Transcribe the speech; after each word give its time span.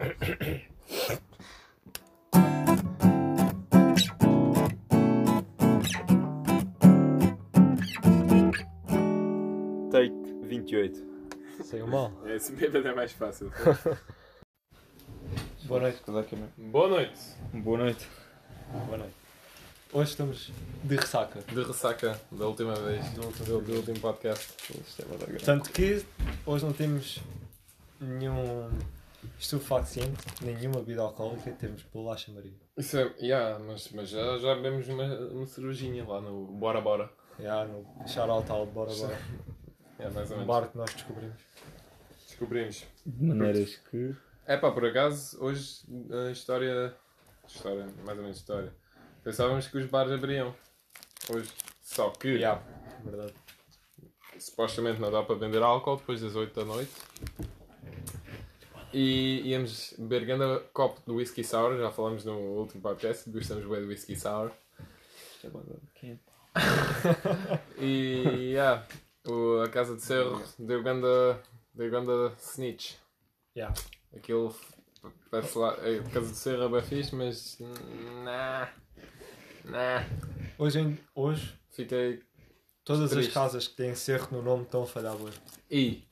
Take 0.00 0.64
28. 10.44 11.04
Saiu 11.64 11.86
mal. 11.86 12.10
É, 12.24 12.36
assim 12.36 12.54
bêbado 12.54 12.88
é 12.88 12.94
mais 12.94 13.12
fácil. 13.12 13.52
Boa 15.64 15.82
noite. 15.82 16.00
Boa 16.56 16.88
noite. 16.88 17.20
Boa 17.52 17.78
noite. 17.78 18.08
Boa 18.86 18.96
noite. 18.96 19.14
Hoje 19.92 20.12
estamos 20.12 20.50
de 20.82 20.96
ressaca. 20.96 21.42
De 21.42 21.62
ressaca 21.62 22.18
da 22.32 22.46
última 22.46 22.74
vez, 22.74 23.06
do 23.10 23.26
último, 23.26 23.60
do 23.60 23.74
último 23.74 24.00
podcast. 24.00 24.50
Tanto 25.44 25.68
que 25.70 26.02
hoje 26.46 26.64
não 26.64 26.72
temos 26.72 27.20
nenhum 28.00 28.70
estupefaciente, 29.38 30.24
nenhuma 30.42 30.80
bebida 30.80 31.02
alcoólica, 31.02 31.50
temos 31.52 31.82
bolacha 31.92 32.32
Maria. 32.32 32.52
Isso 32.76 32.96
é, 32.98 33.14
yeah, 33.20 33.58
mas, 33.58 33.90
mas 33.92 34.08
já, 34.08 34.38
já 34.38 34.54
bebemos 34.54 34.88
uma, 34.88 35.04
uma 35.04 35.46
cervejinha 35.46 36.04
lá 36.06 36.20
no 36.20 36.46
Bora 36.46 36.80
Bora. 36.80 37.10
Já 37.38 37.64
no 37.64 37.84
shout 38.06 38.50
ao 38.50 38.66
bora 38.66 38.92
bora. 38.94 39.18
É, 39.98 40.08
mais 40.10 40.30
ou 40.30 40.36
Um 40.36 40.40
menos. 40.40 40.46
bar 40.46 40.68
que 40.70 40.76
nós 40.78 40.92
descobrimos. 40.94 41.36
Descobrimos. 42.26 42.84
De 43.06 43.24
maneiras 43.24 43.76
que. 43.90 44.14
É 44.46 44.56
pá, 44.56 44.70
por 44.72 44.84
acaso, 44.84 45.42
hoje 45.42 45.80
a 46.28 46.30
história. 46.30 46.94
História, 47.46 47.86
mais 48.04 48.16
ou 48.18 48.24
menos 48.24 48.38
história. 48.38 48.74
Pensávamos 49.24 49.66
que 49.68 49.78
os 49.78 49.86
bares 49.86 50.12
abriam. 50.12 50.54
Hoje. 51.32 51.50
Só 51.82 52.10
que 52.10 52.28
Yeah, 52.28 52.62
verdade. 53.04 53.34
supostamente 54.38 55.00
não 55.00 55.10
dá 55.10 55.22
para 55.22 55.34
vender 55.34 55.62
álcool 55.62 55.96
depois 55.96 56.20
das 56.20 56.34
8 56.36 56.54
da 56.60 56.64
noite. 56.64 56.92
E 58.92 59.42
íamos 59.44 59.94
beber 59.98 60.24
grande 60.26 60.64
copo 60.72 61.00
de 61.06 61.12
whisky 61.12 61.44
sour, 61.44 61.76
já 61.78 61.90
falamos 61.92 62.24
no 62.24 62.36
último 62.36 62.82
podcast, 62.82 63.30
gostamos 63.30 63.64
bem 63.66 63.80
de 63.82 63.86
whisky 63.86 64.16
sour. 64.16 64.50
E 67.78 68.52
yeah, 68.52 68.84
o, 69.26 69.60
a 69.62 69.68
Casa 69.68 69.94
de 69.96 70.02
Cerro 70.02 70.42
deu 70.58 70.82
grande, 70.82 71.06
deu 71.74 71.88
grande 71.90 72.34
snitch. 72.38 72.94
Yeah. 73.56 73.74
Aquilo 74.16 74.54
parece 75.30 75.56
lá, 75.56 75.70
a 75.74 76.10
Casa 76.12 76.30
de 76.32 76.36
Cerro 76.36 76.64
é 76.64 76.68
bem 76.68 76.82
fixe, 76.82 77.14
mas 77.14 77.58
nah, 78.24 78.68
nah. 79.64 80.04
Hoje, 80.58 80.80
em- 80.80 80.98
hoje 81.14 81.54
Fiquei 81.70 82.20
todas 82.84 83.10
Triste. 83.10 83.28
as 83.28 83.34
casas 83.34 83.68
que 83.68 83.76
têm 83.76 83.94
cerro 83.94 84.28
no 84.32 84.42
nome 84.42 84.64
estão 84.64 84.82
a 84.82 84.86
falhar 84.86 85.14
hoje. 85.14 85.40
E 85.70 86.02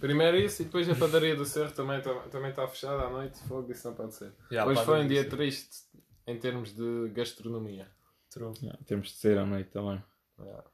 primeiro 0.00 0.36
isso 0.38 0.62
e 0.62 0.64
depois 0.64 0.88
a 0.88 0.94
padaria 0.94 1.36
do 1.36 1.44
Cerro 1.44 1.72
também 1.72 1.98
está 1.98 2.14
também 2.28 2.52
tá 2.52 2.66
fechada 2.68 3.02
à 3.02 3.10
noite. 3.10 3.38
Fogo, 3.40 3.70
isso 3.72 3.86
não 3.88 3.94
pode 3.94 4.14
ser. 4.14 4.32
Yeah, 4.50 4.70
Hoje 4.70 4.84
foi 4.84 5.00
um 5.00 5.08
dia 5.08 5.28
triste 5.28 5.84
em 6.26 6.38
termos 6.38 6.74
de 6.74 7.08
gastronomia. 7.10 7.90
True. 8.30 8.52
Yeah, 8.62 8.78
temos 8.86 9.08
de 9.08 9.16
ser 9.16 9.38
à 9.38 9.44
noite 9.46 9.70
também. 9.70 10.02
Yeah. 10.40 10.64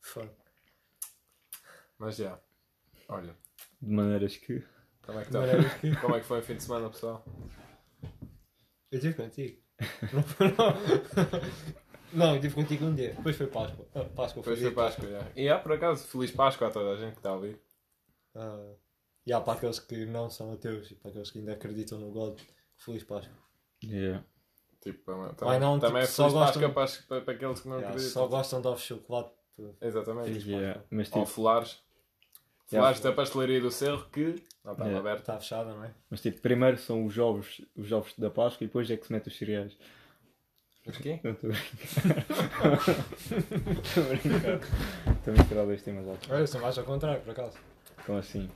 Fuck. 0.00 0.30
Mas 1.98 2.16
já, 2.16 2.38
olha, 3.08 3.36
De 3.80 3.90
maneiras 3.90 4.36
que. 4.36 4.62
como 5.02 5.20
é 5.20 5.24
que 5.24 5.32
maneiras 5.32 5.74
que- 5.74 5.96
Como 6.00 6.14
é 6.16 6.20
que 6.20 6.26
foi 6.26 6.40
o 6.40 6.42
fim 6.42 6.56
de 6.56 6.62
semana, 6.62 6.90
pessoal? 6.90 7.24
Eu 8.90 8.98
estive 8.98 9.14
contigo. 9.14 9.60
Não 10.12 10.22
foi 10.22 10.46
não. 12.12 12.34
Estive 12.36 12.54
contigo 12.54 12.84
um 12.86 12.94
dia. 12.94 13.14
Depois 13.14 13.36
foi 13.36 13.46
Páscoa. 13.46 13.86
Ah, 13.94 14.04
Páscoa 14.04 14.42
Depois 14.42 14.58
dia 14.58 14.68
foi 14.68 14.74
Páscoa, 14.74 15.08
já. 15.08 15.26
E 15.36 15.48
há 15.48 15.58
por 15.58 15.72
acaso, 15.72 16.06
Feliz 16.06 16.30
Páscoa 16.30 16.68
a 16.68 16.70
toda 16.70 16.92
a 16.92 16.96
gente 16.96 17.12
que 17.12 17.18
está 17.18 17.30
a 17.30 17.34
ouvir. 17.34 17.60
Ah, 18.34 18.72
e 19.26 19.32
há 19.32 19.40
para 19.40 19.54
aqueles 19.54 19.78
que 19.78 20.04
não 20.06 20.28
são 20.28 20.52
ateus 20.52 20.90
e 20.90 20.94
para 20.96 21.10
aqueles 21.10 21.30
que 21.30 21.38
ainda 21.38 21.52
acreditam 21.52 21.98
no 21.98 22.10
God, 22.10 22.38
Feliz 22.76 23.02
Páscoa. 23.04 23.32
Yeah. 23.82 24.24
Tipo, 24.82 25.32
também, 25.36 25.54
Ai, 25.54 25.58
não, 25.58 25.78
também 25.78 26.02
tipo, 26.02 26.04
é 26.04 26.06
só 26.06 26.28
gostam- 26.28 26.72
Páscoa 26.74 27.06
para, 27.06 27.06
para, 27.08 27.24
para 27.24 27.34
aqueles 27.34 27.60
que 27.60 27.68
não 27.68 27.76
Yeah, 27.76 27.94
acreditam. 27.94 28.22
só 28.22 28.28
gostam 28.28 28.60
de 28.60 28.68
ovos 28.68 28.80
de 28.82 28.86
chocolate. 28.88 29.32
Exatamente. 29.80 30.48
Yeah. 30.50 30.82
Mas 30.90 31.08
Ou 31.12 31.20
tipo, 31.22 31.26
folares. 31.26 31.82
Folares 32.66 33.00
da 33.00 33.12
pastelaria 33.12 33.60
do 33.60 33.70
Cerro 33.70 34.08
que 34.10 34.42
não 34.64 34.72
estava 34.72 34.90
Yeah. 34.90 34.98
aberta. 34.98 35.20
Está 35.20 35.38
fechada, 35.38 35.72
não 35.74 35.84
é? 35.84 35.94
mas 36.10 36.20
tipo, 36.20 36.40
primeiro 36.40 36.76
são 36.78 37.04
os 37.06 37.16
ovos, 37.18 37.60
os 37.76 37.92
ovos 37.92 38.12
da 38.18 38.30
Páscoa 38.30 38.64
e 38.64 38.66
depois 38.66 38.90
é 38.90 38.96
que 38.96 39.06
se 39.06 39.12
mete 39.12 39.28
os 39.28 39.36
cereais. 39.38 39.76
Mas 40.86 40.98
quê? 40.98 41.18
Não 41.24 41.30
estou 41.30 41.50
a 41.50 41.52
brincar. 41.54 42.78
Estou 43.82 44.02
a 44.02 44.06
brincar. 44.08 44.60
Estou 45.16 45.34
a 45.34 45.36
misturar 45.38 45.66
dois 45.66 45.82
temas 45.82 46.06
altos. 46.08 46.30
Olha, 46.30 46.46
são 46.46 46.60
mais 46.60 46.76
ao 46.76 46.84
contrário, 46.84 47.22
por 47.22 47.30
acaso. 47.30 47.56
Como 48.06 48.18
assim? 48.18 48.48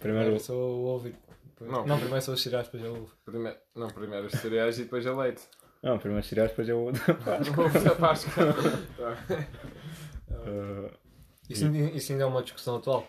Primeiro 0.00 0.26
Primeiro. 0.30 0.40
sou 0.40 0.80
o 0.80 0.84
ovo 0.86 1.08
e 1.08 1.14
depois... 1.46 1.70
Não. 1.70 1.86
Não, 1.86 1.98
primeiro 1.98 2.22
são 2.22 2.34
os 2.34 2.42
cereais, 2.42 2.66
depois 2.66 2.84
é 2.84 2.88
o 2.88 3.02
ovo. 3.02 3.12
Primeiro, 3.24 3.58
não, 3.74 3.88
primeiro 3.88 4.26
os 4.26 4.32
cereais 4.32 4.78
e 4.78 4.84
depois 4.84 5.06
a 5.06 5.14
leite. 5.14 5.42
Não, 5.82 5.98
primeiro 5.98 6.20
os 6.22 6.28
cereais, 6.28 6.50
depois 6.50 6.68
é 6.68 6.74
o 6.74 6.90
da 6.92 7.14
Páscoa. 7.14 7.62
O 7.62 7.66
ovo 7.66 7.80
da 7.80 7.94
Páscoa. 7.94 8.44
Ah, 10.44 10.90
Isso, 11.48 11.66
ainda- 11.66 11.78
isso 11.96 12.12
ainda 12.12 12.24
é 12.24 12.26
uma 12.26 12.42
discussão 12.42 12.76
atual. 12.76 13.06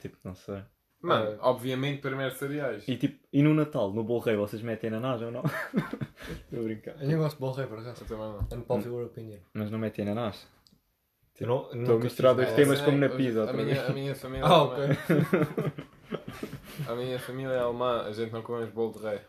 tipo, 0.00 0.16
não 0.24 0.34
sei. 0.34 0.62
Mano, 1.02 1.38
obviamente 1.40 2.00
primeiro 2.02 2.34
cereais. 2.34 2.86
E 2.86 2.96
tipo, 2.96 3.24
e 3.32 3.42
no 3.42 3.54
Natal, 3.54 3.90
no 3.92 4.04
bolo 4.04 4.20
rei, 4.20 4.36
vocês 4.36 4.60
metem 4.62 4.88
ananás 4.88 5.22
ou 5.22 5.30
não? 5.30 5.42
Estou 6.28 6.60
a 6.60 6.62
brincar. 6.62 7.00
Eu 7.00 7.08
nem 7.08 7.16
gosto 7.16 7.38
de 7.52 7.56
rei, 7.56 7.66
por 7.66 7.78
acaso. 7.78 8.02
Eu 8.04 8.08
também 8.08 8.26
não. 8.26 8.58
Unpopular 8.58 9.04
opinion. 9.06 9.38
Mas 9.54 9.70
não 9.70 9.78
metem 9.78 10.06
ananás. 10.06 10.46
Não, 11.40 11.70
Estou 11.72 11.96
a 11.96 11.98
misturar 12.00 12.34
dois 12.34 12.52
temas 12.52 12.80
É, 12.80 12.84
como 12.84 12.98
na 12.98 13.08
pizza. 13.08 13.48
A 13.48 13.52
minha, 13.52 13.86
a 13.86 13.92
minha 13.92 14.14
família 14.14 14.44
Ah, 14.46 14.48
é 14.48 14.56
ok. 14.58 14.84
alemã. 14.84 15.72
A 16.88 16.94
minha 16.94 17.18
família 17.18 17.52
é 17.54 17.58
alemã, 17.60 18.02
a 18.02 18.12
gente 18.12 18.32
não 18.32 18.42
come 18.42 18.66
bolo 18.66 18.92
de 18.92 18.98
rei. 19.04 19.20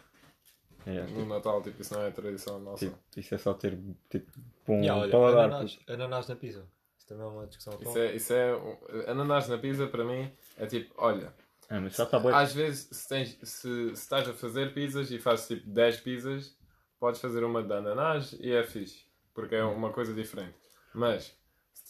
É, 0.85 1.03
No 1.03 1.25
Natal, 1.25 1.61
tipo, 1.61 1.81
isso 1.81 1.93
não 1.93 2.01
é 2.01 2.11
tradição 2.11 2.59
nossa. 2.59 2.85
tipo, 2.85 2.97
isso 3.15 3.35
é 3.35 3.37
só 3.37 3.53
ter 3.53 3.77
tipo, 4.09 4.31
Yeah, 4.67 5.01
olha, 5.01 5.11
paladar. 5.11 5.45
ananás, 5.45 5.79
ananás 5.87 6.27
na 6.27 6.35
pizza. 6.35 6.65
Isso 6.97 7.07
também 7.07 7.23
é 7.23 7.29
uma 7.29 7.45
discussão. 7.47 7.77
Isso 7.81 7.97
é, 7.97 8.15
isso 8.15 8.33
é. 8.33 8.55
um- 8.55 8.77
Ananás 9.07 9.47
na 9.47 9.57
pizza, 9.57 9.87
para 9.87 10.03
mim, 10.03 10.31
é 10.57 10.65
tipo, 10.65 10.93
olha, 10.97 11.33
Ah, 11.69 11.79
mas 11.79 11.95
já 11.95 12.03
está 12.03 12.19
bem. 12.19 12.31
às 12.33 12.51
vezes, 12.53 12.87
se, 12.91 13.07
tens, 13.07 13.37
se, 13.43 13.47
se 13.69 13.91
estás 13.93 14.27
a 14.27 14.33
fazer 14.33 14.73
pizzas 14.73 15.11
e 15.11 15.19
fazes 15.19 15.47
tipo 15.47 15.69
10 15.69 15.99
pizzas, 16.01 16.55
podes 16.99 17.21
fazer 17.21 17.43
uma 17.43 17.61
de 17.63 17.73
ananás 17.73 18.33
e 18.39 18.51
é 18.51 18.63
fixe, 18.63 19.05
porque 19.33 19.55
é 19.55 19.63
uma 19.63 19.91
coisa 19.91 20.13
diferente. 20.13 20.55
Mas, 20.93 21.35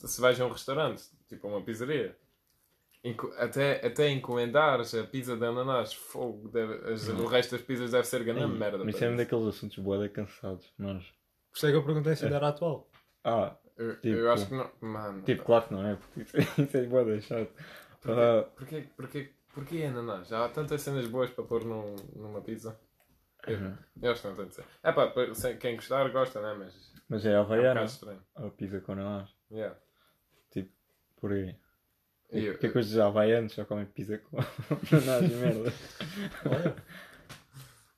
se, 0.08 0.22
vais 0.22 0.40
a 0.40 0.46
um 0.46 0.50
restaurante, 0.52 1.04
tipo 1.28 1.48
uma 1.48 1.62
pizzaria, 1.62 2.18
até, 3.40 3.86
até 3.86 4.10
encomendares 4.10 4.94
a 4.94 5.04
pizza 5.04 5.36
de 5.36 5.46
ananás, 5.46 5.94
fogo, 5.94 6.50
deve- 6.50 6.92
as- 6.94 7.08
o 7.08 7.26
resto 7.26 7.52
das 7.56 7.62
pizzas 7.66 7.92
deve 7.92 8.06
ser 8.08 8.24
grande 8.24 8.46
merda. 8.58 8.84
mas 8.84 9.02
é 9.02 9.10
um 9.10 9.16
daqueles 9.16 9.48
assuntos 9.48 9.78
boada 9.80 10.08
cansados. 10.10 10.72
Mas. 10.78 11.04
Por 11.52 11.58
isso 11.58 11.68
é 11.68 11.72
que 11.72 11.78
eu 11.78 11.84
perguntei 11.86 12.16
se 12.16 12.24
ainda 12.26 12.38
era 12.38 12.50
atual. 12.50 12.90
Ah, 13.24 13.56
Eu, 13.78 13.96
tipo- 13.96 14.08
eu 14.18 14.32
acho 14.32 14.48
que 14.48 14.54
não. 14.54 14.70
Mano, 14.82 15.22
tipo, 15.24 15.44
claro 15.44 15.66
que 15.68 15.74
não 15.74 15.86
é, 15.86 15.96
porque 15.96 16.22
isso, 16.22 16.38
isso 16.62 16.78
é 16.78 16.86
boada 16.86 17.20
chato. 17.22 17.52
Ah, 18.06 18.44
Porquê, 18.56 18.88
porquê, 18.96 19.34
porquê 19.54 19.84
ananás? 19.84 20.28
Já 20.28 20.46
há 20.46 20.50
tantas 20.50 20.82
cenas 20.82 21.08
boas 21.08 21.30
para 21.32 21.44
pôr 21.44 21.64
num, 21.66 21.96
numa 22.16 22.42
pizza. 22.42 22.80
Eu, 23.48 23.58
uhum. 23.58 23.78
eu 24.04 24.12
acho 24.12 24.22
que 24.22 24.28
não 24.28 24.36
tem 24.36 24.48
de 24.48 24.56
ser. 24.56 24.66
É 24.84 24.92
pá, 24.92 25.12
quem 25.60 25.76
gostar 25.76 26.08
gosta, 26.12 26.40
né? 26.42 26.54
Mas 26.60 26.94
Mas 27.10 27.26
é 27.26 27.32
é 27.34 27.38
um 27.40 27.42
havaiana, 27.42 27.70
bocado 27.82 27.86
estranho. 27.92 28.24
a 28.36 28.50
pizza 28.52 28.80
com 28.82 28.92
ananás. 28.92 29.30
Yeah. 29.52 29.76
Por 31.22 31.32
aí. 31.32 31.56
E 32.34 32.46
eu- 32.46 32.74
coisas 32.74 32.92
já 32.92 33.06
havaianos 33.08 33.54
só 33.54 33.64
comem 33.64 33.86
pizza 33.86 34.18
com 34.18 34.38
ananás 34.92 35.32
e 35.32 35.36
merda. 35.36 35.74
Olha. 36.46 36.76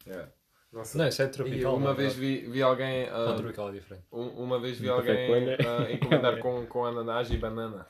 Yeah. 0.05 0.31
Não 0.71 0.83
sei. 0.83 0.99
Não, 1.01 1.07
isso 1.07 1.21
é 1.21 1.25
E 1.25 1.29
tropical. 1.29 1.75
uma 1.75 1.85
não 1.85 1.91
é 1.91 1.95
vez 1.95 2.15
vi, 2.15 2.37
vi 2.49 2.61
alguém. 2.61 3.09
Não, 3.09 3.35
tropical 3.37 3.69
é 3.69 3.71
diferente. 3.73 4.05
um- 4.11 4.43
uma 4.43 4.59
vez 4.59 4.77
vi 4.79 4.89
alguém 4.89 5.53
ah, 5.53 5.91
encomendar 5.91 6.39
com, 6.39 6.65
com 6.65 6.83
ananás 6.85 7.29
e 7.31 7.37
banana. 7.37 7.87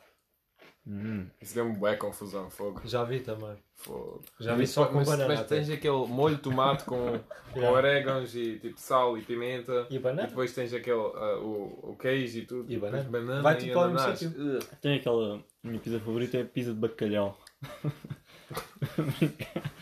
Hum. 0.86 1.28
Isso 1.42 1.56
deu-me 1.56 1.78
bué 1.78 1.96
confusão, 1.96 2.50
fogo. 2.50 2.82
Já 2.84 3.06
vi 3.06 3.22
também. 3.22 3.56
fogo. 3.74 4.22
Já 4.38 4.54
vi 4.54 4.68
só 4.68 4.86
com 4.88 4.96
mas, 4.96 5.08
banana. 5.08 5.30
mas 5.30 5.40
até. 5.40 5.56
tens 5.56 5.70
aquele 5.70 6.06
molho 6.08 6.36
de 6.36 6.42
tomate 6.42 6.84
com, 6.84 7.20
com 7.54 7.60
Yeah. 7.60 7.72
orégãos 7.78 8.36
e 8.36 8.60
tipo 8.60 8.78
sal 8.80 9.18
e 9.18 9.22
pimenta. 9.22 9.88
E 9.90 9.96
E 9.96 10.00
banana? 10.00 10.28
depois 10.28 10.54
tens 10.54 10.74
aquele, 10.74 11.00
ah, 11.00 11.38
o, 11.40 11.92
o 11.92 11.96
queijo 11.98 12.40
e 12.40 12.46
tudo. 12.46 12.70
E 12.70 12.76
depois 12.78 13.06
banana. 13.06 13.42
Vai 13.42 13.56
e 13.56 13.60
tudo 13.60 13.72
para 13.74 13.88
o 13.88 13.94
mesmo 13.94 14.16
sítio. 14.18 14.60
Tem 14.82 14.96
aquela. 14.98 15.38
A 15.38 15.42
minha 15.68 15.80
pizza 15.80 16.00
favorita 16.02 16.38
é 16.38 16.42
a 16.42 16.46
pizza 16.46 16.74
de 16.74 16.80
bacalhau. 16.80 17.40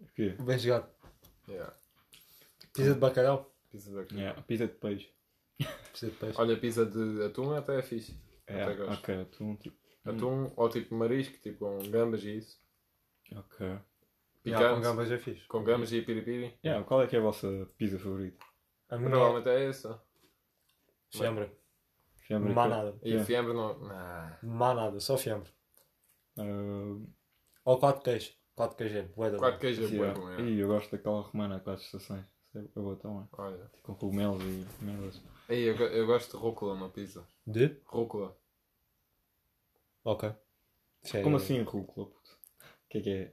O 0.00 0.06
quê? 0.14 0.34
Bem 0.40 0.58
jogado. 0.58 0.86
Yeah. 1.48 1.72
Pizza 2.74 2.94
de 2.94 3.00
bacalhau. 3.00 3.50
Pizza 3.70 3.94
daqui. 3.94 4.16
Yeah, 4.16 4.38
a 4.38 4.42
pizza 4.42 4.66
de 4.66 4.74
peixe. 4.74 5.08
Pizza 5.92 6.06
de 6.06 6.12
peixe. 6.12 6.40
Olha, 6.40 6.56
pizza 6.56 6.84
de 6.84 7.22
atum 7.24 7.54
até 7.54 7.78
é 7.78 7.82
fixe. 7.82 8.14
É, 8.52 8.62
Até 8.64 8.74
gosto. 8.74 8.92
ok, 9.00 9.24
tu 9.26 9.56
tipo. 9.56 9.76
Atum 10.04 10.50
ou 10.56 10.68
tipo 10.68 10.94
marisco, 10.96 11.38
tipo 11.38 11.58
com 11.60 11.78
gambas 11.90 12.22
e 12.24 12.36
isso. 12.38 12.60
Ok. 13.36 13.66
Picante. 14.42 14.60
Yeah, 14.62 14.74
com 14.74 14.80
gambas 14.82 15.10
é 15.12 15.18
fixe. 15.18 15.46
com 15.46 15.62
gambas 15.62 15.92
e 15.92 16.02
piripiri. 16.02 16.58
Yeah, 16.64 16.84
qual 16.84 17.02
é 17.02 17.06
que 17.06 17.14
é 17.14 17.20
a 17.20 17.22
vossa 17.22 17.48
pizza 17.78 17.98
favorita? 17.98 18.44
A 18.88 18.96
minha 18.98 19.10
Provavelmente 19.10 19.48
é 19.48 19.68
essa. 19.68 20.02
fiambre. 21.10 21.50
Fiambre 22.16 22.52
Má 22.52 22.64
com- 22.64 22.68
nada. 22.70 22.98
E 23.02 23.08
Yeah. 23.10 23.24
fiambre 23.26 23.52
não. 23.54 23.78
Nah. 23.80 24.38
Má 24.42 24.74
nada, 24.74 24.98
só 25.00 25.16
fiambre. 25.16 25.50
Ah, 26.38 26.98
Ou 27.64 27.78
quatro 27.78 28.02
queijos. 28.02 28.36
4 28.54 28.76
queijo, 28.76 29.08
bué 29.16 29.30
da 29.30 29.38
Quatro 29.38 29.60
queijos 29.60 29.90
é 29.90 29.96
bué 29.96 30.08
é. 30.10 30.12
bom, 30.14 30.28
é. 30.30 30.40
Ih, 30.42 30.58
eu 30.60 30.68
gosto 30.68 30.90
daquela 30.90 31.22
romana, 31.22 31.58
quatro 31.60 31.82
estações. 31.84 32.24
Isso 32.54 32.58
É 32.76 32.80
boa 32.80 32.96
também. 32.96 33.26
Olha. 33.32 33.70
Com 33.82 33.94
cogumelos 33.94 34.42
e 34.42 34.66
merdas. 34.84 35.22
Ei, 35.48 35.70
eu, 35.70 35.74
eu 35.76 36.06
gosto 36.06 36.32
de 36.32 36.36
rúcula 36.42 36.78
na 36.78 36.88
pizza. 36.90 37.26
De? 37.46 37.80
Rúcula. 37.86 38.36
Ok. 40.04 40.32
Isso 41.02 41.16
é- 41.16 41.22
Como 41.22 41.36
assim 41.36 41.60
rúcula, 41.62 42.06
puto? 42.06 42.30
O 42.60 42.88
que 42.88 42.98
é 42.98 43.00
que 43.00 43.10
é? 43.10 43.32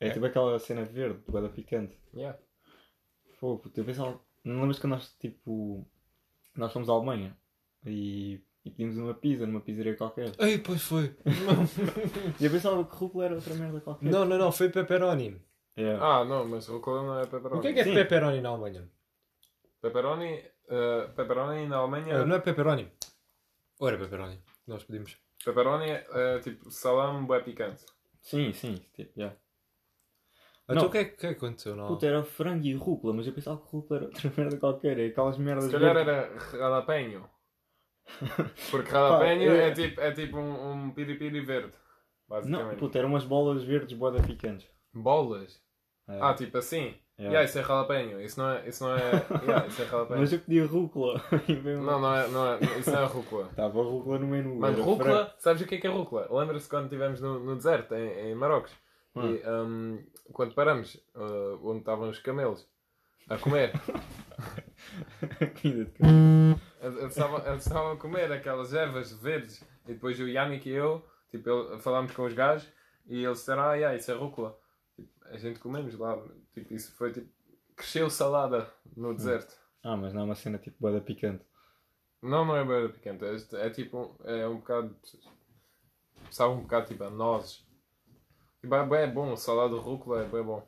É, 0.00 0.08
É. 0.08 0.10
tipo 0.10 0.26
aquela 0.26 0.58
cena 0.58 0.84
verde, 0.84 1.20
boa 1.28 1.48
picante. 1.48 1.96
Yeah. 2.14 2.38
Pô, 3.40 3.58
puto, 3.58 3.78
eu 3.80 3.84
pensava... 3.84 4.20
Não 4.44 4.60
lembras 4.60 4.78
que 4.78 4.86
nós, 4.86 5.14
tipo... 5.18 5.86
Nós 6.56 6.72
fomos 6.72 6.88
à 6.88 6.92
Alemanha 6.92 7.36
e, 7.84 8.40
e 8.64 8.70
pedimos 8.70 8.96
uma 8.96 9.14
pizza 9.14 9.46
numa 9.46 9.60
pizzaria 9.60 9.96
qualquer. 9.96 10.32
Ei, 10.38 10.58
pois 10.58 10.82
foi. 10.82 11.16
E 12.40 12.44
eu 12.44 12.50
pensava 12.50 12.84
que 12.84 12.94
rúcula 12.96 13.24
era 13.24 13.34
outra 13.34 13.54
merda 13.54 13.80
qualquer. 13.80 14.08
não, 14.10 14.24
não, 14.24 14.38
não, 14.38 14.52
foi 14.52 14.68
pepperoni. 14.70 15.40
É. 15.76 15.94
Ah, 16.00 16.24
não, 16.24 16.46
mas 16.46 16.66
rúcula 16.68 17.02
não 17.02 17.18
é 17.18 17.26
pepperoni. 17.26 17.58
O 17.58 17.60
que 17.62 17.68
é 17.68 17.72
que 17.72 17.80
é 17.80 17.84
Sim. 17.84 17.94
pepperoni 17.94 18.40
na 18.40 18.50
Alemanha? 18.50 18.88
Pepperoni, 19.80 20.44
eh, 20.68 21.08
pepperoni 21.16 21.66
na 21.66 21.76
Alemanha. 21.78 22.22
Ah, 22.22 22.24
não 22.26 22.36
é 22.36 22.40
pepperoni. 22.40 22.90
Ou 23.80 23.88
era 23.88 23.98
pepperoni? 23.98 24.40
Nós 24.66 24.84
pedimos. 24.84 25.18
Pepperoni 25.44 25.90
é 25.90 26.38
tipo 26.40 26.70
salame 26.70 27.26
bué 27.26 27.40
picante. 27.40 27.84
Sim, 28.20 28.52
sim. 28.52 28.74
Tipo, 28.94 29.12
yeah. 29.18 29.36
Então 30.64 30.76
Não. 30.76 30.86
o 30.86 30.90
que 30.90 30.98
é 30.98 31.04
que 31.04 31.14
o 31.14 31.16
que 31.18 31.26
é 31.26 31.34
que 31.34 31.36
aconteceu? 31.44 31.76
Não. 31.76 31.86
Puta, 31.88 32.06
era 32.06 32.22
frango 32.24 32.64
e 32.66 32.72
rúcula, 32.74 33.12
mas 33.12 33.26
eu 33.26 33.34
pensava 33.34 33.60
que 33.60 33.68
rúcula 33.68 33.98
era 34.00 34.06
outra 34.06 34.32
merda 34.36 34.56
qualquer. 34.58 34.98
É 34.98 35.06
aquelas 35.06 35.36
merdas 35.38 35.64
Se 35.66 35.72
calhar 35.72 35.94
verdes. 35.94 36.14
era 36.14 36.58
jalapeño. 36.58 37.28
Porque 38.70 38.90
jalapeño 38.90 39.50
Pá, 39.50 39.56
é- 39.56 39.68
é 39.68 39.72
tipo, 39.72 40.00
é 40.00 40.12
tipo 40.12 40.36
um, 40.38 40.72
um 40.86 40.90
piripiri 40.92 41.40
verde. 41.40 41.72
Não, 42.28 42.40
Basicamente. 42.40 42.78
puta, 42.78 42.98
eram 42.98 43.10
umas 43.10 43.24
bolas 43.24 43.62
verdes 43.62 43.96
boda 43.98 44.22
picantes. 44.22 44.66
Bolas. 44.92 45.60
É. 46.08 46.18
Ah, 46.20 46.34
tipo 46.34 46.56
assim. 46.56 46.94
É. 47.16 47.24
Yeah, 47.24 47.44
isso 47.44 47.58
é 47.58 47.62
jalapeño. 47.62 48.20
Isso 48.20 48.40
não 48.40 48.50
é. 48.50 48.68
Isso 48.68 48.84
não 48.84 48.96
é. 48.96 49.26
Yeah, 49.44 49.66
isso 49.66 49.82
é. 49.82 49.86
Mas 50.18 50.32
eu 50.32 50.40
pedi 50.40 50.60
rúcula. 50.60 51.22
Não, 51.64 52.00
não 52.00 52.16
é, 52.16 52.28
não 52.28 52.54
é. 52.54 52.58
Isso 52.78 52.90
não 52.90 53.02
é 53.02 53.04
rúcula. 53.04 53.46
Estava 53.50 53.82
rúcula 53.82 54.18
no 54.18 54.26
menu. 54.26 54.56
Mano, 54.56 54.82
rúcula, 54.82 55.32
sabes 55.38 55.62
o 55.62 55.66
que 55.66 55.76
é 55.76 55.78
que 55.78 55.86
é 55.86 55.90
rúcula? 55.90 56.26
Lembra-se 56.30 56.68
quando 56.68 56.84
estivemos 56.84 57.20
no, 57.20 57.38
no 57.38 57.54
deserto, 57.56 57.94
em, 57.94 58.30
em 58.30 58.34
Marrocos? 58.34 58.72
Hum. 59.14 59.30
E 59.30 59.48
hum, 59.48 60.04
quando 60.32 60.54
paramos, 60.54 60.96
uh, 61.14 61.60
onde 61.62 61.78
estavam 61.78 62.08
os 62.08 62.18
camelos, 62.18 62.66
a 63.28 63.38
comer, 63.38 63.72
eles 65.62 67.10
estavam 67.10 67.46
eles 67.46 67.64
estavam 67.64 67.92
a 67.92 67.96
comer 67.96 68.32
aquelas 68.32 68.74
ervas 68.74 69.12
verdes. 69.12 69.62
E 69.86 69.92
depois 69.94 70.18
o 70.18 70.28
Yannick 70.28 70.68
e 70.68 70.72
eu, 70.72 71.04
tipo, 71.30 71.78
falámos 71.78 72.12
com 72.12 72.24
os 72.24 72.34
gajos 72.34 72.68
e 73.06 73.24
eles 73.24 73.38
disseram: 73.38 73.62
Ah, 73.62 73.74
yeah, 73.74 73.96
isso 73.96 74.10
é 74.10 74.14
rúcula. 74.14 74.58
Tipo, 74.96 75.10
a 75.26 75.36
gente 75.36 75.58
comemos 75.60 75.94
lá. 75.98 76.16
Tipo, 76.52 76.74
isso 76.74 76.94
foi 76.96 77.12
tipo. 77.12 77.28
Cresceu 77.76 78.08
salada 78.08 78.72
no 78.96 79.14
deserto. 79.14 79.56
Ah, 79.82 79.96
mas 79.96 80.12
não 80.14 80.22
é 80.22 80.24
uma 80.24 80.34
cena 80.36 80.58
tipo 80.58 80.76
boda 80.80 81.00
picante. 81.00 81.44
Não, 82.22 82.44
não 82.44 82.56
é 82.56 82.64
bem 82.64 82.90
picante. 82.92 83.24
É, 83.24 83.66
é 83.66 83.70
tipo. 83.70 84.16
É 84.24 84.46
um 84.46 84.56
bocado. 84.56 84.96
Sabe 86.30 86.54
um 86.54 86.62
bocado 86.62 86.86
tipo 86.88 87.04
a 87.04 87.10
nozes. 87.10 87.66
Tipo, 88.60 88.74
é 88.76 88.86
bem 88.86 89.12
bom. 89.12 89.36
Salada 89.36 89.74
de 89.74 89.80
rúcula 89.80 90.22
é 90.22 90.28
bem 90.28 90.42
bom. 90.42 90.66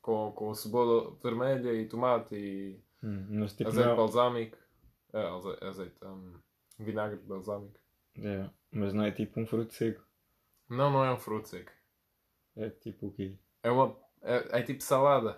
Com, 0.00 0.32
com 0.32 0.54
cebola 0.54 1.14
vermelha 1.22 1.72
e 1.74 1.86
tomate 1.86 2.34
e 2.34 2.80
Hum, 3.02 3.26
mas 3.40 3.52
tipo 3.54 3.68
azeite 3.68 3.88
não... 3.88 3.96
balsâmico. 3.96 4.56
É, 5.12 5.22
aze- 5.26 5.58
azeite. 5.64 5.94
hum, 6.04 6.34
vinagre 6.78 7.16
balsâmico. 7.18 7.78
É, 8.16 8.48
mas 8.72 8.92
não 8.94 9.04
é 9.04 9.10
tipo 9.12 9.38
um 9.40 9.46
fruto 9.46 9.72
seco. 9.74 10.02
Não, 10.68 10.90
não 10.90 11.04
é 11.04 11.12
um 11.12 11.18
fruto 11.18 11.48
seco. 11.48 11.70
É 12.56 12.68
tipo 12.70 13.06
o 13.08 13.12
quê? 13.12 13.36
É 13.62 13.70
uma. 13.70 13.96
É, 14.22 14.60
é 14.60 14.62
tipo 14.62 14.82
salada. 14.82 15.34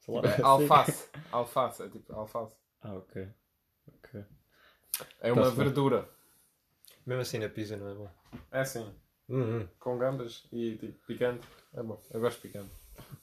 Tipo, 0.00 0.12
Salada 0.22 0.28
é 0.28 0.36
seca. 0.36 0.46
alface. 0.48 1.10
Alface. 1.32 1.82
É 1.82 1.88
tipo 1.88 2.12
alface. 2.14 2.56
Ah, 2.82 2.94
ok. 2.94 3.28
Ok. 3.96 4.24
É 5.20 5.32
uma 5.32 5.42
Tá-se 5.44 5.56
bem. 5.56 5.64
verdura. 5.64 6.08
Mesmo 7.06 7.22
assim 7.22 7.38
na 7.38 7.48
pizza 7.48 7.76
não 7.76 7.88
é 7.90 7.94
bom. 7.94 8.10
É 8.50 8.60
assim. 8.60 8.94
Hum, 9.28 9.60
hum. 9.60 9.68
com 9.78 9.98
gambas 9.98 10.46
e 10.52 10.76
tipo 10.78 11.06
picante. 11.06 11.46
É 11.74 11.82
bom, 11.82 12.02
eu 12.10 12.20
gosto 12.20 12.36
de 12.40 12.48
picante. 12.48 12.70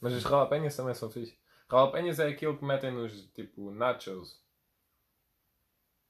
Mas 0.00 0.12
as 0.14 0.22
jalapeñas 0.22 0.76
também 0.76 0.94
são 0.94 1.10
fixe. 1.10 1.36
Jalapeñas 1.70 2.18
é 2.20 2.28
aquilo 2.28 2.56
que 2.56 2.64
metem 2.64 2.92
nos 2.92 3.26
tipo 3.32 3.70
nachos. 3.72 4.40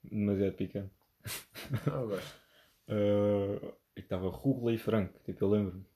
Demasiado 0.04 0.54
picante. 0.54 0.92
Eu 1.86 2.08
gosto. 2.08 2.34
Uh, 2.88 3.74
e 3.96 4.00
estava 4.00 4.28
rúcula 4.28 4.72
e 4.72 4.78
frango. 4.78 5.12
Tipo, 5.24 5.44
eu 5.44 5.50
lembro-me. 5.50 5.86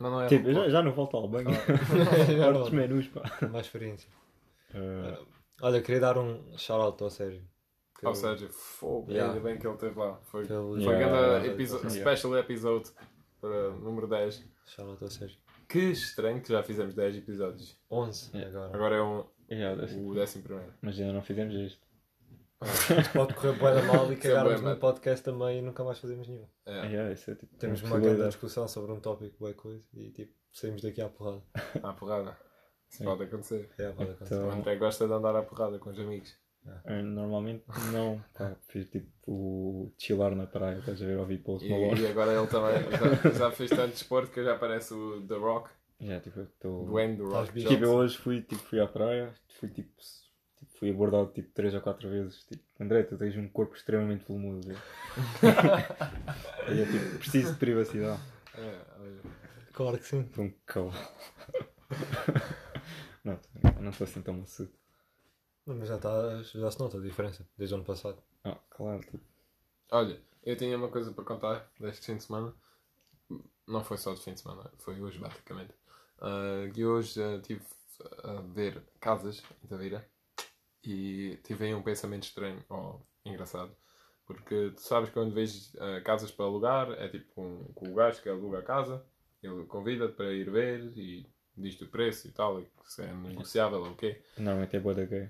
Não, 0.00 0.10
não 0.10 0.22
é 0.22 0.26
Tipo, 0.28 0.52
já, 0.52 0.68
já 0.68 0.82
não 0.82 0.92
volto 0.92 1.16
ao 1.16 1.28
banho. 1.28 1.48
Já 2.26 2.50
não. 2.52 2.60
Outros 2.60 2.70
menus, 2.70 3.06
pá. 3.08 3.22
Mais 3.50 3.66
experiência. 3.66 4.08
Uh, 4.74 5.26
Olha, 5.62 5.82
queria 5.82 6.00
dar 6.00 6.16
um 6.16 6.42
shout-out 6.56 7.02
ao 7.02 7.10
Sérgio. 7.10 7.42
Que 7.98 8.06
eu- 8.06 8.14
seja, 8.14 8.48
fogo, 8.48 9.10
Yeah. 9.12 9.30
ainda 9.34 9.44
bem 9.46 9.58
que 9.58 9.66
ele 9.66 9.74
esteve 9.74 9.98
lá. 9.98 10.18
Foi, 10.22 10.46
que 10.46 10.52
ele- 10.52 10.62
foi 10.84 10.94
Yeah, 10.94 10.98
grande 10.98 11.16
yeah, 11.26 11.46
episo- 11.52 11.76
yeah. 11.86 12.00
special 12.00 12.38
episode 12.38 12.90
para 13.40 13.70
número 13.72 14.06
10. 14.06 14.42
Shout-out 14.66 15.04
ao 15.04 15.10
Sérgio. 15.10 15.38
Que 15.68 15.78
estranho 15.90 16.40
que 16.40 16.48
já 16.50 16.62
fizemos 16.62 16.94
10 16.94 17.16
episódios. 17.16 17.78
11 17.90 18.30
Yeah. 18.34 18.56
agora. 18.58 18.74
Agora 18.74 18.96
é 18.96 19.02
um, 19.02 20.08
o 20.08 20.14
décimo 20.14 20.44
primeiro. 20.44 20.72
Mas 20.80 20.98
ainda 20.98 21.12
não 21.12 21.22
fizemos 21.22 21.78
isto. 22.62 23.12
Pode 23.14 23.34
correr 23.34 23.52
bué 23.58 23.74
da 23.74 23.82
mal 23.82 24.10
e 24.10 24.14
é 24.14 24.16
cagarmos 24.18 24.60
no 24.60 24.76
podcast 24.76 25.24
também 25.24 25.58
e 25.58 25.62
nunca 25.62 25.82
mais 25.84 25.98
fazemos 25.98 26.28
nenhum. 26.28 26.46
É. 26.66 26.86
Yeah, 26.86 27.12
isso 27.12 27.30
é 27.30 27.34
tipo. 27.34 27.56
Temos 27.56 27.82
uma 27.82 27.98
grande 27.98 28.26
discussão 28.26 28.66
sobre 28.68 28.92
um 28.92 29.00
tópico 29.00 29.36
bué 29.38 29.52
coisa 29.54 29.82
e 29.94 30.10
tipo, 30.10 30.32
saímos 30.52 30.82
daqui 30.82 31.00
à 31.00 31.08
porrada. 31.08 31.42
À 31.82 31.92
porrada. 31.92 32.36
Isso 32.88 32.98
Sim. 32.98 33.04
pode 33.04 33.22
acontecer. 33.22 33.70
É, 33.78 33.90
pode 33.92 34.10
acontecer. 34.10 34.34
O 34.34 34.38
Então, 34.46 34.50
André 34.50 34.76
gosta 34.76 35.06
de 35.06 35.12
andar 35.12 35.36
à 35.36 35.42
porrada 35.42 35.78
com 35.78 35.90
os 35.90 35.98
amigos. 35.98 36.34
eu 36.86 37.02
normalmente 37.04 37.64
não. 37.92 38.22
Pá, 38.34 38.56
fiz 38.68 38.88
tipo 38.90 39.92
chilar 39.96 40.34
na 40.34 40.46
praia. 40.46 40.78
Estás 40.78 41.00
a 41.00 41.06
ver 41.06 41.16
ouvir 41.18 41.38
Post 41.38 41.66
E, 41.66 41.70
Malone. 41.70 42.00
e 42.00 42.06
agora 42.08 42.32
ele 42.32 42.46
também 42.48 42.74
já, 43.22 43.30
já 43.30 43.50
fez 43.52 43.70
tanto 43.70 43.90
desporto 43.92 44.32
que 44.32 44.42
já 44.44 44.58
parece 44.58 44.92
o 44.92 45.24
The 45.26 45.34
Rock. 45.36 45.70
Já, 46.00 46.18
tipo, 46.20 46.40
estou. 46.40 46.84
Dwayne 46.86 47.16
The 47.16 47.22
Rock. 47.22 47.52
Tipo, 47.64 47.84
eu 47.84 47.92
hoje 47.94 48.16
fui, 48.18 48.40
tipo, 48.42 48.60
fui 48.62 48.80
à 48.80 48.86
praia, 48.88 49.32
fui 49.60 49.68
tipo, 49.68 49.92
fui 50.80 50.90
abordado 50.90 51.30
tipo 51.32 51.52
3 51.52 51.74
ou 51.74 51.80
4 51.82 52.08
vezes. 52.08 52.42
Tipo, 52.44 52.64
André, 52.80 53.02
tu 53.02 53.16
tens 53.18 53.36
um 53.36 53.46
corpo 53.48 53.76
extremamente 53.76 54.24
volumoso. 54.24 54.70
e 56.72 56.80
é 56.80 56.86
tipo, 56.86 57.18
preciso 57.18 57.52
de 57.52 57.58
privacidade. 57.58 58.20
É. 58.54 58.80
Claro 59.74 59.98
que 59.98 60.04
sim. 60.04 60.26
Foi 60.32 60.46
um 60.46 60.54
cavalo. 60.64 60.94
não, 63.22 63.38
eu 63.76 63.82
não 63.82 63.90
estou 63.90 64.06
assim 64.06 64.22
tão 64.22 64.34
maçudo. 64.34 64.72
Mas 65.66 65.86
já, 65.86 65.98
tá, 65.98 66.42
já 66.42 66.70
se 66.70 66.80
nota 66.80 66.96
a 66.96 67.00
diferença 67.00 67.46
desde 67.58 67.74
o 67.74 67.76
ano 67.76 67.84
passado. 67.84 68.20
Ah, 68.42 68.58
claro, 68.70 69.00
tipo, 69.00 69.20
Olha, 69.92 70.18
eu 70.42 70.56
tinha 70.56 70.76
uma 70.76 70.88
coisa 70.88 71.12
para 71.12 71.24
contar 71.24 71.70
deste 71.78 72.06
fim 72.06 72.16
de 72.16 72.22
semana. 72.22 72.54
Não 73.68 73.84
foi 73.84 73.98
só 73.98 74.14
de 74.14 74.20
fim 74.20 74.32
de 74.32 74.40
semana, 74.40 74.72
foi 74.78 75.00
hoje 75.00 75.18
basicamente. 75.18 75.74
Ah, 76.20 76.70
e 76.74 76.84
hoje 76.84 77.20
estive 77.20 77.62
a 78.24 78.40
ver 78.40 78.82
casas 78.98 79.42
em 79.62 79.66
Tavira 79.66 80.08
e 80.84 81.38
tive 81.44 81.66
aí 81.66 81.74
um 81.74 81.82
pensamento 81.82 82.24
estranho, 82.24 82.62
ou 82.68 83.00
engraçado. 83.24 83.74
Porque 84.26 84.70
tu 84.76 84.80
sabes 84.80 85.08
que 85.08 85.14
quando 85.14 85.34
vês 85.34 85.74
ah, 85.78 86.00
casas 86.02 86.30
para 86.30 86.44
alugar, 86.44 86.90
é 86.92 87.08
tipo 87.08 87.42
um, 87.42 87.64
com 87.74 87.90
o 87.90 87.94
gajo 87.94 88.22
que 88.22 88.28
aluga 88.28 88.60
a 88.60 88.62
casa, 88.62 89.04
ele 89.42 89.64
convida-te 89.64 90.14
para 90.14 90.32
ir 90.32 90.48
ver 90.50 90.92
e 90.96 91.26
diz-te 91.56 91.84
o 91.84 91.88
preço 91.88 92.28
e 92.28 92.30
tal, 92.30 92.60
e 92.60 92.66
se 92.84 93.02
é 93.02 93.12
negociável 93.12 93.80
ou 93.80 93.90
o 93.90 93.96
quê. 93.96 94.22
normalmente 94.38 94.76
é 94.76 94.80
boa 94.80 94.94
da 94.94 95.04
gay. 95.04 95.28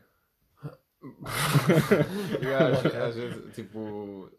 E 2.42 2.46
às, 2.54 2.94
às 2.94 3.14
vezes, 3.16 3.54
tipo, 3.54 4.30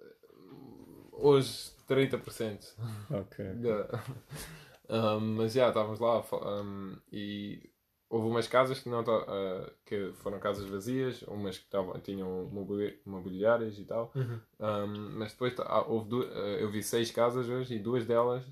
hoje 1.12 1.72
30%. 1.88 2.74
Ok. 3.10 3.46
Da- 3.56 4.03
Um, 4.89 5.22
mas 5.38 5.53
já, 5.53 5.70
estávamos 5.70 6.01
lá 6.01 6.20
um, 6.34 6.98
e 7.13 7.70
houve 8.12 8.27
umas 8.27 8.46
casas 8.46 8.80
que, 8.80 8.89
não 8.89 9.01
uh, 9.01 9.72
que 9.86 10.12
foram 10.15 10.38
casas 10.38 10.68
vazias, 10.70 11.22
umas 11.24 11.58
que 11.58 11.65
tavam, 11.70 11.98
tinham 12.01 12.46
mobili- 12.51 13.00
mobiliárias 13.06 13.80
e 13.80 13.86
tal. 13.86 14.12
Um, 14.60 15.18
mas 15.18 15.32
depois 15.32 15.56
ah, 15.60 15.86
houve 15.88 16.15
uh, 16.15 16.24
eu 16.60 16.70
vi 16.70 16.84
seis 16.84 17.10
casas 17.10 17.48
hoje 17.48 17.75
e 17.75 17.80
duas 17.80 18.06
delas 18.06 18.46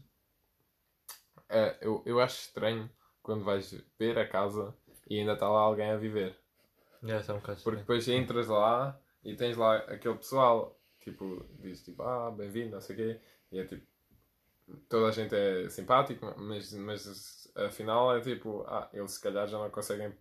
uh, 1.49 1.75
eu, 1.81 2.01
eu 2.05 2.19
acho 2.21 2.39
estranho 2.41 2.89
quando 3.21 3.43
vais 3.43 3.71
ver 3.99 4.17
a 4.17 4.27
casa 4.27 4.73
e 5.09 5.19
ainda 5.19 5.33
está 5.33 5.49
lá 5.49 5.59
alguém 5.59 5.91
a 5.91 5.97
viver. 5.97 6.37
Já 7.03 7.19
está 7.19 7.33
um 7.33 7.39
Porque 7.39 7.51
estranho. 7.51 7.79
depois 7.79 8.07
entras 8.07 8.47
lá 8.47 8.97
e 9.23 9.35
tens 9.35 9.57
lá 9.57 9.75
aquele 9.77 10.15
pessoal, 10.15 10.79
tipo, 11.01 11.45
diz 11.59 11.83
tipo, 11.83 12.01
ah, 12.01 12.31
bem-vindo, 12.31 12.71
não 12.71 12.81
sei 12.81 12.95
o 12.95 12.97
quê, 12.97 13.19
e 13.51 13.59
é 13.59 13.65
tipo, 13.65 13.85
toda 14.87 15.07
a 15.07 15.11
gente 15.11 15.35
é 15.35 15.69
simpático, 15.69 16.33
mas, 16.37 16.73
mas 16.73 17.51
afinal 17.55 18.15
é 18.15 18.21
tipo, 18.21 18.63
ah, 18.67 18.89
eles 18.93 19.11
se 19.11 19.21
calhar 19.21 19.47
já 19.47 19.57
não 19.57 19.69
conseguem 19.69 20.13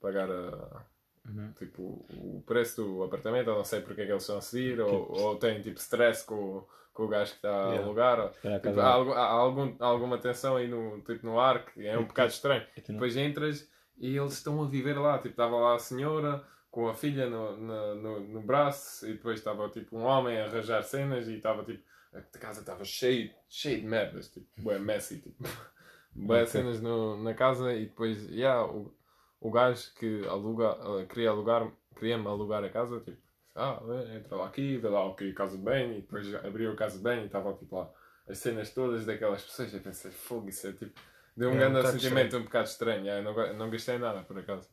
pagar 0.00 0.30
a, 0.30 0.84
Uhum. 1.28 1.52
tipo, 1.58 1.82
o 2.08 2.42
preço 2.46 2.84
do 2.84 3.02
apartamento, 3.02 3.48
ou 3.50 3.56
não 3.56 3.64
sei 3.64 3.80
porque 3.80 4.02
é 4.02 4.06
que 4.06 4.12
eles 4.12 4.22
estão 4.22 4.38
a 4.38 4.40
seguir, 4.40 4.80
ou, 4.80 5.10
ou 5.10 5.36
têm 5.36 5.60
tipo 5.60 5.78
stress 5.80 6.24
com, 6.24 6.64
com 6.94 7.02
o 7.02 7.08
gajo 7.08 7.32
que 7.32 7.38
está 7.38 7.50
a 7.50 7.66
Yeah. 7.70 7.84
alugar. 7.84 8.20
ou- 8.20 8.26
a 8.26 8.60
Tipo, 8.60 8.80
há, 8.80 8.86
algu- 8.88 9.12
há 9.12 9.24
algum, 9.26 9.76
há 9.80 9.86
alguma 9.86 10.18
tensão 10.18 10.54
aí 10.56 10.68
no, 10.68 11.00
tipo, 11.00 11.26
no 11.26 11.40
ar 11.40 11.64
que 11.66 11.84
é 11.84 11.98
um 11.98 12.04
bocado 12.04 12.30
estranho. 12.30 12.64
Não- 12.88 12.94
Depois 12.94 13.16
entras 13.16 13.68
e 13.98 14.16
eles 14.16 14.34
estão 14.34 14.62
a 14.62 14.68
viver 14.68 14.96
lá. 14.98 15.16
Tipo, 15.18 15.30
estava 15.30 15.56
lá 15.56 15.74
a 15.74 15.78
senhora 15.80 16.44
com 16.70 16.88
a 16.88 16.94
filha 16.94 17.28
no, 17.28 17.56
no, 17.56 17.94
no, 17.96 18.20
no 18.20 18.40
braço 18.42 19.08
e 19.08 19.14
depois 19.14 19.38
estava 19.40 19.68
tipo 19.70 19.96
um 19.98 20.04
homem 20.04 20.38
a 20.40 20.44
arranjar 20.46 20.84
cenas 20.84 21.26
e 21.26 21.34
estava 21.38 21.64
tipo. 21.64 21.82
A 22.18 22.38
casa 22.38 22.60
estava 22.60 22.84
cheia 22.84 23.34
cheio 23.48 23.80
de 23.80 23.86
merdas, 23.86 24.28
tipo, 24.28 24.46
bué 24.62 24.78
messy, 24.78 25.20
tipo. 25.20 25.42
Bué 26.14 26.46
Ok. 26.46 26.46
cenas 26.46 26.80
no, 26.80 27.22
na 27.22 27.34
casa 27.34 27.74
e 27.74 27.86
depois, 27.86 28.26
yeah, 28.30 28.64
o, 28.64 28.90
o 29.38 29.50
gajo 29.50 29.92
que 29.94 30.26
aluga, 30.26 30.78
eh, 31.02 31.04
queria 31.06 31.28
alugar, 31.30 31.70
queria-me 31.94 32.26
alugar 32.26 32.64
a 32.64 32.70
casa, 32.70 33.00
tipo, 33.00 33.20
ah, 33.54 33.80
entra 34.14 34.36
lá 34.36 34.46
aqui, 34.46 34.76
vê 34.78 34.88
lá 34.88 35.04
o 35.04 35.14
que 35.14 35.32
casa 35.32 35.56
banho 35.58 35.92
e 35.92 36.00
depois 36.00 36.34
abriu 36.36 36.72
a 36.72 36.76
casa 36.76 36.98
banho 36.98 37.22
e 37.22 37.26
estava 37.26 37.52
tipo 37.54 37.76
lá 37.76 37.90
as 38.28 38.38
cenas 38.38 38.70
todas 38.72 39.06
daquelas 39.06 39.42
pessoas. 39.42 39.72
Eu 39.72 39.80
pensei, 39.80 40.10
fogo, 40.10 40.48
isso 40.48 40.66
é 40.66 40.72
tipo. 40.72 40.98
Deu 41.36 41.50
um 41.50 41.52
É, 41.52 41.56
um 41.56 41.58
grande 41.58 41.76
bocado 41.76 41.98
sentimento 41.98 42.36
um 42.36 42.44
bocado 42.44 42.68
estranho. 42.68 43.22
não, 43.22 43.54
não 43.54 43.70
gostei 43.70 43.98
nada, 43.98 44.22
por 44.22 44.38
acaso. 44.38 44.68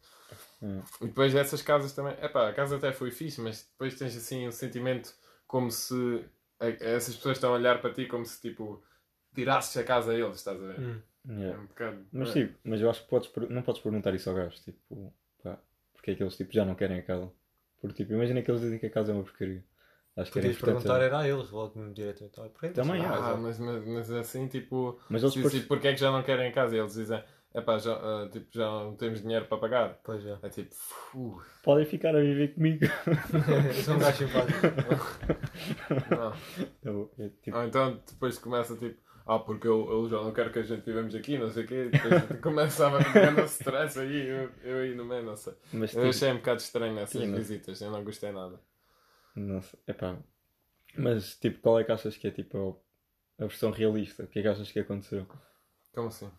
Hum. 0.62 0.82
E 1.02 1.08
depois 1.08 1.36
essas 1.36 1.62
casas 1.62 1.94
também. 1.94 2.14
Epá, 2.22 2.50
a 2.50 2.54
casa 2.54 2.78
até 2.78 2.92
foi 2.92 3.12
fixe, 3.12 3.42
mas 3.42 3.64
depois 3.72 3.96
tens 3.98 4.16
assim 4.16 4.48
um 4.48 4.52
sentimento 4.52 5.14
como 5.46 5.70
se 5.70 6.26
essas 6.68 7.16
pessoas 7.16 7.38
estão 7.38 7.52
a 7.52 7.56
olhar 7.58 7.82
para 7.82 7.94
ti 7.94 8.06
como 8.06 8.26
se 8.26 8.42
tipo 8.42 8.84
tirasses 9.34 9.76
a 9.78 9.84
casa 9.84 10.12
a 10.12 10.16
eles, 10.16 10.38
estás 10.38 10.62
a 10.62 10.66
ver? 10.68 10.80
Hum. 10.80 11.02
É 11.30 11.34
Yeah. 11.34 11.58
um 11.58 11.66
bocado. 11.68 12.06
Mas 12.12 12.30
é. 12.30 12.34
tipo, 12.34 12.60
mas 12.66 12.82
eu 12.82 12.90
acho 12.90 13.04
que 13.04 13.10
podes, 13.10 13.32
não 13.50 13.62
podes 13.62 13.82
perguntar 13.82 14.14
isso 14.14 14.30
ao 14.30 14.36
gajo, 14.36 14.58
tipo, 14.62 15.14
pá, 15.42 15.58
porque 15.94 16.12
é 16.12 16.16
que 16.16 16.22
eles 16.22 16.36
tipo, 16.36 16.52
já 16.52 16.66
não 16.66 16.76
querem 16.76 17.00
a 17.00 17.02
casa? 17.02 17.32
Porque 17.80 18.04
tipo, 18.04 18.14
imagina 18.14 18.42
que 18.42 18.52
eles 18.52 18.60
dizem 18.62 18.78
que 18.78 18.88
a 18.88 18.90
casa 18.90 19.14
é 19.14 19.16
uma 19.16 19.24
porcaria. 19.24 19.64
Acho 20.16 20.32
que 20.32 20.40
era 20.40 20.48
Podias 20.48 20.62
perguntar 20.62 21.02
era 21.02 21.20
a 21.20 21.28
eles, 21.28 21.50
logo 21.50 21.92
diretamente. 21.92 22.36
Porquê? 22.36 22.70
Também 22.70 23.02
é. 23.02 23.06
Ah, 23.08 23.36
mas, 23.36 23.58
mas, 23.58 23.86
mas 23.86 24.12
assim, 24.12 24.48
tipo. 24.48 25.00
Mas 25.10 25.24
eles 25.24 25.34
tipo, 25.34 25.68
porque 25.68 25.88
é 25.88 25.94
que 25.94 26.00
já 26.00 26.12
não 26.12 26.22
querem 26.22 26.50
a 26.50 26.52
casa? 26.52 26.76
E 26.76 26.80
eles 26.80 26.94
dizem, 26.94 27.24
epá, 27.56 27.78
já, 27.78 27.94
ah, 27.94 28.30
tipo, 28.32 28.48
já 28.52 28.66
não 28.66 28.96
temos 28.96 29.22
dinheiro 29.22 29.46
para 29.46 29.58
pagar. 29.58 30.00
Pois 30.04 30.26
é. 30.26 30.38
É 30.42 30.50
tipo, 30.50 30.74
"Fu, 30.74 31.42
podem 31.64 31.86
ficar 31.86 32.16
a 32.16 32.20
viver 32.20 32.54
comigo. 32.56 32.86
Eu 33.68 33.74
sou 33.74 33.96
um 33.96 34.00
gajo 34.00 34.18
simpático. 34.18 34.60
não. 36.12 36.34
Eu- 36.84 37.12
eu, 37.18 37.30
tipo, 37.42 37.58
Ou 37.58 37.64
então 37.64 38.02
depois 38.10 38.38
começa 38.38 38.76
tipo, 38.78 39.02
ah, 39.26 39.40
porque 39.40 39.68
eu, 39.68 39.90
eu 39.90 40.10
já 40.10 40.18
não 40.22 40.34
quero 40.34 40.52
que 40.52 40.60
a 40.60 40.64
gente 40.64 40.84
vivamos 40.86 41.16
aqui, 41.16 41.38
não 41.38 41.50
sei 41.50 41.64
o 41.64 41.68
quê. 41.68 41.90
Depois 41.90 42.14
começava 42.42 42.98
a 42.98 43.04
ficar 43.04 43.32
no 43.32 43.44
stress 43.46 44.00
aí, 44.00 44.28
eu, 44.28 44.50
eu 44.64 44.78
aí 44.80 44.96
no 44.96 45.06
meio, 45.06 45.24
não 45.24 45.36
sei. 45.38 45.54
mas 45.72 45.92
Eu 45.94 46.02
tipo, 46.02 46.08
achei 46.10 46.32
um 46.32 46.38
bocado 46.38 46.60
estranho 46.62 47.00
essas 47.00 47.22
Sim, 47.22 47.34
visitas, 47.34 47.82
eu 47.82 47.92
não 47.92 48.04
gostei 48.04 48.32
nada. 48.32 48.60
não 49.36 49.62
sei, 49.62 49.80
epá. 49.88 50.18
Mas 50.98 51.36
tipo, 51.38 51.60
qual 51.62 51.80
é 51.80 51.84
que 51.84 51.92
achas 51.92 52.18
que 52.18 52.28
é 52.28 52.32
tipo 52.32 52.82
a 53.40 53.46
versão 53.46 53.72
realista? 53.72 54.24
O 54.24 54.28
que 54.28 54.40
é 54.40 54.42
que 54.42 54.48
achas 54.48 54.72
que 54.72 54.80
aconteceu? 54.80 55.26
Como 55.94 56.08
assim? 56.08 56.30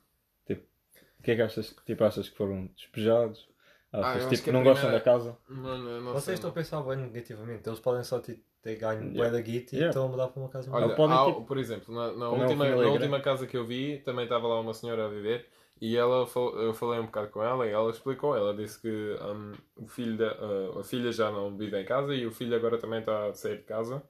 O 1.24 1.26
que 1.26 1.30
é 1.30 1.36
que 1.36 1.40
achas? 1.42 1.74
Tipo, 1.86 2.04
achas 2.04 2.28
que 2.28 2.36
foram 2.36 2.66
despejados? 2.76 3.48
Ah, 3.90 4.10
Achas 4.10 4.24
acho 4.26 4.28
tipo, 4.34 4.44
que 4.44 4.52
não 4.52 4.62
gostam 4.62 4.90
primeira- 4.90 4.98
da 4.98 5.10
casa? 5.10 5.38
Mano, 5.48 5.88
eu 5.88 6.00
não 6.02 6.12
Vocês 6.12 6.24
sei. 6.24 6.34
estão 6.34 6.50
a 6.50 6.52
pensar 6.52 6.82
bem 6.82 6.98
negativamente. 6.98 7.66
Eles 7.66 7.80
podem 7.80 8.02
só 8.04 8.18
ter, 8.18 8.44
ter 8.60 8.76
ganho 8.76 9.00
Yeah. 9.04 9.14
bué 9.16 9.30
da 9.30 9.40
guita 9.40 9.74
e 9.74 9.78
Yeah. 9.78 9.88
estão 9.90 10.04
a 10.04 10.08
mudar 10.10 10.28
para 10.28 10.42
uma 10.42 10.48
casa 10.50 10.70
Olha, 10.70 10.94
podem, 10.94 11.16
há- 11.16 11.24
tipo- 11.26 11.44
por 11.46 11.56
exemplo, 11.56 11.94
na, 11.94 12.12
na 12.12 12.26
é 12.26 12.28
última, 12.28 12.68
na 12.68 12.88
última 12.88 13.20
casa 13.20 13.46
que 13.46 13.56
eu 13.56 13.64
vi, 13.64 13.98
também 14.04 14.24
estava 14.24 14.46
lá 14.48 14.60
uma 14.60 14.74
senhora 14.74 15.06
a 15.06 15.08
viver 15.08 15.46
e 15.80 15.96
ela 15.96 16.28
eu 16.36 16.74
falei 16.74 17.00
um 17.00 17.06
bocado 17.06 17.28
com 17.28 17.42
ela 17.42 17.66
e 17.66 17.70
ela 17.70 17.90
explicou. 17.90 18.36
Ela 18.36 18.52
disse 18.54 18.78
que 18.82 19.16
hum, 19.22 19.52
o 19.76 19.86
filho 19.86 20.18
da- 20.18 20.34
uh, 20.44 20.80
a 20.80 20.84
filha 20.84 21.10
já 21.10 21.30
não 21.30 21.56
vive 21.56 21.80
em 21.80 21.84
casa 21.86 22.14
e 22.14 22.26
o 22.26 22.30
filho 22.32 22.54
agora 22.54 22.76
também 22.76 22.98
está 23.00 23.28
a 23.28 23.32
sair 23.32 23.56
de 23.58 23.62
casa 23.64 24.02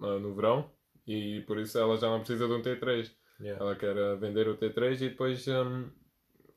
uh, 0.00 0.18
no 0.18 0.34
verão 0.34 0.68
e 1.06 1.42
por 1.46 1.58
isso 1.58 1.78
ela 1.78 1.96
já 1.96 2.08
não 2.08 2.18
precisa 2.18 2.48
de 2.48 2.52
um 2.54 2.60
T3. 2.60 3.12
Yeah. 3.40 3.62
Ela 3.62 3.74
quer 3.76 3.94
vender 4.16 4.48
o 4.48 4.56
T3 4.56 4.94
e 5.02 5.08
depois 5.10 5.46
hum, 5.46 5.90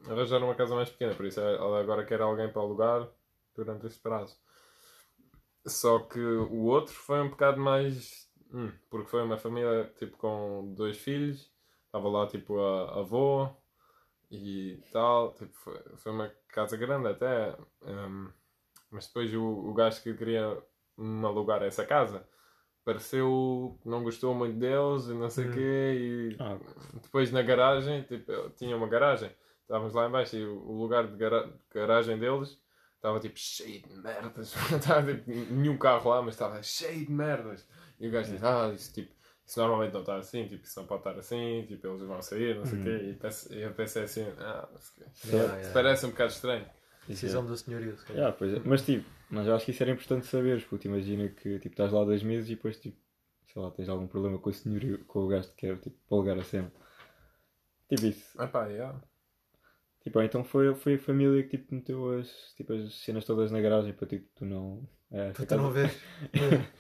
arranjar 0.10 0.44
uma 0.44 0.56
casa 0.56 0.76
mais 0.76 0.90
pequena. 0.90 1.16
Por 1.16 1.26
isso 1.26 1.40
ela 1.40 1.80
agora 1.80 2.06
quer 2.06 2.22
alguém 2.22 2.52
para 2.52 2.62
alugar 2.62 3.08
durante 3.56 3.88
esse 3.88 4.00
prazo. 4.00 4.38
Só 5.66 6.00
que 6.00 6.20
o 6.20 6.64
outro 6.66 6.94
foi 6.94 7.20
um 7.22 7.30
bocado 7.30 7.60
mais. 7.60 8.30
hum, 8.54 8.72
porque 8.90 9.10
foi 9.10 9.24
uma 9.24 9.38
família 9.38 9.92
tipo 9.98 10.18
com 10.18 10.74
dois 10.76 10.98
filhos, 10.98 11.52
estava 11.86 12.08
lá 12.10 12.28
tipo 12.28 12.60
a, 12.60 12.92
a 12.96 13.00
avó 13.00 13.58
e 14.32 14.80
tal. 14.92 15.34
Tipo, 15.36 15.54
foi, 15.58 15.80
foi 15.98 16.12
uma 16.12 16.30
casa 16.50 16.78
grande 16.78 17.10
até. 17.10 17.58
hum, 17.84 18.32
mas 18.92 19.08
depois 19.08 19.34
o, 19.36 19.44
o 19.44 19.74
gajo 19.74 20.02
que 20.04 20.14
queria 20.16 20.62
me 20.98 21.26
alugar 21.26 21.64
essa 21.64 21.86
casa 21.86 22.28
pareceu 22.86 23.78
que 23.82 23.90
não 23.90 24.04
gostou 24.04 24.34
muito 24.36 24.58
deles 24.60 25.08
e 25.08 25.14
não 25.14 25.30
sei 25.30 25.48
o 25.48 25.50
Hum. 25.50 25.54
quê. 25.54 26.40
E 26.40 26.40
Ah, 26.40 26.58
depois 27.02 27.32
na 27.32 27.42
garagem, 27.42 28.04
tipo, 28.04 28.50
tinha 28.52 28.76
uma 28.78 28.88
garagem, 28.88 29.32
estávamos 29.68 29.94
lá 29.94 30.08
embaixo 30.08 30.36
e 30.38 30.46
o, 30.46 30.72
lugar 30.72 31.06
de 31.08 31.18
gara- 31.18 31.50
garagem 31.74 32.18
deles 32.18 32.58
estava 32.96 33.20
tipo 33.20 33.38
cheio 33.38 33.82
de 33.88 33.96
merdas. 33.98 34.54
Estava 34.74 35.14
tipo, 35.14 35.30
nenhum 35.54 35.78
carro 35.78 36.10
lá, 36.10 36.22
mas 36.22 36.34
estava 36.34 36.62
cheio 36.64 37.06
de 37.06 37.12
merdas. 37.12 37.68
E 38.00 38.08
o 38.08 38.12
gajo 38.12 38.32
disse, 38.32 38.46
ah, 38.46 38.72
isso 38.74 38.94
tipo, 38.94 39.14
isso 39.46 39.60
normalmente 39.60 39.94
não 39.94 40.00
está 40.02 40.18
assim, 40.18 40.48
tipo, 40.48 40.64
isso 40.66 40.80
não 40.80 40.88
pode 40.88 41.02
estar 41.02 41.18
assim, 41.20 41.66
tipo, 41.68 41.88
eles 41.88 42.02
vão 42.02 42.22
sair, 42.22 42.56
não 42.56 42.66
sei 42.66 42.80
o 42.80 42.84
quê. 42.84 42.98
E 43.10 43.14
pense- 43.14 43.56
eu 43.62 43.72
pensei 43.74 44.04
assim, 44.04 44.26
ah, 44.40 44.68
não 44.72 44.80
sei 44.82 44.92
o 44.92 44.96
quê. 44.96 45.12
Yeah, 45.28 45.46
Isso 45.46 45.56
yeah. 45.56 45.74
parece 45.74 46.06
um 46.06 46.10
bocado 46.10 46.32
estranho. 46.32 46.66
Decisão 47.08 47.46
do 47.46 47.56
senhorio. 47.56 47.98
se 47.98 48.06
calhar. 48.06 48.18
Yeah, 48.18 48.38
pois 48.38 48.54
é. 48.54 48.62
Mas 48.66 48.82
tipo, 48.82 49.08
mas 49.30 49.48
eu 49.48 49.56
acho 49.56 49.66
que 49.66 49.72
isso 49.72 49.84
era 49.84 49.92
importante 49.92 50.26
saberes, 50.26 50.64
porque 50.66 50.88
imagina 50.88 51.30
que 51.30 51.60
tipo, 51.60 51.74
estás 51.74 51.92
lá 51.92 52.04
dois 52.04 52.24
meses 52.24 52.50
e 52.50 52.56
depois 52.56 52.78
tipo, 52.80 52.98
sei 53.54 53.62
lá, 53.62 53.70
tens 53.72 53.88
algum 53.90 54.08
problema 54.08 54.38
com 54.40 54.50
o 54.50 54.54
senhor 54.54 54.98
com 55.06 55.20
o 55.20 55.28
gajo 55.28 55.50
que 55.50 55.56
quer 55.68 55.78
tipo, 55.80 55.96
polgar 56.10 56.38
a 56.38 56.44
cena. 56.44 56.72
Tipo 57.90 58.06
isso. 58.08 58.34
Ah 58.38 58.48
pá, 58.48 58.66
yeah. 58.68 59.00
Tipo, 60.08 60.22
então 60.22 60.42
foi, 60.42 60.74
foi 60.74 60.96
a 60.96 61.00
família 61.00 61.44
que 61.44 61.58
tipo, 61.58 61.76
meteu 61.76 62.18
as, 62.18 62.30
tipo, 62.56 62.72
as 62.72 62.94
cenas 62.94 63.26
todas 63.26 63.52
na 63.52 63.60
garagem 63.60 63.92
para 63.92 64.08
tipo, 64.08 64.26
tu 64.34 64.46
não. 64.46 64.88
É, 65.12 65.34
Para 65.34 65.46
tu 65.46 65.58
não 65.58 65.70
ver. 65.70 65.92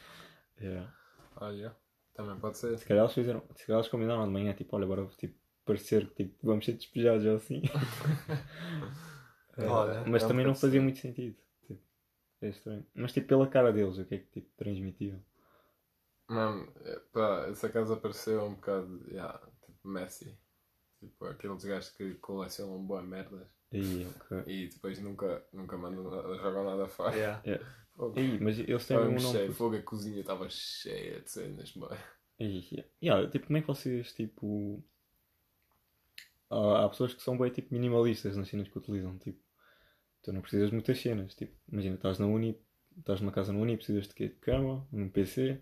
Yeah. 0.59 0.91
Ah, 1.35 1.49
yeah. 1.49 1.75
Também 2.15 2.39
pode 2.39 2.57
ser. 2.57 2.79
Se 2.79 2.85
calhar 2.85 3.03
eles 3.03 3.13
fizeram, 3.13 3.43
se 3.53 3.65
calhar 3.65 3.79
eles 3.79 3.91
combinaram 3.91 4.25
de 4.25 4.31
manhã, 4.31 4.53
tipo, 4.53 4.75
olha, 4.75 4.85
agora 4.85 5.05
tipo, 5.17 5.37
parecer 5.65 6.07
que 6.07 6.23
tipo, 6.23 6.47
vamos 6.47 6.63
ser 6.65 6.71
despejados 6.73 7.25
ou 7.25 7.35
assim. 7.35 7.61
É, 9.57 9.65
Olha, 9.65 10.05
mas 10.05 10.23
é 10.23 10.27
também 10.27 10.45
não 10.45 10.55
fazia 10.55 10.79
estranho. 10.79 10.83
muito 10.83 10.99
sentido. 10.99 11.35
Tipo, 11.67 11.81
é 12.41 12.49
estranho. 12.49 12.85
Mas 12.95 13.11
tipo, 13.11 13.27
pela 13.27 13.47
cara 13.47 13.73
deles, 13.73 13.97
o 13.97 14.05
que 14.05 14.15
é 14.15 14.19
que 14.19 14.27
tipo, 14.31 14.49
transmitiam? 14.55 15.19
Mano, 16.29 16.71
é, 16.85 16.99
pá, 17.11 17.47
essa 17.49 17.69
casa 17.69 17.97
pareceu 17.97 18.43
um 18.45 18.55
bocado, 18.55 19.05
yeah, 19.09 19.39
tipo, 19.65 19.87
messy. 19.87 20.37
Tipo, 20.99 21.25
aqueles 21.25 21.63
gajos 21.63 21.89
que 21.91 22.15
colecionam 22.15 22.83
boas 22.83 23.05
merdas 23.05 23.47
Aí, 23.71 24.05
ok. 24.07 24.43
e 24.47 24.67
depois 24.67 24.99
nunca, 24.99 25.45
nunca 25.53 25.77
mandam, 25.77 26.09
nada- 26.09 26.35
jogam 26.37 26.63
nada 26.63 26.87
fora. 26.87 27.15
Yeah. 27.15 27.65
Fogo. 27.95 28.19
Aí, 28.19 28.39
mas 28.39 28.59
eles 28.59 28.85
têm 28.87 28.97
um 28.97 29.05
nome. 29.05 29.19
cheio, 29.19 29.53
fogo, 29.53 29.75
a 29.75 29.81
cozinha 29.81 30.19
estava 30.21 30.47
cheia 30.49 31.21
de 31.21 31.29
cenas, 31.31 31.71
boy. 31.71 31.95
Aí, 32.39 32.67
yeah. 32.71 32.89
Yeah, 33.01 33.29
tipo, 33.31 33.47
como 33.47 33.57
é 33.57 33.61
que 33.61 33.67
vocês, 33.67 34.13
tipo... 34.13 34.83
Há, 36.49 36.85
há 36.85 36.89
pessoas 36.89 37.13
que 37.13 37.21
são 37.21 37.37
bem, 37.37 37.51
tipo, 37.51 37.73
minimalistas 37.73 38.35
nas 38.37 38.47
cenas 38.47 38.67
que 38.67 38.77
utilizam, 38.77 39.17
tipo... 39.17 39.39
Tu 40.23 40.31
não 40.33 40.41
precisas 40.41 40.69
de 40.69 40.73
muitas 40.75 40.99
cenas, 40.99 41.33
tipo... 41.35 41.55
Imagina, 41.71 41.95
estás 41.95 42.19
na 42.19 42.25
uni, 42.27 42.59
estás 42.97 43.21
numa 43.21 43.31
casa 43.31 43.51
na 43.53 43.59
uni, 43.59 43.77
precisas 43.77 44.07
de 44.07 44.13
quê? 44.13 44.29
De 44.29 44.35
cama, 44.35 44.87
um 44.91 45.09
PC... 45.09 45.61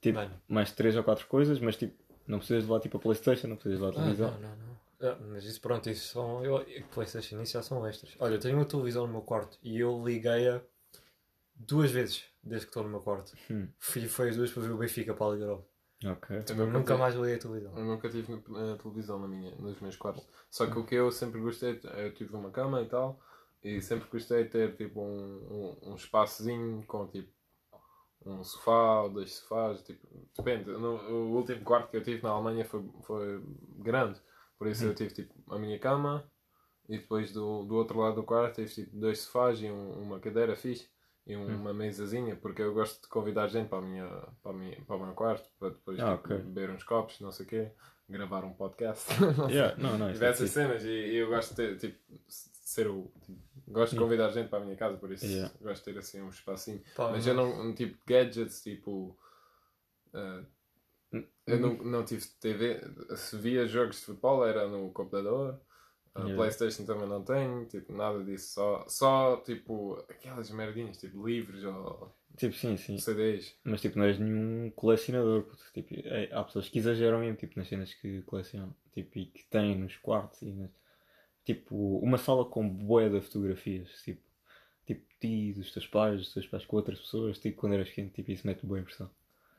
Tipo, 0.00 0.18
Mano. 0.18 0.40
mais 0.48 0.72
três 0.72 0.96
ou 0.96 1.04
quatro 1.04 1.26
coisas, 1.26 1.58
mas 1.60 1.76
tipo... 1.76 1.99
Não 2.26 2.38
precisas 2.38 2.62
levar, 2.64 2.80
tipo, 2.80 2.96
a 2.96 3.00
Playstation, 3.00 3.48
não 3.48 3.56
precisas 3.56 3.80
levar 3.80 3.88
a 3.88 4.00
Ah, 4.00 4.02
televisão. 4.04 4.30
não, 4.32 4.40
não, 4.40 4.56
não. 4.56 4.80
Ah, 5.02 5.16
mas 5.30 5.44
isso 5.44 5.60
pronto, 5.60 5.88
isso 5.90 6.12
são. 6.12 6.44
Eu, 6.44 6.64
Playstation, 6.92 7.40
isso 7.42 7.52
já 7.54 7.62
são 7.62 7.86
extras. 7.86 8.14
Olha, 8.18 8.34
eu 8.34 8.38
tenho 8.40 8.56
uma 8.56 8.64
televisão 8.66 9.06
no 9.06 9.12
meu 9.12 9.22
quarto 9.22 9.58
e 9.62 9.78
eu 9.78 10.02
liguei-a 10.04 10.60
duas 11.54 11.90
vezes 11.90 12.24
desde 12.42 12.66
que 12.66 12.70
estou 12.70 12.82
no 12.82 12.88
meu 12.90 13.00
quarto. 13.00 13.36
Hum. 13.50 13.68
Fui, 13.78 14.06
foi 14.06 14.30
as 14.30 14.36
duas 14.36 14.50
para 14.50 14.62
ver 14.62 14.70
o 14.72 14.76
Benfica 14.78 15.14
para 15.14 15.26
a 15.26 15.30
Liga 15.30 15.44
Europa. 15.44 15.66
Ok. 16.06 16.36
Eu 16.48 16.54
Nunca, 16.56 16.78
nunca, 16.78 16.96
mais 16.96 17.14
liguei 17.14 17.34
a 17.34 17.38
televisão. 17.38 17.76
eu 17.76 17.84
nunca 17.84 18.08
tive 18.08 18.42
na 18.48 18.76
televisão 18.78 19.18
na 19.18 19.28
minha, 19.28 19.50
nos 19.56 19.78
meus 19.80 19.96
quartos. 19.96 20.26
Só 20.50 20.66
que 20.66 20.78
o 20.78 20.84
que 20.84 20.94
eu 20.94 21.10
sempre 21.12 21.40
gostei, 21.40 21.78
eu 21.98 22.14
tive 22.14 22.34
uma 22.34 22.50
cama 22.50 22.80
e 22.80 22.86
tal, 22.86 23.20
e 23.62 23.82
sempre 23.82 24.08
gostei 24.10 24.44
de 24.44 24.50
ter 24.50 24.76
tipo 24.76 25.02
um, 25.02 25.76
um, 25.84 25.90
um 25.90 25.94
espaçozinho 25.96 26.82
com 26.86 27.06
tipo 27.06 27.28
um 28.26 28.44
sofá 28.44 29.02
ou 29.02 29.10
dois 29.10 29.34
sofás, 29.34 29.82
tipo, 29.82 30.06
depende. 30.36 30.70
No, 30.70 30.96
o 30.96 31.36
último 31.36 31.62
quarto 31.64 31.90
que 31.90 31.96
eu 31.96 32.02
tive 32.02 32.22
na 32.22 32.30
Alemanha 32.30 32.64
foi, 32.64 32.82
foi 33.02 33.42
grande, 33.78 34.20
por 34.58 34.66
isso 34.68 34.84
eu 34.84 34.94
tive 34.94 35.14
tipo 35.14 35.34
a 35.52 35.58
minha 35.58 35.78
cama 35.78 36.24
e 36.88 36.98
depois 36.98 37.32
do, 37.32 37.64
do 37.64 37.76
outro 37.76 37.98
lado 37.98 38.16
do 38.16 38.22
quarto 38.22 38.56
tive 38.56 38.68
tipo 38.84 38.96
dois 38.96 39.20
sofás 39.20 39.60
e 39.62 39.70
um- 39.70 40.02
uma 40.02 40.20
cadeira 40.20 40.54
fixe 40.56 40.88
e 41.26 41.36
um- 41.36 41.60
uma 41.60 41.72
mesazinha, 41.72 42.36
porque 42.36 42.60
eu 42.62 42.74
gosto 42.74 43.00
de 43.02 43.08
convidar 43.08 43.48
gente 43.48 43.68
para, 43.68 43.78
a 43.78 43.82
minha, 43.82 44.06
para, 44.42 44.50
a 44.50 44.54
minha, 44.54 44.80
para 44.84 44.96
o 44.96 45.04
meu 45.06 45.14
quarto 45.14 45.48
para 45.58 45.70
depois 45.70 45.98
Ah, 46.00 46.16
tipo, 46.16 46.34
ok. 46.34 46.36
beber 46.44 46.70
uns 46.70 46.84
copos, 46.84 47.20
não 47.20 47.30
sei 47.32 47.46
o 47.46 47.48
quê, 47.48 47.72
gravar 48.08 48.44
um 48.44 48.52
podcast. 48.52 49.08
não 49.20 49.48
sei. 49.48 49.56
Yeah, 49.56 49.76
não, 49.82 49.96
não, 49.98 50.08
é 50.08 50.12
Diversas 50.12 50.50
cenas 50.50 50.84
e, 50.84 50.88
e 50.90 51.16
eu 51.16 51.28
gosto 51.28 51.50
de 51.50 51.56
ter, 51.56 51.76
tipo, 51.78 51.98
ser 52.28 52.86
o. 52.88 53.10
tipo, 53.22 53.38
gosto 53.70 53.92
de 53.94 53.98
convidar 53.98 54.30
gente 54.30 54.48
para 54.48 54.58
a 54.58 54.64
minha 54.64 54.76
casa, 54.76 54.96
por 54.98 55.10
isso 55.12 55.24
Yeah. 55.26 55.52
gosto 55.60 55.84
de 55.84 55.92
ter 55.92 55.98
assim 55.98 56.20
um 56.20 56.28
espacinho. 56.28 56.82
Pá, 56.96 57.10
Mas 57.10 57.26
eu 57.26 57.34
não, 57.34 57.68
um 57.68 57.74
tipo 57.74 57.94
de 57.94 58.00
gadgets, 58.06 58.62
tipo. 58.62 59.16
ah, 60.14 60.42
Eu 61.46 61.58
não, 61.58 61.74
não 61.78 62.04
tive 62.04 62.24
TV. 62.40 62.80
Se 63.16 63.36
via 63.36 63.66
jogos 63.66 63.96
de 63.96 64.06
futebol 64.06 64.46
era 64.46 64.68
no 64.68 64.90
computador. 64.92 65.60
A 66.12 66.20
Yeah. 66.22 66.36
Playstation 66.36 66.84
também 66.84 67.06
não 67.08 67.22
tenho, 67.22 67.66
tipo, 67.66 67.92
nada 67.92 68.22
disso. 68.24 68.54
Só, 68.54 68.84
só 68.88 69.36
tipo, 69.38 69.94
aquelas 70.08 70.50
merdinhas, 70.50 70.98
tipo, 70.98 71.24
livros 71.26 71.62
ou 71.62 72.12
Tipo, 72.36 72.54
sim, 72.56 72.76
sim. 72.76 72.98
CDs. 72.98 73.54
Mas 73.62 73.80
tipo, 73.80 73.96
não 73.96 74.06
és 74.06 74.18
nenhum 74.18 74.70
colecionador. 74.74 75.44
puto. 75.44 75.62
Tipo, 75.72 75.94
é- 76.08 76.28
há 76.32 76.42
pessoas 76.42 76.68
que 76.68 76.78
exageram 76.80 77.20
mesmo 77.20 77.36
tipo, 77.36 77.56
nas 77.58 77.68
cenas 77.68 77.94
que 77.94 78.22
colecionam. 78.22 78.74
Tipo, 78.92 79.18
e 79.20 79.26
que 79.26 79.44
têm 79.44 79.78
nos 79.78 79.96
quartos. 79.98 80.42
E 80.42 80.50
nas... 80.52 80.70
Tipo, 81.44 81.98
uma 81.98 82.18
sala 82.18 82.44
com 82.44 82.68
bué 82.68 83.08
de 83.08 83.20
fotografias. 83.20 83.88
Tipo, 84.04 84.20
tipo 84.86 85.04
ti, 85.20 85.52
dos 85.52 85.72
teus 85.72 85.86
pais, 85.86 86.18
dos 86.20 86.32
teus 86.34 86.46
pais 86.46 86.64
com 86.66 86.76
outras 86.76 86.98
pessoas. 87.00 87.38
Tipo, 87.38 87.60
quando 87.60 87.74
eras 87.74 87.88
pequeno, 87.88 88.10
tipo, 88.10 88.30
isso 88.30 88.46
mete 88.46 88.64
boa 88.66 88.80
impressão. 88.80 89.10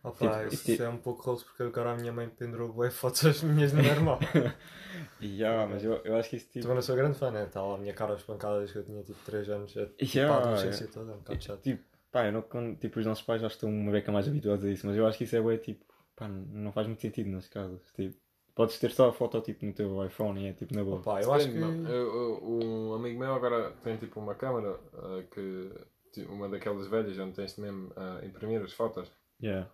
Opa, 0.04 0.42
Tipo, 0.44 0.54
isso 0.54 0.66
tipo- 0.66 0.82
é 0.84 0.90
um 0.90 0.98
pouco 0.98 1.22
rosto 1.22 1.46
porque 1.46 1.62
agora 1.64 1.92
a 1.92 1.96
minha 1.96 2.12
mãe 2.12 2.28
pendurou 2.28 2.74
bué 2.74 2.90
fotos 2.90 3.44
minhas 3.44 3.72
no 3.74 3.82
normal. 3.84 4.20
E 5.22 5.38
já, 5.38 5.66
mas 5.68 5.84
eu, 5.84 5.94
eu 6.04 6.16
acho 6.18 6.30
que 6.32 6.36
isso 6.36 6.48
tipo. 6.48 6.62
Também 6.64 6.76
não 6.76 6.82
sou 6.82 6.96
grande 6.96 7.18
fã, 7.18 7.32
né? 7.32 7.44
Está 7.46 7.62
lá 7.62 7.76
a 7.76 7.78
minha 7.78 7.94
cara 7.94 8.16
espancada 8.16 8.58
desde 8.58 8.74
que 8.74 8.80
eu 8.80 8.84
tinha 8.84 9.04
tipo 9.04 9.20
3 9.26 9.48
anos. 9.50 9.78
É, 9.78 9.86
tipo, 9.86 10.06
Já, 10.06 10.30
a 10.34 10.38
adolescência 10.38 10.88
toda, 10.88 11.12
é 11.12 11.16
um 11.16 11.18
bocado 11.20 11.42
chato. 11.44 11.62
Tipo, 11.62 11.84
pá, 12.12 12.26
eu 12.26 12.32
não, 12.34 12.42
quando- 12.42 12.76
tipo, 12.78 13.00
os 13.00 13.06
nossos 13.06 13.24
pais 13.24 13.40
já 13.42 13.48
estão 13.48 13.70
uma 13.70 13.92
beca 13.92 14.12
mais 14.12 14.28
habituados 14.28 14.66
a 14.66 14.70
isso, 14.72 14.86
mas 14.88 14.98
eu 14.98 15.06
acho 15.08 15.18
que 15.18 15.24
isso 15.24 15.36
é 15.36 15.42
bué, 15.42 15.58
tipo, 15.58 15.86
pá, 16.16 16.28
não- 16.28 16.42
não 16.64 16.72
faz 16.74 16.88
muito 16.88 17.00
sentido 17.02 17.30
nas 17.30 17.48
casas. 17.48 17.80
Tipo, 17.96 18.18
podes 18.56 18.80
ter 18.80 18.92
só 18.92 19.10
a 19.10 19.14
foto 19.14 19.42
tipo 19.42 19.66
no 19.66 19.74
teu 19.74 20.06
iPhone 20.06 20.42
e 20.44 20.48
é 20.48 20.54
tipo 20.54 20.74
na 20.74 20.84
boa. 20.84 20.98
Opa, 20.98 21.22
eu 21.22 21.34
acho 21.34 21.52
que. 21.52 21.58
Eu- 21.58 21.86
eu- 21.88 22.40
um 22.44 22.94
amigo 22.94 23.20
meu 23.20 23.34
agora 23.34 23.72
tem 23.84 23.98
tipo 23.98 24.20
uma 24.20 24.36
câmera 24.36 24.80
ah, 24.94 25.24
que. 25.32 25.70
ti- 26.12 26.26
Uma 26.26 26.50
daquelas 26.50 26.88
velhas 26.88 27.18
onde 27.20 27.36
tens 27.36 27.56
mesmo 27.58 27.92
a 27.96 28.26
imprimir 28.26 28.62
as 28.62 28.74
fotos. 28.74 29.12
Yeah. 29.42 29.70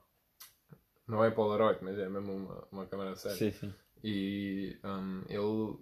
Não 1.08 1.24
é 1.24 1.32
Polaroid, 1.32 1.80
mas 1.82 1.98
é 1.98 2.08
mesmo 2.10 2.34
uma, 2.34 2.68
uma 2.72 2.86
câmera 2.86 3.16
séria. 3.16 3.38
Sim, 3.38 3.52
sim. 3.52 3.74
E 4.04 4.78
hum, 4.84 5.24
ele 5.30 5.78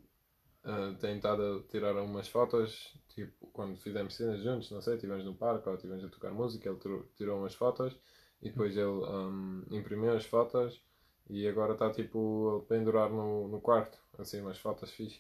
ah, 0.64 0.96
tem 1.00 1.18
estado 1.18 1.64
a 1.68 1.72
tirar 1.72 1.96
umas 2.02 2.28
fotos, 2.28 2.98
tipo, 3.10 3.48
quando 3.54 3.78
fizemos 3.78 4.16
cenas 4.16 4.42
juntos, 4.42 4.72
não 4.72 4.82
sei, 4.82 4.96
estivemos 4.96 5.24
no 5.25 5.36
parque 5.36 5.68
ou 5.68 5.75
estivemos 5.75 6.04
a 6.04 6.10
tocar 6.10 6.32
música, 6.32 6.70
ele 6.70 6.80
tirou, 6.80 7.04
tirou 7.16 7.40
umas 7.40 7.54
fotos 7.54 7.96
e 8.42 8.50
depois 8.50 8.75
ele 8.75 8.88
hum, 8.88 9.64
imprimiu 9.72 10.14
as 10.14 10.25
fotos 10.25 10.82
e 11.29 11.48
agora 11.48 11.74
está 11.74 11.89
tipo 11.91 12.63
a 12.63 12.67
pendurar 12.70 13.10
no, 13.10 13.48
no 13.48 13.62
quarto, 13.62 13.98
assim, 14.17 14.41
umas 14.41 14.58
fotos 14.58 14.91
fixe, 14.91 15.20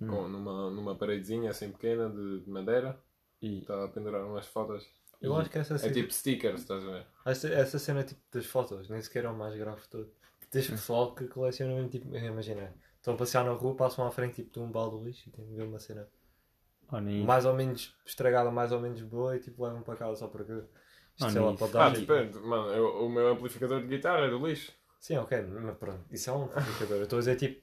Hum. 0.00 0.08
com, 0.08 0.28
numa, 0.28 0.70
numa 0.70 0.94
paredezinha 0.94 1.50
assim 1.50 1.70
pequena 1.72 2.08
de, 2.10 2.40
de 2.40 2.50
madeira, 2.50 2.98
E, 3.40 3.58
está 3.58 3.84
a 3.84 3.88
pendurar 3.88 4.24
umas 4.24 4.46
fotos. 4.46 4.86
Eu 5.20 5.36
acho 5.36 5.50
que 5.50 5.58
essa 5.58 5.74
É 5.74 5.78
cena, 5.78 5.94
tipo 5.94 6.12
stickers, 6.12 6.60
estás 6.62 6.82
a 6.84 6.90
ver? 6.90 7.06
essa, 7.26 7.48
essa 7.48 7.78
cena 7.78 8.04
tipo 8.04 8.20
das 8.32 8.46
fotos, 8.46 8.88
nem 8.88 9.00
sequer 9.02 9.24
é 9.24 9.28
o 9.28 9.36
mais 9.36 9.54
grave 9.56 9.82
todo. 9.88 10.10
Tens 10.50 10.68
pessoal 10.68 11.14
que 11.14 11.26
coleciona 11.28 11.74
mesmo, 11.74 11.88
tipo, 11.90 12.14
imagina, 12.16 12.72
estão 12.96 13.14
a 13.14 13.16
passear 13.16 13.44
na 13.44 13.52
rua, 13.52 13.76
passam 13.76 14.06
à 14.06 14.10
frente 14.10 14.36
tipo, 14.36 14.52
de 14.52 14.60
um 14.60 14.70
balde 14.70 14.98
de 14.98 15.04
lixo 15.04 15.28
e 15.28 15.32
tem 15.32 15.44
de 15.46 15.54
ver 15.54 15.64
uma 15.64 15.78
cena 15.78 16.08
ah, 16.88 17.00
nem 17.00 17.26
mais 17.26 17.44
ou 17.44 17.54
menos 17.54 17.94
estragada, 18.04 18.50
mais 18.50 18.72
ou 18.72 18.80
menos 18.80 19.00
boa 19.02 19.36
e 19.36 19.40
tipo 19.40 19.64
levam 19.64 19.82
para 19.82 19.96
casa 19.96 20.16
só 20.16 20.28
porque 20.28 20.52
isto 20.52 20.66
Ah, 21.20 21.30
sei 21.30 21.40
lá, 21.42 21.52
pode 21.54 21.72
Ah, 21.76 21.90
dar. 21.90 21.92
tipo- 21.92 22.12
depende, 22.12 22.38
mano, 22.38 22.68
eu- 22.70 23.04
o 23.06 23.08
meu 23.10 23.28
amplificador 23.28 23.80
de 23.82 23.88
guitarra 23.88 24.26
é 24.26 24.30
do 24.30 24.46
lixo. 24.46 24.72
Sim, 25.00 25.16
ok, 25.18 25.40
mas 25.42 25.76
pronto, 25.78 26.00
isso 26.10 26.30
é 26.30 26.32
um 26.32 26.48
complicador. 26.48 26.96
Eu 26.96 27.02
estou 27.04 27.18
a 27.18 27.20
dizer 27.20 27.36
tipo, 27.36 27.60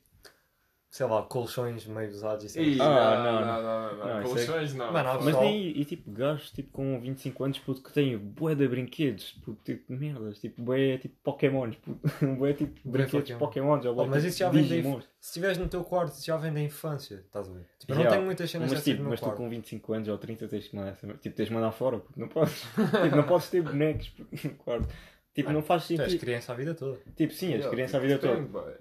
sei 0.89 1.05
lá, 1.07 1.23
colchões 1.23 1.85
meio 1.87 2.09
usados 2.11 2.43
e 2.43 2.47
assim. 2.47 2.79
Ah, 2.79 3.15
não, 3.17 3.23
não, 3.23 3.41
não, 3.41 3.63
não, 3.63 3.97
não, 3.97 4.05
não, 4.13 4.19
é- 4.19 4.23
Colchões 4.23 4.73
não. 4.75 4.93
Mano, 4.93 5.09
há 5.09 5.13
Mas 5.15 5.25
pessoal- 5.25 5.43
nem, 5.43 5.67
e 5.77 5.83
tipo, 5.83 6.11
gajos 6.11 6.51
tipo, 6.51 6.71
com 6.71 7.01
25 7.01 7.43
anos 7.43 7.59
puto, 7.59 7.81
que 7.83 7.91
têm 7.91 8.17
bué 8.17 8.53
de 8.55 8.65
brinquedos, 8.67 9.31
puto, 9.43 9.59
tipo, 9.63 9.91
merdas, 9.91 10.39
tipo, 10.39 10.61
bué 10.61 10.97
tipo 10.99 11.15
Pokémons, 11.23 11.75
puto, 11.77 11.99
bué 12.39 12.53
tipo 12.53 12.79
Bué 12.87 12.99
brinquedos 12.99 13.31
Pokémon. 13.31 13.39
Pokémons, 13.39 13.85
ou 13.87 13.95
bué, 13.95 14.03
Oh, 14.03 14.07
mas 14.07 14.17
tipo, 14.21 14.29
isso 14.29 14.37
já 14.39 14.49
vem 14.49 14.61
da 14.61 14.67
Digimons. 14.75 15.03
Se 15.19 15.29
estiveres 15.29 15.57
no 15.57 15.67
teu 15.67 15.83
quarto, 15.83 16.13
isso 16.13 16.25
já 16.25 16.37
vem 16.37 16.53
da 16.53 16.61
infância, 16.61 17.15
estás 17.15 17.49
a 17.49 17.51
ver? 17.51 17.65
Tipo, 17.79 17.91
eu 17.91 17.95
não 17.95 18.01
Yeah. 18.03 18.15
tenho 18.15 18.25
muitas 18.25 18.49
cenas 18.51 18.65
Mas, 18.69 18.79
dessas 18.79 18.83
tipo, 18.85 18.97
no 18.99 19.03
meu 19.03 19.09
mas 19.11 19.19
tu 19.19 19.23
quarto. 19.25 19.37
com 19.37 19.49
25 19.49 19.93
anos 19.93 20.07
ou 20.07 20.17
30 20.17 20.47
tens 20.47 20.67
que 20.67 20.75
mandar, 20.75 20.91
essa- 20.91 21.07
tipo, 21.15 21.35
tens 21.35 21.47
de 21.49 21.53
mandar 21.53 21.71
fora, 21.71 21.97
porque 21.99 22.19
não 22.21 22.27
podes, 22.29 22.61
tipo, 23.03 23.15
não 23.17 23.23
podes 23.23 23.49
ter 23.49 23.61
bonecos 23.61 24.07
puto, 24.09 24.47
no 24.47 24.53
quarto. 24.55 24.87
Tipo, 25.33 25.51
não 25.51 25.61
faz 25.63 25.87
Tu 25.87 25.93
és 25.93 25.99
sentido. 26.03 26.19
criança 26.19 26.51
a 26.51 26.55
vida 26.55 26.75
toda. 26.75 26.99
Tipo, 27.15 27.33
sim, 27.33 27.53
és 27.53 27.65
criança 27.67 27.97
a 27.97 27.99
vida 27.99 28.17
toda. 28.19 28.77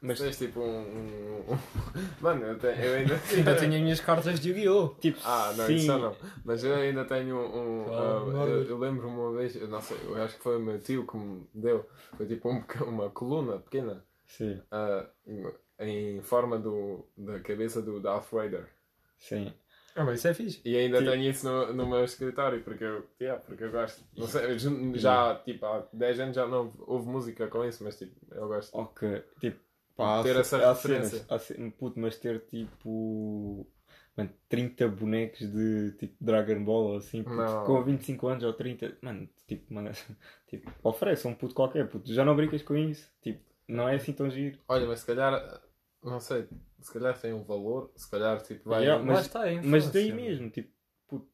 Mas, 0.00 0.18
Tens 0.18 0.36
tipo 0.36 0.60
um. 0.60 1.46
Mano, 2.20 2.44
eu, 2.44 2.58
tenho, 2.58 2.74
eu 2.74 2.94
ainda 2.96 3.14
Ainda 3.34 3.56
tenho 3.56 3.74
as 3.74 3.80
minhas 3.80 4.00
cartas 4.00 4.38
de 4.38 4.50
Yu-Gi-Oh! 4.50 4.88
tipo, 5.00 5.18
Ah, 5.24 5.54
não, 5.56 5.66
sim. 5.66 5.76
isso 5.76 5.86
não. 5.98 6.14
Mas 6.44 6.62
eu 6.62 6.74
ainda 6.74 7.04
tenho 7.06 7.36
um. 7.36 7.86
Oh, 7.86 8.26
merda. 8.26 8.50
eu 8.50 8.64
eu 8.68 8.78
lembro-me 8.78 9.16
uma 9.16 9.32
vez, 9.32 9.56
eu 9.56 9.66
não 9.66 9.80
sei, 9.80 9.96
eu 10.04 10.22
acho 10.22 10.36
que 10.36 10.42
foi 10.42 10.56
o 10.56 10.60
meu 10.60 10.78
tio 10.78 11.06
que 11.06 11.16
me 11.16 11.46
deu. 11.54 11.88
Foi 12.18 12.26
tipo 12.26 12.50
um 12.50 12.62
uma 12.86 13.08
coluna 13.08 13.58
pequena 13.58 14.04
Sim, 14.26 14.60
em, 15.26 16.16
em 16.16 16.22
forma 16.22 16.58
do, 16.58 17.06
da 17.16 17.40
cabeça 17.40 17.80
do 17.80 17.98
Darth 18.00 18.30
Vader. 18.30 18.68
sim. 19.18 19.54
Ah, 19.96 20.04
mas 20.04 20.18
isso 20.18 20.28
é 20.28 20.34
fixe. 20.34 20.60
E 20.64 20.76
ainda 20.76 20.98
Sim. 20.98 21.04
tenho 21.04 21.30
isso 21.30 21.46
no, 21.48 21.72
no 21.72 21.86
meu 21.86 22.04
escritório 22.04 22.62
porque 22.62 22.82
eu, 22.84 23.06
yeah, 23.20 23.40
porque 23.40 23.64
eu 23.64 23.70
gosto. 23.70 24.02
Não 24.16 24.26
sei, 24.26 24.58
ju- 24.58 24.96
já 24.96 25.36
tipo, 25.36 25.64
há 25.66 25.86
10 25.92 26.18
anos 26.18 26.34
já 26.34 26.46
não 26.46 26.72
houve 26.80 27.08
música 27.08 27.46
com 27.46 27.64
isso, 27.64 27.84
mas 27.84 27.96
tipo, 27.98 28.14
eu 28.34 28.48
gosto. 28.48 28.76
Ok, 28.76 29.22
tipo, 29.40 29.60
pá, 29.96 30.18
há 30.18 30.22
Ter 30.22 30.36
essa 30.36 30.56
há 30.58 30.74
referência. 30.74 31.24
cenas, 31.28 31.72
puto, 31.78 32.00
mas 32.00 32.16
ter 32.18 32.40
tipo, 32.46 33.66
mano, 34.16 34.30
30 34.48 34.88
bonecos 34.88 35.40
de 35.40 35.92
tipo 35.92 36.16
Dragon 36.20 36.64
Ball 36.64 36.84
ou 36.90 36.96
assim, 36.96 37.22
puto, 37.22 37.36
Não. 37.36 37.64
com 37.64 37.84
25 37.84 38.26
anos 38.26 38.42
ou 38.42 38.52
30, 38.52 38.96
mano, 39.00 39.28
tipo, 39.46 39.72
mano, 39.72 39.90
tipo, 40.48 40.70
oferece 40.82 41.26
um 41.28 41.34
puto 41.34 41.54
qualquer, 41.54 41.88
puto, 41.88 42.12
já 42.12 42.24
não 42.24 42.34
brincas 42.34 42.62
com 42.62 42.76
isso, 42.76 43.08
tipo, 43.22 43.40
não 43.68 43.88
é 43.88 43.94
assim 43.94 44.12
tão 44.12 44.28
giro. 44.28 44.58
Olha, 44.68 44.86
mas 44.86 45.00
se 45.00 45.06
calhar, 45.06 45.60
não 46.02 46.20
sei, 46.20 46.48
se 46.84 46.92
calhar 46.92 47.18
tem 47.18 47.32
um 47.32 47.42
valor, 47.44 47.90
se 47.96 48.10
calhar 48.10 48.40
tipo 48.42 48.68
vai. 48.68 48.84
Yeah, 48.84 49.02
Mas, 49.02 49.20
está 49.26 49.42
aí. 49.42 49.60
Mas 49.62 49.90
daí 49.90 50.12
mesmo, 50.12 50.50
tipo, 50.50 50.70
puto, 51.08 51.28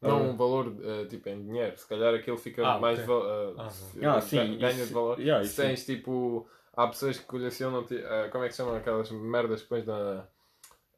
Não 0.00 0.30
um 0.30 0.36
valor 0.36 0.76
eh, 0.82 1.06
tipo 1.06 1.28
em 1.28 1.44
dinheiro, 1.44 1.76
se 1.76 1.86
calhar 1.88 2.14
aquilo 2.14 2.38
fica 2.38 2.64
Ah, 2.66 2.78
mais 2.78 2.98
ok. 2.98 3.06
val- 3.06 3.26
eh, 3.28 3.54
Ah, 3.58 3.70
se- 3.70 4.04
Ah, 4.04 4.20
sim, 4.20 4.58
ganha 4.58 4.72
isso- 4.74 4.86
de 4.88 4.92
valor. 4.94 5.18
yeah, 5.18 5.44
se 5.44 5.56
tens 5.56 5.84
tipo, 5.86 6.48
há 6.74 6.86
pessoas 6.86 7.18
que 7.18 7.24
colecionam, 7.24 7.84
eh, 7.90 8.28
como 8.30 8.44
é 8.44 8.48
que 8.48 8.52
se 8.52 8.58
chamam 8.58 8.76
aquelas 8.76 9.10
merdas 9.10 9.62
que 9.62 9.68
pões 9.68 9.84
na, 9.86 10.28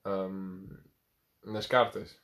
ahm, 0.05 0.67
nas 1.45 1.67
cartas, 1.67 2.19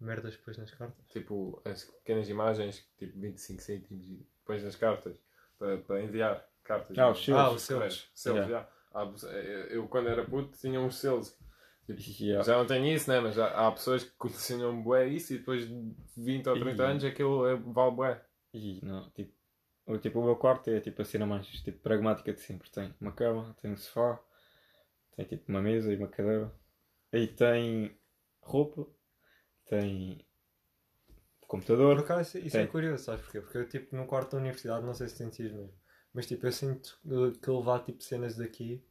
Merdas 0.00 0.36
depois 0.36 0.58
nas 0.58 0.70
cartas. 0.70 1.06
tipo 1.08 1.62
as 1.64 1.84
pequenas 1.84 2.28
imagens, 2.28 2.86
tipo 2.98 3.18
25 3.18 3.62
cêntimos 3.62 4.04
e 4.06 4.26
pões 4.44 4.62
nas 4.62 4.76
cartas 4.76 5.16
para, 5.58 5.78
para 5.78 6.02
enviar 6.02 6.46
cartas. 6.62 6.98
Ah, 6.98 7.10
os 7.10 7.24
selos. 7.24 7.40
Ah, 7.42 7.50
os 7.52 7.62
selos, 7.62 8.10
Yeah. 8.46 8.68
Há 8.94 9.06
pe- 9.06 9.26
eu, 9.70 9.88
quando 9.88 10.08
era 10.08 10.24
puto 10.24 10.56
tinha 10.58 10.80
uns 10.80 10.96
selos. 10.96 11.36
Tipo, 11.86 12.00
Yeah. 12.20 12.42
Já 12.44 12.56
não 12.56 12.66
tenho 12.66 12.86
isso, 12.86 13.10
né? 13.10 13.20
Mas 13.20 13.34
já, 13.34 13.48
há 13.48 13.70
pessoas 13.72 14.04
que 14.04 14.10
colecionam 14.12 14.82
bué 14.82 15.06
isso 15.08 15.34
e 15.34 15.38
depois 15.38 15.68
de 15.68 15.94
20 16.16 16.48
ou 16.48 16.58
30 16.58 16.82
Ih. 16.82 16.86
anos 16.86 17.04
aquilo 17.04 17.46
é, 17.46 17.56
vale 17.56 17.90
bué. 17.94 18.22
E 18.54 18.80
não, 18.82 19.10
tipo, 19.10 19.32
o, 19.86 19.98
tipo, 19.98 20.20
o 20.20 20.24
meu 20.24 20.36
quarto 20.36 20.70
é 20.70 20.80
tipo 20.80 21.02
a 21.02 21.04
cena 21.04 21.26
mais 21.26 21.46
tipo, 21.46 21.78
pragmática 21.80 22.32
de 22.32 22.40
sempre. 22.40 22.70
Tem 22.70 22.94
uma 23.00 23.12
cama, 23.12 23.54
tem 23.60 23.70
um 23.72 23.76
sofá, 23.76 24.18
tem 25.16 25.26
tipo 25.26 25.44
uma 25.48 25.60
mesa 25.60 25.92
e 25.92 25.96
uma 25.96 26.08
cadeira. 26.08 26.50
Aí 27.12 27.26
tem 27.28 27.96
roupa, 28.40 28.86
tem 29.66 30.24
Por 31.40 31.48
computador. 31.48 31.98
acaso, 31.98 32.38
isso 32.38 32.56
é 32.56 32.60
Tem. 32.62 32.66
curioso, 32.66 33.04
sabes 33.04 33.22
porquê? 33.22 33.40
Porque 33.40 33.58
eu, 33.58 33.68
tipo, 33.68 33.94
no 33.96 34.06
quarto 34.06 34.32
da 34.32 34.38
universidade, 34.38 34.84
não 34.86 34.94
sei 34.94 35.08
se 35.08 35.16
sentias 35.16 35.52
mesmo, 35.52 35.72
mas, 36.14 36.26
tipo, 36.26 36.46
eu 36.46 36.52
sinto 36.52 36.96
que- 37.42 37.50
levar, 37.50 37.80
tipo, 37.80 38.02
cenas 38.02 38.36
daqui, 38.36 38.82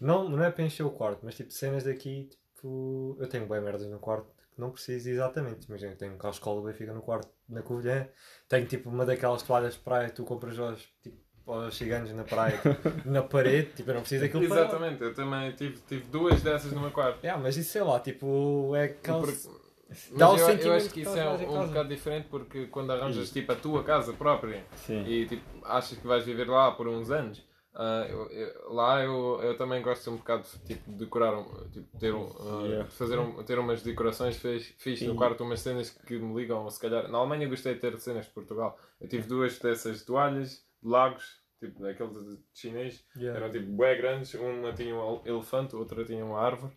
não, 0.00 0.28
não 0.28 0.42
é 0.44 0.50
para 0.50 0.64
encher 0.64 0.84
o 0.84 0.90
quarto, 0.90 1.20
mas, 1.22 1.34
tipo, 1.34 1.50
cenas 1.52 1.84
daqui, 1.84 2.28
tipo, 2.54 3.16
eu 3.18 3.26
tenho 3.28 3.46
bem 3.46 3.60
merdas 3.60 3.86
no 3.88 3.98
quarto 3.98 4.28
que 4.54 4.60
não 4.60 4.70
preciso 4.70 5.08
exatamente. 5.08 5.66
Imagina, 5.68 5.94
tenho 5.96 6.14
um 6.14 6.18
carro 6.18 6.34
escola 6.34 6.60
do 6.60 6.66
Benfica 6.66 6.92
no 6.92 7.00
quarto, 7.02 7.28
na 7.48 7.62
Covilhã, 7.62 8.06
tenho, 8.48 8.66
tipo, 8.66 8.88
uma 8.90 9.04
daquelas 9.06 9.42
toalhas 9.42 9.74
de 9.74 9.80
praia 9.80 10.08
que 10.10 10.14
tu 10.16 10.24
compras 10.24 10.58
aos, 10.58 10.82
tipo, 11.02 11.16
aos 11.50 11.76
ciganos 11.76 12.12
na 12.12 12.24
praia, 12.24 12.58
tipo, 12.58 12.68
na 13.08 13.22
parede, 13.22 13.72
tipo, 13.72 13.90
eu 13.90 13.94
não 13.94 14.00
preciso 14.02 14.22
daquilo 14.24 14.46
para... 14.48 14.60
Exatamente, 14.62 15.02
eu 15.02 15.14
também 15.14 15.50
tive, 15.52 15.78
tive 15.88 16.04
duas 16.10 16.42
dessas 16.42 16.72
no 16.72 16.80
meu 16.80 16.90
quarto. 16.90 17.18
Yeah, 17.24 17.42
mas 17.42 17.56
isso, 17.56 17.70
sei 17.72 17.82
lá, 17.82 17.98
tipo, 17.98 18.74
é 18.76 18.84
aquelas... 18.84 19.46
Porque- 19.46 19.67
Dá 20.16 20.28
Mas 20.28 20.42
o 20.42 20.50
eu, 20.50 20.56
eu 20.58 20.72
acho 20.74 20.88
que 20.88 20.94
que 20.94 21.00
isso 21.00 21.16
é 21.16 21.26
um, 21.28 21.62
um 21.62 21.66
bocado 21.68 21.88
diferente 21.88 22.28
porque 22.28 22.66
quando 22.66 22.92
arranjas 22.92 23.30
tipo 23.30 23.50
a 23.52 23.56
tua 23.56 23.82
casa 23.82 24.12
própria 24.12 24.62
Sim. 24.76 25.02
e 25.06 25.26
tipo, 25.26 25.42
achas 25.64 25.96
que 25.98 26.06
vais 26.06 26.24
viver 26.24 26.46
lá 26.48 26.70
por 26.72 26.86
uns 26.86 27.10
anos, 27.10 27.42
ah, 27.74 28.06
eu- 28.06 28.26
eu- 28.30 28.72
lá 28.74 29.02
eu, 29.02 29.40
eu 29.42 29.56
também 29.56 29.80
gosto 29.80 30.10
um 30.10 30.16
bocado 30.16 30.46
tipo, 30.66 30.90
de 30.90 30.96
decorar, 30.98 31.34
um- 31.38 31.68
tipo, 31.70 31.96
ter, 31.98 32.12
um, 32.14 32.28
ah, 32.38 32.66
Yeah. 32.66 32.90
fazer 32.90 33.18
um- 33.18 33.42
ter 33.44 33.58
umas 33.58 33.82
decorações, 33.82 34.36
fiz, 34.36 34.74
fiz 34.76 35.00
no 35.02 35.14
quarto 35.14 35.42
umas 35.42 35.60
cenas 35.60 35.88
que 35.88 36.18
me 36.18 36.34
ligam, 36.38 36.64
ou 36.64 36.70
se 36.70 36.78
calhar. 36.80 37.08
Na 37.08 37.16
Alemanha 37.18 37.46
eu 37.46 37.50
gostei 37.50 37.72
de 37.74 37.80
ter 37.80 37.98
cenas 37.98 38.26
de 38.26 38.32
Portugal. 38.32 38.78
Eu 39.00 39.08
tive 39.08 39.26
duas 39.26 39.58
dessas 39.58 40.04
toalhas, 40.04 40.62
de 40.82 40.88
lagos, 40.88 41.40
tipo 41.60 41.80
daqueles 41.80 42.12
de 42.12 42.38
chinês, 42.52 43.02
Yeah. 43.16 43.40
eram 43.40 43.50
tipo 43.50 43.72
bem 43.74 43.96
grandes, 43.96 44.34
uma 44.34 44.70
tinha 44.74 44.94
um 44.94 45.22
elefante, 45.24 45.74
outra 45.74 46.04
tinha 46.04 46.22
uma 46.24 46.38
árvore, 46.38 46.72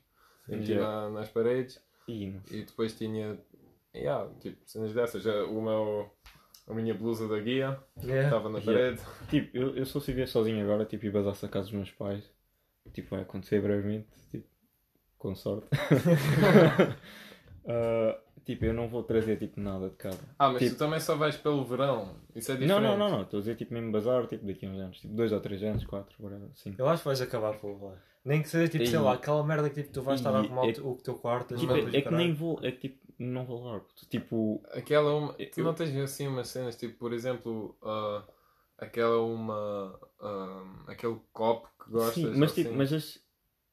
Yeah. 0.48 0.82
na- 0.82 1.10
nas 1.10 1.28
paredes. 1.30 1.78
E 2.12 2.30
não 2.32 2.42
E 2.52 2.64
depois 2.66 2.94
tinha, 2.98 3.38
yeah, 3.96 4.30
tipo, 4.40 4.58
cenas 4.66 4.94
dessas. 4.94 5.24
Já 5.24 5.44
O 5.46 5.62
meu, 5.62 6.10
a 6.68 6.74
minha 6.74 6.94
blusa 6.94 7.28
da 7.28 7.40
guia, 7.40 7.80
Yeah. 8.04 8.24
estava 8.28 8.50
na 8.50 8.60
Yeah. 8.60 8.98
parede. 8.98 9.02
Tipo, 9.30 9.58
eu, 9.58 9.76
eu 9.76 9.86
sou 9.86 10.00
se 10.02 10.12
viver 10.12 10.28
sozinho 10.28 10.64
agora, 10.64 10.86
tipo, 10.86 11.06
e 11.06 11.10
basar-se 11.12 11.46
a 11.46 11.50
casa 11.50 11.66
dos 11.68 11.74
meus 11.76 11.92
pais. 11.92 12.24
Tipo, 12.94 13.10
vai 13.12 13.22
acontecer 13.22 13.62
brevemente, 13.62 14.08
tipo, 14.32 14.48
com 15.18 15.36
sorte. 15.36 15.68
Ah, 17.64 18.20
tipo, 18.44 18.66
eu 18.66 18.74
não 18.74 18.88
vou 18.90 19.04
trazer, 19.04 19.38
tipo, 19.38 19.60
nada 19.60 19.90
de 19.90 19.96
casa. 19.96 20.20
Ah, 20.40 20.50
mas 20.50 20.60
Tipo- 20.64 20.76
tu 20.76 20.80
também 20.80 21.00
só 21.00 21.16
vais 21.16 21.38
pelo 21.38 21.64
verão. 21.64 22.16
Isso 22.36 22.52
é 22.52 22.56
Não, 22.56 22.62
diferente. 22.62 22.84
não, 22.84 22.98
não, 22.98 23.10
não. 23.10 23.22
Estou 23.22 23.38
a 23.38 23.42
dizer, 23.42 23.56
tipo, 23.56 23.74
mesmo 23.74 23.92
bazar, 23.92 24.26
tipo, 24.28 24.46
daqui 24.46 24.66
a 24.66 24.70
uns 24.70 24.80
anos. 24.80 25.00
Tipo, 25.00 25.14
dois 25.14 25.32
ou 25.32 25.40
três 25.40 25.62
anos, 25.64 25.86
quatro, 25.86 26.16
whatever, 26.20 26.50
assim. 26.52 26.74
Eu 26.78 26.88
acho 26.88 27.04
que 27.04 27.08
vais 27.08 27.22
acabar 27.22 27.54
por 27.60 27.68
levar. 27.74 28.02
Nem 28.24 28.42
que 28.44 28.50
seja 28.50 28.70
tipo, 28.72 28.86
sei 28.86 28.96
E- 29.00 29.02
lá, 29.02 29.14
aquela 29.14 29.44
merda 29.44 29.70
que 29.70 29.82
tipo, 29.82 29.94
tu 29.94 30.02
vais 30.04 30.20
estar 30.20 30.34
a 30.36 30.40
arrumar 30.40 30.64
o 30.66 30.70
é- 30.70 30.74
teu- 30.74 30.88
o 30.92 30.96
teu 30.98 31.16
quarto. 31.16 31.56
as 31.56 31.60
Tipo, 31.60 31.74
é, 31.74 31.98
é 31.98 32.02
que 32.02 32.12
nem 32.12 32.34
vou, 32.34 32.60
é 32.62 32.72
que, 32.72 32.90
tipo, 32.90 33.02
não 33.18 33.46
vou 33.46 33.64
levar. 33.66 33.80
puto. 33.82 34.06
Tipo, 34.08 34.64
Aquela 34.72 35.16
uma. 35.16 35.34
Tu 35.34 35.60
Eu- 35.60 35.64
não 35.64 35.74
tens 35.74 35.96
assim 35.98 36.28
umas 36.28 36.48
cenas, 36.48 36.76
tipo, 36.76 36.98
por 37.00 37.14
exemplo, 37.14 37.76
ah, 37.82 38.24
aquela 38.78 39.22
uma. 39.24 40.00
ah, 40.20 40.84
aquele 40.88 41.20
copo 41.34 41.68
que 41.84 41.92
gostas. 41.92 42.14
sim, 42.16 42.32
mas, 42.36 42.52
assim. 42.52 42.64
tipo, 42.64 42.76
mas 42.76 42.94
as, 42.94 43.20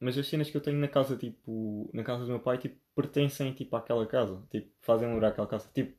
mas 0.00 0.16
as 0.16 0.26
cenas 0.26 0.48
que 0.50 0.56
eu 0.56 0.60
tenho 0.62 0.78
na 0.78 0.88
casa, 0.88 1.14
tipo, 1.16 1.90
na 1.92 2.02
casa 2.02 2.24
do 2.24 2.30
meu 2.30 2.40
pai, 2.40 2.56
tipo, 2.56 2.80
pertencem, 2.94 3.52
tipo, 3.52 3.76
àquela 3.76 4.06
casa. 4.06 4.42
Tipo, 4.50 4.70
fazem 4.80 5.08
lembrar 5.12 5.28
aquela 5.28 5.46
casa. 5.46 5.68
Tipo, 5.74 5.94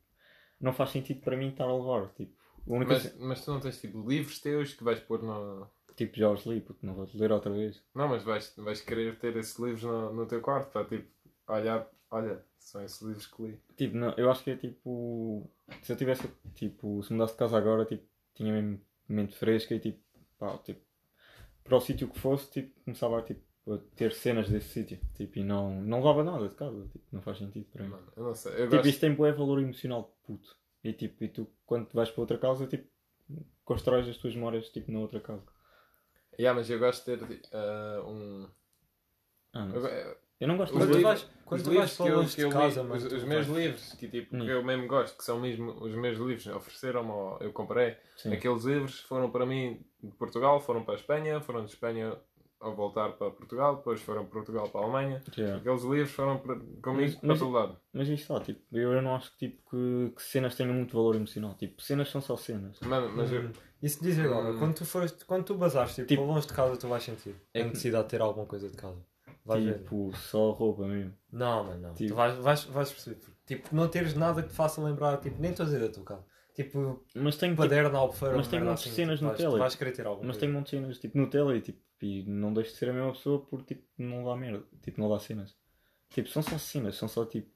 não 0.59 0.73
faz 0.73 0.89
sentido 0.89 1.21
para 1.21 1.37
mim 1.37 1.49
estar 1.49 1.65
a 1.65 1.75
levar. 1.75 2.09
Tipo, 2.15 2.33
a 2.67 2.73
única 2.73 2.93
Mas, 2.93 3.03
ce- 3.03 3.15
mas 3.19 3.45
tu 3.45 3.51
não 3.51 3.59
tens 3.59 3.79
tipo 3.79 4.09
livros 4.09 4.39
teus 4.39 4.73
que 4.73 4.83
vais 4.83 4.99
pôr 4.99 5.21
no. 5.21 5.69
Tipo, 5.99 6.15
já 6.17 6.29
os 6.31 6.45
li, 6.45 6.61
puto, 6.61 6.85
não 6.85 6.93
vou 6.93 7.05
ler 7.13 7.29
outra 7.29 7.51
vez. 7.51 7.83
Não, 7.93 8.07
mas 8.07 8.23
vais, 8.23 8.53
vais 8.55 8.79
querer 8.79 9.19
ter 9.19 9.35
esses 9.35 9.59
livros 9.59 9.83
no, 9.83 10.13
no 10.13 10.25
teu 10.25 10.39
quarto 10.39 10.71
para 10.71 10.85
tipo 10.85 11.09
olhar. 11.45 11.85
Olha, 12.09 12.41
são 12.57 12.81
esses 12.81 13.01
livros 13.01 13.27
que 13.27 13.43
li. 13.43 13.59
Tipo, 13.75 13.97
não, 13.97 14.13
eu 14.15 14.31
acho 14.31 14.41
que 14.41 14.51
é 14.51 14.55
tipo. 14.55 15.51
Se 15.81 15.91
eu 15.91 15.97
tivesse, 15.97 16.25
tipo, 16.55 17.03
se 17.03 17.11
mudasse 17.11 17.33
de 17.33 17.39
casa 17.39 17.57
agora, 17.57 17.83
tipo, 17.83 18.03
tinha 18.33 18.53
mesmo 18.53 18.79
mente 19.09 19.35
fresca 19.35 19.75
e 19.75 19.79
tipo, 19.81 19.99
pá, 20.37 20.57
tipo, 20.59 20.79
para 21.65 21.75
o 21.75 21.81
sítio 21.81 22.07
que 22.07 22.17
fosse, 22.17 22.49
tipo, 22.49 22.79
começava 22.85 23.19
a, 23.19 23.21
tipo, 23.21 23.41
a 23.69 23.77
ter 23.97 24.13
cenas 24.13 24.49
desse 24.49 24.69
sítio. 24.69 24.99
Tipo, 25.15 25.39
e 25.39 25.43
não, 25.43 25.81
não 25.81 25.97
levava 25.97 26.23
nada 26.23 26.47
de 26.47 26.55
casa. 26.55 26.87
Tipo, 26.93 27.03
não 27.11 27.21
faz 27.21 27.39
sentido 27.39 27.65
para 27.73 27.83
mim. 27.83 27.89
Mano, 27.89 28.07
eu 28.15 28.23
não 28.23 28.33
sei. 28.33 28.53
Eu 28.53 28.69
Tipo, 28.69 28.77
gosto. 28.77 28.87
isso 28.87 28.99
tem 29.01 29.13
bué 29.13 29.33
valor 29.33 29.61
emocional, 29.61 30.17
puto. 30.25 30.55
E 30.81 30.93
tipo, 30.93 31.21
e 31.25 31.27
tu, 31.27 31.45
quando 31.65 31.89
vais 31.91 32.09
para 32.09 32.21
outra 32.21 32.37
casa, 32.37 32.65
tipo, 32.67 32.87
constróis 33.65 34.07
as 34.07 34.15
tuas 34.17 34.33
memórias, 34.33 34.69
tipo, 34.69 34.89
na 34.93 34.99
outra 34.99 35.19
casa. 35.19 35.43
Yeah, 36.39 36.57
mas 36.57 36.69
eu 36.69 36.79
gosto 36.79 37.05
de 37.11 37.17
ter 37.17 37.41
ah, 37.53 38.01
um. 38.07 38.47
Ah, 39.53 39.65
não 39.65 39.75
eu- 39.75 39.81
sei. 39.81 39.91
eu- 40.39 40.47
não 40.47 40.57
gosto 40.57 40.71
Os 40.71 40.77
Quando 40.77 40.87
de 40.87 40.93
tu 40.93 40.97
livros- 40.99 41.21
vais, 41.21 41.31
quando 41.45 41.59
os 41.59 41.63
tu 41.63 41.69
vais 41.73 41.79
livros 41.79 41.97
para 41.97 42.05
que 42.05 42.11
eu, 42.11 42.15
longe 42.17 42.35
que 42.35 42.41
eu 42.41 42.49
de 42.49 42.55
li, 42.55 42.61
casa, 42.61 42.81
os, 42.81 42.87
mano, 42.87 43.05
os 43.17 43.23
meus 43.23 43.45
vais- 43.47 43.47
livros, 43.59 43.93
que, 43.93 44.07
tipo, 44.07 44.35
Hum. 44.35 44.39
que 44.39 44.49
eu 44.51 44.63
mesmo 44.63 44.87
gosto, 44.87 45.17
que 45.17 45.23
são 45.23 45.39
mesmo 45.39 45.71
os 45.83 45.95
meus 45.95 46.17
livros, 46.17 46.47
ofereceram-me, 46.47 47.11
ou 47.11 47.37
eu 47.41 47.51
comprei. 47.51 47.97
Sim. 48.15 48.31
Aqueles 48.33 48.63
livros 48.63 48.99
foram 49.01 49.29
para 49.31 49.45
mim 49.45 49.81
de 50.01 50.11
Portugal, 50.15 50.61
foram 50.61 50.83
para 50.85 50.93
a 50.93 50.97
Espanha, 50.97 51.41
foram 51.41 51.65
de 51.65 51.71
Espanha 51.71 52.17
ao 52.61 52.75
voltar 52.75 53.13
para 53.13 53.31
Portugal, 53.31 53.77
depois 53.77 54.01
foram 54.01 54.23
de 54.25 54.29
Portugal 54.31 54.69
para 54.69 54.81
a 54.81 54.83
Alemanha. 54.83 55.21
Yeah. 55.37 55.57
Aqueles 55.59 55.83
livros 55.83 56.11
foram 56.11 56.37
para, 56.39 56.55
comigo 56.55 56.81
Mas- 57.01 57.15
para 57.15 57.27
mas- 57.27 57.39
todo 57.39 57.51
lado. 57.51 57.79
Mas 57.93 58.07
isso 58.07 58.21
está, 58.33 58.39
tipo, 58.41 58.61
eu, 58.77 58.93
eu 58.93 59.01
não 59.01 59.15
acho 59.15 59.31
que, 59.37 59.47
tipo, 59.49 59.69
que, 59.69 60.13
que 60.15 60.21
cenas 60.21 60.55
tenham 60.55 60.73
muito 60.73 60.95
valor 60.95 61.15
emocional. 61.15 61.53
Tipo, 61.55 61.81
cenas 61.81 62.09
são 62.09 62.21
só 62.21 62.35
cenas. 62.37 62.79
Mano, 62.81 63.11
mas 63.15 63.31
eu, 63.31 63.41
Hum. 63.43 63.51
Isso 63.81 64.03
diz 64.03 64.19
agora, 64.19 64.51
Hum. 64.51 64.59
quando 64.59 64.75
tu 64.75 64.85
fores, 64.85 65.11
quando 65.23 65.45
tu 65.45 65.55
basares 65.55 65.95
tipo, 65.95 66.07
Tipo- 66.07 66.23
longe 66.23 66.47
de 66.47 66.53
casa, 66.53 66.75
tu 66.77 66.87
vais 66.87 67.03
sentir 67.03 67.35
É 67.53 67.59
a 67.61 67.63
que- 67.63 67.69
necessidade 67.69 68.03
de 68.03 68.09
ter 68.09 68.21
alguma 68.21 68.45
coisa 68.45 68.69
de 68.69 68.75
casa. 68.75 68.97
Vais 69.45 69.63
ver. 69.63 69.79
tipo, 69.79 70.11
só 70.15 70.51
roupa 70.51 70.85
mesmo. 70.85 71.13
Não, 71.31 71.63
mano, 71.63 71.81
não. 71.81 71.93
Tipo- 71.93 72.09
Tu 72.09 72.15
vais, 72.15 72.35
vais, 72.37 72.63
vais 72.65 72.91
perceber. 72.91 73.17
Tipo, 73.47 73.75
não 73.75 73.87
teres 73.87 74.13
nada 74.13 74.43
que 74.43 74.49
te 74.49 74.53
faça 74.53 74.81
lembrar, 74.81 75.17
tipo, 75.17 75.41
nem 75.41 75.51
estou 75.51 75.63
a 75.63 75.67
dizer 75.67 75.79
da 75.79 75.89
tua 75.89 76.03
casa. 76.03 76.23
Tipo, 76.53 77.03
Mas 77.15 77.37
tenho, 77.37 77.53
tipo, 77.53 77.63
paderna, 77.63 77.97
albufeira, 77.97 78.35
mas 78.35 78.47
montes 78.47 78.63
de 78.83 78.89
assim, 78.89 78.91
cenas 78.91 79.19
tipo, 79.19 79.23
no 79.23 79.29
vais, 79.29 79.37
tele. 79.39 79.51
tu 79.53 79.57
vais 79.59 79.75
querer 79.75 79.91
ter 79.93 80.05
alguma 80.05 80.27
mas 80.27 80.37
coisa. 80.37 80.51
tenho 80.53 80.63
de 80.63 80.69
cenas, 80.69 80.99
tipo, 80.99 81.17
Nutella 81.17 81.55
e, 81.55 81.61
tipo, 81.61 81.79
e 82.01 82.23
não 82.27 82.53
deixo 82.53 82.71
de 82.73 82.77
ser 82.77 82.89
a 82.89 82.93
mesma 82.93 83.11
pessoa 83.13 83.39
por, 83.45 83.63
tipo, 83.63 83.83
não 83.97 84.25
dá 84.25 84.35
merda. 84.35 84.63
Tipo, 84.83 84.99
não 85.01 85.09
dá 85.09 85.17
cenas. 85.19 85.55
Tipo, 86.09 86.27
são 86.29 86.43
só 86.43 86.57
cenas, 86.57 86.95
são 86.97 87.07
só, 87.07 87.25
tipo, 87.25 87.49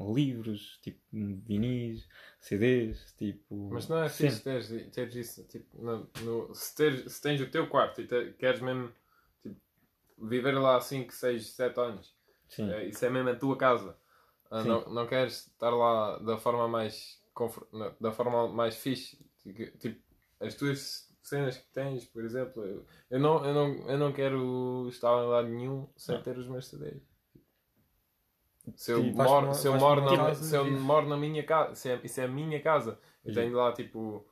livros, 0.00 0.78
tipo, 0.82 0.98
vinis, 1.12 2.08
CDs, 2.40 3.12
tipo... 3.18 3.68
mas 3.72 3.88
não 3.88 4.02
é 4.02 4.08
fixe 4.08 4.42
teres, 4.42 4.68
teres 4.92 5.14
isso. 5.14 5.44
Tipo, 5.44 5.82
no, 5.82 6.08
no- 6.22 6.54
se, 6.54 6.74
teres, 6.74 7.12
se 7.12 7.20
tens 7.22 7.40
o 7.40 7.50
teu 7.50 7.66
quarto 7.68 8.00
e 8.00 8.06
te- 8.06 8.32
queres 8.38 8.60
mesmo 8.60 8.90
tipo, 9.42 9.56
viver 10.18 10.52
lá 10.58 10.80
5, 10.80 11.12
6, 11.12 11.50
7 11.50 11.78
anos, 11.80 12.14
Sim. 12.48 12.70
é, 12.72 12.86
isso 12.86 13.04
é 13.04 13.10
mesmo 13.10 13.28
a 13.30 13.36
tua 13.36 13.56
casa. 13.56 13.96
Ah, 14.50 14.64
não, 14.64 14.84
não 14.92 15.06
queres 15.06 15.46
estar 15.46 15.70
lá 15.70 16.18
da 16.18 16.36
forma 16.36 16.66
mais 16.66 17.20
da 18.00 18.10
forma 18.12 18.48
mais 18.48 18.76
fixe. 18.76 19.18
Tipo, 19.42 19.78
tipo, 19.78 20.02
as 20.40 20.54
tuas 20.54 21.08
cenas 21.22 21.56
que 21.56 21.66
tens, 21.72 22.04
por 22.06 22.24
exemplo, 22.24 22.64
eu, 22.64 22.84
eu, 23.10 23.20
não, 23.20 23.44
eu, 23.44 23.54
não, 23.54 23.88
eu 23.90 23.98
não 23.98 24.12
quero 24.12 24.86
estar 24.88 25.10
em 25.22 25.28
lado 25.28 25.48
nenhum 25.48 25.88
sem 25.96 26.16
Não. 26.16 26.22
ter 26.22 26.36
os 26.36 26.48
meus 26.48 26.66
CDs. 26.68 27.00
Se 28.76 28.92
eu, 28.92 29.02
Tipo, 29.02 29.16
moro, 29.16 29.46
uma- 29.46 29.54
se 29.54 29.66
eu, 29.68 29.76
moro, 29.78 30.00
na, 30.02 30.16
casa 30.16 30.44
se 30.44 30.54
eu 30.56 30.70
moro 30.70 31.08
na 31.08 31.16
minha 31.16 31.42
casa, 31.42 31.74
se 31.74 31.88
é, 31.90 32.00
isso 32.02 32.20
é 32.20 32.24
a 32.24 32.28
minha 32.28 32.60
casa, 32.60 32.98
eu 33.24 33.30
Yeah. 33.32 33.42
tenho 33.42 33.56
lá 33.56 33.72
tipo 33.72 34.26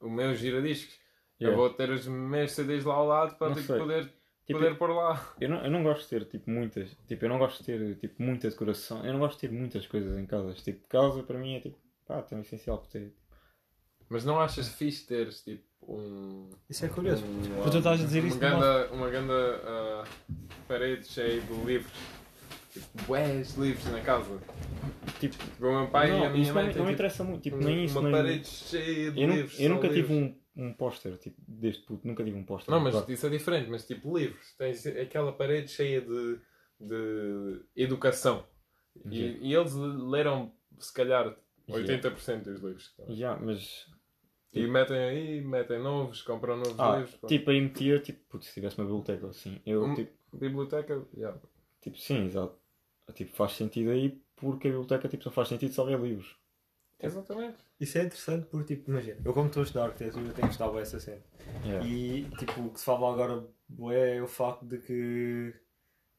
o 0.00 0.10
meu 0.10 0.34
giradiscos, 0.34 0.94
eu 1.40 1.48
Yeah. 1.48 1.56
vou 1.56 1.70
ter 1.74 1.90
os 1.90 2.06
meus 2.06 2.52
CDs 2.52 2.84
lá 2.84 2.94
ao 2.94 3.06
lado 3.06 3.36
para 3.36 3.54
tipo, 3.54 3.66
poder, 3.76 4.12
Tipo, 4.46 4.58
poder 4.60 4.76
pôr 4.76 4.90
lá. 4.90 5.34
Eu 5.40 5.48
não, 5.48 5.64
eu 5.64 5.70
não 5.70 5.82
gosto 5.82 6.02
de 6.02 6.08
ter 6.08 6.24
tipo 6.26 6.50
muitas, 6.50 6.94
tipo, 7.06 7.24
eu 7.24 7.28
não 7.30 7.38
gosto 7.38 7.60
de 7.60 7.64
ter 7.64 7.96
tipo 7.96 8.22
muita 8.22 8.48
decoração, 8.50 9.04
eu 9.04 9.12
não 9.12 9.20
gosto 9.20 9.40
de 9.40 9.48
ter 9.48 9.54
muitas 9.54 9.86
coisas 9.86 10.18
em 10.18 10.26
casa. 10.26 10.52
Tipo, 10.54 10.86
casa 10.88 11.22
para 11.22 11.38
mim 11.38 11.56
é 11.56 11.60
tipo, 11.60 11.78
pá, 12.06 12.20
tão 12.22 12.40
essencial 12.40 12.78
para 12.78 12.90
ter. 12.90 13.14
Mas 14.08 14.22
não 14.24 14.38
achas 14.38 14.68
fixe 14.68 15.06
teres 15.06 15.42
tipo 15.42 15.64
um. 15.82 16.50
Isso 16.68 16.84
é 16.84 16.88
curioso. 16.88 17.24
um, 17.24 17.40
Porque 17.56 17.70
tu 17.70 17.78
estás 17.78 18.00
a 18.00 18.04
dizer 18.04 18.20
uma 18.20 18.28
isso 18.28 18.38
ganda, 18.38 18.88
uma 18.92 19.08
ganda 19.08 19.60
ah, 19.64 20.04
parede 20.68 21.06
cheia 21.06 21.40
de 21.40 21.52
livros. 21.64 21.92
Tipo, 22.74 23.02
bués 23.06 23.54
livros 23.56 23.84
na 23.86 24.00
casa. 24.00 24.38
Tipo, 25.20 25.36
O 25.64 25.72
meu 25.80 25.88
pai 25.90 26.10
não, 26.10 26.20
e 26.22 26.26
a 26.26 26.30
minha 26.30 26.42
isso 26.42 26.52
mãe 26.52 26.62
não, 26.64 26.68
me- 26.68 26.74
têm 26.74 26.82
não 26.82 26.86
me 26.86 26.90
tipo, 26.90 26.92
interessa 26.92 27.24
muito, 27.24 27.42
tipo, 27.42 27.56
um- 27.56 27.60
nem 27.60 27.84
isso, 27.84 27.98
uma 28.00 28.02
nem... 28.10 28.12
parede 28.12 28.46
cheia 28.48 29.10
de 29.12 29.22
Eu, 29.22 29.28
nu- 29.28 29.34
livros. 29.36 29.60
eu 29.60 29.70
nunca 29.70 29.88
tive 29.88 30.12
livros. 30.14 30.36
um, 30.56 30.64
um 30.66 30.72
póster, 30.74 31.16
tipo, 31.18 31.36
deste 31.46 31.84
puto, 31.86 32.06
nunca 32.06 32.24
tive 32.24 32.36
um 32.36 32.44
póster. 32.44 32.74
Não, 32.74 32.80
mas 32.80 32.92
quarto. 32.94 33.12
isso 33.12 33.26
é 33.26 33.30
diferente, 33.30 33.70
mas 33.70 33.86
tipo 33.86 34.18
livros. 34.18 34.54
Tens 34.58 34.84
aquela 34.86 35.32
parede 35.32 35.70
cheia 35.70 36.00
de, 36.00 36.38
de 36.80 37.60
educação. 37.76 38.44
E, 39.06 39.16
Yeah. 39.18 39.38
e 39.40 39.54
eles 39.54 39.74
leram 39.74 40.52
se 40.78 40.92
calhar 40.92 41.36
Yeah. 41.68 41.86
80% 42.10 42.42
dos 42.42 42.60
livros. 42.62 42.94
Já, 43.08 43.36
mas... 43.36 43.86
E 44.52 44.66
metem 44.66 44.96
aí, 44.96 45.40
metem 45.40 45.80
novos, 45.80 46.22
compram 46.22 46.56
novos 46.56 46.78
Ah, 46.78 46.98
livros. 46.98 47.18
tipo, 47.26 47.50
aí 47.50 47.60
metia, 47.60 47.98
tipo, 48.00 48.20
putz, 48.28 48.46
se 48.48 48.54
tivesse 48.54 48.76
uma 48.78 48.84
biblioteca 48.84 49.26
assim, 49.28 49.60
eu, 49.66 49.82
Um- 49.84 49.94
tipo, 49.94 50.12
Biblioteca, 50.32 51.04
yeah. 51.16 51.36
tipo, 51.80 51.96
sim, 51.98 52.26
exato. 52.26 52.56
Tipo, 53.12 53.34
faz 53.36 53.52
sentido 53.52 53.90
aí, 53.90 54.20
porque 54.36 54.68
a 54.68 54.70
biblioteca, 54.70 55.08
tipo, 55.08 55.22
só 55.22 55.30
faz 55.30 55.48
sentido 55.48 55.72
se 55.72 55.80
houver 55.80 56.00
livros. 56.00 56.36
Exatamente. 57.00 57.58
Isso 57.78 57.98
é 57.98 58.02
interessante 58.02 58.46
porque, 58.46 58.76
tipo, 58.76 58.90
imagina, 58.90 59.20
eu 59.24 59.32
como 59.32 59.48
estou 59.48 59.60
a 59.60 59.64
estudar 59.64 59.84
arquitetura, 59.84 60.32
tenho 60.32 60.72
bem 60.72 60.80
essa 60.80 61.00
cena. 61.00 61.22
Yeah. 61.64 61.86
E, 61.86 62.30
tipo, 62.38 62.60
o 62.62 62.70
que 62.70 62.78
se 62.78 62.84
fala 62.86 63.12
agora 63.12 63.46
é 63.92 64.22
o 64.22 64.26
facto 64.26 64.64
de 64.64 64.78
que 64.78 65.54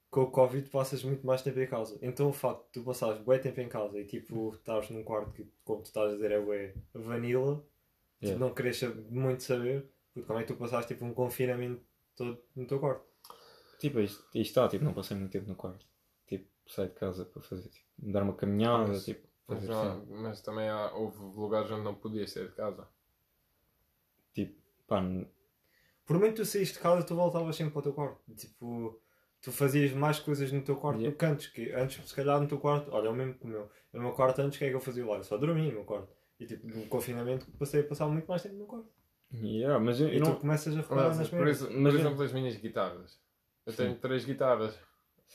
com 0.09 0.21
o 0.21 0.31
Covid 0.31 0.69
passas 0.69 1.03
muito 1.03 1.25
mais 1.25 1.41
tempo 1.41 1.59
em 1.59 1.67
casa. 1.67 1.97
Então 2.01 2.29
o 2.29 2.33
facto 2.33 2.65
de 2.65 2.71
tu 2.73 2.83
passares 2.83 3.21
bué 3.21 3.37
tempo 3.39 3.59
em 3.59 3.67
casa 3.67 3.99
e, 3.99 4.05
tipo, 4.05 4.53
estás 4.53 4.89
num 4.89 5.03
quarto 5.03 5.31
que, 5.31 5.45
como 5.63 5.81
tu 5.81 5.87
estás 5.87 6.11
a 6.11 6.15
dizer, 6.15 6.31
é 6.31 6.39
bué 6.39 6.73
vanilla, 6.93 7.61
Yeah. 8.21 8.33
tipo, 8.33 8.39
não 8.39 8.53
queres 8.53 8.81
muito 9.09 9.43
saber, 9.43 9.91
porque 10.13 10.25
como 10.25 10.39
é 10.39 10.43
que 10.43 10.53
tu 10.53 10.57
passaste, 10.57 10.93
tipo, 10.93 11.05
um 11.05 11.13
confinamento 11.13 11.81
todo 12.15 12.41
no 12.55 12.65
teu 12.65 12.79
quarto. 12.79 13.05
Tipo, 13.77 13.99
isto, 13.99 14.21
isto 14.33 14.39
está, 14.39 14.67
tipo, 14.69 14.85
não 14.85 14.93
passei 14.93 15.17
muito 15.17 15.31
tempo 15.31 15.49
no 15.49 15.55
quarto. 15.55 15.85
Saio 16.67 16.89
de 16.89 16.95
casa 16.95 17.25
para 17.25 17.41
fazer, 17.41 17.69
tipo, 17.69 17.85
dar 17.97 18.23
uma 18.23 18.33
caminhada, 18.35 18.87
Mas- 18.87 19.05
tipo, 19.05 19.27
Mas, 19.47 19.59
fazer 19.59 19.71
não- 19.71 19.91
assim. 20.01 20.13
mas 20.13 20.41
também 20.41 20.67
há, 20.67 20.91
houve 20.93 21.17
lugares 21.19 21.69
onde 21.71 21.83
não 21.83 21.93
podias 21.95 22.31
sair 22.31 22.47
de 22.49 22.55
casa. 22.55 22.87
Tipo, 24.33 24.55
pá, 24.87 25.01
Por 26.05 26.19
muito 26.19 26.35
que 26.35 26.41
tu 26.41 26.45
saíste 26.45 26.75
de 26.75 26.79
casa, 26.81 27.03
tu 27.05 27.15
voltavas 27.15 27.55
sempre 27.55 27.71
para 27.73 27.79
o 27.79 27.83
teu 27.83 27.93
quarto. 27.93 28.19
Tipo, 28.35 28.99
tu 29.41 29.51
fazias 29.51 29.91
mais 29.93 30.19
coisas 30.19 30.51
no 30.51 30.61
teu 30.61 30.75
quarto 30.75 30.99
Yeah. 30.99 31.15
do 31.15 31.17
que 31.19 31.25
antes. 31.25 31.47
Que 31.47 31.71
antes, 31.73 32.07
se 32.07 32.15
calhar, 32.15 32.39
no 32.39 32.47
teu 32.47 32.59
quarto, 32.59 32.91
olha, 32.91 33.07
é 33.07 33.09
o 33.09 33.15
mesmo 33.15 33.33
que 33.35 33.43
o 33.45 33.47
meu. 33.47 33.69
No 33.93 34.01
meu 34.01 34.11
quarto 34.11 34.39
antes, 34.41 34.55
o 34.57 34.59
que 34.59 34.65
é 34.65 34.69
que 34.69 34.75
eu 34.75 34.79
fazia 34.79 35.05
lá? 35.05 35.17
Eu 35.17 35.23
só 35.23 35.37
dormia 35.37 35.67
no 35.69 35.71
meu 35.73 35.83
quarto. 35.85 36.09
E 36.39 36.45
tipo, 36.45 36.67
no 36.67 36.85
confinamento, 36.87 37.49
passei 37.57 37.81
a 37.81 37.83
passar 37.87 38.07
muito 38.07 38.27
mais 38.27 38.43
tempo 38.43 38.55
no 38.55 38.65
quarto. 38.65 38.89
yeah, 39.33 39.79
mas 39.79 39.99
eu, 39.99 40.09
E 40.09 40.17
eu 40.17 40.23
tu 40.23 40.29
não... 40.29 40.35
começas 40.39 40.73
a 40.75 40.77
reparar 40.81 41.07
Mas, 41.09 41.17
nas 41.19 41.29
por, 41.29 41.39
Mas 41.39 41.59
por 41.61 41.69
exemplo, 41.99 42.23
as 42.23 42.33
minhas 42.33 42.55
guitarras. 42.57 43.19
Eu 43.65 43.71
Sim. 43.71 43.77
tenho 43.77 43.95
três 43.97 44.25
guitarras. 44.25 44.77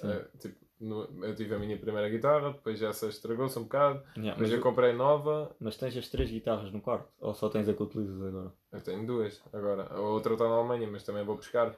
Eh, 0.04 0.28
tipo, 0.38 0.56
eu 0.80 1.34
tive 1.36 1.54
a 1.54 1.58
minha 1.58 1.78
primeira 1.78 2.08
guitarra, 2.08 2.52
depois 2.52 2.80
essa 2.82 3.06
estragou-se 3.08 3.58
um 3.58 3.64
bocado, 3.64 3.98
Yeah, 4.16 4.30
mas 4.40 4.48
mas, 4.48 4.52
eu 4.52 4.60
comprei 4.62 4.92
nova. 4.94 5.54
mas 5.60 5.76
tens 5.76 5.96
as 5.96 6.08
três 6.08 6.30
guitarras 6.30 6.72
no 6.72 6.80
quarto? 6.80 7.08
Ou 7.20 7.34
só 7.34 7.48
tens 7.50 7.68
a 7.68 7.74
que 7.74 7.82
utilizas 7.82 8.20
agora? 8.22 8.52
Eu 8.72 8.80
tenho 8.80 9.06
duas 9.06 9.42
agora. 9.52 9.84
A 9.92 10.00
outra 10.00 10.32
está 10.32 10.48
na 10.48 10.54
Alemanha, 10.54 10.88
mas 10.90 11.02
também 11.04 11.24
vou 11.24 11.36
buscar. 11.36 11.74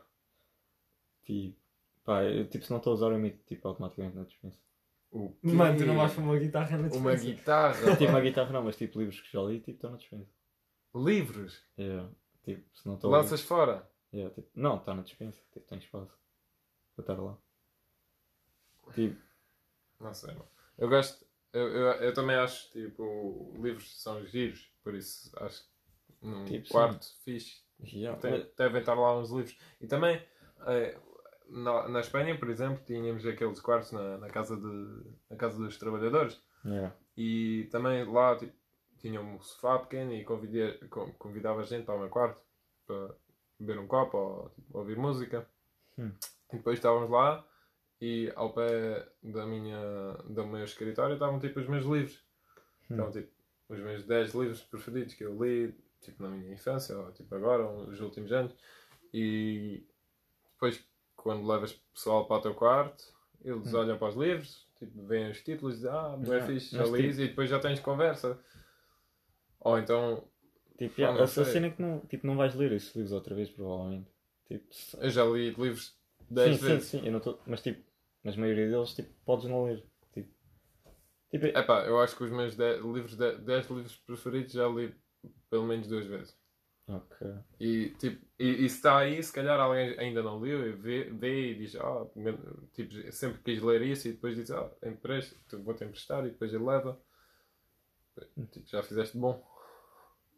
Tipo, 1.24 1.56
pá, 2.04 2.22
eu, 2.24 2.48
tipo, 2.48 2.64
se 2.64 2.70
não 2.70 2.78
estou 2.78 2.92
a 2.92 2.94
usar, 2.94 3.10
eu 3.12 3.18
meto, 3.18 3.38
tipo, 3.46 3.66
automaticamente 3.68 4.16
na 4.16 4.24
dispensa. 4.24 4.58
O 5.10 5.30
quê? 5.30 5.52
Mano, 5.52 5.76
tu 5.78 5.84
não 5.86 5.96
vais 5.96 6.12
para 6.14 6.22
uma 6.22 6.38
guitarra 6.38 6.76
na 6.78 6.88
Uma 6.88 7.14
dispensa. 7.16 7.24
guitarra. 7.24 7.96
tipo, 7.96 8.10
uma 8.10 8.20
guitarra 8.20 8.52
não, 8.52 8.62
mas 8.62 8.76
tipo, 8.76 8.98
livros 8.98 9.20
que 9.20 9.32
já 9.32 9.42
li, 9.42 9.58
tipo, 9.60 9.72
estão 9.72 9.90
na 9.90 9.96
dispensa. 9.96 10.30
Livros. 10.94 11.62
Yeah. 11.78 12.08
Tipo, 12.44 12.64
se 12.76 12.86
não 12.86 12.94
estou. 12.94 13.10
Lanças 13.10 13.40
fora. 13.40 13.88
Yeah, 14.12 14.34
tipo, 14.34 14.48
não, 14.54 14.76
está 14.76 14.94
na 14.94 15.02
dispensa. 15.02 15.40
Tipo, 15.52 15.66
tem 15.66 15.78
espaço 15.78 16.16
para 16.96 17.02
estar 17.02 17.22
lá. 17.22 17.36
Tipo, 18.94 19.20
Não 20.00 20.12
sei, 20.14 20.32
mano. 20.34 20.48
Eu 20.78 20.88
gosto. 20.88 21.24
Eu, 21.52 21.68
eu, 21.68 21.86
eu 22.00 22.14
também 22.14 22.36
acho, 22.36 22.70
tipo, 22.72 23.52
livros 23.60 24.00
são 24.02 24.24
giros. 24.26 24.70
Por 24.82 24.94
isso, 24.94 25.30
acho 25.42 25.62
que 25.62 26.26
num 26.26 26.44
Tipo, 26.44 26.66
sim. 26.66 26.72
quarto 26.72 27.06
fixe. 27.24 27.60
yeah, 27.82 28.18
Tem- 28.20 28.30
mas- 28.32 28.48
devem 28.56 28.80
estar 28.80 28.94
lá 28.94 29.18
uns 29.18 29.30
livros. 29.30 29.56
E 29.80 29.86
também, 29.86 30.24
eh, 30.66 30.98
na, 31.48 31.88
na 31.88 32.00
Espanha, 32.00 32.36
por 32.38 32.48
exemplo, 32.48 32.82
tínhamos 32.84 33.24
aqueles 33.26 33.60
quartos 33.60 33.92
na, 33.92 34.18
na, 34.18 34.28
casa, 34.28 34.56
de, 34.56 35.04
na 35.30 35.36
casa 35.36 35.58
dos 35.58 35.76
trabalhadores. 35.78 36.40
yeah. 36.64 36.94
E 37.16 37.68
também 37.70 38.04
lá 38.10 38.34
tipo, 38.36 38.54
tinha 38.98 39.20
um 39.20 39.38
sofá 39.40 39.78
pequeno 39.78 40.12
e 40.14 40.24
convidei, 40.24 40.78
con- 40.88 41.12
convidava 41.18 41.60
a 41.60 41.64
gente 41.64 41.84
para 41.84 41.94
o 41.96 42.00
meu 42.00 42.08
quarto 42.08 42.40
para 42.86 43.14
beber 43.60 43.78
um 43.78 43.86
copo 43.86 44.16
ou 44.16 44.48
tipo, 44.50 44.78
ouvir 44.78 44.96
música. 44.96 45.46
Hum. 45.98 46.12
E 46.52 46.56
depois 46.56 46.78
estávamos 46.78 47.10
lá 47.10 47.46
e 48.02 48.32
ao 48.34 48.52
pé 48.52 49.06
da 49.22 49.46
minha, 49.46 49.78
do 50.28 50.44
meu 50.44 50.64
escritório 50.64 51.14
estavam 51.14 51.38
tipo 51.38 51.60
os 51.60 51.68
meus 51.68 51.84
livros. 51.86 52.16
Hum. 52.90 52.94
Então, 52.94 53.12
tipo, 53.12 53.30
os 53.68 53.78
meus 53.78 54.02
10 54.04 54.34
livros 54.34 54.60
preferidos 54.60 55.14
que 55.14 55.22
eu 55.22 55.40
li 55.40 55.72
tipo, 56.00 56.20
na 56.20 56.28
minha 56.28 56.52
infância 56.52 56.98
ou 56.98 57.12
tipo 57.12 57.32
agora, 57.32 57.62
ou 57.64 57.86
nos 57.86 58.00
últimos 58.00 58.32
anos. 58.32 58.52
E 59.14 59.84
depois, 60.54 60.84
quando 61.16 61.46
levas 61.46 61.72
pessoal 61.94 62.26
para 62.26 62.38
o 62.38 62.42
teu 62.42 62.54
quarto, 62.54 63.04
eles 63.44 63.72
Hum. 63.72 63.76
olham 63.76 63.96
para 63.96 64.08
os 64.08 64.16
livros, 64.16 64.66
tipo, 64.80 65.00
veem 65.06 65.30
os 65.30 65.40
títulos 65.40 65.74
e 65.74 65.76
dizem, 65.76 65.90
ah, 65.92 66.16
não 66.18 66.34
é 66.34 66.40
fixe, 66.40 66.76
já 66.76 66.84
li 66.84 67.08
tipo- 67.08 67.22
e 67.22 67.28
depois 67.28 67.48
já 67.50 67.60
tens 67.60 67.78
conversa. 67.78 68.36
Ou 69.60 69.78
então, 69.78 70.24
Tipo, 70.76 71.00
não 71.02 71.20
essa 71.20 71.44
sei. 71.44 71.52
cena 71.52 71.66
é 71.68 71.70
que 71.70 71.80
não, 71.80 72.00
tipo, 72.00 72.26
não 72.26 72.36
vais 72.36 72.54
ler 72.56 72.72
esses 72.72 72.92
livros 72.96 73.12
outra 73.12 73.32
vez, 73.34 73.48
provavelmente. 73.48 74.10
Tipo, 74.48 74.66
eu 74.98 75.10
já 75.10 75.24
li 75.24 75.50
livros 75.50 75.94
10 76.28 76.56
sim, 76.56 76.66
vezes. 76.66 76.88
sim, 76.88 76.98
sim, 76.98 77.06
eu 77.06 77.12
não 77.12 77.20
tô, 77.20 77.38
mas 77.46 77.62
tipo, 77.62 77.80
mas 78.24 78.36
a 78.36 78.40
maioria 78.40 78.68
deles, 78.68 78.94
tipo, 78.94 79.10
podes 79.24 79.46
não 79.48 79.64
ler. 79.64 79.84
Tipo, 80.12 80.30
tipo, 81.30 81.46
é- 81.46 81.58
Epá, 81.58 81.84
eu 81.86 82.00
acho 82.00 82.16
que 82.16 82.24
os 82.24 82.30
meus 82.30 82.56
10 82.56 82.82
livros, 82.84 83.16
10 83.16 83.68
livros 83.70 83.96
preferidos 83.96 84.52
já 84.52 84.66
li 84.68 84.94
pelo 85.50 85.66
menos 85.66 85.86
duas 85.88 86.06
vezes. 86.06 86.36
ok. 86.88 87.26
E, 87.60 87.90
tipo, 87.98 88.24
e, 88.38 88.64
e 88.64 88.68
se 88.68 88.76
está 88.76 88.98
aí, 88.98 89.22
se 89.22 89.32
calhar 89.32 89.58
alguém 89.60 89.96
ainda 89.98 90.22
não 90.22 90.38
leu 90.40 90.66
e 90.68 90.72
vê, 90.72 91.04
vê 91.10 91.52
e 91.52 91.54
diz, 91.54 91.76
ah, 91.76 92.06
tipo, 92.74 93.12
sempre 93.12 93.40
quis 93.42 93.62
ler 93.62 93.82
isso 93.82 94.08
e 94.08 94.12
depois 94.12 94.36
diz, 94.36 94.50
ah, 94.50 94.70
empresta, 94.84 95.36
vou-te 95.58 95.84
emprestar 95.84 96.26
e 96.26 96.30
depois 96.30 96.52
ele 96.52 96.64
leva. 96.64 97.00
Tipo, 98.50 98.66
já 98.68 98.82
fizeste 98.82 99.16
bom. 99.16 99.42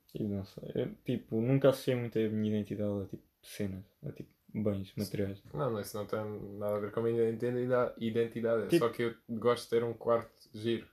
Tipo, 0.08 0.24
não 0.28 0.44
sei. 0.44 0.70
Eu, 0.74 0.94
tipo, 1.04 1.40
nunca 1.40 1.70
associei 1.70 1.96
muito 1.96 2.18
a 2.18 2.28
minha 2.28 2.50
identidade 2.54 3.02
a 3.02 3.06
tipo 3.06 3.22
cenas, 3.42 3.84
a 4.02 4.12
tipo 4.12 4.30
bens 4.54 4.92
materiais. 4.96 5.42
Não, 5.52 5.70
não, 5.70 5.80
isso 5.80 5.96
não 5.96 6.06
tem 6.06 6.20
nada 6.58 6.76
a 6.76 6.78
ver 6.78 6.92
com 6.92 7.00
a 7.00 7.02
minha 7.02 7.28
identidade. 7.28 7.92
identidade. 7.98 8.62
É 8.64 8.66
Tipo- 8.68 8.86
só 8.86 8.92
que 8.92 9.02
eu 9.02 9.14
gosto 9.28 9.64
de 9.64 9.70
ter 9.70 9.84
um 9.84 9.92
quarto 9.94 10.48
giro. 10.52 10.86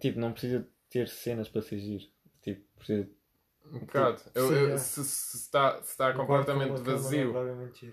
Tipo, 0.00 0.18
não 0.18 0.32
precisa 0.32 0.66
ter 0.90 1.08
cenas 1.08 1.48
para 1.48 1.62
ser 1.62 1.78
giro. 1.78 2.04
Tipo, 2.42 2.62
precisa. 2.76 3.08
Um 3.66 3.80
bocado. 3.80 4.20
Eu- 4.34 4.48
sim, 4.48 4.54
eu- 4.54 4.70
é. 4.70 4.78
se, 4.78 5.04
se 5.04 5.36
está, 5.36 5.80
se 5.82 5.90
está 5.90 6.10
Um 6.10 6.16
completamente 6.16 6.80
vazio, 6.80 7.36
é 7.36 7.92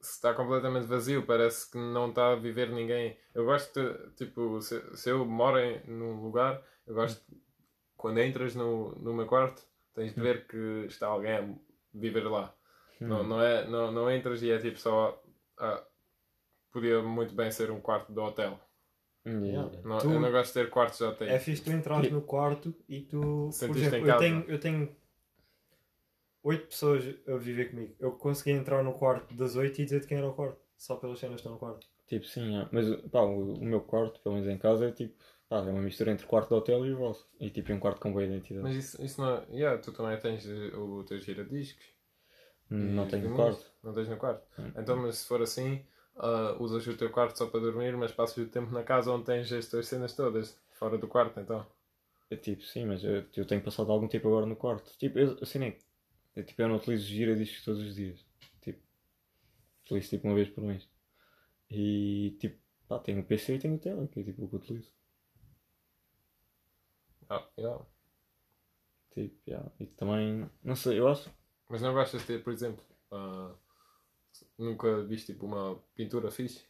se 0.00 0.14
está 0.14 0.34
completamente 0.34 0.86
vazio, 0.86 1.24
parece 1.24 1.70
que 1.70 1.78
não 1.78 2.08
está 2.10 2.32
a 2.32 2.36
viver 2.36 2.70
ninguém. 2.70 3.16
Eu 3.34 3.44
gosto 3.44 3.72
de, 3.80 4.10
tipo, 4.16 4.60
se, 4.60 4.80
se 4.96 5.10
eu 5.10 5.24
moro 5.24 5.58
em, 5.58 5.80
num 5.86 6.20
lugar, 6.20 6.60
eu 6.86 6.94
gosto, 6.94 7.22
quando 7.96 8.18
entras 8.18 8.54
no, 8.56 8.92
no 8.96 9.14
meu 9.14 9.26
quarto, 9.26 9.62
tens 9.94 10.12
de 10.14 10.20
ver 10.20 10.46
que 10.46 10.86
está 10.88 11.06
alguém 11.06 11.32
a 11.32 11.48
viver 11.94 12.24
lá. 12.24 12.52
Não, 13.00 13.22
Hum. 13.22 13.26
não, 13.28 13.40
é, 13.42 13.66
não, 13.68 13.90
não 13.92 14.10
entras 14.10 14.42
e 14.42 14.50
é 14.50 14.58
tipo 14.58 14.78
só. 14.78 15.20
ah, 15.58 15.84
podia 16.70 17.02
muito 17.02 17.34
bem 17.34 17.50
ser 17.50 17.70
um 17.70 17.80
quarto 17.80 18.12
de 18.12 18.18
hotel. 18.18 18.58
Yeah. 19.26 19.70
Não, 19.84 19.98
Tu- 19.98 20.10
Eu 20.12 20.20
não 20.20 20.30
gosto 20.32 20.48
de 20.48 20.64
ter 20.64 20.70
quartos 20.70 20.98
de 20.98 21.04
hotel. 21.04 21.28
É 21.28 21.38
fixe 21.38 21.62
tu 21.62 21.70
entrares 21.70 22.10
no 22.10 22.22
quarto 22.22 22.74
e 22.88 23.02
tu. 23.02 23.20
Por 23.46 23.52
Sentiste 23.52 23.86
exemplo, 23.86 23.98
em 23.98 24.00
eu 24.00 24.06
casa. 24.08 24.18
tenho, 24.18 24.44
eu 24.48 24.58
tenho 24.60 24.96
8 26.42 26.66
pessoas 26.66 27.04
a 27.28 27.36
viver 27.36 27.70
comigo. 27.70 27.94
Eu 28.00 28.12
consegui 28.12 28.50
entrar 28.50 28.82
no 28.82 28.92
quarto 28.94 29.32
das 29.34 29.54
8 29.54 29.80
e 29.80 29.84
dizer 29.84 30.00
de 30.00 30.06
quem 30.08 30.18
era 30.18 30.28
o 30.28 30.34
quarto. 30.34 30.60
Só 30.76 30.96
pelas 30.96 31.18
cenas 31.20 31.36
que 31.36 31.40
estão 31.40 31.52
no 31.52 31.58
quarto. 31.58 31.86
Tipo, 32.08 32.26
sim, 32.26 32.56
é. 32.60 32.68
mas 32.72 32.88
pá, 33.12 33.20
o, 33.20 33.54
o 33.54 33.64
meu 33.64 33.80
quarto, 33.80 34.20
pelo 34.20 34.34
menos 34.34 34.48
em 34.50 34.58
casa, 34.58 34.88
é 34.88 34.90
tipo, 34.92 35.14
pá, 35.48 35.58
é 35.58 35.70
uma 35.70 35.80
mistura 35.82 36.10
entre 36.10 36.26
o 36.26 36.28
quarto 36.28 36.48
de 36.48 36.54
hotel 36.54 36.84
e 36.84 36.92
o 36.92 36.98
vosso. 36.98 37.28
E 37.38 37.48
tipo, 37.48 37.70
é 37.70 37.74
um 37.76 37.78
quarto 37.78 38.00
com 38.00 38.10
boa 38.10 38.24
identidade. 38.24 38.64
Mas 38.64 38.74
isso, 38.76 39.04
isso 39.04 39.20
não 39.20 39.36
é. 39.36 39.46
Yeah, 39.52 39.80
tu 39.80 39.92
também 39.92 40.18
tens 40.18 40.44
eh, 40.48 40.76
o 40.76 41.04
teu 41.04 41.20
giradiscos. 41.20 41.84
Não 42.74 43.08
tenho 43.08 43.22
filmes. 43.22 43.36
quarto. 43.36 43.72
Não 43.82 43.92
tens 43.92 44.08
no 44.08 44.16
quarto. 44.16 44.46
Hum. 44.58 44.72
Então, 44.76 44.96
mas 44.96 45.16
se 45.18 45.26
for 45.26 45.42
assim, 45.42 45.84
ah, 46.16 46.56
usas 46.58 46.86
o 46.86 46.96
teu 46.96 47.10
quarto 47.10 47.36
só 47.36 47.46
para 47.46 47.60
dormir, 47.60 47.96
mas 47.96 48.12
passas 48.12 48.36
o 48.36 48.48
tempo 48.48 48.70
na 48.72 48.82
casa 48.82 49.10
onde 49.10 49.24
tens 49.24 49.52
as 49.52 49.68
tuas 49.68 49.86
cenas 49.86 50.14
todas, 50.14 50.58
fora 50.72 50.98
do 50.98 51.08
quarto, 51.08 51.40
então. 51.40 51.66
É 52.30 52.36
tipo, 52.36 52.62
sim, 52.62 52.86
mas 52.86 53.04
eu, 53.04 53.24
eu 53.36 53.46
tenho 53.46 53.62
passado 53.62 53.90
algum 53.92 54.08
tempo 54.08 54.28
agora 54.28 54.46
no 54.46 54.56
quarto. 54.56 54.96
Tipo, 54.98 55.18
eu, 55.18 55.38
assim 55.42 55.62
é. 55.64 55.78
é 56.36 56.42
tipo, 56.42 56.62
eu 56.62 56.68
não 56.68 56.76
utilizo 56.76 57.04
giradiscos 57.04 57.64
todos 57.64 57.80
os 57.82 57.94
dias. 57.94 58.24
Tipo, 58.60 58.80
utilizo 59.84 60.10
tipo 60.10 60.28
uma 60.28 60.34
vez 60.34 60.48
por 60.48 60.64
mês. 60.64 60.88
E 61.70 62.36
tipo, 62.40 62.58
pá, 62.88 62.98
tenho 62.98 63.20
o 63.20 63.24
PC 63.24 63.56
e 63.56 63.58
tenho 63.58 63.74
o 63.74 63.78
tele, 63.78 64.08
que 64.08 64.20
é 64.20 64.22
tipo 64.22 64.44
o 64.44 64.48
que 64.48 64.54
eu 64.54 64.58
utilizo. 64.60 64.92
Ah, 67.28 67.46
yeah. 67.58 67.84
Tipo, 69.14 69.36
yeah. 69.46 69.70
E 69.80 69.86
também, 69.86 70.50
não 70.62 70.76
sei, 70.76 70.98
eu 70.98 71.08
acho. 71.08 71.30
Mas 71.72 71.80
não 71.80 71.94
gostas 71.94 72.20
de 72.20 72.26
ter, 72.26 72.44
por 72.44 72.52
exemplo, 72.52 72.84
ah, 73.10 73.54
nunca 74.58 75.02
viste 75.04 75.32
tipo 75.32 75.46
uma 75.46 75.74
pintura 75.94 76.30
fixe? 76.30 76.66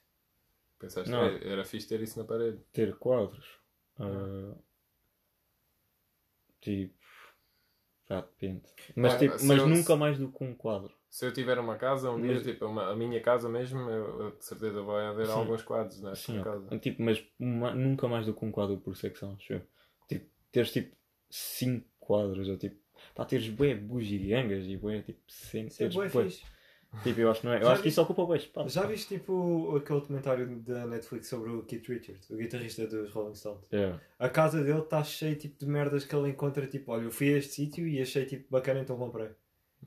Pensaste, 0.78 1.10
Não. 1.10 1.24
"É, 1.24 1.48
era 1.48 1.64
fixe 1.64 1.88
ter 1.88 2.00
isso 2.00 2.16
na 2.20 2.24
parede. 2.24 2.58
ter 2.72 2.96
quadros. 2.98 3.60
ah, 3.98 4.54
tipo. 6.60 6.94
Já 8.08 8.20
depende. 8.20 8.62
Mas, 8.96 9.14
Ah, 9.14 9.18
tipo, 9.18 9.34
mas 9.44 9.58
eu- 9.58 9.68
nunca 9.68 9.96
mais 9.96 10.18
do 10.18 10.30
que 10.30 10.44
um 10.44 10.54
quadro. 10.54 10.92
Se 11.10 11.26
eu 11.26 11.32
tiver 11.32 11.58
uma 11.58 11.76
casa, 11.76 12.10
um 12.10 12.20
dia, 12.20 12.34
Mas- 12.34 12.42
tipo, 12.44 12.66
uma- 12.66 12.90
a 12.90 12.96
minha 12.96 13.20
casa 13.20 13.48
mesmo, 13.48 13.78
eu, 13.90 14.20
eu 14.22 14.30
de 14.36 14.44
certeza 14.44 14.82
vai 14.82 15.06
haver 15.06 15.26
Sim. 15.26 15.32
alguns 15.32 15.62
quadros 15.62 16.00
nessa 16.00 16.16
Sim, 16.32 16.38
ó. 16.40 16.44
casa. 16.44 16.78
tipo, 16.78 17.02
mas 17.02 17.24
uma- 17.38 17.74
nunca 17.74 18.06
mais 18.08 18.24
do 18.26 18.34
que 18.34 18.44
um 18.44 18.50
quadro 18.52 18.78
por 18.78 18.96
secção, 18.96 19.32
acho 19.34 19.52
eu. 19.54 19.62
Tipo, 20.08 20.30
teres 20.50 20.72
tipo 20.72 20.96
5 21.28 21.86
quadros, 22.00 22.48
ou 22.48 22.56
tipo, 22.56 22.80
pá, 23.14 23.25
teres 23.25 23.48
bué 23.48 23.75
bugigangas 23.75 24.64
e 24.64 24.77
bué 24.77 25.03
tipo 25.03 25.20
100, 25.27 25.66
Isso 25.66 25.83
é 25.85 25.88
bué 25.88 26.09
fixe. 26.09 26.42
Tipo, 27.03 27.20
eu 27.20 27.31
acho 27.31 27.40
que 27.40 27.46
não 27.46 27.55
é. 27.55 27.57
Eu 27.57 27.62
Já 27.62 27.72
acho 27.72 27.83
que 27.83 27.88
isso 27.88 28.03
ocupa 28.03 28.27
bué 28.27 28.37
espaço. 28.37 28.68
Já 28.68 28.87
viste 28.87 29.16
tipo 29.16 29.75
aquele 29.77 30.01
documentário 30.01 30.61
da 30.61 30.87
Netflix 30.87 31.27
sobre 31.27 31.51
o 31.51 31.62
Keith 31.62 31.88
Richards, 31.88 32.29
o 32.29 32.37
guitarrista 32.37 32.87
dos 32.87 33.11
Rolling 33.11 33.35
Stones? 33.35 33.66
Yeah. 33.72 33.98
A 34.18 34.29
casa 34.29 34.62
dele 34.62 34.81
está 34.81 35.03
cheia 35.03 35.35
tipo, 35.35 35.59
de 35.59 35.70
merdas 35.70 36.05
que 36.05 36.14
ele 36.14 36.29
encontra, 36.29 36.66
tipo, 36.66 36.92
olha, 36.92 37.05
eu 37.05 37.11
fui 37.11 37.33
a 37.33 37.38
este 37.38 37.55
sítio 37.55 37.88
e 37.88 38.01
achei 38.01 38.27
tipo 38.27 38.44
bacana, 38.51 38.81
então 38.81 38.98
comprei. 38.98 39.31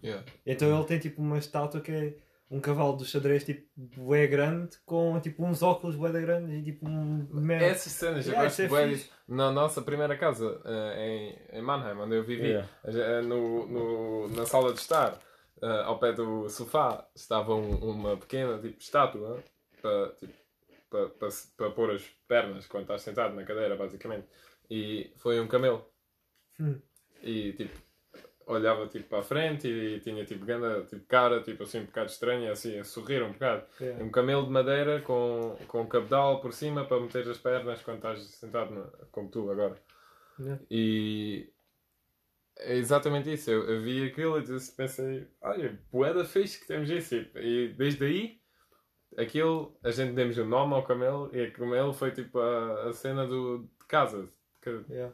Yeah. 0.04 0.26
Então 0.46 0.76
ele 0.76 0.86
tem 0.88 1.00
tipo 1.00 1.22
uma 1.22 1.38
estátua 1.38 1.80
que 1.80 1.92
é 1.92 2.18
um 2.50 2.60
cavalo 2.60 2.96
do 2.96 3.04
xadrez 3.06 3.44
tipo 3.44 3.68
bué 3.76 4.28
grande 4.28 4.78
com 4.86 5.20
tipo 5.20 5.44
uns 5.44 5.62
óculos 5.64 5.96
bué 5.96 6.12
grandes 6.12 6.54
e 6.60 6.64
tipo 6.64 6.88
um 6.88 7.28
merda. 7.32 7.66
Essas 7.66 7.92
cenas, 7.94 8.28
eu 8.28 8.36
gosto 8.36 8.62
é 8.62 8.68
bué 8.68 8.88
disso. 8.88 9.10
Na 9.28 9.52
nossa 9.52 9.82
primeira 9.82 10.16
casa, 10.18 10.62
eh, 10.66 11.38
em, 11.52 11.58
em 11.58 11.62
Mannheim, 11.62 11.98
onde 11.98 12.16
eu 12.16 12.24
vivi, 12.24 12.48
Yeah. 12.50 12.70
eh, 12.86 13.22
no, 13.22 13.66
no- 13.68 14.28
na 14.30 14.46
sala 14.46 14.72
de 14.74 14.80
estar, 14.80 15.20
eh, 15.62 15.82
ao 15.86 15.98
pé 15.98 16.14
do 16.14 16.48
sofá, 16.50 17.08
estava 17.16 17.56
um- 17.56 17.90
uma 17.92 18.16
pequena 18.18 18.60
tipo, 18.60 18.80
estátua 18.80 19.44
para, 19.82 20.10
tipo, 20.12 20.34
para, 20.90 21.10
para 21.58 21.72
pôr 21.72 21.92
as 21.92 22.04
pernas 22.28 22.68
quando 22.68 22.84
estás 22.84 23.02
sentado 23.02 23.34
na 23.36 23.44
cadeira, 23.44 23.76
basicamente. 23.76 24.28
E 24.70 25.12
foi 25.18 25.40
um 25.40 25.48
camelo. 25.48 25.84
Hum. 26.60 26.80
E 27.24 27.54
tipo, 27.54 27.76
olhava 28.48 28.88
tipo 28.88 29.10
para 29.10 29.20
a 29.20 29.24
frente 29.24 29.68
e 29.68 30.00
tinha 30.02 30.24
tipo, 30.26 30.46
ganda, 30.46 30.84
tipo 30.86 31.06
cara, 31.08 31.42
tipo 31.42 31.64
assim 31.64 31.80
um 31.80 31.86
bocado 31.86 32.10
estranha, 32.12 32.52
assim, 32.52 32.78
a 32.80 32.84
sorrir 32.84 33.24
um 33.24 33.32
bocado. 33.32 33.66
Yeah. 33.82 34.04
Um 34.04 34.12
camelo 34.12 34.46
de 34.46 34.52
madeira 34.52 35.02
com, 35.02 35.58
com 35.68 35.82
um 35.82 35.88
cabedal 35.88 36.42
por 36.42 36.54
cima 36.54 36.86
para 36.86 37.00
meter 37.00 37.28
as 37.30 37.38
pernas 37.40 37.82
quando 37.82 37.98
estás 37.98 38.20
sentado, 38.36 38.74
na- 38.76 38.90
como 39.12 39.30
tu 39.30 39.50
agora. 39.50 39.76
Yeah. 40.40 40.62
E 40.70 41.50
é 42.58 42.76
exatamente 42.76 43.34
isso. 43.34 43.50
Eu, 43.50 43.64
eu 43.70 43.82
vi 43.82 44.06
aquilo 44.08 44.38
e 44.38 44.44
disse- 44.44 44.76
pensei, 44.76 45.28
olha, 45.42 45.80
boeda 45.92 46.24
fixe 46.24 46.60
que 46.60 46.68
temos 46.68 46.90
isso. 46.90 47.16
E 47.16 47.74
desde 47.78 48.06
aí, 48.06 48.40
aquilo, 49.18 49.78
a 49.84 49.90
gente 49.92 50.14
demos 50.14 50.38
o 50.38 50.46
nome 50.46 50.74
ao 50.76 50.84
camelo 50.84 51.30
e 51.34 51.42
o 51.48 51.52
camelo 51.54 51.94
foi 51.94 52.12
tipo 52.12 52.38
a, 52.40 52.90
a 52.90 52.94
cena 52.94 53.26
do, 53.26 53.68
de 53.80 53.86
casa. 53.88 54.30
Que- 54.62 54.84
Yeah. 54.90 55.14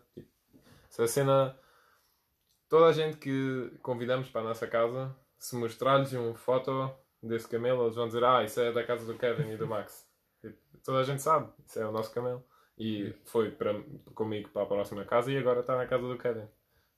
a 1.00 1.08
cena. 1.08 1.58
Toda 2.72 2.86
a 2.88 2.92
gente 2.94 3.18
que 3.18 3.70
convidamos 3.84 4.30
para 4.30 4.42
a 4.42 4.46
nossa 4.46 4.66
casa, 4.66 5.14
se 5.38 5.56
mostrar-lhes 5.58 6.14
uma 6.14 6.34
foto 6.34 6.90
desse 7.22 7.48
camelo, 7.48 7.84
eles 7.84 7.96
vão 7.96 8.08
dizer: 8.08 8.24
Ah, 8.24 8.44
isso 8.44 8.60
é 8.62 8.72
da 8.72 8.84
casa 8.84 9.06
do 9.06 9.20
Kevin 9.20 9.52
e 9.52 9.58
do 9.58 9.68
Max. 9.68 10.10
Tipo, 10.42 10.58
toda 10.84 11.00
a 11.00 11.04
gente 11.04 11.22
sabe, 11.22 11.52
isso 11.68 11.78
é 11.80 11.86
o 11.86 11.92
nosso 11.92 12.12
camelo. 12.14 12.44
E 12.80 13.14
foi 13.26 13.52
para, 13.52 13.76
comigo 14.16 14.50
para 14.50 14.64
a 14.64 14.66
próxima 14.66 15.06
casa 15.06 15.32
e 15.32 15.38
agora 15.38 15.60
está 15.60 15.76
na 15.78 15.86
casa 15.86 16.08
do 16.08 16.18
Kevin. 16.18 16.48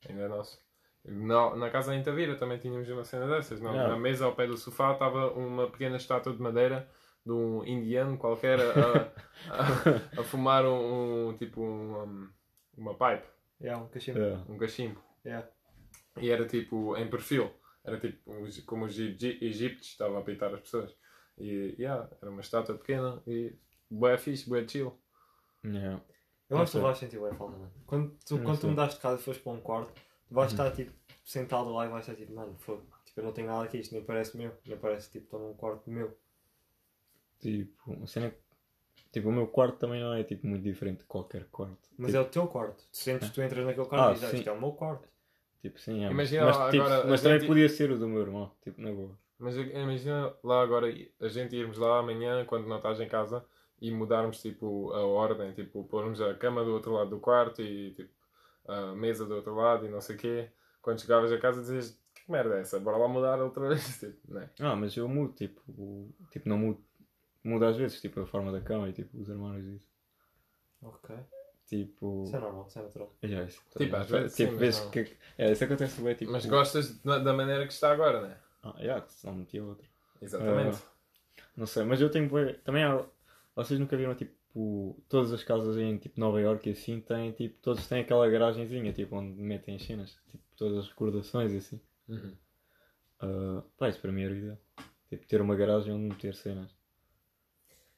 Ainda 0.07 0.21
é 0.21 0.27
nosso. 0.29 0.57
Na, 1.03 1.53
na 1.57 1.69
casa 1.69 1.93
em 1.93 2.01
Tavira 2.03 2.35
também 2.37 2.57
tínhamos 2.59 2.87
uma 2.89 3.03
cena 3.03 3.27
dessas. 3.27 3.59
Na, 3.59 3.71
Yeah. 3.71 3.89
na 3.93 3.99
mesa 3.99 4.23
ao 4.25 4.33
pé 4.35 4.47
do 4.47 4.55
sofá 4.55 4.93
estava 4.93 5.31
uma 5.33 5.67
pequena 5.69 5.97
estátua 5.97 6.31
de 6.31 6.41
madeira 6.41 6.87
de 7.25 7.31
um 7.33 7.65
indiano 7.65 8.17
qualquer 8.17 8.59
a, 8.61 9.11
a, 9.49 10.21
a 10.21 10.23
fumar 10.23 10.63
um, 10.65 11.29
um- 11.29 11.37
tipo 11.37 11.59
um, 11.61 12.01
um- 12.03 12.29
uma 12.77 12.93
pipe, 12.93 13.27
É, 13.59 13.75
um 13.75 13.87
cachimbo. 13.89 14.19
É. 14.19 14.37
um 14.47 14.57
cachimbo. 14.57 15.01
É. 15.25 15.43
E 16.21 16.29
era 16.29 16.45
tipo 16.47 16.95
em 16.97 17.09
perfil. 17.09 17.51
Era 17.83 17.99
tipo 17.99 18.17
como 18.65 18.85
os 18.85 18.97
egí- 18.97 19.39
egípcios 19.41 19.87
estavam 19.89 20.17
a 20.17 20.21
pintar 20.21 20.53
as 20.53 20.61
pessoas. 20.61 20.95
E 21.37 21.75
yeah, 21.79 22.09
era 22.21 22.29
uma 22.31 22.41
estátua 22.41 22.77
pequena 22.77 23.21
e 23.27 23.55
bué 23.89 24.17
fixe, 24.17 24.47
bué 24.47 24.67
chill. 24.67 24.97
Yeah. 25.65 26.01
Eu 26.49 26.57
acho 26.57 26.65
que 26.65 26.71
tu 26.73 26.77
Não 26.77 26.83
vais 26.85 26.97
sentir 26.97 27.19
bem 27.19 27.33
falta, 27.33 27.57
mano. 27.57 27.71
Quando 27.87 28.17
tu, 28.25 28.37
Não 28.37 28.43
quando 28.43 28.59
tu 28.61 28.67
mudaste 28.67 28.95
de 28.97 29.01
casa 29.01 29.19
e 29.19 29.23
fores 29.23 29.41
para 29.41 29.51
um 29.53 29.59
quarto, 29.61 29.93
tu 30.27 30.33
vais 30.35 30.51
estar 30.51 30.71
tipo 30.71 30.91
sentado 31.23 31.71
lá 31.73 31.85
e 31.85 31.89
vais 31.89 32.07
estar 32.07 32.15
tipo, 32.15 32.33
mano, 32.33 32.55
fogo. 32.59 32.85
Tipo, 33.05 33.19
eu 33.21 33.23
não 33.25 33.31
tenho 33.33 33.47
nada 33.47 33.63
aqui, 33.63 33.79
isto 33.79 33.93
nem 33.93 34.03
parece 34.03 34.37
meu. 34.37 34.55
Nem 34.65 34.77
parece 34.77 35.09
tipo, 35.11 35.25
estou 35.25 35.39
num 35.39 35.53
quarto 35.55 35.89
meu. 35.89 36.15
Tipo, 37.39 37.91
uma 37.91 38.07
cena 38.07 38.29
que- 38.31 38.43
Tipo, 39.11 39.29
o 39.29 39.31
meu 39.31 39.47
quarto 39.47 39.77
também 39.77 40.01
não 40.01 40.13
é 40.13 40.23
tipo 40.23 40.47
muito 40.47 40.63
diferente 40.63 40.99
de 40.99 41.03
qualquer 41.05 41.45
quarto. 41.49 41.87
Mas 41.97 42.07
tipo, 42.11 42.17
é 42.17 42.21
o 42.21 42.29
teu 42.29 42.47
quarto. 42.47 42.83
Tu 42.91 42.97
sentes 42.97 43.29
que 43.29 43.35
tu 43.35 43.41
entras 43.43 43.63
naquele 43.65 43.85
quarto 43.85 44.03
Ah, 44.07 44.11
e 44.11 44.13
dizes, 44.15 44.27
ah, 44.27 44.31
sim. 44.31 44.37
isto 44.37 44.49
é 44.49 44.51
o 44.51 44.59
meu 44.59 44.71
quarto. 44.71 45.07
Tipo, 45.63 45.79
sim, 45.79 46.05
é. 46.05 46.11
Imagina 46.11 46.45
mas, 46.45 46.57
lá 46.57 46.69
tipo, 46.69 46.83
agora 46.83 47.07
mas 47.07 47.21
também 47.23 47.39
gente- 47.39 47.47
podia 47.47 47.67
ser 47.69 47.89
o 47.89 47.97
do 47.97 48.07
meu 48.07 48.21
irmão, 48.21 48.51
tipo, 48.61 48.79
na 48.79 48.91
boa. 48.91 49.17
Mas 49.39 49.57
imagina 49.57 50.31
lá 50.43 50.61
agora 50.61 50.87
a 51.19 51.27
gente 51.27 51.55
irmos 51.55 51.77
lá 51.79 51.97
amanhã 51.99 52.45
quando 52.45 52.67
não 52.67 52.77
estás 52.77 52.99
em 53.01 53.07
casa 53.07 53.43
e 53.81 53.89
mudarmos 53.91 54.39
tipo 54.41 54.91
a 54.93 55.01
ordem, 55.05 55.51
tipo 55.53 55.83
pormos 55.85 56.21
a 56.21 56.33
cama 56.35 56.63
do 56.63 56.71
outro 56.71 56.91
lado 56.93 57.09
do 57.09 57.19
quarto 57.19 57.61
e 57.61 57.91
tipo 57.93 58.13
a 58.67 58.93
mesa 58.93 59.25
do 59.25 59.35
outro 59.35 59.55
lado 59.55 59.85
e 59.85 59.89
não 59.89 59.99
sei 59.99 60.15
o 60.15 60.19
quê. 60.19 60.49
Quando 60.81 61.01
chegavas 61.01 61.31
a 61.31 61.37
casa 61.39 61.59
dizias 61.61 61.99
que 62.13 62.31
merda 62.31 62.55
é 62.57 62.61
essa? 62.61 62.79
Bora 62.79 62.95
lá 62.97 63.07
mudar 63.07 63.39
outra 63.41 63.67
vez. 63.69 63.99
Tipo, 63.99 64.15
não 64.33 64.41
é? 64.41 64.49
Ah, 64.61 64.75
mas 64.75 64.95
eu 64.95 65.07
mudo, 65.09 65.33
tipo, 65.33 65.59
o- 65.69 66.13
tipo, 66.31 66.47
não 66.47 66.57
mudo. 66.57 66.81
Mudo 67.43 67.65
às 67.65 67.75
vezes, 67.75 67.99
tipo, 67.99 68.21
a 68.21 68.25
forma 68.27 68.51
da 68.53 68.61
cama 68.61 68.87
e 68.87 68.93
tipo, 68.93 69.17
os 69.17 69.29
armários 69.29 69.65
e 69.67 69.75
isso. 69.75 69.87
Ok. 70.81 71.13
Tipo. 71.67 72.23
Isso 72.25 72.35
é 72.35 72.39
normal, 72.39 72.65
isso 72.67 72.79
é 72.79 72.81
natural. 72.81 73.15
Yeah, 73.23 73.47
isso, 73.47 73.61
Tipo, 73.77 73.95
às 73.95 74.09
vezes 74.09 74.35
tipo, 74.35 74.51
sim, 74.51 74.57
vezes 74.57 74.79
mas 74.79 74.85
não. 74.85 74.91
que. 74.91 75.17
É, 75.37 75.51
isso 75.51 75.63
acontece 75.63 76.01
bem, 76.01 76.15
tipo. 76.15 76.31
Mas 76.31 76.45
gostas 76.45 76.97
da 76.99 77.33
maneira 77.33 77.65
que 77.65 77.73
está 77.73 77.91
agora, 77.91 78.21
não 78.21 78.27
é? 78.27 78.37
Ah, 78.63 78.75
yeah, 78.79 79.01
que 79.01 79.13
senão 79.13 79.35
metia 79.35 79.63
outra. 79.63 79.87
Exatamente. 80.21 80.77
Não 81.55 81.65
sei, 81.65 81.83
mas 81.83 82.01
eu 82.01 82.09
tenho. 82.09 82.29
Também 82.63 82.83
há. 82.83 83.03
Vocês 83.55 83.79
nunca 83.79 83.95
viram, 83.95 84.15
tipo, 84.15 84.33
todas 85.09 85.31
as 85.31 85.43
casas 85.43 85.77
em 85.77 85.97
tipo 85.97 86.19
Nova 86.19 86.39
York 86.41 86.67
e 86.67 86.73
assim 86.73 86.99
têm, 87.01 87.31
tipo, 87.31 87.59
todos 87.61 87.87
têm 87.87 88.01
aquela 88.01 88.27
garagenzinha, 88.29 88.91
tipo, 88.93 89.15
onde 89.15 89.39
metem 89.39 89.75
as 89.75 89.83
cenas, 89.83 90.17
tipo, 90.29 90.43
todas 90.55 90.79
as 90.79 90.89
recordações 90.89 91.51
e 91.51 91.57
assim. 91.57 91.81
Uhum. 92.07 92.35
Ah, 93.19 93.63
pá, 93.77 93.89
isso 93.89 93.99
para 93.99 94.11
mim 94.11 94.23
era 94.23 94.35
ideal. 94.35 94.57
Tipo, 95.09 95.25
ter 95.27 95.41
uma 95.41 95.55
garagem 95.55 95.93
onde 95.93 96.09
meter 96.09 96.35
cenas. 96.35 96.75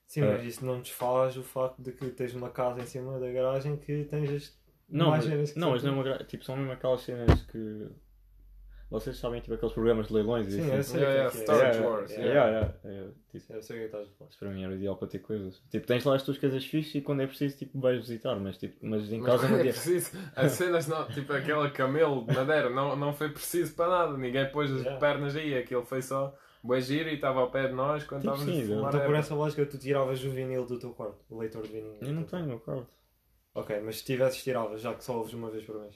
Sim, 0.07 0.21
É. 0.21 0.31
mas 0.33 0.43
isso 0.45 0.65
não 0.65 0.79
desfaz 0.81 1.35
o 1.37 1.43
facto 1.43 1.81
de 1.81 1.91
que 1.91 2.05
tens 2.11 2.33
uma 2.35 2.49
casa 2.49 2.81
em 2.81 2.85
cima 2.85 3.19
da 3.19 3.31
garagem 3.31 3.75
que 3.77 4.03
tens 4.05 4.29
as 4.31 4.57
Não, 4.87 5.09
mais 5.09 5.25
mas, 5.27 5.55
não, 5.55 5.71
mas 5.71 5.83
não 5.83 5.91
é 5.91 5.93
uma 5.95 6.03
gra... 6.03 6.23
Tipo, 6.23 6.43
são 6.45 6.55
mesmo 6.55 6.71
aquelas 6.71 7.01
cenas 7.01 7.41
que. 7.43 7.87
Vocês 8.87 9.17
sabem, 9.17 9.41
tipo, 9.41 9.55
aqueles 9.55 9.73
programas 9.73 10.07
de 10.07 10.13
leilões 10.13 10.47
e 10.47 10.51
Sim, 10.51 10.61
assim. 10.71 10.75
eu 10.75 10.83
sei 10.83 11.01
Yeah, 11.01 11.27
o 11.27 11.31
que 11.31 11.37
é 11.37 11.41
yeah, 11.41 11.65
é. 11.65 11.71
Storage 11.73 11.79
Yeah, 11.79 11.89
Wars, 11.89 12.11
yeah, 12.11 12.25
yeah. 12.25 12.49
yeah, 12.51 12.73
yeah, 12.83 12.95
yeah, 12.97 13.13
tipo, 13.31 13.53
Eu 13.53 13.61
sei 13.63 13.75
o 13.75 13.79
que 13.79 13.85
estás 13.87 14.07
a 14.07 14.11
falar. 14.11 14.29
Isso 14.29 14.39
para 14.39 14.49
mim 14.51 14.63
era 14.63 14.71
o 14.71 14.75
ideal 14.75 14.95
para 14.95 15.07
ter 15.07 15.19
coisas. 15.19 15.63
Tipo, 15.71 15.87
tens 15.87 16.03
lá 16.05 16.15
as 16.15 16.23
tuas 16.23 16.37
coisas 16.37 16.63
fixas 16.65 16.95
e 16.95 17.01
quando 17.01 17.21
é 17.23 17.27
preciso, 17.27 17.57
tipo, 17.57 17.79
vais 17.81 17.97
visitar, 17.99 18.35
mas, 18.39 18.57
tipo, 18.59 18.85
mas 18.85 19.11
em 19.11 19.19
Mas 19.21 19.31
casa 19.31 19.47
não 19.49 19.57
é 19.57 19.63
preciso, 19.63 20.11
as 20.35 20.51
cenas 20.51 20.87
não, 20.87 21.07
tipo 21.07 21.33
aquele 21.33 21.71
camelo 21.71 22.25
de 22.27 22.35
madeira, 22.35 22.69
não, 22.69 22.95
não 22.95 23.11
foi 23.11 23.29
preciso 23.29 23.73
para 23.73 23.89
nada. 23.89 24.17
Ninguém 24.19 24.49
pôs 24.51 24.69
as 24.71 24.81
Yeah. 24.81 24.99
pernas 24.99 25.35
aí, 25.35 25.57
aquilo 25.57 25.83
foi 25.83 26.03
só 26.03 26.37
giro 26.79 27.09
e 27.09 27.15
estava 27.15 27.39
ao 27.39 27.51
pé 27.51 27.67
de 27.67 27.73
nós 27.73 28.03
quando 28.03 28.21
Tipo, 28.21 28.33
estávamos 28.33 28.55
sim, 28.55 28.63
a 28.63 28.75
fumar. 28.75 28.93
Então, 28.93 29.05
por 29.05 29.15
essa 29.15 29.35
lógica, 29.35 29.65
tu 29.65 29.77
tiravas 29.77 30.23
o 30.23 30.29
vinil 30.29 30.65
do 30.65 30.79
teu 30.79 30.91
quarto, 30.91 31.23
o 31.29 31.37
leitor 31.37 31.63
de 31.63 31.69
vinil. 31.69 31.97
Eu 32.01 32.13
não 32.13 32.23
tenho 32.23 32.45
no 32.45 32.59
quarto. 32.59 32.87
Ok, 33.53 33.79
mas 33.81 33.97
se 33.99 34.05
tivesses, 34.05 34.43
tiravas, 34.43 34.81
já 34.81 34.93
que 34.93 35.03
só 35.03 35.17
ouves 35.17 35.33
uma 35.33 35.49
vez 35.49 35.63
por 35.63 35.79
mês. 35.79 35.95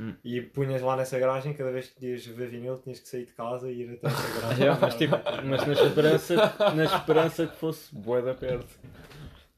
Hum. 0.00 0.14
E 0.22 0.40
punhas 0.40 0.80
lá 0.80 0.96
nessa 0.96 1.18
garagem, 1.18 1.52
cada 1.52 1.72
vez 1.72 1.88
que 1.88 2.06
ias 2.06 2.24
ver 2.24 2.48
vinil, 2.48 2.78
tinhas 2.78 3.00
que 3.00 3.08
sair 3.08 3.24
de 3.24 3.32
casa 3.32 3.68
e 3.68 3.82
ir 3.82 3.94
até 3.94 4.06
essa 4.06 4.28
garagem. 4.40 4.64
Yeah, 4.64 4.80
mas, 4.80 4.94
tipo, 4.94 5.16
mas 5.44 5.66
na 5.66 5.72
esperança, 5.72 6.34
na 6.76 6.84
esperança 6.84 7.46
que 7.48 7.56
fosse 7.56 7.94
bué 7.94 8.22
da 8.22 8.34
perto. 8.34 8.78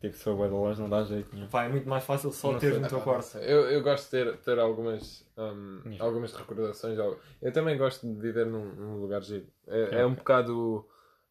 Tipo, 0.00 0.16
se 0.16 0.24
for 0.24 0.34
bué 0.34 0.48
da 0.48 0.54
longe 0.54 0.80
não 0.80 0.88
dá 0.88 1.04
jeito 1.04 1.34
nenhum. 1.34 1.48
Pá, 1.48 1.64
é 1.64 1.68
muito 1.68 1.86
mais 1.88 2.02
fácil 2.04 2.32
só 2.32 2.52
Não 2.52 2.60
sei. 2.60 2.78
no 2.78 2.88
teu 2.88 3.00
quarto. 3.02 3.36
Eu, 3.38 3.70
eu 3.70 3.82
gosto 3.82 4.04
de 4.04 4.10
ter, 4.10 4.36
ter 4.38 4.58
algumas, 4.58 5.26
hum, 5.36 5.82
algumas 5.98 6.32
recordações. 6.32 6.98
Eu 7.42 7.52
também 7.52 7.76
gosto 7.76 8.06
de 8.06 8.18
viver 8.18 8.46
num, 8.46 8.64
num 8.74 8.96
lugar 8.96 9.22
giro. 9.22 9.46
É, 9.68 10.00
é 10.00 10.06
um 10.06 10.14
bocado 10.14 10.88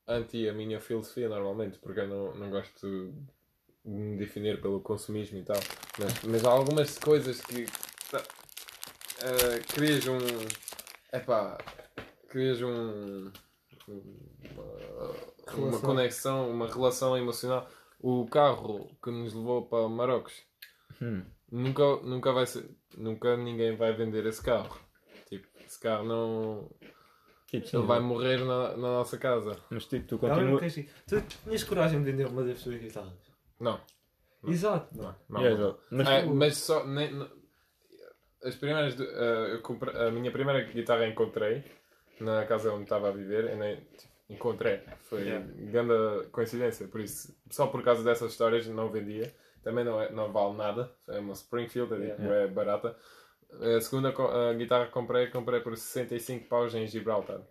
anti 0.08 0.48
a 0.48 0.54
minha 0.54 0.80
filosofia 0.80 1.28
normalmente, 1.28 1.80
porque 1.80 2.02
eu 2.02 2.08
não, 2.08 2.36
não 2.36 2.50
gosto 2.52 2.88
de 2.88 3.12
me 3.90 4.18
definir 4.18 4.62
pelo 4.62 4.80
consumismo 4.82 5.40
e 5.40 5.44
tal. 5.44 5.58
Mas, 5.98 6.24
mas 6.24 6.46
há 6.46 6.52
algumas 6.52 7.00
coisas 7.00 7.42
que 7.42 7.66
tá, 8.12 8.22
eh, 9.24 9.60
crias 9.74 10.06
um. 10.08 10.18
Epá, 11.12 11.58
crias 12.28 12.62
um. 12.62 13.32
Uma, 13.88 14.64
uma 14.64 15.70
Relação. 15.72 15.82
conexão, 15.82 16.52
uma 16.52 16.68
relação 16.68 17.18
emocional. 17.18 17.68
O 18.00 18.26
carro 18.28 18.90
que 19.04 19.12
nos 19.12 19.34
levou 19.34 19.66
para 19.66 19.88
Marrocos 19.90 20.34
Hum. 21.02 21.24
Nunca, 21.52 21.84
nunca 22.04 22.32
vai 22.34 22.46
ser. 22.46 22.70
Nunca 22.98 23.36
ninguém 23.38 23.76
vai 23.76 23.94
vender 23.94 24.26
esse 24.26 24.42
carro. 24.44 24.78
Tipo, 25.28 25.48
esse 25.66 25.80
carro 25.80 26.04
não. 26.06 26.70
Tipo, 27.48 27.68
sim, 27.68 27.78
Ele 27.78 27.86
vai 27.88 28.00
morrer 28.00 28.38
na, 28.46 28.70
na 28.72 28.78
nossa 28.78 29.18
casa. 29.18 29.58
Mas 29.70 29.86
tipo, 29.86 30.06
tu 30.08 30.20
não 30.28 30.36
continuas. 30.36 30.76
Tu 31.08 31.22
tinhas 31.22 31.64
coragem 31.64 32.04
de 32.04 32.12
vender 32.12 32.28
uma 32.28 32.44
das 32.44 32.62
tuas 32.62 32.80
guitarras? 32.80 33.14
Não. 33.60 33.80
Não. 34.44 34.52
Exato. 34.52 34.96
Não. 34.98 35.16
não, 35.30 35.42
Yeah. 35.42 35.78
Mas, 35.92 36.08
Ah, 36.08 36.22
tipo, 36.22 36.36
mas 36.36 36.58
só. 36.58 36.86
Nem, 36.86 37.12
não- 37.14 37.30
as 38.44 38.56
primeiras. 38.56 39.00
ah, 39.00 39.48
eu 39.54 39.62
comprei- 39.62 39.96
a 39.96 40.12
minha 40.12 40.32
primeira 40.32 40.62
guitarra 40.64 41.08
encontrei 41.08 41.64
na 42.20 42.46
casa 42.46 42.72
onde 42.74 42.84
estava 42.84 43.10
a 43.10 43.12
viver. 43.12 43.50
Eu 43.52 43.58
nem, 43.58 43.76
tipo, 43.78 44.09
encontrei. 44.30 44.82
Foi 45.02 45.22
Yeah. 45.22 45.46
grande 45.72 46.28
coincidência. 46.30 46.88
Por 46.88 47.02
isso, 47.02 47.36
só 47.50 47.68
por 47.68 47.84
causa 47.84 48.04
dessas 48.04 48.32
histórias 48.32 48.68
não 48.68 48.90
vendia. 48.92 49.34
Também 49.64 49.84
não, 49.84 50.02
é, 50.02 50.12
não 50.12 50.32
vale 50.32 50.56
nada. 50.56 50.92
É 51.08 51.20
uma 51.20 51.34
Springfield, 51.34 51.94
é, 51.94 52.10
tipo, 52.12 52.22
Yeah. 52.22 52.44
é 52.44 52.48
barata. 52.48 52.96
A 53.52 53.82
segunda 53.82 54.10
a 54.10 54.54
guitarra 54.54 54.86
que 54.86 54.92
comprei, 54.92 55.28
comprei 55.28 55.60
por 55.60 55.76
65 55.76 56.48
paus 56.48 56.74
em 56.76 56.86
Gibraltar. 56.88 57.42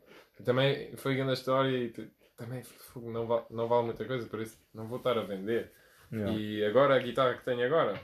Também 0.45 0.97
foi 0.97 1.17
grande 1.17 1.33
história 1.33 1.77
e 1.77 1.91
também 2.37 2.63
não 2.95 3.27
vale, 3.27 3.45
não 3.51 3.67
vale 3.67 3.87
muita 3.87 4.05
coisa, 4.05 4.29
por 4.29 4.41
isso 4.41 4.57
não 4.73 4.87
vou 4.87 4.99
estar 4.99 5.19
a 5.19 5.23
vender. 5.23 5.73
yeah. 6.13 6.33
E 6.33 6.65
agora 6.65 6.95
a 6.95 6.99
guitarra 7.01 7.35
que 7.35 7.45
tenho 7.45 7.67
agora 7.67 8.01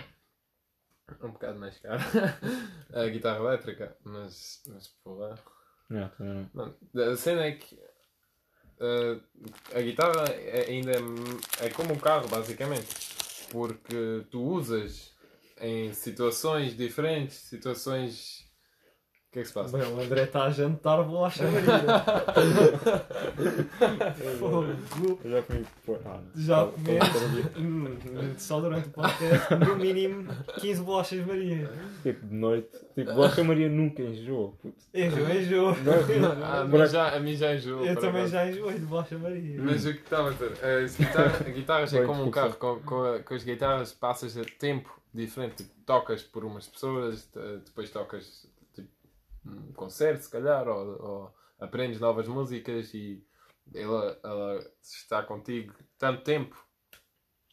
um 1.22 1.30
bocado 1.30 1.58
mais 1.58 1.78
cara. 1.78 1.98
a 2.92 3.06
guitarra 3.06 3.38
elétrica, 3.38 3.96
mas, 4.04 4.62
mas 4.66 4.88
porra. 5.04 5.38
Yeah, 5.90 6.12
também 6.16 6.48
a 7.12 7.16
cena 7.16 7.44
é 7.46 7.52
que 7.52 7.78
uh, 8.80 9.20
a 9.74 9.80
guitarra 9.80 10.24
é, 10.28 10.66
ainda 10.68 10.92
é, 10.92 11.66
é 11.66 11.68
como 11.70 11.92
um 11.92 11.98
carro, 11.98 12.28
basicamente. 12.28 12.87
Porque 13.50 14.24
tu 14.30 14.42
usas 14.42 15.12
em 15.60 15.92
situações 15.92 16.76
diferentes, 16.76 17.37
situações. 17.37 18.43
O 19.34 19.36
que 19.36 19.40
é 19.40 19.42
que 19.42 19.48
se 19.48 19.54
passa? 19.54 19.76
Bem, 19.76 19.92
o 19.92 20.00
André 20.00 20.22
está 20.22 20.44
a 20.44 20.50
jantar 20.50 21.02
bolacha 21.02 21.42
Maria. 21.42 22.04
Fogo. 24.38 25.20
Eu 25.24 25.30
já 25.30 25.42
comi. 25.42 25.66
ah. 26.06 26.20
Já 26.36 26.66
comeste? 26.66 26.98
pode 27.10 27.18
ser 27.18 27.28
dia. 27.30 27.52
Hum, 27.58 27.96
Só 28.38 28.60
durante 28.60 28.88
o 28.88 28.90
podcast, 28.92 29.54
no 29.56 29.76
mínimo 29.76 30.28
15 30.60 30.82
bolachas 30.82 31.26
Maria. 31.26 31.68
Tipo, 32.04 32.26
de 32.26 32.34
noite. 32.34 32.68
Tipo, 32.94 33.12
Bolacha 33.12 33.42
Maria 33.42 33.68
nunca 33.68 34.02
enjoa, 34.02 34.52
puto. 34.62 34.76
Enjoo, 34.94 35.28
enjoo. 35.28 35.74
Ah, 36.44 36.60
a, 36.60 36.64
mim 36.64 36.87
já, 36.87 37.16
a 37.16 37.18
mim 37.18 37.35
já 37.35 37.54
enjoou. 37.56 37.85
Eu 37.85 37.94
também 37.96 38.10
acaso. 38.20 38.32
já 38.32 38.48
enjoei 38.48 38.74
de 38.78 38.87
bolacha 38.87 39.18
Maria. 39.18 39.60
Mas 39.60 39.85
o 39.85 39.92
que 39.94 39.98
estava 40.00 40.28
a 40.28 40.32
dizer, 40.32 40.52
as 40.64 40.96
guitarras, 41.52 41.92
é 41.92 42.04
como 42.04 42.22
um 42.24 42.30
carro, 42.30 42.54
com, 42.54 42.78
com, 42.82 43.02
a- 43.02 43.18
com 43.18 43.35
as 43.35 43.42
guitarras 43.42 43.92
passas 43.92 44.37
a 44.38 44.44
tempo 44.60 44.96
diferente, 45.12 45.56
tipo, 45.64 45.70
tocas 45.85 46.22
por 46.22 46.44
umas 46.44 46.66
pessoas, 46.68 47.28
depois 47.64 47.90
tocas 47.90 48.46
um 49.46 49.72
concerto 49.72 50.22
se 50.24 50.30
calhar, 50.30 50.66
ou, 50.68 51.02
ou 51.02 51.34
aprendes 51.58 52.00
novas 52.00 52.26
músicas 52.28 52.92
e 52.94 53.24
ela, 53.74 54.18
ela 54.22 54.70
está 54.82 55.22
contigo 55.22 55.74
tanto 55.98 56.22
tempo 56.22 56.56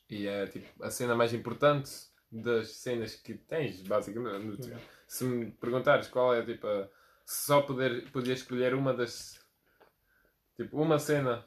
e 0.09 0.27
é 0.27 0.45
tipo 0.47 0.83
a 0.83 0.89
cena 0.89 1.15
mais 1.15 1.33
importante 1.33 1.91
das 2.31 2.71
cenas 2.77 3.15
que 3.15 3.33
tens, 3.35 3.81
basicamente. 3.81 4.71
Se 5.07 5.23
me 5.25 5.51
perguntares 5.51 6.07
qual 6.07 6.33
é 6.33 6.43
tipo 6.43 6.65
a, 6.67 6.87
se 7.25 7.45
só 7.45 7.61
poder, 7.61 8.09
podia 8.11 8.33
escolher 8.33 8.73
uma 8.73 8.93
das 8.93 9.39
tipo 10.55 10.81
uma 10.81 10.99
cena 10.99 11.45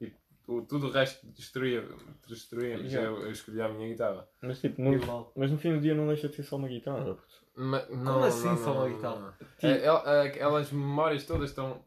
e 0.00 0.12
o- 0.46 0.62
tudo 0.62 0.88
o 0.88 0.90
resto 0.90 1.26
destruía, 1.28 1.86
destruía 2.26 2.78
mas 2.78 2.92
Yeah. 2.92 3.10
eu, 3.10 3.22
eu 3.26 3.30
escolhi 3.32 3.60
a 3.60 3.68
minha 3.68 3.88
guitarra. 3.88 4.28
Mas 4.42 4.60
tipo, 4.60 4.80
no, 4.80 5.32
mas 5.36 5.50
no 5.50 5.58
fim 5.58 5.74
do 5.74 5.80
dia 5.80 5.94
não 5.94 6.06
deixa 6.06 6.28
de 6.28 6.36
ser 6.36 6.42
só 6.44 6.56
uma 6.56 6.68
guitarra. 6.68 7.14
puto. 7.14 7.45
Ma- 7.56 7.84
não, 7.88 8.22
assim 8.22 8.48
não, 8.48 8.56
só 8.58 8.74
não, 8.74 8.88
não. 9.20 9.32
Tipo- 9.32 9.66
É, 9.66 9.84
é, 9.86 10.26
Aquelas 10.28 10.70
memórias 10.70 11.24
todas 11.24 11.50
estão. 11.50 11.82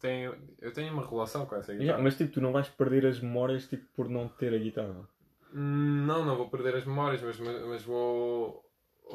Têm, 0.00 0.30
eu 0.60 0.72
tenho 0.72 0.92
uma 0.92 1.04
relação 1.04 1.46
com 1.46 1.56
essa 1.56 1.72
guitarra. 1.72 1.82
Yeah, 1.84 2.02
mas 2.02 2.16
tipo, 2.16 2.32
tu 2.34 2.40
não 2.40 2.52
vais 2.52 2.68
perder 2.68 3.06
as 3.06 3.18
memórias 3.18 3.66
tipo, 3.66 3.84
por 3.96 4.08
não 4.08 4.28
ter 4.28 4.54
a 4.54 4.58
guitarra. 4.58 5.08
Não, 5.52 6.24
não 6.24 6.36
vou 6.36 6.48
perder 6.48 6.76
as 6.76 6.84
memórias, 6.84 7.20
mas, 7.22 7.38
mas, 7.40 7.82
vou, 7.82 8.64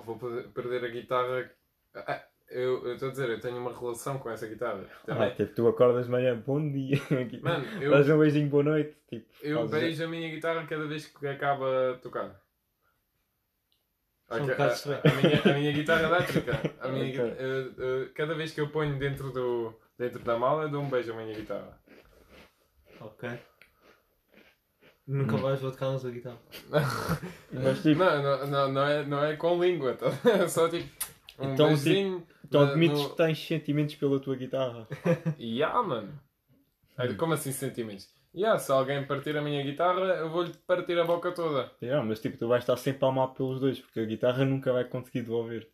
vou 0.06 0.18
perder- 0.54 0.84
a 0.86 0.90
guitarra. 0.90 1.50
Ah, 1.96 2.22
eu 2.50 2.94
estou 2.94 3.08
a 3.08 3.12
dizer, 3.12 3.30
eu 3.30 3.40
tenho 3.40 3.58
uma 3.58 3.72
relação 3.78 4.20
com 4.20 4.30
essa 4.30 4.48
guitarra. 4.48 4.84
Ah, 5.08 5.30
tipo, 5.30 5.54
tu 5.56 5.68
acordas 5.68 6.06
de 6.06 6.12
manhã, 6.12 6.42
bom 6.46 6.60
dia. 6.72 6.98
Mano, 7.42 7.66
eu, 7.82 7.92
Dás 7.92 8.10
um 8.10 8.20
beijinho, 8.20 8.50
boa 8.50 8.64
noite. 8.64 8.98
Tipo, 9.10 9.26
eu 9.42 9.66
beijo 9.68 10.04
a 10.04 10.08
minha 10.08 10.30
guitarra 10.30 10.66
cada 10.68 10.86
vez 10.88 11.06
que 11.08 11.26
acaba 11.28 11.94
de 11.96 12.02
tocar. 12.02 12.42
São 14.38 14.44
um 14.44 14.48
bocado 14.48 14.70
a, 14.70 14.74
estranho. 14.74 15.02
a 15.04 15.12
minha, 15.22 15.42
a 15.42 15.58
minha 15.60 15.72
guitarra 15.72 16.04
elétrica, 16.04 16.52
a 16.80 16.88
minha, 16.88 17.06
Ok. 17.06 17.12
guita- 17.30 17.42
eu- 17.42 17.74
eu- 17.84 18.14
cada 18.14 18.36
vez 18.36 18.52
que 18.54 18.62
eu 18.62 18.70
ponho 18.70 18.98
dentro, 19.00 19.32
do, 19.32 19.74
dentro 19.98 20.20
da 20.20 20.38
mala, 20.38 20.64
eu 20.64 20.70
dou 20.70 20.82
um 20.84 20.90
beijo 20.90 21.12
à 21.14 21.16
minha 21.16 21.36
guitarra. 21.36 21.78
Ok. 23.02 23.30
Nunca 25.08 25.36
Hum. 25.36 25.42
mais 25.42 25.60
vou 25.60 25.72
tocar 25.72 25.92
na 25.92 25.98
sua 26.00 26.12
guitarra. 26.12 26.38
Mas 27.52 27.82
tipo, 27.82 27.98
Não, 28.00 28.22
não, 28.22 28.48
não, 28.48 28.72
não, 28.72 28.84
é, 28.86 29.04
não 29.06 29.24
é 29.26 29.36
com 29.36 29.60
língua, 29.64 29.94
tá? 29.96 30.08
é 30.30 30.48
só 30.48 30.70
tipo 30.70 30.88
um 31.40 31.54
Então, 31.54 31.70
tipo, 31.74 31.84
beijinho. 31.86 32.28
tu 32.52 32.60
na- 32.60 32.70
admites 32.70 33.00
no- 33.02 33.10
que 33.10 33.18
tens 33.18 33.48
sentimentos 33.48 33.96
pela 33.96 34.20
tua 34.20 34.36
guitarra. 34.36 34.88
Ya, 35.40 35.82
mano. 35.82 36.20
Aí, 36.98 37.10
Hum. 37.12 37.18
Como 37.18 37.34
assim 37.34 37.52
sentimentos? 37.52 38.08
Ya, 38.34 38.60
se 38.60 38.72
alguém 38.72 39.06
partir 39.06 39.36
a 39.36 39.42
minha 39.42 39.64
guitarra, 39.64 40.02
eu 40.18 40.30
vou-lhe 40.30 40.54
partir 40.68 40.98
a 41.00 41.04
boca 41.04 41.32
toda. 41.32 41.72
Yeah, 41.82 42.06
mas 42.06 42.20
tipo, 42.20 42.38
tu 42.38 42.48
vais 42.48 42.64
estar 42.64 42.78
sempre 42.78 43.06
a 43.06 43.10
amar 43.10 43.30
pelos 43.30 43.60
dois, 43.60 43.80
porque 43.80 44.00
a 44.00 44.06
guitarra 44.06 44.46
nunca 44.46 44.72
vai 44.72 44.86
conseguir 44.86 45.24
devolver. 45.24 45.68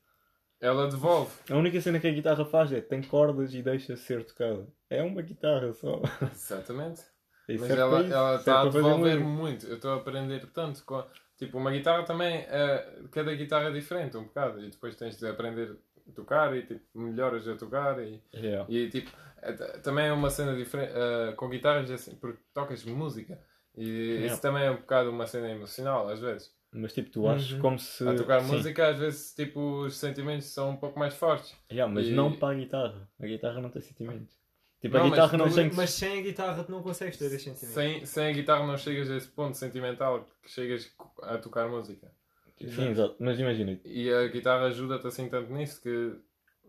Ela 0.60 0.90
devolve. 0.90 1.32
A 1.50 1.56
única 1.56 1.80
cena 1.82 2.00
que 2.00 2.08
a 2.08 2.12
guitarra 2.12 2.46
faz 2.46 2.72
é 2.72 2.80
tem 2.80 3.02
cordas 3.02 3.54
e 3.54 3.62
deixa 3.62 3.96
ser 3.98 4.24
tocada. 4.24 4.66
É 4.90 5.04
uma 5.04 5.22
guitarra 5.22 5.74
só. 5.74 6.02
Exatamente. 6.32 7.02
E 7.48 7.60
Mas 7.60 7.68
serve 7.68 7.82
ela, 7.84 7.92
para 7.92 8.06
isso, 8.06 8.14
ela 8.16 8.40
serve 8.40 8.40
está 8.40 8.62
a 8.62 8.70
devolver 8.70 9.20
muito. 9.20 9.68
Eu 9.68 9.76
estou 9.76 9.92
a 9.92 9.98
aprender 9.98 10.48
tanto. 10.48 10.84
Com... 10.84 11.06
Tipo, 11.38 11.60
uma 11.60 11.70
guitarra 11.70 12.02
também, 12.02 12.38
é... 12.38 13.04
cada 13.12 13.36
guitarra 13.36 13.70
é 13.70 13.72
diferente 13.72 14.18
um 14.18 14.24
bocado. 14.24 14.66
E 14.66 14.72
depois 14.72 14.96
tens 14.96 15.16
de 15.16 15.28
aprender 15.28 15.78
tocar 16.14 16.56
e 16.56 16.62
tipo, 16.64 16.82
melhoras 16.94 17.48
a 17.48 17.56
tocar. 17.56 18.00
E, 18.02 18.22
Yeah. 18.34 18.66
e 18.70 18.90
tipo, 18.90 19.12
é 19.42 19.52
também 19.80 20.08
é 20.08 20.14
uma 20.14 20.30
cena 20.30 20.56
diferente. 20.56 20.92
eh, 20.96 21.34
com 21.36 21.50
guitarras, 21.50 21.90
assim, 21.92 22.16
porque 22.16 22.40
tocas 22.54 22.84
música. 22.86 23.40
E 23.78 23.84
Yeah. 23.90 24.28
isso 24.28 24.42
também 24.42 24.64
é 24.66 24.72
um 24.72 24.78
bocado 24.78 25.10
uma 25.10 25.28
cena 25.28 25.50
emocional, 25.52 26.08
às 26.10 26.20
vezes. 26.20 26.54
Mas 26.72 26.94
tipo, 26.94 27.10
tu 27.10 27.28
achas 27.28 27.52
Uhum. 27.54 27.60
como 27.62 27.80
se. 27.80 28.08
A 28.08 28.16
tocar 28.16 28.42
Sim. 28.42 28.52
música, 28.52 28.90
às 28.90 28.98
vezes, 29.00 29.34
tipo, 29.34 29.60
os 29.86 29.98
sentimentos 29.98 30.48
são 30.48 30.72
um 30.72 30.78
pouco 30.78 31.00
mais 31.00 31.14
fortes. 31.14 31.56
Yeah, 31.72 31.92
mas 31.94 32.08
E- 32.08 32.12
não 32.12 32.34
para 32.36 32.54
a 32.54 32.58
guitarra. 32.60 33.10
A 33.20 33.26
guitarra 33.26 33.62
não 33.62 33.70
tem 33.70 33.82
sentimentos. 33.82 34.36
Tipo, 34.82 34.96
Não, 34.98 35.02
a 35.02 35.04
mas 35.06 35.14
guitarra 35.14 35.38
não 35.38 35.46
Mas, 35.46 35.56
tem. 35.56 35.72
mas 35.74 35.90
sem 35.92 36.20
a 36.20 36.22
guitarra 36.22 36.64
tu 36.64 36.72
não 36.72 36.84
consegues 36.84 37.18
ter 37.18 37.26
esse 37.26 37.40
sentimento. 37.40 37.74
Sem, 37.74 38.06
sem 38.06 38.28
a 38.28 38.32
guitarra 38.34 38.68
não 38.68 38.78
chegas 38.78 39.10
a 39.10 39.16
esse 39.16 39.28
ponto 39.30 39.56
sentimental 39.58 40.28
que 40.44 40.52
chegas 40.52 40.94
a 41.24 41.38
tocar 41.38 41.68
música. 41.70 42.12
Sim, 42.60 42.90
exato. 42.90 43.16
Mas 43.20 43.40
imagina, 43.40 43.80
E 43.84 44.12
a 44.12 44.28
guitarra 44.28 44.66
ajuda-te 44.68 45.08
assim 45.08 45.30
tanto 45.30 45.52
nisso 45.54 45.82
que. 45.82 46.16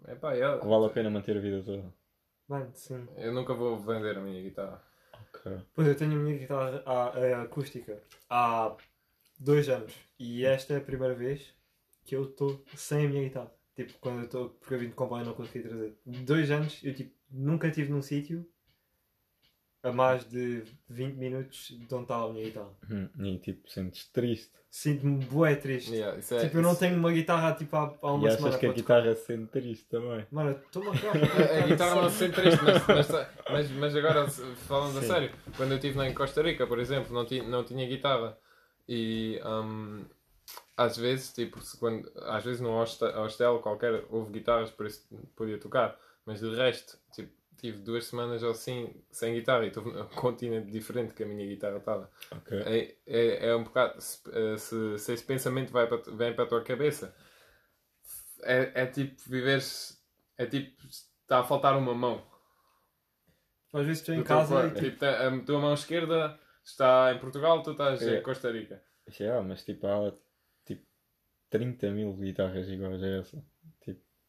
Epá, 0.08 0.34
é- 0.34 0.58
que 0.58 0.66
vale 0.66 0.86
a 0.86 0.90
pena 0.90 1.10
manter 1.10 1.36
a 1.36 1.40
vida 1.40 1.62
toda. 1.62 1.92
Mano, 2.48 2.70
sim. 2.74 3.06
eu 3.16 3.32
nunca 3.32 3.54
vou 3.54 3.76
vender 3.78 4.16
a 4.16 4.20
minha 4.20 4.42
guitarra. 4.42 4.82
Ok. 5.12 5.52
Pois 5.74 5.88
eu 5.88 5.96
tenho 5.96 6.12
a 6.12 6.16
minha 6.16 6.38
guitarra 6.38 6.82
a, 6.86 7.08
a 7.08 7.42
acústica 7.42 8.00
há 8.30 8.76
dois 9.38 9.68
anos. 9.68 9.94
E 10.18 10.44
esta 10.44 10.74
é 10.74 10.76
a 10.76 10.80
primeira 10.80 11.14
vez 11.14 11.54
que 12.04 12.14
eu 12.14 12.24
estou 12.24 12.64
sem 12.74 13.06
a 13.06 13.08
minha 13.08 13.22
guitarra. 13.22 13.52
Tipo, 13.74 13.92
quando 14.00 14.18
eu 14.20 14.24
estou. 14.24 14.50
Porque 14.50 14.74
eu 14.74 14.78
vim 14.78 14.88
de 14.88 14.94
comboio 14.94 15.22
e 15.22 15.26
não 15.26 15.34
consegui 15.34 15.68
trazer. 15.68 15.98
Dois 16.04 16.50
anos 16.50 16.80
eu 16.84 16.94
tipo, 16.94 17.12
nunca 17.30 17.68
estive 17.68 17.90
num 17.90 18.02
sítio 18.02 18.46
a 19.88 19.92
mais 19.92 20.24
de 20.28 20.62
20 20.88 21.14
minutos 21.16 21.68
de 21.68 21.94
onde 21.94 22.02
estava 22.04 22.28
a 22.28 22.32
minha 22.32 22.44
guitarra. 22.44 22.70
Hum, 22.90 23.08
E 23.20 23.38
tipo, 23.38 23.70
sentes 23.70 24.06
triste. 24.12 24.50
Sinto-me 24.70 25.24
bué 25.24 25.54
triste. 25.56 25.94
Yeah, 25.94 26.18
isso 26.18 26.34
é- 26.34 26.40
tipo, 26.44 26.58
eu 26.58 26.62
não 26.62 26.72
isso- 26.72 26.80
tenho 26.80 26.98
uma 26.98 27.10
guitarra 27.10 27.54
tipo, 27.54 27.74
há, 27.76 27.94
há 28.02 28.12
uma 28.12 28.28
e 28.28 28.30
semana 28.32 28.48
achas 28.48 28.60
que 28.60 28.66
a 28.66 28.72
guitarra 28.72 29.14
sente 29.14 29.46
triste 29.50 29.86
também. 29.88 30.26
Mano, 30.30 30.50
eu 30.50 30.56
estou-me 30.58 30.88
a. 30.88 30.92
A, 31.60 31.64
a 31.64 31.66
guitarra 31.66 32.02
não 32.02 32.10
se 32.10 32.16
sente 32.18 32.34
triste, 32.34 32.60
mas, 32.62 33.08
mas, 33.50 33.70
mas, 33.70 33.96
agora 33.96 34.28
se- 34.28 34.42
falando 34.66 34.98
a 34.98 35.00
Sim. 35.00 35.06
sério, 35.06 35.30
quando 35.56 35.70
eu 35.70 35.76
estive 35.76 35.96
lá 35.96 36.06
em 36.06 36.12
Costa 36.12 36.42
Rica, 36.42 36.66
por 36.66 36.78
exemplo, 36.78 37.14
não 37.14 37.24
tinha, 37.24 37.42
não 37.42 37.64
tinha 37.64 37.86
guitarra 37.88 38.36
e 38.88 39.40
hum, 39.46 40.04
às 40.76 40.96
vezes, 40.98 41.32
tipo, 41.32 41.62
se 41.62 41.78
quando, 41.78 42.10
às 42.24 42.44
vezes 42.44 42.60
num 42.60 42.74
hoste- 42.76 43.04
hostel 43.12 43.60
qualquer 43.60 44.04
houve 44.10 44.30
guitarras, 44.32 44.70
por 44.70 44.84
isso 44.86 45.06
podia 45.34 45.58
tocar, 45.58 45.98
mas 46.26 46.40
de 46.40 46.54
resto, 46.54 46.98
tipo, 47.14 47.32
tive 47.56 47.78
duas 47.78 48.06
semanas 48.06 48.42
ou 48.42 48.50
assim 48.50 48.94
sem 49.10 49.34
guitarra 49.34 49.64
e 49.64 49.68
estou 49.68 49.84
num 49.84 50.06
continente 50.08 50.70
diferente 50.70 51.14
que 51.14 51.22
a 51.22 51.26
minha 51.26 51.46
guitarra 51.46 51.78
estava. 51.78 52.10
Ok. 52.32 52.58
É, 52.66 52.96
é, 53.06 53.48
é 53.48 53.56
um 53.56 53.64
bocado. 53.64 54.00
Se, 54.00 54.20
eh, 54.32 54.56
se, 54.58 54.98
se 54.98 55.12
esse 55.12 55.24
pensamento 55.24 55.72
vai 55.72 55.86
para, 55.86 55.98
vem 56.14 56.34
para 56.34 56.44
a 56.44 56.48
tua 56.48 56.62
cabeça, 56.62 57.14
é, 58.42 58.82
é 58.82 58.86
tipo 58.86 59.20
viveres. 59.28 60.00
É 60.38 60.46
tipo. 60.46 60.76
Está 60.86 61.40
a 61.40 61.44
faltar 61.44 61.76
uma 61.76 61.94
mão. 61.94 62.24
Às 63.72 63.84
vezes 63.86 64.00
estou 64.00 64.14
em 64.14 64.18
teu 64.18 64.26
casa 64.26 64.66
e 64.68 64.70
tipo, 64.74 64.98
tá- 64.98 65.26
a 65.28 65.40
tua 65.40 65.58
mão 65.60 65.74
esquerda 65.74 66.38
está 66.64 67.12
em 67.12 67.18
Portugal, 67.18 67.62
tu 67.62 67.72
estás 67.72 68.00
É. 68.02 68.18
em 68.18 68.22
Costa 68.22 68.50
Rica. 68.50 68.82
Yeah, 69.20 69.42
mas 69.46 69.64
tipo, 69.64 69.86
há 69.86 70.12
tipo 70.64 70.86
30 71.50 71.90
mil 71.90 72.12
guitarras 72.14 72.68
iguais 72.68 73.02
a 73.02 73.06
essa. 73.08 73.44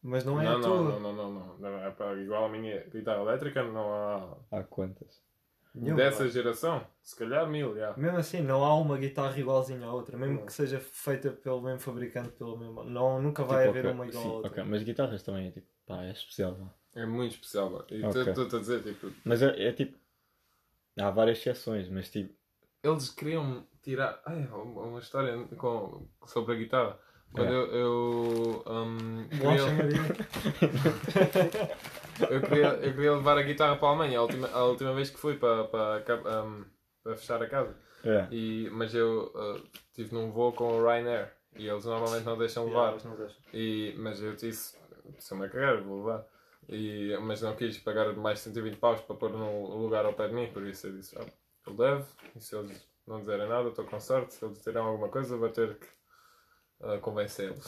Mas 0.02 0.24
não 0.24 0.40
é 0.40 0.44
não, 0.44 0.56
a 0.56 0.58
não, 0.58 0.62
tua. 0.62 1.00
não, 1.00 1.00
não, 1.00 1.12
não, 1.12 1.32
não, 1.32 1.58
não. 1.58 1.78
É 1.84 1.90
para, 1.90 2.20
igual 2.20 2.44
a 2.44 2.48
minha 2.48 2.84
guitarra 2.84 3.20
elétrica, 3.22 3.62
não 3.64 3.92
há. 3.92 4.36
há 4.52 4.62
quantas? 4.62 5.20
Nenhuma. 5.74 5.96
Dessa 5.96 6.28
geração, 6.28 6.84
se 7.02 7.14
calhar 7.16 7.48
mil, 7.48 7.76
já. 7.76 7.96
Mesmo 7.96 8.18
assim, 8.18 8.40
não 8.40 8.64
há 8.64 8.74
uma 8.74 8.96
guitarra 8.96 9.38
igualzinha 9.38 9.86
à 9.86 9.92
outra, 9.92 10.16
mesmo 10.16 10.38
Não. 10.38 10.46
que 10.46 10.52
seja 10.52 10.80
feita 10.80 11.30
pelo 11.30 11.60
mesmo 11.62 11.78
fabricante, 11.80 12.30
pelo 12.30 12.56
mesmo. 12.58 12.84
Não, 12.84 13.20
nunca 13.20 13.44
vai 13.44 13.66
Tipo, 13.66 13.70
haver 13.70 13.86
ok, 13.86 13.92
uma 13.92 14.06
igual 14.06 14.22
sim, 14.22 14.28
à 14.28 14.32
outra. 14.32 14.50
ok, 14.52 14.64
Mas 14.64 14.82
guitarras 14.82 15.22
também 15.22 15.48
é 15.48 15.50
tipo, 15.50 15.66
pá, 15.86 16.04
é 16.04 16.10
especial. 16.12 16.54
pá. 16.54 17.00
É 17.00 17.06
muito 17.06 17.32
especial. 17.34 17.70
pá. 17.70 17.84
E 17.94 18.02
Ok. 18.04 18.22
estou-te 18.22 18.56
a 18.56 18.58
dizer, 18.58 18.82
tipo, 18.82 19.12
Mas 19.24 19.42
é, 19.42 19.68
é 19.68 19.72
tipo, 19.72 19.96
há 20.98 21.10
várias 21.10 21.38
exceções, 21.38 21.88
mas 21.88 22.10
tipo, 22.10 22.34
eles 22.82 23.10
queriam 23.10 23.66
tirar. 23.82 24.20
Ai, 24.24 24.46
uma, 24.46 24.82
uma 24.84 24.98
história 25.00 25.36
com, 25.56 26.08
sobre 26.26 26.54
a 26.54 26.58
guitarra. 26.58 26.98
Quando 27.32 27.52
É. 27.52 27.54
eu. 27.54 27.66
eu, 27.72 28.62
um, 28.66 29.28
queria, 29.28 29.62
eu, 32.30 32.40
queria, 32.42 32.66
eu 32.68 32.92
queria 32.94 33.14
levar 33.14 33.38
a 33.38 33.42
guitarra 33.42 33.76
para 33.76 33.88
a 33.88 33.90
Alemanha 33.90 34.18
a 34.18 34.22
última, 34.22 34.48
a 34.48 34.64
última 34.64 34.94
vez 34.94 35.10
que 35.10 35.18
fui 35.18 35.36
para, 35.36 35.64
para, 35.64 36.44
um, 36.44 36.64
para 37.02 37.16
fechar 37.16 37.42
a 37.42 37.48
casa. 37.48 37.74
é. 38.04 38.26
E, 38.30 38.68
mas 38.72 38.94
eu 38.94 39.32
uh, 39.34 39.62
estive 39.90 40.14
num 40.14 40.30
voo 40.30 40.52
com 40.52 40.78
o 40.78 40.82
Ryanair 40.84 41.32
e 41.56 41.66
eles 41.68 41.84
normalmente 41.84 42.24
não 42.24 42.38
deixam 42.38 42.64
levar. 42.66 42.92
Yeah, 42.92 42.94
mas 42.94 43.04
não 43.04 43.16
deixa. 43.16 43.36
E, 43.52 43.94
mas 43.98 44.22
eu 44.22 44.34
disse, 44.34 44.76
se-me 45.18 45.46
a 45.46 45.48
cagar, 45.48 45.82
vou 45.82 45.98
levar. 45.98 46.24
E, 46.68 47.16
mas 47.22 47.42
não 47.42 47.54
quis 47.56 47.78
pagar 47.78 48.12
mais 48.14 48.40
120 48.40 48.76
paus 48.76 49.00
para 49.00 49.16
pôr 49.16 49.30
num 49.30 49.76
lugar 49.76 50.04
ao 50.04 50.12
pé 50.12 50.28
de 50.28 50.34
mim, 50.34 50.48
por 50.52 50.62
isso 50.66 50.86
eu 50.86 50.92
disse, 50.92 51.16
ah, 51.18 51.24
eu 51.66 51.74
levo, 51.76 52.06
e 52.36 52.40
se 52.40 52.54
eles 52.56 52.86
não 53.06 53.20
disserem 53.20 53.48
nada, 53.48 53.70
estou 53.70 53.84
com 53.86 53.98
sorte, 53.98 54.34
se 54.34 54.44
eles 54.44 54.58
disserem 54.58 54.82
alguma 54.82 55.08
coisa, 55.08 55.34
vou 55.36 55.48
ter 55.48 55.74
que 55.76 55.86
ah, 56.80 56.98
convencê-los. 57.02 57.66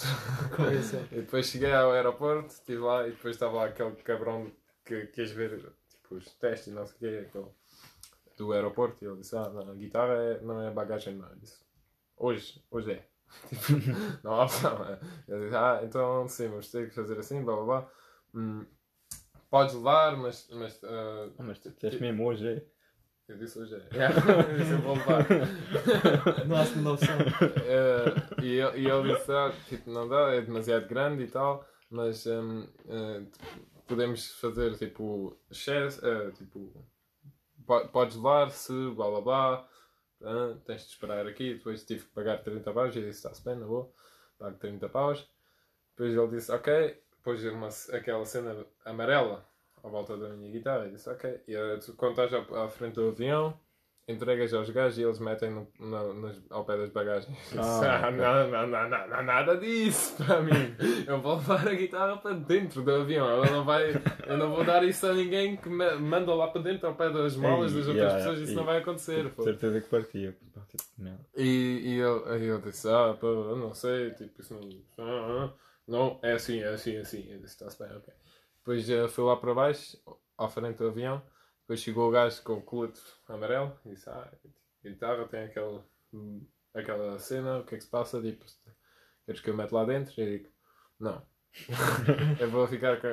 E 1.13 1.17
depois 1.17 1.47
cheguei 1.47 1.73
ao 1.73 1.93
aeroporto, 1.93 2.49
estive 2.53 2.81
lá 2.81 3.07
e 3.07 3.11
depois 3.13 3.37
estava 3.37 3.55
lá 3.57 3.65
aquele 3.67 3.93
cabrão 3.97 4.51
que 4.85 5.07
quis 5.09 5.31
ver 5.33 5.59
tipo, 5.89 6.15
os 6.17 6.27
testes 6.35 6.69
e 6.69 6.71
não 6.73 6.87
sei 6.87 6.97
o 6.97 6.99
quê, 6.99 7.27
aquele, 7.29 7.47
do 8.37 8.53
aeroporto, 8.53 9.05
e 9.05 9.09
ele 9.09 9.19
disse, 9.19 9.37
ah, 9.37 9.49
não, 9.51 9.71
a 9.71 9.75
guitarra 9.75 10.15
é- 10.15 10.41
não 10.41 10.63
é 10.63 10.71
bagagem, 10.71 11.15
não. 11.17 11.29
Eu 11.29 11.37
disse, 11.37 11.63
hoje, 12.17 12.65
hoje 12.71 12.93
é. 12.93 13.07
Tipo, 13.49 13.63
não 14.25 14.33
há 14.33 14.45
opção. 14.45 14.85
é. 14.85 14.99
Eu 15.29 15.41
disse, 15.45 15.57
ah, 15.57 15.81
então 15.85 16.29
sim, 16.29 16.49
vamos 16.49 16.71
ter 16.71 16.89
que 16.89 16.95
fazer 16.95 17.19
assim, 17.19 17.45
blá 17.45 17.55
blá 17.57 17.65
blá. 17.65 17.91
Hum, 18.35 18.67
podes 19.51 19.75
levar, 19.75 20.17
mas. 20.17 20.49
mas 20.53 20.81
Ah, 20.85 21.29
mas 21.39 21.59
tu 21.59 21.71
mesmo 22.01 22.27
hoje, 22.27 22.49
é? 22.49 22.80
Eu 23.31 23.39
disse 23.39 23.59
hoje 23.59 23.75
é. 23.75 23.79
eu 24.53 24.59
disse, 24.59 24.73
eu 24.73 24.79
vou 24.79 24.95
levar. 24.95 25.27
Não 26.47 26.57
há 26.57 26.65
segunda 26.67 26.93
opção. 26.93 27.17
Eh, 27.65 28.43
e, 28.45 28.59
ele, 28.59 28.81
e 28.81 28.87
ele 28.91 29.15
disse, 29.15 29.31
ah, 29.33 29.53
tipo, 29.69 29.91
não 29.91 30.09
dá, 30.09 30.35
é 30.35 30.41
demasiado 30.41 30.87
grande 30.89 31.25
e 31.25 31.29
tal, 31.29 31.65
mas 31.91 32.27
hum, 32.27 32.67
eh, 32.89 33.23
podemos 33.87 34.33
fazer 34.41 34.77
tipo 34.77 35.37
shares, 35.53 36.03
eh, 36.03 36.31
tipo, 36.33 36.73
po- 37.67 37.89
podes 37.89 38.17
levar 38.17 38.51
se 38.51 38.73
blá 38.95 39.09
blá 39.11 39.21
blá, 39.21 39.69
ah, 40.23 40.57
tens 40.67 40.83
de 40.83 40.89
esperar 40.91 41.27
aqui, 41.27 41.55
depois 41.55 41.85
tive 41.85 42.05
que 42.05 42.11
pagar 42.11 42.43
30 42.43 42.73
paus 42.73 42.95
e 42.97 43.01
disse, 43.01 43.19
está-se 43.19 43.45
bem, 43.45 43.57
não 43.57 43.69
vou, 43.69 43.95
pago 44.39 44.57
30 44.59 44.89
paus. 44.89 45.29
Depois 45.97 46.17
ele 46.17 46.29
disse, 46.29 46.51
ok, 46.51 47.01
pôs 47.23 47.45
uma, 47.45 47.69
aquela 47.93 48.25
cena 48.25 48.65
amarela 48.85 49.47
à 49.83 49.89
volta 49.89 50.17
da 50.17 50.29
minha 50.31 50.51
guitarra 50.51 50.87
e 50.87 50.93
disse, 50.93 51.09
ok, 51.09 51.41
e 51.49 51.55
tu, 51.85 51.95
quando 51.95 52.21
estás 52.23 52.33
à, 52.35 52.65
à 52.65 52.69
frente 52.69 52.95
do 52.95 53.09
avião, 53.09 53.59
entregas 54.09 54.53
aos 54.53 54.69
gajos 54.71 54.99
e 54.99 55.03
eles 55.03 55.19
metem 55.21 55.51
no, 55.51 55.69
no- 55.79 56.15
nos- 56.15 56.43
ao 56.51 56.65
pé 56.65 56.77
das 56.77 56.91
bagagens. 56.91 57.37
Ah, 57.57 58.07
Ah, 58.07 58.11
não, 58.11 58.51
não, 58.51 58.67
não, 58.67 58.89
não, 59.09 59.23
nada 59.23 59.57
disso 59.57 60.17
para 60.25 60.41
mim. 60.43 60.75
Eu 61.07 61.21
vou 61.21 61.37
levar 61.37 61.69
a 61.69 61.75
guitarra 61.75 62.17
para 62.17 62.35
dentro 62.35 62.83
do 62.83 62.91
avião. 62.93 63.29
Ela 63.29 63.47
não 63.51 63.65
vai, 63.65 63.91
eu 64.27 64.37
não 64.37 64.51
vou 64.51 64.65
dar 64.65 64.83
isso 64.85 65.07
a 65.07 65.15
ninguém 65.15 65.57
que 65.57 65.69
me 65.69 65.95
manda 65.97 66.35
lá 66.35 66.49
para 66.49 66.63
dentro 66.63 66.89
ao 66.89 66.95
pé 66.95 67.11
das 67.11 67.37
malas 67.37 67.73
das 67.73 67.87
outras 67.87 67.97
yeah, 68.13 68.17
pessoas. 68.17 68.41
Isso 68.41 68.57
não 68.57 68.65
vai 68.65 68.79
acontecer. 68.79 69.31
Pô. 69.31 69.43
certeza 69.45 69.81
que 69.81 69.89
partia. 69.89 70.37
Tipo. 70.69 70.83
E, 71.37 71.81
e 71.85 71.97
eu, 71.99 72.29
aí 72.31 72.45
eu 72.47 72.61
disse, 72.61 72.89
ah, 72.89 73.17
pô, 73.19 73.27
eu 73.29 73.57
não 73.57 73.75
sei, 73.75 74.11
tipo, 74.13 74.41
isso 74.41 74.55
não. 74.55 74.69
ah, 75.05 75.45
ah, 75.45 75.53
não, 75.87 76.19
é 76.23 76.33
assim, 76.33 76.61
é 76.61 76.69
assim, 76.69 76.97
é 76.97 77.01
assim. 77.01 77.27
Eu 77.31 77.39
disse, 77.39 77.55
está-se 77.55 77.79
bem, 77.79 77.97
ok. 77.97 78.13
Depois 78.71 78.89
eh, 78.89 79.09
fui 79.09 79.25
lá 79.25 79.37
para 79.37 79.53
baixo, 79.53 79.99
à 80.39 80.47
frente 80.47 80.79
do 80.79 80.87
avião. 80.87 81.21
Depois 81.63 81.81
chegou 81.81 82.09
o 82.09 82.13
gajo 82.13 82.41
com 82.45 82.53
o 82.53 82.63
colete 82.63 83.01
amarelo 83.27 83.77
e 83.85 83.89
disse, 83.91 84.09
ah, 84.09 84.31
guitarra 84.81 85.27
tem 85.27 85.43
aquele, 85.43 85.81
hum, 86.15 86.47
aquela 86.73 87.19
cena, 87.19 87.59
o 87.59 87.65
que 87.65 87.75
é 87.75 87.79
que 87.79 87.83
se 87.83 87.91
passa? 87.91 88.23
Tipo, 88.23 88.45
queres 89.27 89.41
que 89.41 89.51
eu 89.51 89.57
mete 89.57 89.73
lá 89.73 89.85
dentro? 89.85 90.13
E 90.23 90.39
digo, 90.39 90.49
não. 91.01 91.21
eu 92.39 92.49
vou 92.49 92.65
ficar 92.69 93.01
com. 93.01 93.09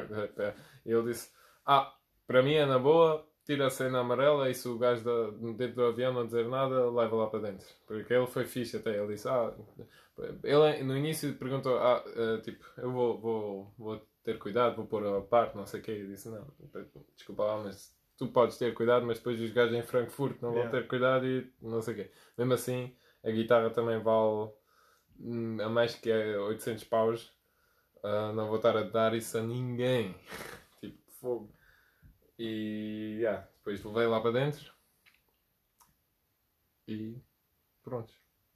E 0.86 0.91
ele 0.91 1.12
disse, 1.12 1.32
ah, 1.66 1.91
para 2.28 2.43
mim 2.43 2.53
é 2.53 2.68
na 2.68 2.78
boa, 2.78 3.28
tira 3.43 3.66
a 3.66 3.72
cena 3.72 4.01
amarela 4.01 4.51
e 4.51 4.53
se 4.53 4.68
o 4.68 4.78
gajo 4.78 5.03
da, 5.03 5.32
dentro 5.53 5.78
do 5.78 5.86
avião 5.86 6.14
não 6.14 6.28
dizer 6.28 6.47
nada, 6.47 6.88
leva 6.91 7.16
lá 7.16 7.28
para 7.32 7.49
dentro. 7.49 7.66
Porque 7.88 8.14
ele 8.14 8.28
foi 8.28 8.45
fixe 8.45 8.78
até. 8.78 8.95
Ele 8.95 9.16
disse, 9.16 9.28
ah, 9.28 9.51
ele 10.43 10.84
no 10.84 10.95
início 10.95 11.34
perguntou, 11.34 11.80
ah, 11.80 12.03
eh, 12.16 12.41
tipo, 12.41 12.64
eu 12.78 12.91
vou, 12.91 13.20
vou, 13.20 13.74
vou 13.76 14.08
ter 14.28 14.38
cuidado, 14.40 14.76
vou 14.76 14.86
pôr 14.86 15.06
a 15.08 15.22
parte, 15.22 15.56
não 15.56 15.66
sei 15.66 15.80
o 15.80 15.84
quê. 15.84 16.00
E 16.00 16.08
disse, 16.08 16.28
não, 16.28 16.46
desculpa 17.16 17.46
lá, 17.46 17.64
mas 17.64 17.96
tu 18.18 18.28
podes 18.28 18.58
ter 18.58 18.74
cuidado, 18.74 19.06
mas 19.06 19.20
depois 19.20 19.40
os 19.40 19.52
gajos 19.52 19.74
em 19.74 19.82
Frankfurt 19.82 20.42
não 20.42 20.52
vão 20.52 20.64
Yeah. 20.64 20.82
ter 20.82 20.86
cuidado 20.86 21.26
e 21.26 21.50
não 21.62 21.82
sei 21.82 21.94
o 21.94 21.98
quê. 21.98 22.12
Mesmo 22.38 22.54
assim, 22.54 22.94
a 23.24 23.32
guitarra 23.32 23.70
também 23.70 24.04
vale 24.04 24.52
hum, 25.18 25.62
a 25.62 25.70
mais 25.70 25.96
que 25.96 26.12
é 26.12 26.38
800 26.38 26.84
paus. 26.84 27.34
Ah, 28.04 28.34
não 28.34 28.48
vou 28.48 28.58
estar 28.58 28.76
a 28.76 28.84
dar 28.84 29.14
isso 29.14 29.38
a 29.38 29.42
ninguém. 29.42 30.14
tipo, 30.82 31.00
fogo. 31.22 31.50
E 32.38 33.20
yeah, 33.22 33.48
depois 33.60 33.82
levei 33.82 34.08
lá 34.08 34.20
para 34.20 34.32
dentro. 34.34 34.74
E 36.86 37.16
pronto. 37.82 38.14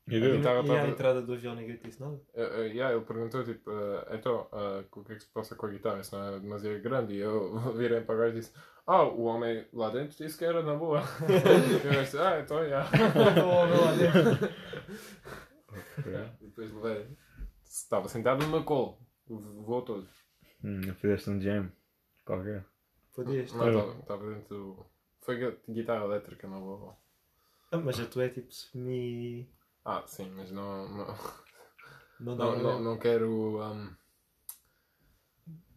E 0.08 0.16
A 0.16 0.20
E 0.20 0.32
à 0.32 0.36
estava- 0.38 0.88
entrada 0.88 1.22
do 1.22 1.34
avião 1.34 1.56
ninguém 1.56 1.78
te 1.78 1.84
disse 1.86 2.02
nada? 2.02 2.14
Uh, 2.34 2.41
uh, 2.41 2.64
yeah, 2.66 2.93
ele 2.95 3.06
perguntou 3.06 3.43
tipo, 3.43 3.70
uh, 3.72 4.04
então, 4.14 4.47
uh, 4.52 4.84
o 4.99 5.04
que 5.04 5.14
é 5.14 5.16
que 5.16 5.22
se 5.24 5.30
passa 5.30 5.56
com 5.56 5.68
a 5.68 5.70
guitarra? 5.70 5.99
Isso 6.02 6.16
não 6.18 6.36
é 6.36 6.39
demasiado 6.39 6.82
grande? 6.82 7.14
E 7.14 7.20
eu 7.20 7.54
virei 7.78 8.02
para 8.02 8.16
o 8.16 8.18
gajo 8.18 8.36
e 8.36 8.39
disse, 8.39 8.52
ah, 8.88 9.04
o 9.04 9.24
homem 9.24 9.66
lá 9.72 9.89
dentro 9.91 10.18
disse 10.18 10.38
que 10.38 10.43
era 10.43 10.64
na 10.64 10.74
boa. 10.76 11.02
e 11.30 11.88
eu 11.95 12.02
disse, 12.04 12.18
ah, 12.18 12.39
então, 12.41 12.64
yeah. 12.64 12.89
Ok. 15.97 16.14
E 16.41 16.45
depois 16.47 16.72
levei. 16.74 17.08
Estava 17.64 18.08
sentado 18.10 18.43
no 18.43 18.49
meu 18.52 18.64
colo. 18.64 18.97
O 19.30 19.38
voo 19.64 19.82
todo. 19.82 20.08
Hum, 20.64 20.82
fizeste 20.95 21.30
um 21.30 21.39
jam. 21.39 21.72
Qualquer. 22.26 22.66
Podias. 23.16 23.54
Não, 23.54 23.99
estava, 23.99 24.30
dentro 24.34 24.56
do... 24.58 24.86
Foi 25.22 25.38
gui- 25.38 25.58
guitarra 25.74 26.06
elétrica, 26.06 26.47
não 26.47 26.62
vou... 26.62 26.97
Ah, 27.72 27.78
mas 27.78 27.99
a 27.99 28.06
tua 28.06 28.26
é 28.26 28.30
tipo 28.30 28.52
semi. 28.54 29.49
Ah, 29.86 30.04
sim, 30.06 30.30
mas 30.36 30.52
não... 30.52 30.88
Não, 30.90 31.16
Não 32.20 32.38
dá 32.38 32.46
não, 32.46 32.52
para 32.54 32.64
não, 32.64 32.80
não 32.80 32.98
quero... 32.98 33.62
Um... 33.62 33.96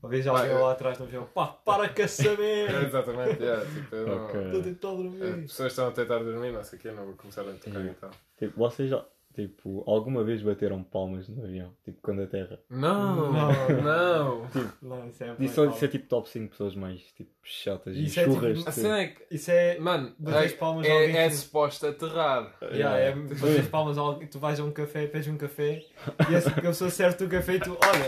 Uma 0.03 0.11
vez 0.11 0.27
alguém 0.27 0.51
eu- 0.51 0.61
lá 0.63 0.73
atrás 0.73 0.99
no 0.99 1.07
avião, 1.07 1.25
pá, 1.33 1.47
para 1.47 1.87
É, 1.87 1.89
merda! 2.37 2.87
exatamente, 2.87 3.43
yeah, 3.43 3.65
tipo, 3.65 3.95
eu 3.97 4.07
não-. 4.07 4.27
Estou 4.27 4.61
a 4.61 4.63
tentar 4.63 4.89
As 4.91 4.97
dormir. 4.97 5.43
pessoas 5.47 5.73
estão 5.73 5.89
a 5.89 5.93
tentar 5.93 6.19
dormir, 6.19 6.53
não 6.53 6.63
sei 6.63 6.79
o 6.79 6.83
quê, 6.83 6.91
não 6.93 7.07
vou 7.07 7.15
começar 7.15 7.41
a 7.41 7.45
tocar 7.55 7.71
Yeah. 7.71 7.89
guitarra. 7.89 8.13
Tipo, 8.39 8.59
vocês 8.59 8.91
já, 8.91 9.03
tipo, 9.35 9.83
alguma 9.87 10.23
vez 10.25 10.43
bateram 10.43 10.83
palmas 10.83 11.29
no 11.29 11.45
avião? 11.45 11.73
Tipo, 11.85 11.99
quando 12.03 12.23
a 12.23 12.27
terra. 12.27 12.59
Não, 12.71 13.33
Não. 13.33 13.83
não. 13.83 14.45
Não, 14.83 15.09
isso 15.09 15.25
é. 15.25 15.49
Só 15.49 15.67
de 15.67 15.77
ser 15.77 15.89
tipo 15.89 16.07
top 16.09 16.29
5 16.29 16.51
pessoas 16.51 16.75
mais 16.77 17.01
tipo 17.13 17.31
chatas 17.43 17.97
e 17.97 18.05
Isso 18.05 18.21
é 18.21 18.25
tipo- 18.25 18.35
churras. 18.37 18.67
A 18.67 18.73
cena 18.73 19.01
é 19.01 19.07
que, 19.09 19.23
Isso 19.35 19.51
é. 19.51 19.79
mano, 19.79 20.15
Bater 20.19 20.47
é, 20.51 20.53
palmas 20.57 20.87
a 20.89 20.93
alguém 20.93 21.17
é, 21.17 21.27
é 21.27 21.29
que- 21.29 21.35
suposto 21.37 21.87
aterrar. 21.87 22.55
Yeah, 22.73 22.99
é 22.99 23.63
palmas 23.71 23.99
a 23.99 24.01
alguém, 24.01 24.29
tu 24.29 24.39
vais 24.39 24.59
a 24.61 24.65
um 24.65 24.71
café, 24.71 25.07
pedes 25.07 25.29
um 25.29 25.37
café 25.37 25.83
e 26.31 26.35
essa 26.35 26.51
pessoa 26.51 26.89
serve 26.91 27.25
o 27.25 27.29
café 27.29 27.55
e 27.55 27.61
tu, 27.61 27.77
olha, 27.83 28.07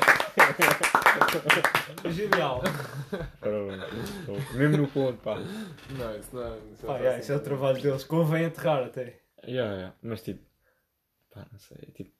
genial. 2.12 2.62
Mesmo 4.54 4.76
no 4.78 4.88
ponto, 4.88 5.18
pá. 5.22 5.36
Não, 5.38 6.16
isso 6.18 6.34
não 6.34 6.42
é. 6.42 6.58
Isso, 6.72 6.86
Pá, 6.86 6.92
não 6.94 6.98
yeah, 7.00 7.18
isso 7.18 7.32
é 7.32 7.36
o 7.36 7.40
trabalho 7.40 7.80
deles, 7.80 8.04
convém 8.04 8.46
aterrar 8.46 8.84
até. 8.84 9.18
Yeah, 9.46 9.72
yeah. 9.74 9.94
Mas 10.02 10.22
tipo, 10.22 10.40
pá, 11.40 11.46
não 11.52 11.58
sei. 11.58 11.78
Tipo, 11.94 12.12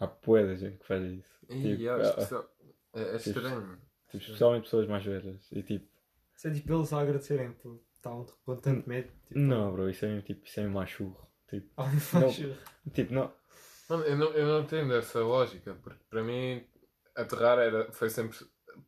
há 0.00 0.06
poedas 0.06 0.60
gente 0.60 0.78
que 0.78 0.86
faz 0.86 1.02
isso. 1.04 1.38
Ih, 1.48 1.62
Tipo, 1.62 1.82
yeah, 1.82 2.02
ah, 2.04 2.08
especial- 2.08 2.50
é, 2.94 3.00
é 3.02 3.18
Tipo, 3.18 3.38
estranho. 3.38 3.78
tipo, 4.10 4.24
especialmente 4.24 4.62
pessoas 4.64 4.88
mais 4.88 5.04
velhas. 5.04 5.52
E 5.52 5.62
tipo, 5.62 5.86
Isso 6.36 6.48
é 6.48 6.50
tipo 6.52 6.72
eles 6.74 6.92
a 6.92 7.00
agradecerem 7.00 7.52
por 7.52 7.80
estavam 7.94 8.26
com 8.44 8.56
tanto 8.56 8.88
medo. 8.88 9.08
Tipo, 9.28 9.38
não, 9.38 9.72
bro, 9.72 9.88
isso 9.88 10.04
é 10.04 10.08
mesmo, 10.08 10.22
tipo, 10.22 10.44
isso 10.46 10.60
é 10.60 10.62
mesmo 10.64 10.78
machurro. 10.78 11.28
Tipo, 11.48 11.70
Ah, 11.76 11.90
faz- 11.90 12.36
tipo, 12.92 13.14
não. 13.14 13.32
Mano, 13.88 14.04
eu 14.04 14.16
não, 14.16 14.30
eu 14.32 14.46
não 14.46 14.60
entendo 14.62 14.94
essa 14.94 15.20
lógica, 15.20 15.74
porque 15.82 16.02
para 16.08 16.22
mim 16.22 16.64
aterrar 17.14 17.58
era, 17.58 17.92
foi 17.92 18.08
sempre 18.10 18.36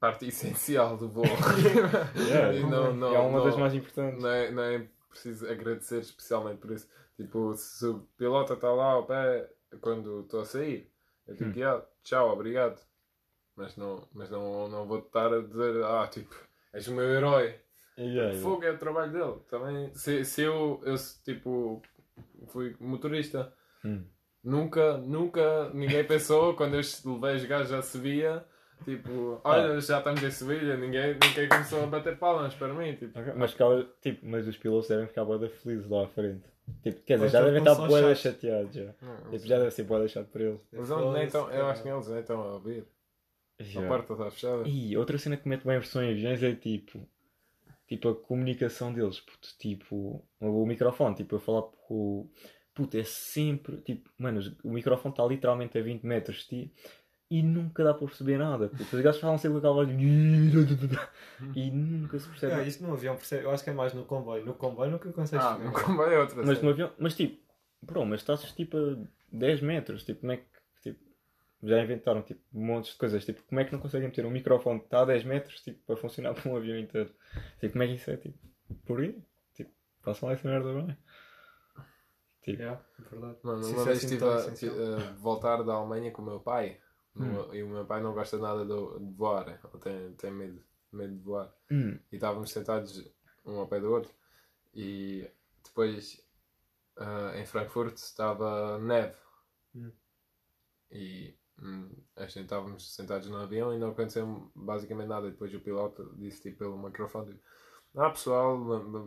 parte 0.00 0.26
essencial 0.26 0.96
do 0.96 1.08
voo. 1.08 1.24
Yeah, 2.16 2.54
E 2.54 2.62
não, 2.62 2.94
não, 2.94 3.14
é 3.14 3.18
uma 3.18 3.38
não, 3.38 3.44
das 3.44 3.56
mais 3.56 3.74
importantes. 3.74 4.22
não, 4.22 4.30
é, 4.30 4.50
não 4.50 4.62
é 4.62 4.86
preciso 5.10 5.46
agradecer 5.48 6.00
especialmente 6.00 6.58
por 6.58 6.70
isso. 6.72 6.88
Tipo, 7.16 7.54
se 7.56 7.86
o 7.86 8.00
piloto 8.18 8.52
está 8.54 8.70
lá 8.72 8.92
ao 8.92 9.06
pé 9.06 9.48
quando 9.78 10.20
estou 10.20 10.40
a 10.40 10.44
sair, 10.44 10.90
eu 11.26 11.34
digo, 11.34 11.50
Hum. 11.50 11.54
"Yeah, 11.56 11.84
tchau, 12.02 12.30
obrigado. 12.32 12.80
Mas 13.56 13.76
não, 13.76 14.06
mas 14.12 14.28
não, 14.30 14.68
não 14.68 14.86
vou 14.86 14.98
estar 14.98 15.32
a 15.32 15.40
dizer, 15.40 15.82
ah, 15.84 16.06
tipo, 16.08 16.34
és 16.74 16.86
o 16.88 16.94
meu 16.94 17.04
herói. 17.08 17.58
Yeah, 17.98 18.32
yeah. 18.32 18.38
Fogo 18.42 18.64
é 18.64 18.70
o 18.72 18.78
trabalho 18.78 19.12
dele. 19.12 19.40
Também, 19.48 19.94
se, 19.94 20.24
se 20.26 20.42
eu, 20.42 20.82
eu, 20.84 20.94
tipo, 21.24 21.80
fui 22.48 22.76
motorista, 22.78 23.50
Hum. 23.84 24.04
nunca, 24.44 24.98
nunca 24.98 25.70
ninguém 25.72 26.04
pensou, 26.06 26.54
quando 26.56 26.74
eu 26.74 26.82
levei 27.14 27.36
os 27.36 27.44
gajos 27.46 27.72
à 27.72 27.80
Sevilha, 27.80 28.44
tipo, 28.84 29.40
olha, 29.42 29.80
já 29.80 29.98
estamos 29.98 30.22
em 30.22 30.30
Sevilha, 30.30 30.76
ninguém, 30.76 31.14
ninguém 31.14 31.48
começou 31.48 31.82
a 31.82 31.86
bater 31.86 32.18
palmas 32.18 32.54
para 32.54 32.74
mim. 32.74 32.94
Tipo, 32.96 33.18
Ok, 33.18 33.32
Mas, 33.34 33.52
ficava, 33.52 33.88
tipo, 34.02 34.26
mas 34.26 34.46
os 34.46 34.58
pilotos 34.58 34.88
devem 34.88 35.06
ficar 35.06 35.24
boa 35.24 35.48
felizes 35.48 35.88
lá 35.88 36.04
à 36.04 36.08
frente. 36.08 36.44
Tipo, 36.82 37.00
quer 37.02 37.14
dizer, 37.14 37.24
Mas 37.24 37.32
já 37.32 37.42
devem 37.42 37.58
estar 37.58 37.74
chatos. 37.76 38.18
chateados 38.18 38.74
já. 38.74 38.94
não, 39.00 39.30
Tipo, 39.30 39.46
já 39.46 39.58
deve 39.58 39.70
ser 39.70 39.84
boa 39.84 40.08
chato 40.08 40.28
para 40.28 40.42
eles. 40.44 40.60
Eles 40.72 40.88
não, 40.88 41.12
nem 41.12 41.28
tão, 41.28 41.50
eu 41.50 41.66
acho 41.66 41.82
que 41.82 41.88
eles 41.88 42.08
nem 42.08 42.20
estão 42.20 42.40
a 42.40 42.52
ouvir. 42.54 42.86
A 43.58 43.62
Já. 43.62 43.88
porta 43.88 44.12
está 44.12 44.30
fechada. 44.30 44.68
E 44.68 44.96
outra 44.96 45.16
cena 45.16 45.36
que 45.36 45.48
mete 45.48 45.64
bem 45.66 45.78
versão 45.78 46.02
em 46.02 46.10
aviões 46.10 46.42
é 46.42 46.54
tipo, 46.54 47.08
tipo 47.86 48.08
a 48.08 48.14
comunicação 48.14 48.92
deles, 48.92 49.20
puto, 49.20 49.48
tipo, 49.58 50.22
o 50.40 50.66
microfone, 50.66 51.14
tipo, 51.14 51.36
eu 51.36 51.40
falar 51.40 51.62
com 51.62 51.94
o 51.94 52.30
puto, 52.74 52.96
é 52.98 53.04
sempre, 53.04 53.78
tipo, 53.78 54.10
mano, 54.18 54.40
o 54.62 54.70
microfone 54.70 55.12
está 55.12 55.24
literalmente 55.24 55.78
a 55.78 55.82
20 55.82 56.04
metros 56.04 56.40
de 56.40 56.46
ti 56.48 56.74
e 57.30 57.42
nunca 57.42 57.82
dá 57.82 57.92
para 57.92 58.06
perceber 58.06 58.38
nada. 58.38 58.70
Os 58.78 59.00
gajos 59.00 59.20
falam 59.20 59.36
sempre 59.38 59.54
com 59.54 59.58
aquela 59.58 59.74
voz 59.74 59.88
de... 59.88 59.94
e 61.56 61.70
nunca 61.70 62.18
se 62.18 62.28
percebe 62.28 62.46
Yeah, 62.52 62.56
nada. 62.58 62.68
isso 62.68 62.82
no 62.84 62.92
avião, 62.92 63.16
percebe? 63.16 63.44
eu 63.44 63.50
acho 63.50 63.64
que 63.64 63.70
é 63.70 63.72
mais 63.72 63.92
no 63.92 64.04
comboio. 64.04 64.44
No 64.44 64.54
comboio 64.54 64.90
nunca 64.92 65.12
consegues 65.12 65.44
Ah, 65.44 65.58
no 65.58 65.72
comboio 65.72 66.12
é 66.12 66.18
outra 66.20 66.42
Mas 66.44 66.62
no 66.62 66.70
avião, 66.70 66.92
mas 66.98 67.14
tipo, 67.16 67.40
bro, 67.82 68.06
mas 68.06 68.20
estás 68.20 68.42
tipo 68.52 68.76
a 68.76 68.96
10 69.32 69.60
metros, 69.62 70.04
tipo, 70.04 70.20
como 70.20 70.32
é 70.32 70.36
que, 70.36 70.44
tipo, 70.82 71.00
já 71.64 71.82
inventaram 71.82 72.22
tipo 72.22 72.40
montes 72.52 72.92
de 72.92 72.98
coisas, 72.98 73.24
tipo, 73.24 73.42
como 73.42 73.60
é 73.60 73.64
que 73.64 73.72
não 73.72 73.80
conseguem 73.80 74.08
meter 74.08 74.24
um 74.24 74.30
microfone 74.30 74.78
que 74.78 74.86
está 74.86 75.00
a 75.00 75.04
10 75.04 75.24
metros, 75.24 75.60
tipo, 75.62 75.78
para 75.84 75.96
funcionar 75.96 76.32
para 76.40 76.48
um 76.50 76.56
avião 76.56 76.78
inteiro? 76.78 77.10
Tipo, 77.60 77.72
como 77.72 77.82
é 77.82 77.86
que 77.88 77.94
isso 77.94 78.10
é, 78.10 78.16
tipo, 78.16 78.38
por 78.86 79.00
aí? 79.00 79.18
Tipo, 79.54 79.70
façam 80.02 80.28
lá 80.28 80.34
essa 80.34 80.48
merda 80.48 80.72
bem. 80.72 80.96
Tipo, 82.42 82.62
Yeah, 82.62 82.80
é 83.00 83.10
verdade. 83.10 83.36
Mano, 83.42 83.64
Se 83.64 83.72
uma 83.72 83.82
é 83.82 83.84
vez 83.86 84.04
assim 84.04 84.14
estive 84.14 84.70
a 84.94 85.12
voltar 85.18 85.62
da 85.64 85.72
Alemanha 85.74 86.12
com 86.12 86.22
o 86.22 86.24
meu 86.24 86.38
pai 86.38 86.78
Hum. 87.18 87.54
e 87.54 87.62
o 87.62 87.68
meu 87.68 87.84
pai 87.86 88.02
não 88.02 88.12
gosta 88.12 88.36
nada 88.38 88.64
do- 88.64 88.98
de 88.98 89.12
voar, 89.14 89.48
ele 89.48 89.80
tem, 89.82 90.12
tem 90.14 90.30
medo, 90.30 90.62
medo 90.92 91.14
de 91.14 91.20
voar. 91.22 91.52
hum, 91.70 91.98
E 92.12 92.16
estávamos 92.16 92.50
sentados 92.50 93.10
um 93.44 93.58
ao 93.58 93.66
pé 93.68 93.80
do 93.80 93.90
outro 93.90 94.12
e 94.74 95.28
depois 95.64 96.22
ah, 96.98 97.32
em 97.36 97.46
Frankfurt 97.46 97.96
estava 97.96 98.78
neve 98.78 99.14
Hum. 99.74 99.92
e 100.90 101.34
hum, 101.58 101.90
a 102.16 102.22
gente 102.26 102.40
estávamos 102.44 102.94
sentados 102.94 103.28
no 103.28 103.36
avião 103.38 103.74
e 103.74 103.78
não 103.78 103.90
aconteceu 103.90 104.50
basicamente 104.54 105.08
nada. 105.08 105.26
E 105.28 105.30
depois 105.30 105.52
o 105.54 105.60
piloto 105.60 106.14
disse 106.16 106.42
tipo 106.42 106.58
pelo 106.58 106.78
microfone: 106.78 107.32
tipo, 107.34 107.42
Ah 107.96 108.10
pessoal, 108.10 108.58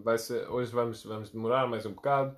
vai 0.02 0.18
ser, 0.18 0.48
hoje 0.50 0.72
vamos, 0.72 1.04
vamos 1.04 1.30
demorar 1.32 1.68
mais 1.68 1.86
um 1.86 1.94
bocado. 1.94 2.38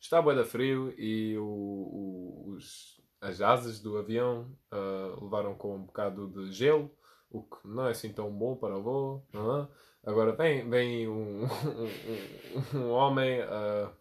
Está 0.00 0.20
bué 0.22 0.34
da 0.34 0.44
frio 0.44 0.94
e 0.98 1.36
o, 1.38 1.44
o- 1.44 2.44
os, 2.56 2.99
as 3.20 3.40
asas 3.40 3.80
do 3.80 3.98
avião 3.98 4.50
ah, 4.70 5.16
levaram 5.20 5.54
com 5.54 5.76
um 5.76 5.82
bocado 5.84 6.28
de 6.28 6.52
gelo, 6.52 6.90
o 7.30 7.42
que 7.42 7.56
não 7.66 7.86
é 7.86 7.90
assim 7.90 8.12
tão 8.12 8.30
bom 8.30 8.56
para 8.56 8.76
o 8.76 8.82
voo. 8.82 9.26
não 9.32 9.62
é? 9.62 9.68
Agora 10.04 10.32
vem, 10.32 10.68
vem 10.68 11.06
um, 11.08 11.44
um, 12.74 12.78
um- 12.78 12.90
homem 12.90 13.40
a 13.42 13.92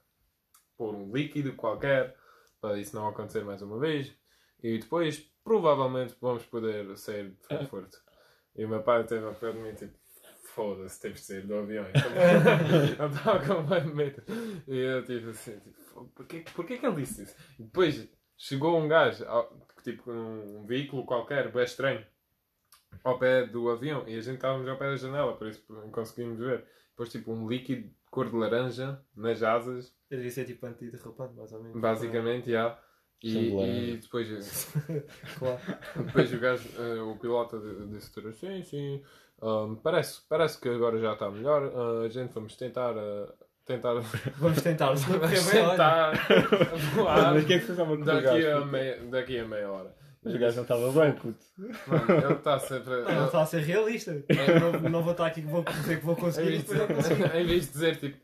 pôr 0.78 0.96
um 0.96 1.12
líquido 1.12 1.54
qualquer 1.54 2.16
para 2.62 2.78
isso 2.80 2.96
não 2.96 3.08
acontecer 3.08 3.44
mais 3.44 3.62
uma 3.62 3.78
vez. 3.78 4.14
E 4.64 4.78
depois, 4.78 5.20
provavelmente, 5.44 6.16
vamos 6.22 6.46
poder 6.46 6.98
sair 6.98 7.30
de 7.32 7.36
Frankfurt. 7.48 7.94
E 8.56 8.66
o 8.66 8.70
meu 8.70 8.82
pai 8.82 9.04
teve 9.06 9.26
a 9.28 9.32
pé 9.34 9.52
de 9.52 9.60
mim, 9.60 9.74
tipo, 9.74 9.94
foda-se, 10.54 11.00
temos 11.00 11.20
de 11.20 11.26
sair 11.26 11.46
do 11.46 11.56
avião. 11.56 11.86
Eu 13.00 13.08
estava 13.08 13.40
com 13.46 13.94
medo. 13.96 14.22
E 14.68 14.78
eu, 14.78 15.04
tipo, 15.06 15.30
assim, 15.30 15.60
tipo, 15.60 15.82
"Fogo, 15.84 16.12
porquê, 16.16 16.44
porquê 16.56 16.78
que 16.78 16.86
ele 16.86 16.96
disse 16.96 17.24
isso? 17.24 17.36
E 17.60 17.64
depois 17.64 18.10
chegou 18.40 18.80
um 18.80 18.88
gajo, 18.88 19.24
tipo, 19.84 20.12
num 20.12 20.66
veículo 20.66 21.06
qualquer, 21.06 21.52
bem 21.52 21.64
estranho, 21.64 22.04
ao 23.04 23.20
pé 23.20 23.46
do 23.46 23.70
avião. 23.70 24.08
E 24.08 24.16
a 24.18 24.22
gente 24.22 24.36
estávamos 24.36 24.68
ao 24.68 24.78
pé 24.78 24.86
da 24.90 24.96
janela, 24.96 25.36
por 25.36 25.48
isso 25.48 25.64
não 25.70 25.92
conseguimos 25.92 26.40
ver. 26.40 26.66
Depois, 26.92 27.12
tipo, 27.12 27.32
um 27.32 27.48
líquido 27.48 27.84
de 27.84 27.94
cor 28.10 28.30
de 28.30 28.36
laranja 28.36 29.00
nas 29.16 29.44
asas, 29.44 29.94
Eu 30.10 30.18
devia 30.18 30.32
ser 30.32 30.46
tipo 30.46 30.66
antiderrapante, 30.66 31.36
mais 31.36 31.52
ou 31.52 31.62
menos. 31.62 31.80
basicamente, 31.80 32.50
já. 32.52 32.80
E, 33.22 33.30
e 33.94 33.98
depois, 33.98 34.28
Claro. 35.38 35.60
depois 35.98 36.34
o 36.34 36.40
gajo, 36.40 36.70
eh, 36.82 37.02
o 37.02 37.18
piloto 37.18 37.60
di- 37.60 37.94
disse 37.94 38.12
tudo, 38.14 38.32
sim, 38.32 38.64
sim, 38.64 39.04
ahm, 39.42 39.76
parece, 39.76 40.22
parece 40.30 40.60
que 40.60 40.70
agora 40.70 40.98
já 40.98 41.14
está 41.14 41.30
melhor, 41.30 41.64
ah, 41.76 42.06
a 42.06 42.10
gente 42.10 42.34
vamos 42.34 42.56
tentar, 42.56 42.98
ah, 42.98 43.34
tentar, 43.70 43.94
Vamos 44.38 44.62
tentar. 44.62 44.96
Se 44.98 45.10
não 45.10 45.20
correr 45.20 45.36
vamos 45.40 45.52
bem, 45.52 45.62
olha. 45.62 45.72
tentar 45.72 46.12
voar 46.96 47.34
Mas 47.34 47.44
o 47.44 47.48
que 47.48 47.54
é 47.54 47.60
que 47.60 47.66
você 47.66 47.72
estava 47.72 47.96
com 47.96 48.02
o 48.02 48.06
daqui, 48.06 48.24
gajo? 48.42 48.58
a 48.58 48.66
meia, 48.66 49.00
daqui 49.10 49.40
a 49.40 49.46
meia 49.46 49.72
hora. 49.72 49.96
Mas 50.22 50.36
o 50.36 50.40
gajo 50.40 50.56
não 50.58 50.64
estava 50.64 50.92
bem, 50.92 51.12
puto. 51.14 51.46
Mano, 51.88 52.26
ele 52.26 52.34
está 52.34 52.60
sempre... 52.60 52.90
Não, 53.04 53.16
não 53.16 53.26
está 53.28 53.42
a 53.42 53.46
ser 53.46 53.62
realista. 53.62 54.12
Eu 54.28 54.60
não, 54.82 54.90
não 54.90 55.02
vou 55.04 55.12
estar 55.14 55.28
aqui 55.28 55.42
que 55.42 55.48
vou 55.48 55.64
dizer 55.64 56.00
que 56.00 56.06
vou 56.06 56.16
em, 56.16 56.20
conseguir 56.20 56.54
em 56.56 57.46
vez 57.46 57.66
de 57.68 57.72
dizer 57.72 57.96
tipo 57.98 58.18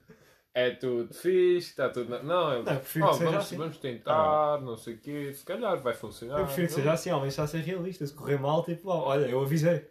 é 0.53 0.69
tudo 0.69 1.13
fixe, 1.13 1.69
está 1.71 1.89
tudo. 1.89 2.09
Na... 2.09 2.23
Não, 2.23 2.53
ele 2.53 2.63
Não, 2.63 2.73
eu 2.73 2.79
prefiro 2.79 3.05
"Oh, 3.05 3.09
que 3.09 3.17
seja 3.17 3.29
vamos, 3.29 3.45
assim." 3.45 3.57
vamos 3.57 3.77
tentar, 3.77 4.61
não 4.61 4.77
sei 4.77 4.93
o 4.93 4.97
quê, 4.97 5.33
se 5.33 5.43
calhar 5.43 5.81
vai 5.81 5.93
funcionar. 5.93 6.39
Eu 6.39 6.45
prefiro 6.45 6.67
que 6.67 6.73
seja 6.73 6.93
assim, 6.93 7.09
ao 7.09 7.19
menos 7.19 7.33
está 7.33 7.43
a 7.43 7.47
ser 7.47 7.59
realista. 7.59 8.05
Se 8.07 8.13
correr 8.13 8.39
mal, 8.39 8.63
tipo, 8.63 8.89
ó, 8.89 9.09
olha, 9.09 9.25
eu 9.25 9.41
avisei. 9.41 9.85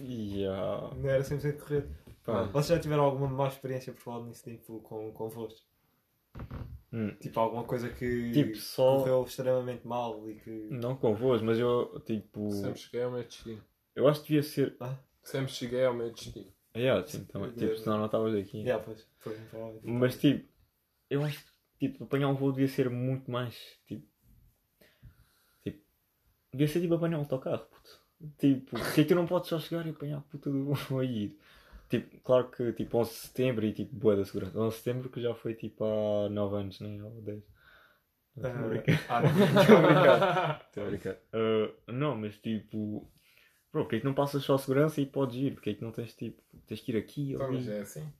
Yeah. 0.00 0.90
Não 0.96 1.08
era 1.08 1.22
100% 1.22 1.58
correto. 1.58 1.88
Pá. 2.24 2.42
Vocês 2.44 2.76
já 2.76 2.78
tiveram 2.80 3.04
alguma 3.04 3.28
má 3.28 3.48
experiência 3.48 3.92
por 3.92 4.00
falar 4.00 4.26
nisso 4.26 4.44
tipo, 4.44 4.80
com, 4.80 5.28
voos? 5.28 5.64
Hum. 6.92 7.14
Tipo, 7.20 7.40
alguma 7.40 7.64
coisa 7.64 7.88
que 7.88 8.30
Tipo, 8.32 8.56
só. 8.56 8.98
correu 8.98 9.24
extremamente 9.24 9.86
mal 9.86 10.28
e 10.28 10.34
que. 10.34 10.50
Não 10.70 10.96
com 10.96 11.14
voos, 11.14 11.40
mas 11.42 11.58
eu, 11.58 12.00
tipo. 12.04 12.50
Sempre 12.50 12.78
cheguei 12.80 13.02
ao 13.02 13.10
meu 13.10 13.22
destino. 13.24 13.62
Eu 13.94 14.08
acho 14.08 14.20
que 14.22 14.28
devia 14.28 14.42
ser. 14.42 14.76
Sempre 15.22 15.52
cheguei 15.52 15.84
ao 15.84 15.94
meu 15.94 16.10
destino. 16.10 16.46
Yeah, 16.76 17.04
sim, 17.06 17.24
também. 17.24 17.50
Tipo, 17.52 17.76
senão 17.78 17.98
não 17.98 18.06
estavas 18.06 18.34
aqui. 18.34 18.58
Yeah, 18.58 18.82
pois, 18.84 19.06
foi, 19.18 19.34
provavelmente. 19.50 19.86
Mas 19.86 20.16
tipo, 20.18 20.48
eu 21.08 21.24
acho 21.24 21.38
que 21.78 21.88
tipo, 21.88 22.04
apanhar 22.04 22.28
um 22.28 22.34
voo 22.34 22.52
devia 22.52 22.68
ser 22.68 22.88
muito 22.90 23.30
mais. 23.30 23.56
Tipo. 23.86 24.06
Tipo. 25.64 25.82
Devia 26.52 26.68
ser 26.68 26.80
tipo 26.80 26.94
apanhar 26.94 27.16
um 27.18 27.20
autocarro, 27.22 27.66
puto. 27.66 28.00
Tipo, 28.38 28.78
porque 28.78 29.04
tu 29.04 29.14
não 29.14 29.26
podes 29.26 29.48
só 29.48 29.58
chegar 29.58 29.86
e 29.86 29.90
apanhar 29.90 30.18
a 30.18 30.22
puta 30.22 30.50
do 30.50 30.72
voo 30.74 31.00
aí. 31.00 31.36
Tipo, 31.90 32.20
claro 32.20 32.48
que 32.50 32.72
tipo 32.72 32.98
11 32.98 33.10
de 33.10 33.16
setembro 33.16 33.66
e 33.66 33.72
tipo 33.72 33.94
boa 33.96 34.16
da 34.16 34.24
segurança. 34.24 34.58
11 34.58 34.76
de 34.76 34.82
setembro 34.82 35.10
que 35.10 35.20
já 35.20 35.34
foi 35.34 35.54
tipo 35.54 35.84
há 35.84 36.28
9 36.30 36.56
anos, 36.56 36.80
nem 36.80 37.02
ou 37.02 37.20
10. 37.20 37.42
Não, 38.36 38.48
Estou 38.48 38.64
a 38.64 38.68
brincar. 38.68 39.24
Estou 39.60 39.76
a 39.76 39.80
brincar. 39.82 40.66
Estou 40.68 40.82
a 40.84 40.86
brincar. 40.86 41.16
Não, 41.88 42.16
mas 42.16 42.38
tipo. 42.38 43.10
Bro, 43.72 43.82
porque 43.84 43.96
é 43.96 43.98
que 44.00 44.04
não 44.04 44.14
passas 44.14 44.42
só 44.44 44.54
a 44.54 44.58
segurança 44.58 45.00
e 45.00 45.06
podes 45.06 45.36
ir? 45.36 45.54
Porque 45.54 45.70
é 45.70 45.74
que 45.74 45.82
não 45.82 45.92
tens 45.92 46.14
tipo. 46.14 46.40
Tens 46.66 46.80
que 46.80 46.92
ir 46.92 46.96
aqui 46.96 47.34
ou 47.36 47.42
mas 47.52 47.68
ali? 47.68 47.76
é 47.76 47.80
assim. 47.80 48.12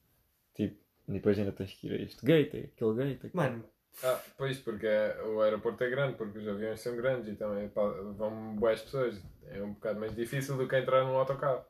Tipo, 0.55 0.77
depois 1.09 1.39
ainda 1.39 1.53
tens 1.53 1.73
que 1.73 1.87
ir 1.87 1.93
a 1.93 2.03
este 2.03 2.27
gate, 2.27 2.55
a 2.55 2.59
aquele 2.59 2.95
gate. 2.95 3.16
aquele- 3.27 3.33
Mano, 3.35 3.64
Ah, 4.05 4.21
pois, 4.37 4.59
porque 4.59 4.87
é- 4.87 5.21
o 5.25 5.41
aeroporto 5.41 5.83
é 5.83 5.91
grande, 5.91 6.16
porque 6.16 6.39
os 6.39 6.47
aviões 6.47 6.81
são 6.81 6.97
grandes 6.97 7.29
e 7.29 7.35
também 7.37 7.68
pá, 7.68 7.83
vão 7.89 8.55
boas 8.57 8.81
pessoas. 8.83 9.21
É 9.49 9.61
um 9.62 9.75
bocado 9.75 9.99
mais 10.01 10.14
difícil 10.14 10.57
do 10.57 10.68
que 10.68 10.77
entrar 10.77 11.05
num 11.05 11.16
autocarro, 11.16 11.64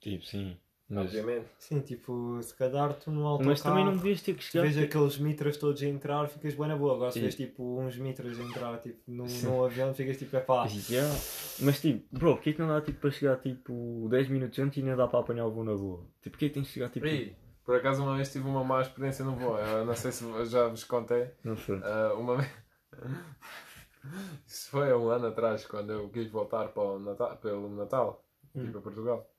Tipo, 0.00 0.24
sim. 0.26 0.58
Mas, 0.94 1.06
obviamente. 1.06 1.46
sim, 1.58 1.80
tipo, 1.80 2.38
se 2.42 2.54
calhar 2.54 2.92
tu 2.94 3.10
no 3.10 3.26
autocarro. 3.26 3.50
mas 3.50 3.62
também 3.62 3.84
não 3.84 3.96
devias 3.96 4.20
ter 4.20 4.34
que 4.34 4.44
Se 4.44 4.50
chegar. 4.50 4.62
vês 4.64 4.74
tipo, 4.74 4.86
aqueles 4.86 5.18
mitras 5.18 5.56
todos 5.56 5.82
a 5.82 5.86
entrar, 5.86 6.28
ficas 6.28 6.54
bem 6.54 6.68
na 6.68 6.76
boa. 6.76 6.94
Agora 6.94 7.10
se 7.10 7.20
vês 7.20 7.34
tipo 7.34 7.80
uns 7.80 7.96
mitras 7.96 8.38
a 8.38 8.42
entrar 8.42 8.78
tipo, 8.80 8.98
num, 9.08 9.26
num 9.26 9.64
avião, 9.64 9.94
ficas 9.94 10.16
tipo, 10.18 10.36
é 10.36 10.40
pá. 10.40 10.66
Yeah. 10.90 11.12
Mas 11.60 11.80
tipo, 11.80 12.04
bro, 12.16 12.34
porquê 12.34 12.52
que 12.52 12.60
não 12.60 12.68
dá 12.68 12.80
tipo, 12.80 13.00
para 13.00 13.10
chegar 13.10 13.36
tipo 13.38 14.06
10 14.10 14.28
minutos 14.28 14.58
antes 14.58 14.76
e 14.76 14.80
ainda 14.80 14.96
dá 14.96 15.08
para 15.08 15.20
apanhar 15.20 15.46
o 15.46 15.50
voo 15.50 15.64
na 15.64 15.74
boa? 15.74 16.00
Tipo, 16.20 16.30
porquê 16.36 16.48
que 16.48 16.54
tens 16.54 16.66
que 16.68 16.74
chegar 16.74 16.90
tipo. 16.90 17.06
Ih, 17.06 17.34
por 17.64 17.76
acaso 17.76 18.02
uma 18.02 18.16
vez 18.16 18.30
tive 18.30 18.46
uma 18.46 18.62
má 18.62 18.82
experiência 18.82 19.24
no 19.24 19.34
voo. 19.36 19.56
Eu 19.58 19.86
não 19.86 19.94
sei 19.94 20.12
se 20.12 20.24
já 20.46 20.68
vos 20.68 20.84
contei. 20.84 21.30
Não 21.42 21.56
sei. 21.56 21.80
Ah, 21.82 22.14
uma 22.18 22.36
vez. 22.36 22.50
Isso 24.46 24.68
foi 24.70 24.90
há 24.90 24.96
um 24.96 25.08
ano 25.10 25.28
atrás, 25.28 25.64
quando 25.64 25.92
eu 25.92 26.08
quis 26.08 26.28
voltar 26.30 26.68
para 26.68 26.82
o 26.82 26.98
Natal, 26.98 27.36
pelo 27.38 27.68
Natal, 27.74 28.24
Hum. 28.54 28.64
tipo 28.66 28.78
a 28.78 28.80
Portugal. 28.82 29.31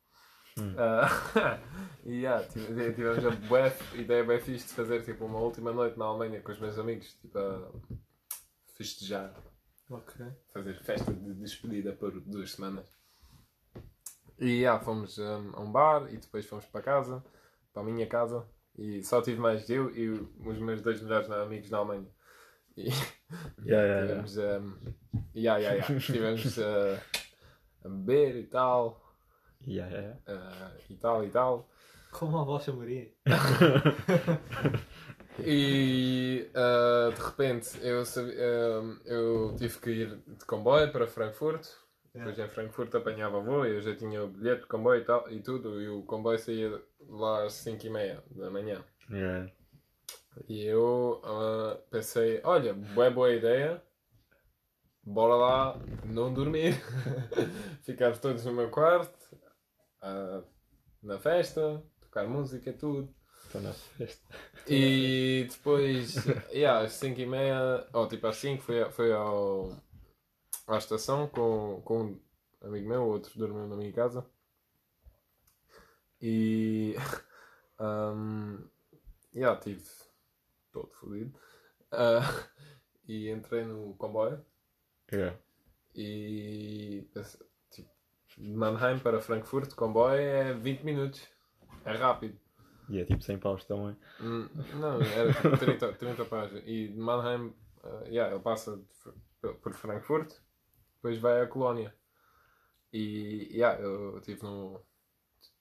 Hum. 0.60 0.76
Ah, 0.78 1.60
e 2.06 2.22
yeah, 2.22 2.44
tive- 2.48 2.94
tivemos 2.94 3.26
a 3.26 3.32
bué, 3.48 3.76
ideia 3.96 4.24
bem 4.24 4.40
fixe 4.40 4.68
de 4.68 4.74
fazer 4.74 5.04
tipo 5.04 5.26
uma 5.26 5.40
última 5.40 5.72
noite 5.72 5.98
na 5.98 6.06
Alemanha 6.06 6.42
com 6.42 6.52
os 6.52 6.60
meus 6.60 6.78
amigos, 6.78 7.14
tipo 7.22 7.38
a 7.40 7.72
festejar, 8.78 9.34
Ok. 9.90 10.26
fazer 10.54 10.80
festa 10.84 11.12
de 11.14 11.34
despedida 11.36 11.94
por 11.94 12.12
duas 12.22 12.52
semanas. 12.52 12.88
E 14.40 14.62
yeah, 14.62 14.84
fomos 14.84 15.18
um, 15.18 15.52
a 15.54 15.60
um 15.62 15.72
bar 15.72 16.12
e 16.14 16.18
depois 16.18 16.46
fomos 16.46 16.66
para 16.66 16.82
casa, 16.82 17.24
para 17.72 17.82
a 17.82 17.86
minha 17.86 18.06
casa, 18.08 18.46
e 18.78 19.04
só 19.04 19.22
tive 19.22 19.40
mais 19.40 19.70
eu 19.70 19.96
e 19.96 20.10
os 20.10 20.58
meus 20.60 20.82
dois 20.82 21.02
melhores 21.02 21.30
amigos 21.32 21.70
na 21.70 21.78
Alemanha. 21.80 22.08
E 22.78 22.90
Yeah, 23.66 23.82
yeah, 23.84 24.06
yeah. 24.06 24.24
tivemos, 24.24 24.38
um, 24.38 24.78
yeah, 25.36 25.58
yeah, 25.60 25.74
yeah. 25.74 26.00
tivemos 26.00 26.58
uh, 26.58 27.00
a 27.84 27.90
beber 27.90 28.36
e 28.36 28.46
tal, 28.48 29.03
Yeah, 29.66 29.90
yeah, 29.92 30.16
yeah. 30.28 30.42
uh, 30.42 30.72
e 30.90 30.96
tal 30.96 31.24
e 31.24 31.30
tal. 31.30 31.70
Como 32.12 32.38
a 32.38 32.44
vossa 32.44 32.72
Maria. 32.72 33.12
E 35.40 36.48
uh, 36.54 37.12
de 37.12 37.22
repente 37.22 37.80
eu, 37.82 38.06
sabi- 38.06 38.36
um, 38.38 39.00
eu 39.06 39.56
tive 39.58 39.80
que 39.80 39.90
ir 39.90 40.16
de 40.28 40.46
comboio 40.46 40.92
para 40.92 41.08
Frankfurt. 41.08 41.68
Depois 42.14 42.38
em 42.38 42.48
Frankfurt 42.48 42.94
apanhava 42.94 43.40
voo 43.40 43.66
e 43.66 43.72
eu 43.72 43.82
já 43.82 43.96
tinha 43.96 44.24
o 44.24 44.28
bilhete 44.28 44.62
de 44.62 44.68
comboio 44.68 45.02
e, 45.02 45.06
tal, 45.06 45.32
e 45.32 45.42
tudo. 45.42 45.82
E 45.82 45.90
o 45.90 46.04
comboio 46.04 46.38
saía 46.38 46.80
lá 47.10 47.46
às 47.46 47.54
5h30 47.54 48.22
da 48.30 48.52
manhã. 48.52 48.84
Yeah. 49.10 49.52
E 50.48 50.64
eu 50.64 51.20
ah, 51.24 51.80
pensei: 51.90 52.40
olha, 52.44 52.74
boa, 52.74 53.10
boa 53.10 53.34
ideia, 53.34 53.82
bora 55.04 55.34
lá 55.34 55.80
não 56.06 56.32
dormir. 56.32 56.80
Ficar 57.82 58.16
todos 58.20 58.46
no 58.46 58.54
meu 58.54 58.70
quarto, 58.70 59.23
ah, 60.04 60.44
na 61.02 61.18
festa, 61.18 61.82
tocar 62.02 62.28
música 62.28 62.70
e 62.70 62.74
tudo. 62.74 63.14
Estou 63.46 63.62
na 63.62 63.74
festa. 63.74 64.24
E 64.68 65.48
depois, 65.50 66.16
yeah, 66.54 66.86
às 66.86 66.94
5 66.94 67.20
e 67.20 67.26
meia, 67.26 67.88
ou 67.94 68.08
tipo 68.08 68.28
às 68.28 68.36
5, 68.38 68.62
fui, 68.62 68.84
fui 68.92 69.12
ao, 69.12 69.72
à 70.68 70.78
estação 70.78 71.28
com, 71.28 71.82
com 71.84 72.02
um 72.04 72.20
amigo 72.62 72.88
meu, 72.88 73.04
outro 73.08 73.38
dormiu 73.38 73.68
na 73.68 73.76
minha 73.76 73.92
casa. 73.94 74.26
E. 76.22 76.96
Um, 77.80 78.70
yeah, 79.36 79.60
tive 79.60 79.84
todo 80.72 80.90
fodido. 80.94 81.38
Ah, 81.92 82.22
e 83.08 83.30
entrei 83.30 83.66
no 83.66 83.94
comboio 83.96 84.46
Yeah. 85.12 85.38
e. 85.94 87.08
de 88.38 88.52
Mannheim 88.52 89.00
para 89.00 89.20
Frankfurt, 89.22 89.74
comboio 89.76 90.20
é 90.20 90.54
20 90.54 90.82
minutos. 90.84 91.28
É 91.86 91.94
rápido. 91.94 92.38
E 92.90 93.00
é 93.00 93.06
tipo 93.06 93.22
100 93.24 93.38
paus 93.40 93.64
também. 93.66 93.96
Hum, 94.22 94.48
Não, 94.76 95.02
era 95.02 95.34
tipo 95.34 95.58
30, 95.58 95.94
30 95.94 96.26
páginas. 96.26 96.64
E 96.66 96.88
de 96.90 96.98
Mannheim, 97.00 97.48
uh, 97.84 98.04
yeah, 98.08 98.34
ele 98.34 98.42
passa 98.44 98.76
de 98.78 99.54
por- 99.62 99.74
Frankfurt, 99.74 100.34
depois 100.96 101.18
vai 101.20 101.42
a 101.42 101.48
Colónia. 101.48 101.94
E 102.92 103.50
yeah, 103.52 103.82
eu 103.82 104.18
estive 104.18 104.44
num, 104.44 104.80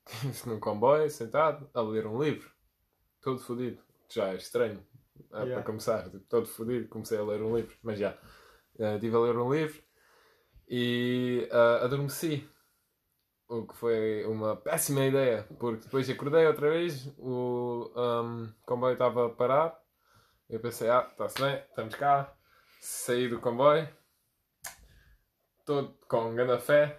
tive 0.21 0.49
num 0.51 0.61
comboio, 0.61 1.09
sentado, 1.11 1.69
a 1.73 1.81
ler 1.81 2.07
um 2.07 2.23
livro. 2.23 2.51
Todo 3.21 3.39
fodido. 3.39 3.81
que 4.09 4.15
Já 4.17 4.29
é 4.29 4.37
estranho. 4.37 4.85
é, 5.33 5.37
Yeah. 5.37 5.55
Para 5.55 5.63
começar, 5.63 6.05
tipo, 6.11 6.21
todo 6.29 6.47
fodido, 6.47 6.89
comecei 6.89 7.19
a 7.19 7.23
ler 7.25 7.41
um 7.43 7.55
livro. 7.57 7.77
Mas 7.83 7.99
já, 7.99 8.17
eh, 8.79 8.95
estive 8.97 9.17
a 9.17 9.21
ler 9.21 9.37
um 9.39 9.53
livro 9.53 9.83
e 10.69 11.49
uh, 11.53 11.85
adormeci. 11.85 12.49
O 13.53 13.67
que 13.67 13.77
foi 13.77 14.25
uma 14.25 14.57
péssima 14.57 15.05
ideia, 15.05 15.47
porque 15.59 15.85
depois 15.85 16.09
acordei 16.09 16.47
outra 16.47 16.71
vez, 16.71 17.07
o 17.19 17.93
um, 17.95 18.51
comboio 18.65 18.95
estava 18.95 19.27
a 19.27 19.29
parar. 19.29 19.79
Eu 20.49 20.59
pensei, 20.59 20.89
ah, 20.89 21.07
está-se 21.11 21.39
bem, 21.39 21.63
estamos 21.69 21.95
cá. 21.97 22.35
Saí 22.81 23.29
do 23.29 23.41
comboio, 23.41 23.87
todo 25.67 25.95
com 26.09 26.35
grande 26.35 26.63
fé. 26.63 26.99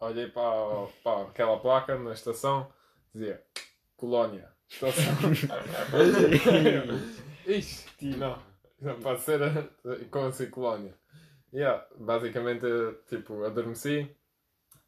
Olhei 0.00 0.28
para, 0.28 0.88
para 1.04 1.28
aquela 1.28 1.60
placa 1.60 1.96
na 1.96 2.14
estação, 2.14 2.72
dizia 3.14 3.40
Colónia. 3.96 4.50
Estação. 4.68 5.04
Ixi, 7.46 8.16
não. 8.16 8.42
Não 8.80 8.98
pode 8.98 9.20
ser 9.20 9.40
eh, 9.40 10.04
como 10.10 10.26
assim 10.26 10.50
Colónia. 10.50 10.98
Yeah, 11.52 11.86
basicamente, 11.96 12.66
tipo, 13.08 13.44
adormeci 13.44 14.16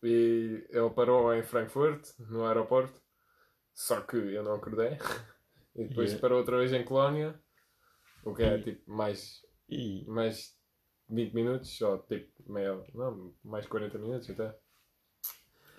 e 0.02 0.66
ele 0.70 0.90
parou 0.90 1.32
em 1.34 1.42
Frankfurt, 1.42 2.08
no 2.18 2.44
aeroporto. 2.44 3.00
Só 3.74 4.00
que 4.02 4.16
eu 4.16 4.42
não 4.42 4.54
acordei. 4.54 4.98
E 5.74 5.88
depois 5.88 6.08
Yeah. 6.10 6.20
parou 6.20 6.38
outra 6.40 6.58
vez 6.58 6.70
em 6.74 6.84
Colónia. 6.84 7.34
O 8.22 8.34
que 8.34 8.42
é 8.42 8.58
E- 8.58 8.62
tipo 8.62 8.92
mais, 8.92 9.40
E. 9.70 10.04
mais 10.06 10.54
20 11.08 11.32
minutos, 11.32 11.80
ou 11.80 11.98
tipo 12.00 12.30
meia, 12.52 12.78
não, 12.94 13.34
mais 13.42 13.64
40 13.66 13.96
minutos 13.98 14.28
até. 14.28 14.54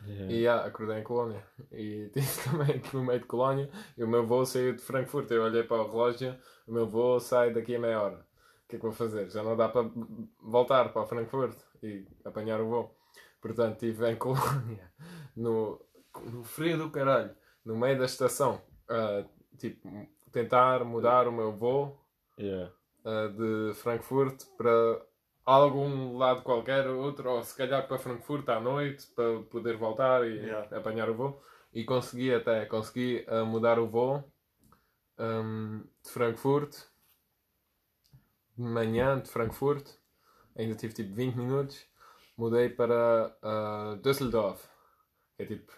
Yeah. 0.08 0.32
E 0.34 0.36
yeah, 0.40 0.66
acordei 0.66 0.98
em 0.98 1.04
Colónia. 1.04 1.48
E 1.72 2.10
tive 2.14 2.28
também 2.44 2.82
no 2.92 3.04
meio 3.06 3.20
de 3.20 3.26
Colónia. 3.28 3.70
E 3.96 4.04
o 4.04 4.08
meu 4.08 4.26
voo 4.26 4.46
saiu 4.48 4.74
de 4.76 4.82
Frankfurt. 4.82 5.30
Eu 5.30 5.44
olhei 5.44 5.62
para 5.64 5.84
o 5.84 5.88
relógio. 5.92 6.36
O 6.68 6.74
meu 6.74 6.88
voo 6.88 7.20
sai 7.20 7.54
daqui 7.54 7.76
a 7.76 7.80
meia 7.80 8.02
hora. 8.02 8.18
O 8.66 8.68
que 8.68 8.76
é 8.78 8.80
que 8.80 8.84
vou 8.86 8.92
fazer? 8.94 9.30
Já 9.30 9.44
não 9.44 9.56
dá 9.56 9.70
para 9.70 9.88
voltar 10.42 10.92
para 10.92 11.06
Frankfurt 11.06 11.56
e 11.84 12.08
apanhar 12.26 12.60
o 12.60 12.68
voo. 12.68 12.98
Portanto, 13.44 13.74
estive 13.84 14.10
em 14.10 14.16
Colónia. 14.16 14.92
No, 15.36 15.82
no 16.32 16.44
frio 16.44 16.78
do 16.78 16.92
caralho. 16.92 17.36
No 17.66 17.76
meio 17.76 17.98
da 17.98 18.06
estação. 18.06 18.62
a, 18.88 19.26
tipo, 19.58 19.90
tentar 20.32 20.84
mudar 20.86 21.28
o 21.28 21.32
meu 21.32 21.52
voo 21.52 22.00
Yeah. 22.38 22.72
uh, 23.04 23.30
de 23.30 23.74
Frankfurt 23.76 24.44
para 24.58 25.02
algum 25.46 26.16
lado 26.18 26.42
qualquer, 26.44 26.88
outro, 26.88 27.30
ou 27.32 27.44
se 27.44 27.56
calhar 27.58 27.88
para 27.88 27.98
Frankfurt 27.98 28.48
à 28.50 28.60
noite, 28.60 29.08
para 29.16 29.42
poder 29.50 29.76
voltar 29.78 30.24
e 30.28 30.36
Yeah. 30.38 30.78
apanhar 30.78 31.10
o 31.10 31.16
voo. 31.16 31.42
E 31.74 31.84
consegui 31.84 32.32
até, 32.34 32.66
consegui 32.68 33.26
uh, 33.28 33.44
mudar 33.46 33.80
o 33.80 33.88
voo 33.88 34.24
um, 35.18 35.84
de 36.04 36.10
Frankfurt, 36.12 36.76
de 38.58 38.64
manhã 38.64 39.20
de 39.20 39.30
Frankfurt, 39.30 39.88
ainda 40.56 40.76
tive 40.76 40.94
tipo 40.94 41.12
20 41.14 41.36
minutos, 41.38 41.84
mudei 42.38 42.70
para 42.70 43.36
uh, 43.44 43.96
Düsseldorf, 44.02 44.62
que 45.38 45.44
é 45.44 45.46
tipo 45.46 45.72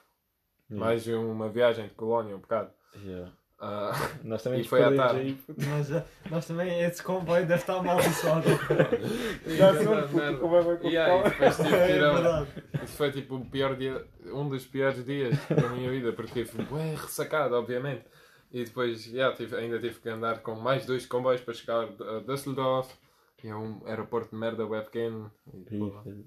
Yeah. 0.67 0.83
mais 0.83 1.05
uma 1.07 1.47
viagem 1.47 1.87
de 1.87 1.93
Colónia, 1.93 2.35
um 2.35 2.39
bocado. 2.39 2.71
Yeah. 3.03 3.31
Uh, 3.59 3.91
Nós 4.27 4.41
também 4.41 4.61
E 4.61 4.63
foi 4.63 4.83
à 4.83 4.95
tarde. 4.95 5.37
Nós, 5.59 5.87
já- 5.87 6.03
nós 6.31 6.47
também, 6.47 6.81
esse 6.81 7.03
comboio 7.03 7.45
deve 7.45 7.61
estar 7.61 7.77
amaldiçoado. 7.77 8.47
Já 9.45 9.73
puto, 9.75 10.15
merda. 10.15 10.37
como 10.39 10.55
é 10.55 10.87
Yeah, 10.89 11.29
depois 11.29 11.55
que 11.57 11.63
é 12.83 12.87
foi 12.87 13.11
tipo 13.11 13.35
o 13.35 13.45
pior 13.45 13.75
dia, 13.75 14.03
um 14.25 14.49
dos 14.49 14.65
piores 14.65 15.05
dias 15.05 15.37
da 15.49 15.69
minha 15.69 15.89
vida, 15.91 16.11
porque 16.13 16.43
tive 16.43 16.63
bué 16.63 16.95
ressacado, 16.95 17.53
obviamente. 17.55 18.05
E 18.51 18.63
depois 18.63 19.05
yeah, 19.05 19.35
tive, 19.35 19.55
ainda 19.55 19.79
tive 19.79 19.99
que 19.99 20.09
andar 20.09 20.39
com 20.41 20.55
mais 20.55 20.83
dois 20.85 21.05
comboios 21.05 21.41
para 21.41 21.53
chegar 21.53 21.83
a 21.83 22.19
Düsseldorf, 22.25 22.91
que 23.37 23.47
é 23.49 23.55
um 23.55 23.81
aeroporto 23.85 24.31
de 24.31 24.35
merda 24.35 24.65
web 24.65 24.83
pequeno. 24.85 25.31
E, 25.53 25.63
filho. 26.03 26.25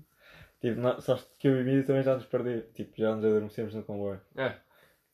Tipo, 0.60 0.80
nós- 0.80 1.04
só 1.04 1.16
que 1.38 1.46
eu 1.48 1.52
e 1.52 1.58
o 1.58 1.60
Emílio 1.60 1.86
também 1.86 2.02
já 2.02 2.14
nos 2.16 2.26
perdemos. 2.26 2.66
Tipo, 2.74 2.92
já 2.96 3.14
nos 3.14 3.24
adormecemos 3.24 3.74
no 3.74 3.82
comboio. 3.84 4.20
É, 4.36 4.56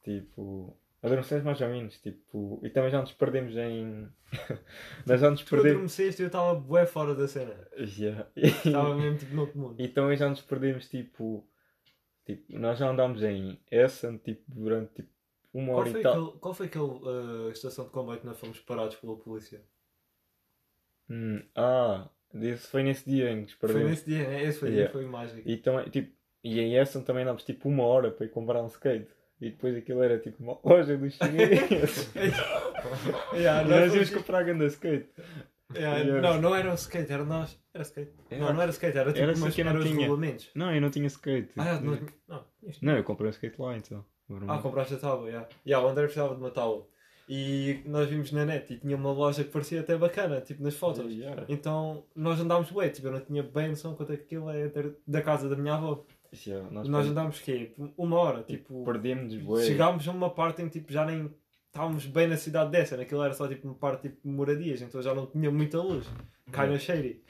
Tipo, 0.03 0.77
adormecemos 1.03 1.45
mais 1.45 1.61
ou 1.61 1.69
menos. 1.69 1.99
Tipo, 2.01 2.61
e 2.63 2.71
também 2.71 2.91
já 2.91 3.01
nos 3.01 3.13
perdemos 3.13 3.55
em. 3.57 4.09
Nós 5.07 5.21
já 5.21 5.31
nos 5.31 5.41
Tu 5.43 5.51
perdemos. 5.51 5.71
adormeceste 5.73 6.23
e 6.23 6.25
eu 6.25 6.27
estava 6.29 6.55
bué 6.55 6.87
fora 6.87 7.15
da 7.15 7.27
cena. 7.29 7.55
Yeah. 7.77 8.27
Estava 8.37 8.95
mesmo 8.97 9.19
tipo 9.19 9.35
no 9.35 9.41
outro 9.43 9.59
mundo. 9.59 9.81
E 9.81 9.89
também 9.89 10.17
já 10.17 10.29
nos 10.29 10.41
perdemos, 10.43 10.89
tipo. 10.89 11.47
Tipo, 12.27 12.59
nós 12.59 12.79
já 12.79 12.89
andámos 12.89 13.23
em 13.23 13.61
Essen, 13.71 14.17
tipo, 14.17 14.43
durante 14.49 14.95
tipo, 14.95 15.11
uma 15.53 15.67
Qual 15.75 15.79
hora 15.81 15.91
foi 15.91 16.01
e 16.01 16.03
tal. 16.03 16.13
aquele, 16.25 16.39
qual 16.39 16.55
foi 16.55 16.67
aquele 16.67 16.85
uh, 16.85 17.51
estação 17.51 17.85
de 17.85 17.91
comboio 17.91 18.19
que 18.19 18.25
nós 18.27 18.39
fomos 18.41 18.59
parados 18.61 18.97
pela 18.97 19.15
polícia? 19.19 19.63
Hum, 21.11 21.43
ah, 21.55 22.09
esse 22.43 22.67
foi 22.69 22.83
nesse 22.83 23.09
dia 23.09 23.31
em 23.31 23.37
que 23.37 23.43
nos 23.43 23.53
Foi 23.53 23.69
perdemos. 23.69 23.91
nesse 23.91 24.05
dia, 24.11 24.29
né? 24.29 24.43
Esse 24.45 24.59
foi, 24.61 24.69
Yeah. 24.71 24.93
foi 24.93 25.05
mágico. 25.07 25.43
E, 25.49 25.57
também, 25.57 25.89
tipo, 25.91 26.13
e 26.43 26.61
em 26.61 26.77
Essen 26.77 27.03
também 27.03 27.23
andámos 27.23 27.45
tipo 27.45 27.69
uma 27.69 27.85
hora 27.85 28.11
para 28.11 28.27
ir 28.27 28.31
comprar 28.31 28.63
um 28.63 28.67
skate. 28.67 29.09
E 29.41 29.51
depois 29.51 29.77
aquilo 29.77 30.03
era 30.03 30.19
tipo 30.19 30.43
uma 30.43 30.59
loja 30.65 30.97
dos 30.97 31.15
chineses. 31.15 32.11
Yeah, 33.35 33.63
e 33.63 33.69
nós 33.69 33.95
íamos 33.95 34.11
comprar 34.11 34.43
grande 34.43 34.67
skate. 34.67 35.09
Yeah, 35.75 35.99
Yeah. 35.99 36.21
Não, 36.21 36.41
não 36.41 36.55
era 36.55 36.71
um 36.71 36.75
skate, 36.75 37.11
era 37.13 37.25
nós. 37.25 37.59
Era 37.73 37.83
skate. 37.83 38.13
Era. 38.31 38.41
Não, 38.45 38.53
não 38.55 38.63
era 38.63 38.71
skate, 38.71 38.99
era 38.99 39.13
tipo 39.13 39.23
Era 39.23 39.33
umas, 39.35 39.49
os 39.49 39.55
tinha. 39.55 39.71
regulamentos. 39.73 40.51
Não, 40.55 40.73
eu 40.75 40.81
não 40.81 40.91
tinha 40.91 41.07
skate. 41.07 41.51
Ah, 41.57 41.81
não, 41.81 41.99
não, 42.29 42.45
Não, 42.83 42.97
eu 42.97 43.05
comprei 43.05 43.29
um 43.29 43.31
skate 43.31 43.61
lá 43.61 43.77
então. 43.77 44.05
ah, 44.49 44.59
compraste 44.59 44.95
a 44.95 44.99
tábua, 44.99 45.27
yeah. 45.29 45.49
Yeah, 45.67 45.85
o 45.87 45.91
André 45.91 46.05
precisava 46.05 46.35
de 46.35 46.41
uma 46.41 46.51
tábua. 46.51 46.87
E 47.29 47.81
nós 47.87 48.09
vimos 48.09 48.31
na 48.33 48.45
net 48.45 48.73
e 48.73 48.79
tinha 48.79 48.97
uma 48.97 49.13
loja 49.13 49.45
que 49.45 49.51
parecia 49.51 49.81
até 49.81 49.97
bacana, 49.97 50.41
tipo 50.41 50.63
nas 50.63 50.75
fotos. 50.75 51.11
Yeah. 51.11 51.45
Então 51.49 52.05
nós 52.15 52.39
andámos 52.41 52.71
bué, 52.71 52.91
tipo, 52.91 53.09
eu 53.09 53.13
não 53.13 53.21
tinha 53.21 53.43
bem 53.43 53.69
noção 53.69 53.95
quanto 53.95 54.13
é 54.13 54.17
que 54.17 54.25
aquilo 54.25 54.51
é 54.51 54.71
da 55.07 55.23
casa 55.23 55.49
da 55.49 55.57
minha 55.57 55.75
avó. 55.75 56.05
Yeah, 56.47 56.69
nós 56.71 56.89
Nós 56.89 57.07
andámos 57.07 57.39
quê? 57.41 57.73
Uma 57.97 58.19
hora, 58.19 58.43
tipo. 58.43 58.85
perdemos 58.85 59.35
bué. 59.37 59.63
Chegámos 59.65 60.07
a 60.07 60.11
uma 60.11 60.31
parte 60.31 60.63
em 60.63 60.69
que 60.69 60.81
tipo, 60.81 60.93
já 60.93 61.07
nem 61.07 61.31
estávamos 61.67 62.07
bem 62.07 62.29
na 62.29 62.37
cidade 62.37 62.71
dessa, 62.71 62.97
naquilo 62.97 63.23
era 63.23 63.33
só 63.33 63.49
tipo 63.49 63.67
uma 63.67 63.75
parte 63.75 64.03
tipo, 64.03 64.21
de 64.23 64.29
moradias, 64.29 64.83
então 64.83 65.01
já 65.01 65.15
não 65.15 65.27
tinha 65.27 65.51
muita 65.51 65.79
luz. 65.81 66.07
Cai 66.53 66.69
na 66.69 66.79
cheire. 66.79 67.23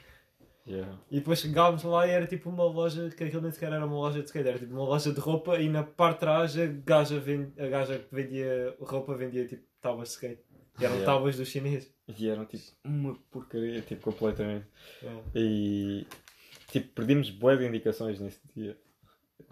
Yeah. 0.67 0.97
E 1.11 1.17
depois 1.17 1.39
chegámos 1.39 1.83
lá 1.83 2.07
e 2.07 2.11
era 2.11 2.25
tipo 2.25 2.49
uma 2.49 2.63
loja, 2.63 3.09
que 3.09 3.23
aquilo 3.23 3.41
nem 3.41 3.51
sequer 3.51 3.71
era 3.71 3.85
uma 3.85 3.95
loja 3.95 4.19
de 4.19 4.25
skate, 4.25 4.47
era 4.47 4.57
tipo 4.57 4.73
uma 4.73 4.83
loja 4.83 5.13
de 5.13 5.19
roupa 5.19 5.59
e 5.59 5.69
na 5.69 5.83
parte 5.83 6.15
de 6.15 6.19
trás 6.21 6.57
a 6.57 6.65
gaja, 6.65 7.19
vend, 7.19 7.53
a 7.59 7.67
gaja 7.67 7.99
que 7.99 8.15
vendia 8.15 8.75
roupa 8.79 9.15
vendia 9.15 9.45
tipo 9.47 9.63
tábuas 9.79 10.07
de 10.09 10.13
skate. 10.15 10.41
E 10.79 10.83
eram 10.83 10.95
Yeah. 10.95 11.13
tábuas 11.13 11.37
do 11.37 11.45
chinês. 11.45 11.93
E 12.17 12.27
eram 12.27 12.45
tipo 12.45 12.63
uma 12.83 13.15
porcaria, 13.31 13.81
tipo 13.81 14.01
completamente. 14.01 14.65
Yeah. 15.01 15.23
E 15.35 16.07
tipo, 16.67 16.93
perdemos 16.93 17.27
de 17.27 17.65
indicações 17.65 18.19
nesse 18.19 18.41
dia. 18.55 18.77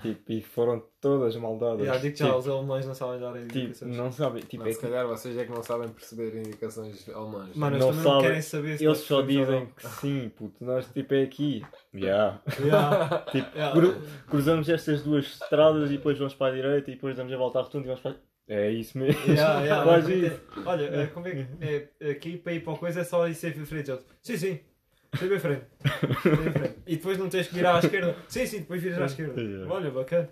Tipo, 0.02 0.32
e 0.32 0.42
foram 0.42 0.84
todas 1.00 1.36
maldadas. 1.36 1.82
Yeah, 1.82 2.00
digo 2.02 2.16
já, 2.16 2.26
tipo, 2.26 2.38
os 2.38 2.48
alemães 2.48 2.86
não 2.86 2.94
sabem 2.96 3.20
dar 3.20 3.34
tipo, 3.34 3.58
indicações. 3.58 3.98
não 3.98 4.12
sabem. 4.12 4.42
Tipo, 4.44 4.64
Não, 4.64 4.70
é 4.70 4.74
se 4.74 4.80
que 4.80 4.86
calhar 4.88 5.08
vocês 5.08 5.38
é 5.38 5.46
que 5.46 5.52
não 5.52 5.64
sabem 5.64 5.90
perceber 5.90 6.36
indicações 6.40 7.08
alemãs. 7.10 7.56
Mano, 7.56 7.76
eles 7.78 7.86
não 7.86 8.04
sabem. 8.04 8.22
querem 8.22 8.42
saber 8.42 8.78
se 8.78 8.86
eles 8.86 8.98
só 9.00 9.22
dizem 9.22 9.66
que 9.76 9.88
sim, 9.88 10.30
puto. 10.36 10.64
Nós 10.66 10.86
tipo 10.92 11.14
é 11.14 11.24
aqui. 11.24 11.64
Yeah. 11.94 12.42
Yeah. 12.60 13.20
Tipo, 13.32 13.58
Yeah. 13.58 13.80
cru- 13.80 14.02
cruzamos 14.30 14.68
estas 14.70 15.04
duas 15.04 15.26
estradas 15.26 15.90
e 15.92 15.98
depois 15.98 16.18
vamos 16.18 16.34
para 16.36 16.52
a 16.52 16.56
direita 16.56 16.92
e 16.92 16.96
depois 16.96 17.16
damos 17.16 17.32
a 17.32 17.38
volta 17.38 17.60
à 17.60 17.62
rotunda 17.62 17.86
e 17.86 17.88
vamos 17.88 18.02
para 18.02 18.12
a... 18.12 18.16
É 18.46 18.70
isso 18.72 18.98
mesmo. 18.98 19.22
Yeah, 19.26 19.62
yeah, 19.62 19.86
Faz 19.86 20.04
mas, 20.04 20.18
isso. 20.18 20.42
Olha, 20.66 20.84
é, 20.84 21.08
como 21.08 21.28
é 21.28 21.32
que 21.32 21.48
é, 22.02 22.12
aqui 22.12 22.38
para 22.38 22.52
ir 22.54 22.60
para 22.62 22.74
a 22.74 22.78
coisa 22.78 23.00
é 23.00 23.04
só 23.06 23.26
ir 23.28 23.36
sempre 23.36 23.62
em 23.62 23.66
frente. 23.66 23.90
Eles, 23.90 24.06
Sim, 24.22 24.60
sim, 25.14 25.18
sempre 25.20 25.36
em 25.36 25.40
frente. 25.40 25.66
E 26.86 26.96
depois 26.98 27.18
não 27.18 27.30
tens 27.30 27.48
que 27.48 27.56
virar 27.56 27.76
à 27.76 27.80
esquerda. 27.80 28.16
Sim, 28.28 28.46
sim, 28.46 28.60
depois 28.60 28.82
viras 28.82 29.00
à 29.02 29.06
esquerda. 29.06 29.42
Yeah. 29.42 29.74
Olha, 29.74 29.92
bacana. 29.92 30.30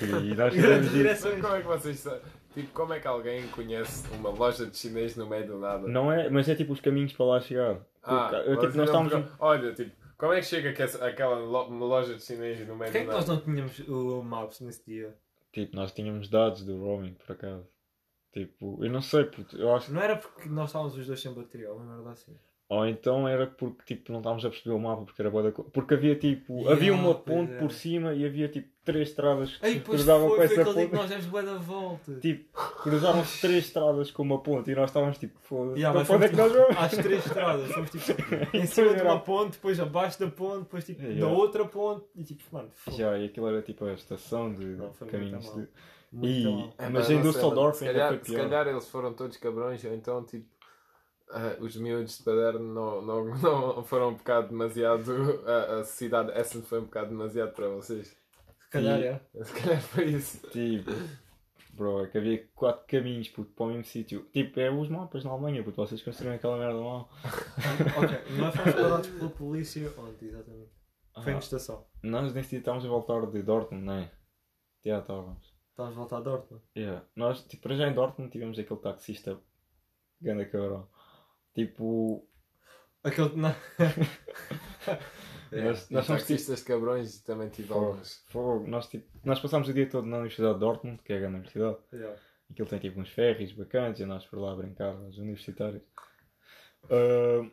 E 0.00 0.34
nós 0.34 0.52
direções. 0.92 1.40
Como 1.40 1.54
é 1.54 1.60
que 1.60 1.66
vocês 1.66 1.98
sabem? 1.98 2.20
Tipo, 2.54 2.72
como 2.72 2.92
é 2.94 3.00
que 3.00 3.06
alguém 3.06 3.46
conhece 3.48 4.08
uma 4.14 4.30
loja 4.30 4.66
de 4.66 4.76
chinês 4.76 5.14
no 5.16 5.26
meio 5.26 5.46
do 5.46 5.58
nada? 5.58 5.86
Não 5.86 6.10
é, 6.10 6.28
mas 6.30 6.48
é 6.48 6.54
tipo 6.54 6.72
os 6.72 6.80
caminhos 6.80 7.12
para 7.12 7.26
lá 7.26 7.40
chegar. 7.40 7.78
Ah, 8.02 8.30
eu, 8.46 8.56
tipo, 8.58 8.66
nós 8.66 8.74
não 8.76 8.84
estávamos. 8.84 9.12
pergun- 9.12 9.28
Olha, 9.38 9.72
tipo, 9.74 9.90
como 10.16 10.32
é 10.32 10.40
que 10.40 10.46
chega 10.46 10.72
que 10.72 10.82
essa- 10.82 11.06
aquela 11.06 11.36
lo- 11.36 11.68
loja 11.86 12.14
de 12.14 12.22
chinês 12.24 12.58
no 12.66 12.74
meio 12.76 12.90
Porquê 12.90 12.98
é 12.98 13.00
do 13.02 13.08
que 13.08 13.14
nós 13.14 13.26
nada? 13.28 13.40
não 13.46 13.54
tínhamos 13.54 13.78
o 13.88 14.22
Maps 14.22 14.60
nesse 14.60 14.84
dia? 14.86 15.14
Tipo, 15.52 15.76
nós 15.76 15.92
tínhamos 15.92 16.28
dados 16.28 16.64
do 16.64 16.78
roaming, 16.82 17.14
por 17.14 17.32
acaso. 17.32 17.66
Tipo, 18.32 18.84
eu 18.84 18.90
não 18.90 19.00
sei, 19.02 19.24
puto, 19.24 19.56
eu 19.58 19.74
acho. 19.74 19.92
Não 19.92 20.00
era 20.02 20.16
porque 20.16 20.48
nós 20.48 20.68
estávamos 20.70 20.96
os 20.96 21.06
dois 21.06 21.20
sem 21.20 21.32
bateria, 21.32 21.70
ou 21.70 21.76
uma 21.78 21.96
merda 21.96 22.10
assim. 22.10 22.36
Ou 22.70 22.86
então 22.86 23.26
era 23.26 23.46
porque 23.46 23.94
tipo, 23.96 24.12
não 24.12 24.18
estávamos 24.20 24.44
a 24.44 24.50
perceber 24.50 24.74
o 24.74 24.78
mapa 24.78 25.02
porque 25.02 25.22
era 25.22 25.30
boa 25.30 25.42
da 25.44 25.52
co- 25.52 25.64
Porque 25.64 25.94
havia 25.94 26.14
tipo. 26.16 26.52
Yeah, 26.58 26.72
havia 26.72 26.92
uma 26.92 27.14
ponte 27.14 27.52
é. 27.54 27.58
por 27.58 27.70
cima 27.72 28.12
e 28.12 28.26
havia 28.26 28.46
tipo 28.48 28.68
três 28.84 29.08
estradas 29.08 29.56
que 29.56 29.66
Ei, 29.66 29.74
se 29.74 29.80
cruzavam 29.80 30.28
foi, 30.28 30.36
com 30.36 30.42
essa 30.42 30.60
aquele 30.60 30.64
dia 30.64 30.74
ponte. 30.74 30.90
que 30.90 30.96
nós 30.96 31.08
demos 31.08 31.26
bué 31.26 31.42
da 31.42 31.54
volta. 31.56 32.14
Tipo, 32.20 32.58
cruzavam-se 32.82 33.40
três 33.40 33.64
estradas 33.64 34.10
com 34.10 34.22
uma 34.22 34.38
ponte 34.42 34.70
e 34.70 34.74
nós 34.74 34.90
estávamos 34.90 35.16
tipo, 35.16 35.38
foda-se. 35.40 35.80
Yeah, 35.80 35.98
então 35.98 36.00
mas 36.00 36.06
para 36.08 36.16
onde 36.16 36.24
é 36.26 36.28
que 36.28 36.36
nós 36.36 36.52
fomos, 36.52 36.66
vamos? 36.68 36.90
tipo, 36.90 36.98
às 36.98 37.04
três 37.06 37.26
estradas, 37.26 37.72
fomos 37.72 37.90
tipo 37.90 38.04
em 38.56 38.66
cima 38.66 38.94
de 38.94 39.02
uma 39.02 39.18
ponte, 39.20 39.52
depois 39.52 39.80
abaixo 39.80 40.20
da 40.20 40.26
ponte, 40.26 40.58
depois 40.64 40.84
tipo 40.84 41.00
da 41.02 41.08
Yeah. 41.08 41.34
outra 41.36 41.64
ponte 41.64 42.04
e 42.14 42.22
tipo, 42.22 42.42
mano, 42.52 42.68
foda-se. 42.74 43.00
Já, 43.02 43.16
e 43.18 43.24
aquilo 43.24 43.48
era 43.48 43.62
tipo 43.62 43.86
a 43.86 43.94
estação 43.94 44.52
de 44.52 44.64
Não, 44.66 44.90
caminhos 45.10 45.54
de. 45.54 45.66
Muito 46.12 46.26
E- 46.26 46.44
mal. 46.44 46.74
É, 46.78 46.88
Mas 46.88 47.06
pá, 47.06 47.12
em 47.14 47.20
Düsseldorf 47.22 47.78
se 47.78 47.88
ainda 47.88 48.08
foi 48.08 48.18
se 48.18 48.24
pior. 48.24 48.42
calhar 48.42 48.66
eles 48.68 48.88
foram 48.88 49.12
todos 49.14 49.36
cabrões, 49.38 49.82
ou 49.84 49.94
então 49.94 50.22
tipo. 50.24 50.46
Ah, 51.30 51.56
os 51.60 51.76
miúdos 51.76 52.18
de 52.18 52.24
Paderno 52.24 52.72
não, 52.74 53.02
não, 53.02 53.24
não 53.76 53.84
foram 53.84 54.10
um 54.10 54.14
bocado 54.14 54.48
demasiado. 54.48 55.12
A, 55.46 55.80
a 55.80 55.84
cidade 55.84 56.32
de 56.32 56.38
Essen 56.40 56.62
foi 56.62 56.80
um 56.80 56.84
bocado 56.84 57.08
demasiado 57.10 57.52
para 57.54 57.68
vocês. 57.68 58.08
Se 58.08 58.70
calhar, 58.70 58.98
E- 59.00 59.04
é. 59.04 59.20
Se 59.44 59.52
calhar 59.54 59.80
foi 59.80 60.04
isso. 60.06 60.46
Tipo. 60.48 60.90
Bro, 61.74 62.04
é 62.04 62.08
que 62.08 62.18
havia 62.18 62.44
quatro 62.56 62.84
caminhos 62.88 63.28
puto, 63.28 63.52
para 63.52 63.66
o 63.66 63.68
mesmo 63.68 63.84
sítio. 63.84 64.24
Tipo, 64.32 64.58
é 64.58 64.68
os 64.68 64.88
mapas 64.88 65.22
na 65.22 65.30
Alemanha, 65.30 65.62
puto, 65.62 65.76
vocês 65.76 66.02
construíram 66.02 66.34
aquela 66.34 66.58
merda 66.58 66.80
lá. 66.80 67.06
Ok, 67.96 68.36
nós 68.36 68.54
fomos 68.56 68.74
parados 68.74 69.08
pela 69.10 69.30
polícia 69.30 69.92
onde, 69.96 70.26
exatamente? 70.26 70.70
Foi 71.22 71.32
na 71.32 71.38
Ah, 71.38 71.40
estação. 71.40 71.86
nós 72.02 72.32
nesse 72.34 72.50
dia 72.50 72.58
estávamos 72.58 72.84
a 72.84 72.88
voltar 72.88 73.24
de 73.26 73.42
Dortmund, 73.42 73.84
não 73.84 73.92
é? 73.94 74.10
Já 74.84 74.98
estávamos. 74.98 75.54
Estávamos 75.70 75.96
a 75.96 76.00
voltar 76.00 76.16
a 76.16 76.20
Dortmund. 76.20 76.62
Yeah. 76.76 77.04
Nós, 77.14 77.42
tipo, 77.44 77.62
para 77.62 77.76
já 77.76 77.86
em 77.88 77.94
Dortmund 77.94 78.32
tivemos 78.32 78.58
aquele 78.58 78.80
taxista 78.80 79.38
ganda 80.20 80.44
cabrão. 80.46 80.88
Tipo, 81.58 82.24
Aquele. 83.02 83.30
É, 85.50 85.62
Nós- 85.62 85.90
e 85.90 85.94
nós 85.94 86.04
somos 86.04 86.22
taxistas 86.22 86.62
cabrões 86.62 87.20
também 87.22 87.48
tive 87.48 87.68
fogo, 87.68 87.98
fogo. 88.28 88.66
Nós, 88.68 88.86
tipo, 88.86 89.08
nós 89.24 89.40
passámos 89.40 89.66
o 89.68 89.72
dia 89.72 89.88
todo 89.88 90.06
na 90.06 90.18
Universidade 90.18 90.52
de 90.54 90.60
Dortmund, 90.60 91.00
que 91.02 91.10
é 91.12 91.16
a 91.16 91.20
grande 91.20 91.36
universidade. 91.36 91.78
Yeah. 91.90 92.20
Aquilo 92.50 92.68
tem 92.68 92.78
tipo 92.78 93.00
uns 93.00 93.08
ferries 93.08 93.52
bacanas 93.52 93.98
e 93.98 94.04
nós 94.04 94.26
por 94.26 94.38
lá 94.38 94.52
a 94.52 94.56
brincar, 94.56 94.94
os 94.94 95.16
universitários. 95.16 95.82
Ah, 96.90 97.48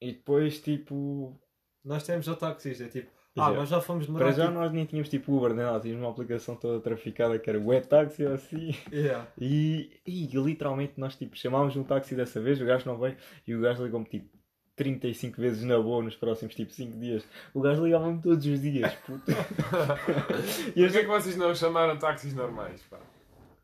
e 0.00 0.12
depois, 0.12 0.58
tipo, 0.60 1.38
Nós 1.84 2.02
temos 2.04 2.26
o 2.28 2.34
taxista, 2.34 2.88
tipo. 2.88 3.10
Ah, 3.36 3.46
Yeah. 3.48 3.58
nós 3.58 3.68
já 3.68 3.80
fomos 3.80 4.06
demorar. 4.06 4.26
para 4.26 4.34
já 4.34 4.46
tipo... 4.46 4.54
nós 4.58 4.72
nem 4.72 4.84
tínhamos 4.84 5.08
tipo 5.08 5.36
Uber, 5.36 5.52
nem 5.54 5.64
nada, 5.64 5.80
tínhamos 5.80 6.02
uma 6.04 6.10
aplicação 6.10 6.54
toda 6.54 6.80
traficada 6.80 7.36
que 7.38 7.50
era 7.50 7.58
o 7.58 7.80
Taxi 7.80 8.24
ou 8.24 8.34
assim. 8.34 8.74
Yeah. 8.92 9.26
E, 9.40 9.90
e 10.06 10.26
literalmente 10.32 10.94
nós 10.98 11.16
tipo 11.16 11.36
chamámos 11.36 11.74
um 11.76 11.82
táxi 11.82 12.14
dessa 12.14 12.40
vez, 12.40 12.60
o 12.60 12.64
gajo 12.64 12.88
não 12.88 12.96
veio 12.96 13.16
e 13.46 13.54
o 13.54 13.60
gajo 13.60 13.84
ligou-me 13.84 14.06
tipo 14.06 14.28
35 14.76 15.40
vezes 15.40 15.64
na 15.64 15.78
boa 15.80 16.02
nos 16.02 16.16
próximos 16.16 16.54
tipo 16.54 16.72
5 16.72 16.96
dias. 16.98 17.24
O 17.52 17.60
gajo 17.60 17.84
ligava-me 17.84 18.20
todos 18.20 18.44
os 18.46 18.60
dias, 18.60 18.92
puto. 19.06 19.24
E 20.76 20.82
porquê 20.82 20.98
é 20.98 21.00
que 21.02 21.06
vocês 21.06 21.36
não 21.36 21.54
chamaram 21.54 21.96
táxis 21.98 22.34
normais? 22.34 22.82
Pá? 22.90 22.98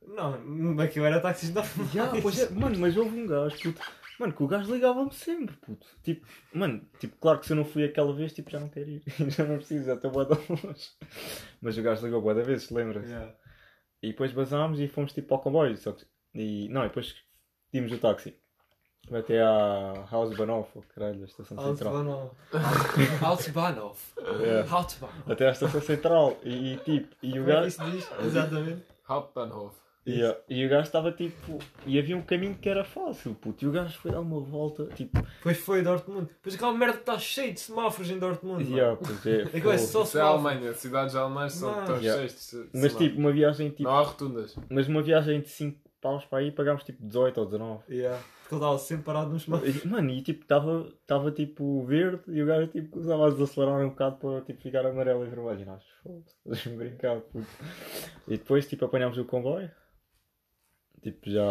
Não, 0.06 0.80
aquilo 0.80 1.04
era 1.06 1.20
taxista 1.20 1.60
normais. 1.60 1.94
Ya, 1.94 2.10
pois 2.22 2.40
é, 2.40 2.50
mano, 2.50 2.76
mas 2.78 2.96
houve 2.96 3.20
um 3.20 3.26
gajo, 3.26 3.56
puto. 3.62 3.80
Mano, 4.20 4.34
que 4.34 4.42
o 4.42 4.46
gajo 4.46 4.70
ligava-me 4.70 5.10
sempre, 5.14 5.56
puto. 5.56 5.86
Tipo, 6.02 6.26
mano, 6.52 6.86
tipo, 6.98 7.16
claro 7.16 7.38
que 7.40 7.46
se 7.46 7.54
eu 7.54 7.56
não 7.56 7.64
fui 7.64 7.84
aquela 7.84 8.14
vez, 8.14 8.34
tipo, 8.34 8.50
já 8.50 8.60
não 8.60 8.68
quero 8.68 8.90
ir. 8.90 9.02
já 9.30 9.46
não 9.46 9.56
preciso, 9.56 9.86
já 9.86 9.94
estou 9.94 10.10
bué 10.10 10.26
da 10.26 10.34
longe. 10.36 10.90
Mas 11.58 11.78
o 11.78 11.82
gajo 11.82 12.04
ligou 12.04 12.20
bué 12.20 12.34
da 12.34 12.42
vez, 12.42 12.68
lembra-se? 12.68 13.08
Yeah. 13.08 13.34
E 14.02 14.08
depois 14.08 14.30
basámos 14.32 14.78
e 14.78 14.88
fomos 14.88 15.14
tipo 15.14 15.34
ao 15.34 15.40
comboio. 15.40 15.74
Só 15.78 15.92
que, 15.92 16.04
e, 16.34 16.68
não, 16.68 16.84
e 16.84 16.88
depois 16.88 17.14
pedimos 17.72 17.96
o 17.96 17.98
táxi. 17.98 18.36
Até 19.10 19.40
à 19.40 20.06
House 20.10 20.36
Banoff, 20.36 20.70
ou 20.74 20.84
caralho, 20.94 21.22
a 21.22 21.24
estação 21.24 21.56
central. 21.58 21.96
Altbanov. 21.96 22.30
Altbanov. 23.24 23.98
É. 24.44 24.70
Altbanov. 24.70 25.32
Até 25.32 25.48
à 25.48 25.52
estação 25.52 25.80
central. 25.80 26.38
E, 26.44 26.74
e, 26.74 26.76
tipo, 26.76 27.16
e 27.22 27.38
o 27.38 27.42
Como 27.42 27.42
é 27.42 27.46
que 27.46 27.52
gajo. 27.52 27.68
isso 27.68 27.90
diz? 27.90 28.26
Exatamente. 28.26 28.84
Hauptbahnhof. 29.08 29.74
E, 30.07 30.20
e 30.48 30.64
o 30.66 30.68
gajo 30.68 30.82
estava 30.84 31.12
tipo. 31.12 31.59
E 31.86 31.98
havia 31.98 32.16
um 32.16 32.22
caminho 32.22 32.55
que 32.55 32.68
era 32.68 32.82
fácil, 32.84 33.34
puto. 33.34 33.64
E 33.64 33.68
o 33.68 33.70
gajo 33.70 33.96
foi 33.98 34.11
dar 34.11 34.20
uma 34.20 34.40
volta, 34.40 34.86
tipo. 34.94 35.20
Depois 35.20 35.59
foi 35.59 35.82
Dortmund. 35.82 36.26
Depois 36.26 36.55
aquela 36.55 36.72
merda 36.72 36.98
está 36.98 37.18
cheia 37.18 37.53
de 37.53 37.61
semáforos 37.61 38.11
em 38.11 38.18
Dortmund. 38.18 38.64
E, 38.64 38.70
mano. 38.70 38.92
ah, 38.92 38.96
pois 38.96 39.26
é, 39.26 39.42
É 39.53 39.61
fogo. 39.61 39.78
só 39.78 40.03
Isso 40.03 40.18
é 40.18 40.22
a. 40.22 40.24
Alemanha, 40.24 40.72
cidades 40.72 41.14
alemãs 41.14 41.53
são 41.53 41.84
tão 41.84 41.96
Yeah. 42.01 42.26
cheias 42.28 42.51
de 42.72 42.78
Mas 42.80 42.94
tipo, 42.96 43.18
uma 43.18 43.30
viagem 43.30 43.68
tipo. 43.70 43.82
Não 43.82 43.90
há 43.96 44.03
rotundas. 44.03 44.57
Mas 44.70 44.88
uma 44.88 45.03
viagem 45.03 45.40
de 45.42 45.48
5 45.51 45.78
paus 46.01 46.24
para 46.24 46.38
aí 46.38 46.51
pagámos 46.51 46.82
tipo 46.82 47.03
18 47.07 47.38
ou 47.38 47.44
19. 47.46 47.82
Yeah. 47.90 48.18
Porque 48.40 48.55
ele 48.55 48.62
estava 48.64 48.78
sempre 48.78 49.05
parado 49.05 49.30
nos 49.30 49.42
semáforos. 49.44 49.84
E, 49.84 49.86
Mano, 49.86 50.11
e 50.11 50.22
tipo, 50.22 50.42
estava 50.42 50.88
tava, 51.07 51.30
tipo 51.30 51.84
verde 51.84 52.22
e 52.28 52.42
o 52.42 52.46
gajo 52.46 52.66
tipo 52.68 52.98
usava 52.98 53.26
a 53.28 53.30
desacelerar 53.30 53.80
um 53.84 53.90
bocado 53.90 54.16
para 54.16 54.40
tipo, 54.40 54.61
ficar 54.62 54.84
amarelo 54.86 55.24
e 55.24 55.28
vermelho. 55.28 55.61
E 55.61 55.64
nós, 55.66 55.82
foda-se, 56.03 56.34
deixa-me 56.46 56.76
brincar. 56.78 57.20
puto. 57.20 57.46
E 58.26 58.38
depois 58.38 58.66
tipo 58.66 58.84
apanhámos 58.86 59.18
o 59.18 59.24
comboio. 59.26 59.70
Tipo, 61.03 61.30
já. 61.30 61.44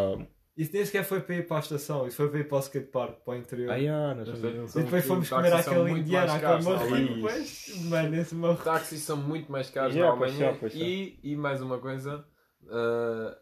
Isso 0.56 0.72
nem 0.74 0.84
sequer 0.84 1.04
foi 1.04 1.20
para 1.20 1.36
ir 1.36 1.46
para 1.46 1.56
a 1.56 1.60
estação. 1.60 2.06
Isso 2.06 2.16
foi 2.16 2.28
para 2.28 2.40
ir 2.40 2.44
para 2.48 2.58
o 2.58 2.60
skatepark, 2.60 3.20
para 3.24 3.32
o 3.32 3.36
interior. 3.36 3.70
Ah, 3.72 3.76
yeah, 3.76 4.14
nós 4.14 4.28
fomos- 4.28 4.74
E 4.76 4.82
depois 4.82 5.04
fomos 5.06 5.28
comer 5.28 5.52
àquele 5.54 5.90
indiano, 5.92 6.32
àquele 6.32 6.62
marroquino. 6.62 7.14
Depois, 7.16 7.74
mano, 7.84 8.14
esse 8.16 8.34
marroquino. 8.34 8.64
Táxis 8.64 9.02
são 9.02 9.16
muito 9.16 9.50
mais 9.50 9.70
caros 9.70 9.94
Yeah, 9.94 10.12
na 10.14 10.18
pois 10.18 10.32
Alemanha. 10.34 10.56
pois 10.60 10.74
e, 10.74 11.18
e 11.22 11.36
mais 11.36 11.62
uma 11.62 11.78
coisa, 11.78 12.24
ah, 12.68 13.38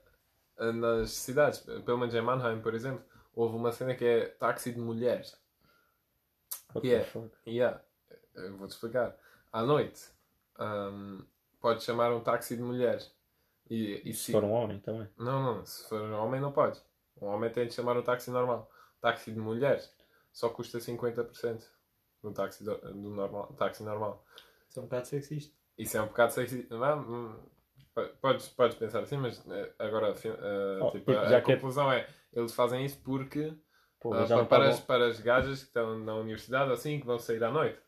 ah, 0.59 0.73
nas 0.73 1.11
cidades, 1.11 1.59
pelo 1.85 1.99
menos 1.99 2.15
em 2.15 2.21
Mannheim, 2.21 2.61
por 2.61 2.73
exemplo, 2.75 3.03
houve 3.35 3.57
uma 3.57 3.73
cena 3.73 3.95
que 3.95 4.05
é 4.05 4.25
táxi 4.27 4.71
de 4.73 4.79
mulheres. 4.81 5.37
What 6.75 6.87
Yeah. 6.87 7.05
the 7.05 7.11
fuck? 7.11 7.31
Yeah, 7.47 7.81
vou-te 8.59 8.73
explicar. 8.75 9.17
À 9.53 9.63
noite, 9.63 10.03
ahm, 10.59 11.21
podes 11.61 11.85
chamar 11.85 12.13
um 12.13 12.21
táxi 12.21 12.57
de 12.57 12.63
mulheres. 12.63 13.11
E, 13.71 14.03
e 14.09 14.15
Se 14.15 14.33
for 14.33 14.45
um 14.45 14.53
homem 14.53 14.79
também. 14.81 15.09
Não, 15.19 15.43
não, 15.57 15.67
se 15.67 15.89
for 15.89 16.01
um 16.01 16.15
homem 16.15 16.41
não 16.41 16.53
pode. 16.53 16.81
Um 17.21 17.27
homem 17.27 17.51
tem 17.51 17.67
de 17.67 17.75
chamar 17.75 17.97
um 17.97 18.03
táxi 18.03 18.31
normal. 18.31 18.71
Táxi 19.01 19.33
de 19.33 19.41
mulheres 19.41 19.95
só 20.33 20.49
custa 20.49 20.79
50% 20.79 21.65
do 22.23 22.33
táxi, 22.33 22.65
do, 22.65 22.77
do 22.79 23.11
normal, 23.11 23.53
táxi 23.59 23.83
normal. 23.83 24.25
Isso 24.69 24.79
é 24.79 24.83
um 24.83 24.87
bocado 24.87 25.07
sexista. 25.07 25.57
Isso 25.77 25.97
é 25.97 26.03
um 26.03 26.07
bocado. 26.07 26.35
Vá, 26.71 26.97
hum, 26.97 27.37
po- 27.95 28.09
Podes, 28.21 28.49
podes 28.49 28.77
pensar 28.77 29.01
assim, 29.01 29.17
mas 29.17 29.45
eh, 29.49 29.73
agora 29.79 30.15
eh, 30.25 30.79
Oh, 30.83 30.91
tipo, 30.91 31.11
a, 31.13 31.23
a 31.23 31.29
que 31.29 31.35
é- 31.53 31.57
conclusão 31.57 31.91
é 31.93 32.09
eles 32.33 32.55
fazem 32.55 32.85
isso 32.85 33.01
porque 33.03 33.53
Pô, 34.01 34.15
não 34.15 34.27
para, 34.27 34.47
tá 34.47 34.69
as, 34.71 34.81
bom. 34.81 34.87
para 34.87 35.07
as 35.07 35.21
gajas 35.21 35.61
que 35.61 35.67
estão 35.69 35.99
na 35.99 36.15
universidade 36.15 36.71
assim, 36.73 37.01
que 37.01 37.07
vão 37.07 37.19
sair 37.19 37.43
à 37.43 37.51
noite, 37.51 37.81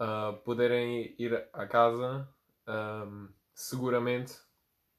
ah, 0.00 0.38
poderem 0.44 1.14
ir 1.18 1.48
à 1.52 1.66
casa 1.66 2.26
ahm, 2.66 3.28
seguramente 3.54 4.34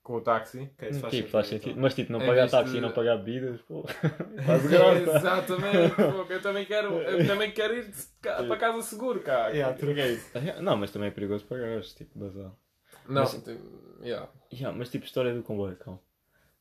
com 0.05 0.17
o 0.17 0.21
táxi. 0.21 0.69
Ok, 0.77 0.89
isso 0.89 1.05
Hum, 1.05 1.09
tipo, 1.09 1.29
faz 1.29 1.47
sentido, 1.47 1.63
sentido. 1.65 1.81
Mas 1.81 1.93
tipo, 1.95 2.11
não 2.11 2.21
Em 2.21 2.27
pagar 2.27 2.45
de- 2.45 2.51
táxi 2.51 2.77
e 2.77 2.81
não 2.81 2.91
pagar 2.91 3.17
bebidas, 3.17 3.59
pô. 3.63 3.83
Faz 4.45 4.67
graça. 4.67 5.17
Exatamente, 5.17 5.95
pô, 5.95 6.31
eu 6.33 6.41
também 6.41 6.65
quero, 6.65 6.93
eu 7.01 7.25
também 7.27 7.51
quero 7.51 7.73
ir 7.75 7.91
ca- 8.21 8.43
para 8.43 8.57
casa 8.57 8.81
seguro, 8.83 9.19
cara. 9.21 9.51
Yeah, 9.51 9.75
Que- 9.75 9.93
que 9.93 9.99
é 9.99 10.11
isso? 10.11 10.31
Ah, 10.35 10.61
Não, 10.61 10.77
mas 10.77 10.91
também 10.91 11.07
é 11.09 11.11
perigoso 11.11 11.43
pagar, 11.45 11.81
tipo, 11.81 12.19
bazar. 12.19 12.51
Não, 13.07 13.21
Mas- 13.23 13.33
tem- 13.43 13.59
yeah. 14.01 14.29
Yeah, 14.53 14.77
mas 14.77 14.89
tipo, 14.89 15.05
história 15.05 15.33
do 15.33 15.41
comboio, 15.43 15.75
calma. 15.77 15.99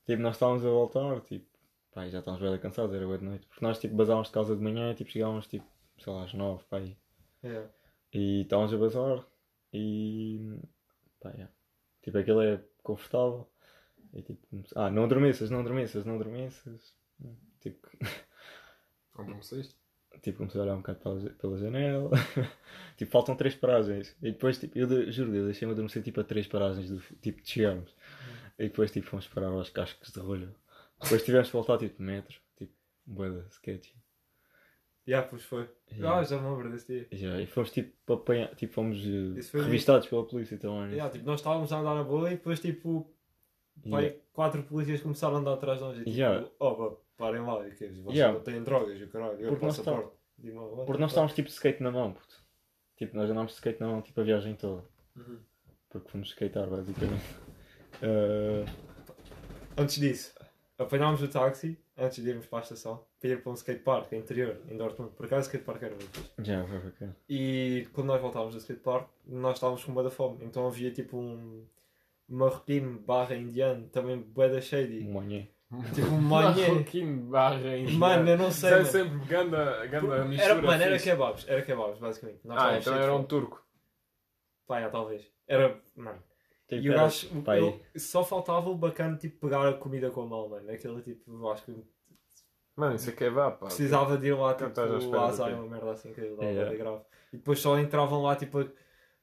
Tipo, 0.06 0.22
nós 0.22 0.36
estávamos 0.36 0.64
a 0.64 0.68
voltar, 0.70 1.20
tipo, 1.20 1.46
pá, 1.92 2.08
já 2.08 2.20
estávamos 2.20 2.48
bem 2.48 2.58
cansados, 2.58 2.94
era 2.96 3.04
boa 3.04 3.18
de 3.18 3.24
noite. 3.24 3.46
Porque 3.46 3.64
nós, 3.64 3.78
tipo, 3.78 3.94
basávamos 3.94 4.28
de 4.28 4.34
casa 4.34 4.56
de 4.56 4.62
manhã 4.62 4.90
e, 4.90 4.94
tipo, 4.94 5.10
chegávamos, 5.10 5.46
tipo, 5.46 5.66
sei 6.02 6.12
lá, 6.12 6.24
às 6.24 6.32
nove, 6.34 6.64
pá, 6.70 6.78
aí. 6.78 6.96
Yeah. 7.44 7.68
E 8.12 8.40
estávamos 8.42 8.72
a 8.72 8.76
bazar 8.78 9.24
e, 9.72 10.58
pá, 11.20 11.30
yeah. 11.30 11.50
Tipo, 12.04 12.18
aquilo 12.18 12.40
é 12.42 12.60
confortável. 12.82 13.48
E, 14.12 14.22
tipo, 14.22 14.46
ah, 14.76 14.90
não 14.90 15.04
adormeças, 15.04 15.50
não 15.50 15.60
adormeças, 15.60 16.04
não 16.04 16.14
adormeças. 16.14 16.94
Tipo, 17.60 17.88
Adormeceste? 19.16 19.74
tipo, 20.22 20.38
comecei 20.38 20.60
a 20.60 20.64
olhar 20.64 20.74
um 20.74 20.78
bocado 20.78 20.98
pela, 21.00 21.30
pela 21.30 21.58
janela. 21.58 22.10
tipo, 22.96 23.10
faltam 23.10 23.34
três 23.36 23.54
paragens. 23.54 24.14
E 24.22 24.30
depois, 24.32 24.58
tipo, 24.58 24.78
eu 24.78 24.86
de- 24.86 25.10
juro, 25.10 25.34
eu 25.34 25.44
deixei-me 25.46 25.72
adormecer, 25.72 26.02
tipo, 26.02 26.20
a 26.20 26.24
três 26.24 26.46
paragens, 26.46 26.90
do, 26.90 27.00
tipo, 27.20 27.40
de 27.42 27.48
chegarmos. 27.50 27.94
E 28.58 28.64
depois, 28.68 28.90
tipo, 28.92 29.06
fomos 29.08 29.26
parar 29.26 29.48
aos 29.48 29.70
cascos 29.70 30.12
de 30.12 30.20
rolha. 30.20 30.54
Depois 31.02 31.24
tivemos 31.24 31.48
que 31.48 31.52
voltar, 31.54 31.78
tipo, 31.78 32.02
metro. 32.02 32.38
Tipo, 32.56 32.72
boa 33.06 33.30
da 33.30 33.42
Yeah, 35.06 35.28
pois 35.28 35.42
foi. 35.44 35.68
Yeah. 35.92 36.18
Ah, 36.18 36.24
já 36.24 36.38
me 36.40 36.48
lembro 36.48 36.70
desse 36.70 36.86
dia. 36.92 37.06
E 37.10 37.16
já, 37.16 37.40
e 37.40 37.46
fomos, 37.46 37.70
tipo, 37.70 38.12
apanhar, 38.12 38.54
tipo, 38.54 38.72
fomos 38.72 38.98
eh, 38.98 39.58
revistados 39.58 40.06
pela 40.08 40.24
polícia 40.26 40.56
também. 40.58 40.92
Yeah, 40.92 41.10
tipo, 41.10 41.26
nós 41.26 41.40
estávamos 41.40 41.70
a 41.72 41.78
andar 41.78 41.94
na 41.94 42.04
boa 42.04 42.28
e 42.30 42.36
depois, 42.36 42.58
tipo, 42.58 43.10
pai, 43.90 44.04
Yeah. 44.04 44.18
quatro 44.32 44.62
polícias 44.62 45.00
começaram 45.02 45.36
a 45.36 45.38
andar 45.40 45.52
atrás 45.54 45.78
de 45.78 45.84
nós. 45.84 45.96
E, 45.96 46.04
tipo, 46.04 46.10
Yeah. 46.10 46.48
oh, 46.58 46.74
pá, 46.74 46.96
parem 47.18 47.42
lá. 47.42 47.66
E 47.68 47.72
vocês 47.74 47.96
Yeah. 48.08 48.32
não 48.32 48.40
têm 48.42 48.62
drogas, 48.62 48.98
e 48.98 49.04
o 49.04 49.08
caralho. 49.08 49.40
Eu 49.40 49.48
Porque 49.50 49.66
passaporte. 49.66 50.10
Digo, 50.38 50.58
"Oh, 50.58 50.62
what 50.62 50.86
Porque 50.86 50.92
nós 50.92 50.98
fuck?" 51.00 51.08
estávamos, 51.10 51.34
tipo, 51.34 51.48
de 51.48 51.54
skate 51.54 51.82
na 51.82 51.90
mão, 51.90 52.12
puto. 52.12 52.42
Tipo, 52.96 53.16
nós 53.16 53.30
andámos 53.30 53.52
de 53.52 53.56
skate 53.56 53.80
na 53.80 53.88
mão, 53.88 54.00
tipo, 54.02 54.20
a 54.20 54.24
viagem 54.24 54.54
toda. 54.54 54.84
Uhum. 55.16 55.38
Porque 55.90 56.10
fomos 56.10 56.28
skatear, 56.30 56.68
basicamente. 56.68 57.22
Eh, 58.02 58.64
Antes 59.78 59.96
disso, 60.00 60.34
apanhámos 60.78 61.22
o 61.22 61.28
táxi, 61.28 61.78
antes 61.96 62.22
de 62.22 62.30
irmos 62.30 62.46
para 62.46 62.58
a 62.58 62.62
estação, 62.62 63.04
para 63.20 63.30
ir 63.30 63.42
para 63.42 63.50
um 63.52 63.54
skatepark 63.54 64.12
interior, 64.12 64.56
em 64.68 64.76
Dortmund. 64.76 65.12
Por 65.14 65.26
acaso 65.26 65.40
o 65.42 65.50
skatepark 65.50 65.82
era 65.82 65.94
muito 65.94 66.10
fixe. 66.10 66.30
já, 66.38 66.64
foi 66.66 66.78
bacana. 66.78 67.16
E 67.28 67.88
quando 67.92 68.08
nós 68.08 68.20
voltávamos 68.20 68.54
do 68.54 68.58
skatepark, 68.60 69.08
nós 69.26 69.56
estávamos 69.56 69.84
com 69.84 70.02
da 70.02 70.10
fome. 70.10 70.38
Então 70.42 70.66
havia 70.66 70.90
tipo 70.90 71.16
um 71.16 71.64
marroquino 72.28 72.98
barra 73.00 73.34
indiano, 73.34 73.86
também 73.88 74.18
bué 74.20 74.48
da 74.48 74.60
shady. 74.60 75.04
Manhã. 75.04 75.46
Tipo 75.94 76.08
um 76.08 76.20
manhã. 76.22 76.68
Marroquino 76.68 77.30
barra 77.30 77.76
indiano. 77.76 77.98
Mano, 77.98 78.28
eu 78.30 78.38
não 78.38 78.50
sei, 78.50 78.80
Isso 78.82 78.96
é 78.96 79.04
mano. 79.04 79.14
sempre 79.16 79.28
ganda, 79.28 79.86
ganda 79.86 80.24
mistura 80.24 80.52
Era, 80.52 80.62
mano, 80.62 80.82
era 80.82 80.92
fixe. 80.94 81.04
kebabs, 81.10 81.48
era 81.48 81.62
kebabs, 81.62 81.98
basicamente. 81.98 82.40
Nós 82.44 82.56
Ah, 82.56 82.78
estávamos 82.78 82.80
então 82.80 82.92
cheios 82.92 82.98
de 82.98 83.02
era 83.04 83.12
um 83.12 83.16
fome. 83.16 83.28
turco. 83.28 83.64
Pá, 84.66 84.80
já, 84.80 84.88
talvez. 84.90 85.22
Era, 85.46 85.78
mano. 85.94 86.18
Tipo, 86.68 86.82
E 86.82 86.90
o 86.90 86.94
gajo, 86.94 87.28
eu- 87.58 87.80
só 88.00 88.24
faltava 88.24 88.70
o 88.70 88.74
bacana, 88.74 89.16
tipo, 89.18 89.38
pegar 89.38 89.68
a 89.68 89.74
comida 89.74 90.10
com 90.10 90.22
a 90.22 90.26
mão, 90.26 90.48
mano. 90.48 90.70
Aquele 90.70 91.02
tipo, 91.02 91.30
eu 91.30 91.50
acho 91.52 91.64
que 91.64 91.74
Mano, 92.76 92.96
isso 92.96 93.10
é 93.10 93.12
kebab, 93.12 93.58
pá. 93.58 93.66
precisava 93.66 94.16
de 94.18 94.28
ir 94.28 94.32
lá, 94.34 94.54
tipo, 94.54 94.70
do 94.70 95.18
azar, 95.20 95.52
uma 95.54 95.66
merda 95.68 95.92
assim, 95.92 96.12
que 96.12 96.20
ele 96.20 96.30
dava 96.30 96.42
Yeah. 96.44 96.70
yeah. 96.70 96.76
grave. 96.78 97.04
E 97.32 97.36
depois 97.36 97.60
só 97.60 97.78
entravam 97.78 98.22
lá, 98.22 98.34
tipo, 98.34 98.64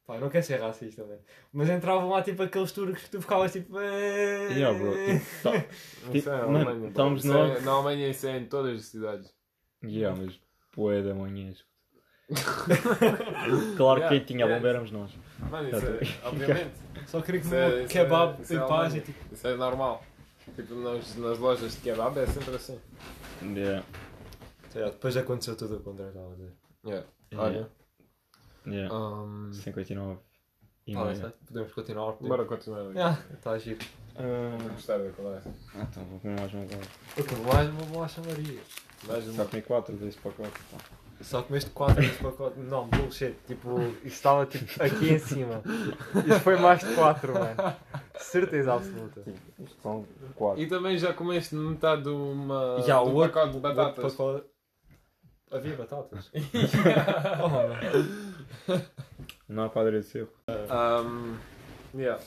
pá, 0.06 0.18
não 0.20 0.30
quero 0.30 0.46
ser 0.46 0.62
racista, 0.62 1.04
mano. 1.04 1.20
Mas 1.52 1.70
entravam 1.70 2.10
lá, 2.10 2.22
tipo, 2.22 2.42
aqueles 2.44 2.72
turcos 2.72 3.04
que 3.04 3.10
tu 3.10 3.22
ficavas, 3.22 3.52
tipo. 3.52 3.78
Yeah, 3.80 4.78
bro. 4.78 4.92
Tipo, 4.94 5.26
tá- 5.44 5.56
Isso 5.58 6.12
Tipo, 6.12 6.30
é 6.30 6.46
mano, 6.46 6.58
Alemanha. 6.70 6.88
estamos 6.90 7.26
é- 7.26 7.60
Na 7.62 7.72
Alemanha 7.72 8.08
isso 8.10 8.28
é 8.28 8.38
em 8.38 8.46
todas 8.46 8.80
as 8.80 8.86
cidades. 8.86 9.36
Yeah, 9.84 10.16
mas 10.18 10.40
poé 10.72 11.02
da 11.02 11.14
manhã. 11.16 11.52
claro 13.78 14.00
que 14.02 14.06
Yeah, 14.08 14.26
tinha 14.26 14.40
yeah. 14.46 14.56
bomba 14.56 14.68
éramos 14.70 14.92
nós. 14.92 15.12
Mano, 15.50 15.70
isso 15.70 15.82
Tá 15.82 15.88
é, 15.88 16.28
obviamente. 16.28 16.72
Só 17.08 17.22
queria 17.22 17.42
Isso 17.42 17.50
comer 17.50 17.62
é- 17.62 17.66
um 17.66 17.70
isso 17.70 17.84
é- 17.84 17.88
kebab 17.88 18.42
isso 18.42 18.54
é 18.54 18.56
em 18.56 18.60
paz 18.60 18.72
Alemanha. 18.72 18.98
e 18.98 19.02
tipo, 19.02 19.34
Isso 19.34 19.48
é 19.48 19.56
normal. 19.56 20.04
Tipo, 20.56 20.76
nas, 20.76 21.16
nas 21.16 21.38
lojas 21.40 21.72
de 21.74 21.78
kebab 21.80 22.20
é 22.20 22.26
sempre 22.28 22.56
assim. 22.56 22.80
Yeah. 23.44 23.84
Lá, 24.76 24.86
depois 24.86 25.18
aconteceu 25.18 25.56
tudo 25.58 25.78
o 25.78 25.80
contrário, 25.82 26.14
estava 26.14 26.32
a 26.32 26.36
dizer. 26.36 26.54
Yeah. 26.86 27.08
Yeah. 27.34 27.48
Olha, 27.60 27.70
Yeah. 28.68 28.96
um, 28.96 29.52
59 29.52 30.20
e 30.88 30.96
Ah, 30.96 31.16
certo. 31.16 31.36
Podemos 31.48 31.74
continuar. 31.74 32.12
bora 32.22 32.46
continuar. 32.46 32.90
aqui. 32.90 33.00
Ah, 33.00 33.18
está 33.34 33.52
a 33.52 33.58
giro. 33.58 33.80
Ah, 34.16 34.58
Vou 34.60 34.70
gostar 34.70 34.98
da 35.00 35.10
conversa. 35.12 35.50
ah, 35.76 35.88
então 35.90 36.04
vou 36.06 36.20
comer 36.20 36.40
mais 36.40 36.54
uma 36.54 36.64
agora. 36.64 36.82
Eu 37.18 37.26
como 37.26 37.44
mais 37.46 37.70
uma 37.70 37.82
bolacha 37.86 38.22
Maria. 38.22 38.60
Mais 39.08 39.26
Só 39.26 39.46
comi 39.46 39.62
4 39.64 39.96
desse 39.96 40.18
pacote. 40.20 40.50
pá. 40.72 40.78
Só 41.24 41.42
comeste 41.44 41.70
4 41.72 42.02
nesse 42.02 42.22
pacote. 42.24 42.60
Não, 42.60 42.88
bullshit. 42.88 43.36
Tipo, 43.48 43.80
isso 44.04 44.08
estava 44.08 44.46
tipo 44.46 44.66
aqui 44.84 45.14
em 45.14 45.20
cima. 45.20 45.62
Isso 46.28 46.40
foi 46.42 46.58
mais 46.58 46.80
de 46.80 46.94
4, 46.96 47.34
mano. 47.34 47.76
Certeza 48.18 48.74
absoluta. 48.74 49.24
Isto 49.60 49.82
são 49.82 50.06
4. 50.36 50.62
E 50.62 50.68
também 50.68 50.98
já 50.98 51.14
comeste 51.14 51.56
metade 51.56 52.04
de 52.04 52.10
uma. 52.10 52.82
Já, 52.82 53.02
de 53.04 53.10
o 53.10 53.14
outro, 53.14 53.32
pacote 53.34 53.52
de 53.52 53.58
o 53.58 53.62
outro 53.68 53.76
batatas. 53.76 54.14
pacote- 54.14 54.46
Havia 55.52 55.76
batatas. 55.76 56.32
oh. 57.44 58.72
Não 59.50 59.64
há 59.66 59.70
para 59.70 59.82
agradecer. 59.82 60.28
Um, 60.48 61.38
yeah. 61.94 62.24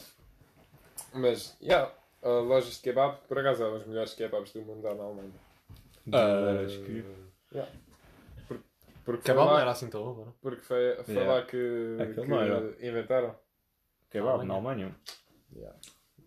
Mas, 1.15 1.57
yeah, 1.63 1.91
uh, 2.23 2.41
lojas 2.41 2.75
de 2.75 2.81
kebab, 2.83 3.17
por 3.27 3.39
acaso, 3.39 3.61
são 3.61 3.77
os 3.77 3.87
melhores 3.87 4.13
kebabs 4.15 4.53
do 4.53 4.61
mundo 4.63 4.83
lá 4.85 4.95
na 4.95 5.05
Alemanha. 5.05 5.31
Ah, 6.13 6.63
acho 6.67 6.81
que. 6.81 7.05
Porque 9.05 9.23
Kebab 9.23 9.47
não 9.47 9.55
lá, 9.55 9.61
era 9.61 9.71
assim 9.73 9.91
tão 9.91 10.03
bom, 10.15 10.25
não? 10.27 10.33
porque 10.41 10.63
foi, 10.63 10.97
foi 11.05 11.15
Yeah. 11.15 11.33
lá 11.35 11.43
que, 11.47 11.97
que 12.15 12.27
não 12.29 12.41
era. 12.41 12.87
inventaram. 12.89 13.39
Kebab 14.11 14.45
na 14.47 14.55
Alemanha. 14.55 14.97
Yeah. 15.55 15.79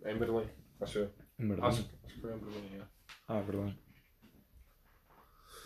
Em 0.05 0.17
Berlim, 0.17 0.47
acho 0.79 0.99
eu. 0.99 1.11
Berlim. 1.39 1.61
Acho, 1.63 1.89
acho 2.05 2.13
que 2.15 2.21
foi 2.21 2.33
em 2.33 2.37
Berlim, 2.37 2.67
yeah. 2.67 2.89
Ah, 3.27 3.41
Berlim. 3.41 3.77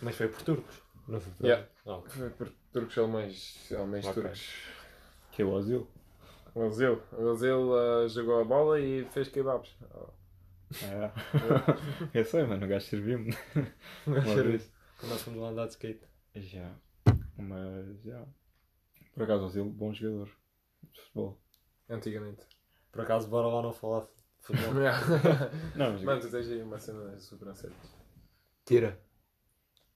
Mas 0.01 0.15
foi 0.15 0.27
por 0.29 0.41
turcos. 0.41 0.81
Não 1.07 1.19
foi 1.19 1.33
por... 1.33 1.45
Yeah. 1.45 1.67
Ah, 1.85 1.97
ok. 1.97 2.11
Foi 2.11 2.29
por 2.31 2.49
turcos 2.71 2.97
alemães, 2.97 3.71
alemães 3.71 4.05
Ok. 4.05 4.21
turcos. 4.21 4.53
Que 5.31 5.41
é 5.41 5.45
o 5.45 5.57
asilo. 5.57 5.87
O 6.53 6.61
Ozil, 6.65 7.01
o 7.13 7.23
Ozil 7.23 7.71
uh, 7.71 8.09
jogou 8.09 8.41
a 8.41 8.43
bola 8.43 8.77
e 8.79 9.05
fez 9.05 9.29
kebabs. 9.29 9.73
É. 10.83 11.11
Eu 12.19 12.25
sei, 12.25 12.43
mano, 12.43 12.65
o 12.65 12.69
gajo 12.69 12.85
serviu-me. 12.85 13.31
Uma 14.05 14.21
Quando 14.21 14.43
vez. 14.43 14.69
nós 15.03 15.21
fomos 15.21 15.39
lá 15.41 15.49
andar 15.49 15.65
de 15.67 15.71
skate. 15.71 16.01
Já. 16.35 16.69
Mas, 17.41 18.03
já. 18.03 18.25
Por 19.13 19.23
acaso, 19.23 19.43
o 19.43 19.47
asilo, 19.47 19.69
bom 19.69 19.93
jogador. 19.93 20.29
De 20.93 21.01
futebol. 21.01 21.41
Antigamente. 21.89 22.45
Por 22.91 23.01
acaso, 23.01 23.27
bora 23.27 23.47
lá 23.47 23.61
não 23.61 23.73
falar 23.73 24.01
de 24.01 24.07
futebol. 24.39 24.73
Não, 25.75 25.91
mas. 25.93 26.03
Mano, 26.03 26.21
tu 26.21 26.29
tens 26.29 26.47
aí 26.49 26.61
uma 26.61 26.77
cena 26.77 27.19
super 27.19 27.49
acerta. 27.49 27.75
Tira. 28.65 28.99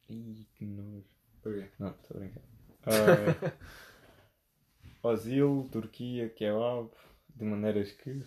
Ih, 0.09 0.47
que 0.55 0.65
nojo. 0.65 1.05
Porquê? 1.41 1.69
Não, 1.79 1.91
estou 1.91 2.17
a 2.17 2.19
brincar. 2.19 2.43
Ah, 2.83 3.53
Osil, 5.07 5.69
Turquia, 5.71 6.29
kebab, 6.29 6.89
de 7.35 7.45
maneiras 7.45 7.91
que. 7.91 8.25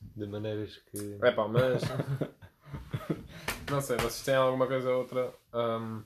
De 0.00 0.26
maneiras 0.26 0.76
que. 0.76 1.18
É 1.22 1.32
pá, 1.32 1.48
mas. 1.48 1.82
não 3.70 3.80
sei, 3.80 3.96
vocês 3.96 4.24
têm 4.24 4.34
alguma 4.34 4.66
coisa 4.66 4.90
ou 4.90 5.00
outra 5.00 5.34
um, 5.54 6.04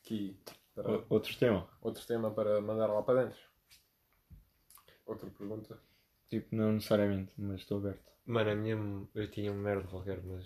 aqui 0.00 0.38
para 0.82 1.02
Outro 1.08 1.36
tema. 1.36 1.68
outro 1.80 2.06
tema 2.06 2.30
para 2.30 2.60
mandar 2.60 2.86
lá 2.88 3.02
para 3.02 3.24
dentro? 3.24 3.38
Outra 5.06 5.28
pergunta? 5.30 5.78
Tipo, 6.28 6.54
não 6.54 6.72
necessariamente, 6.72 7.32
mas 7.38 7.60
estou 7.60 7.78
aberto. 7.78 8.04
Mano, 8.26 8.50
a 8.50 8.54
minha. 8.54 8.76
Eu 9.14 9.30
tinha 9.30 9.52
uma 9.52 9.62
merda 9.62 9.86
qualquer, 9.88 10.20
mas. 10.24 10.44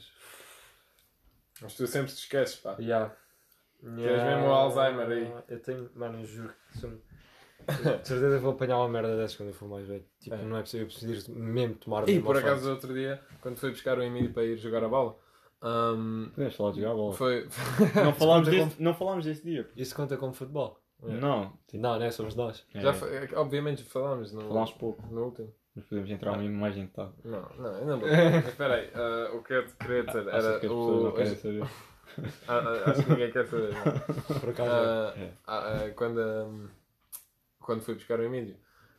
Mas 1.62 1.74
tu 1.74 1.86
sempre 1.86 2.12
te 2.12 2.18
esqueces, 2.18 2.56
pá. 2.56 2.76
Ya. 2.78 3.14
Tens 3.80 3.94
mesmo 3.94 4.46
o 4.48 4.52
Alzheimer 4.52 5.08
aí. 5.08 5.32
Eu 5.48 5.60
tenho. 5.60 5.90
Mano, 5.94 6.20
eu 6.20 6.26
juro 6.26 6.54
que 6.70 6.78
sou. 6.78 6.90
De 6.90 8.08
certeza 8.08 8.38
vou 8.38 8.52
apanhar 8.52 8.78
uma 8.78 8.88
merda 8.88 9.16
dessas 9.16 9.36
quando 9.36 9.50
eu 9.50 9.54
for 9.54 9.68
mais 9.68 9.86
velho. 9.86 10.04
Tipo, 10.18 10.34
É. 10.36 10.42
não 10.42 10.56
é 10.56 10.60
possível. 10.60 10.86
Eu 10.86 10.90
preciso 10.90 11.32
mesmo 11.34 11.74
tomar 11.76 12.06
E 12.08 12.20
por 12.20 12.36
acaso, 12.36 12.70
outro 12.70 12.92
dia, 12.92 13.22
quando 13.40 13.56
fui 13.58 13.70
buscar 13.70 13.98
o 13.98 14.02
Emílio 14.02 14.32
para 14.32 14.44
ir 14.44 14.56
jogar 14.58 14.84
a 14.84 14.88
bola, 14.88 15.18
um, 15.62 16.30
Podemos 16.30 16.56
falar 16.56 16.72
de 16.72 16.80
jogar 16.80 16.94
bola. 16.94 17.12
foi. 17.14 17.48
Não 18.04 18.12
falámos, 18.14 18.48
desse, 18.48 18.82
não 18.82 18.94
falámos 18.94 19.24
desse 19.24 19.42
dia. 19.44 19.68
Isso 19.76 19.94
conta 19.94 20.16
como 20.16 20.32
futebol? 20.32 20.80
Não. 21.02 21.52
Não, 21.72 21.98
né? 21.98 22.10
Somos 22.10 22.34
nós. 22.34 22.66
É, 22.74 22.80
Já 22.80 22.92
foi, 22.92 23.08
obviamente 23.34 23.82
falámos 23.82 24.32
no, 24.32 24.42
Falámos 24.48 24.72
pouco. 24.72 25.02
no 25.12 25.24
último. 25.26 25.52
Mas 25.74 25.84
podemos 25.86 26.10
entrar 26.10 26.36
mesmo 26.36 26.56
mais 26.58 26.76
em 26.76 26.84
detalhe. 26.86 27.12
Não, 27.24 27.48
não, 27.58 27.72
eu 27.78 27.86
não 27.86 28.00
vou. 28.00 28.08
Espera 28.48 28.74
aí, 28.74 28.90
ah, 28.94 29.30
o 29.34 29.42
que 29.42 29.52
eu 29.54 29.64
queria 29.78 30.02
dizer 30.04 30.26
era 30.28 30.40
que 30.40 30.66
as 30.66 30.72
pessoas 30.72 31.00
o. 31.00 31.04
não 31.04 31.12
querem 31.12 31.36
saber? 31.36 31.70
Ah, 32.48 32.58
ah, 32.58 32.90
acho 32.90 33.04
que 33.04 33.10
ninguém 33.10 33.30
quer 33.30 33.46
saber. 33.46 33.72
não. 33.72 34.40
Por 34.40 34.48
acaso. 34.48 34.70
Ah, 35.46 35.84
É. 35.86 35.90
quando, 35.90 36.20
ah, 36.20 36.68
quando 37.60 37.82
fui 37.82 37.94
buscar 37.94 38.18
o 38.18 38.22
Emílio, 38.24 38.56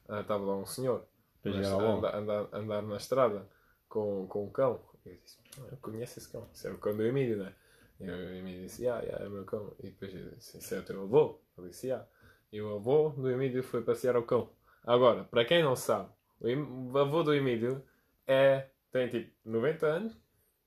ah, 0.08 0.22
estava 0.22 0.44
lá 0.46 0.56
um 0.56 0.66
senhor 0.66 1.06
a 1.44 1.50
bola. 1.52 1.98
anda- 1.98 2.18
anda- 2.18 2.50
andar 2.54 2.82
na 2.84 2.96
estrada 2.96 3.46
com, 3.90 4.26
com 4.28 4.46
um 4.46 4.50
cão. 4.50 4.80
Eu 5.06 5.14
disse, 5.22 5.38
"Ah, 5.40 5.41
eu 5.58 5.78
conheço 5.82 6.20
esse 6.20 6.30
cão. 6.32 6.48
Isso 6.54 6.68
é 6.68 6.72
o 6.72 6.78
cão 6.78 6.96
do 6.96 7.04
Emílio, 7.06 7.38
não 7.38 7.46
é? 7.48 7.54
E 8.00 8.10
o 8.10 8.36
Emílio 8.36 8.62
disse, 8.64 8.88
ah, 8.88 9.00
yeah, 9.00 9.24
é 9.24 9.28
o 9.28 9.32
meu 9.32 9.46
cão. 9.46 9.74
E 9.80 9.88
depois 9.92 10.14
eu 10.14 10.32
disse, 10.32 10.58
isso 10.58 10.76
é 10.76 10.80
o 10.80 10.84
teu 10.84 11.02
avô? 11.04 11.40
Ele 11.58 11.70
disse, 11.70 11.92
ah. 11.92 12.06
E 12.52 12.62
o 12.62 12.76
avô 12.76 13.10
do 13.10 13.30
Emílio 13.30 13.64
foi 13.64 13.82
passear 13.82 14.18
o 14.18 14.24
cão. 14.24 14.50
Agora, 14.84 15.24
para 15.26 15.46
quem 15.46 15.64
não 15.64 15.76
sabe, 15.76 16.10
o, 16.40 16.92
o 16.92 16.98
avô 16.98 17.24
do 17.24 17.34
Emílio 17.34 17.84
é, 18.28 18.68
tem 18.92 19.08
tipo 19.08 19.32
90 19.46 19.86
anos, 19.86 20.18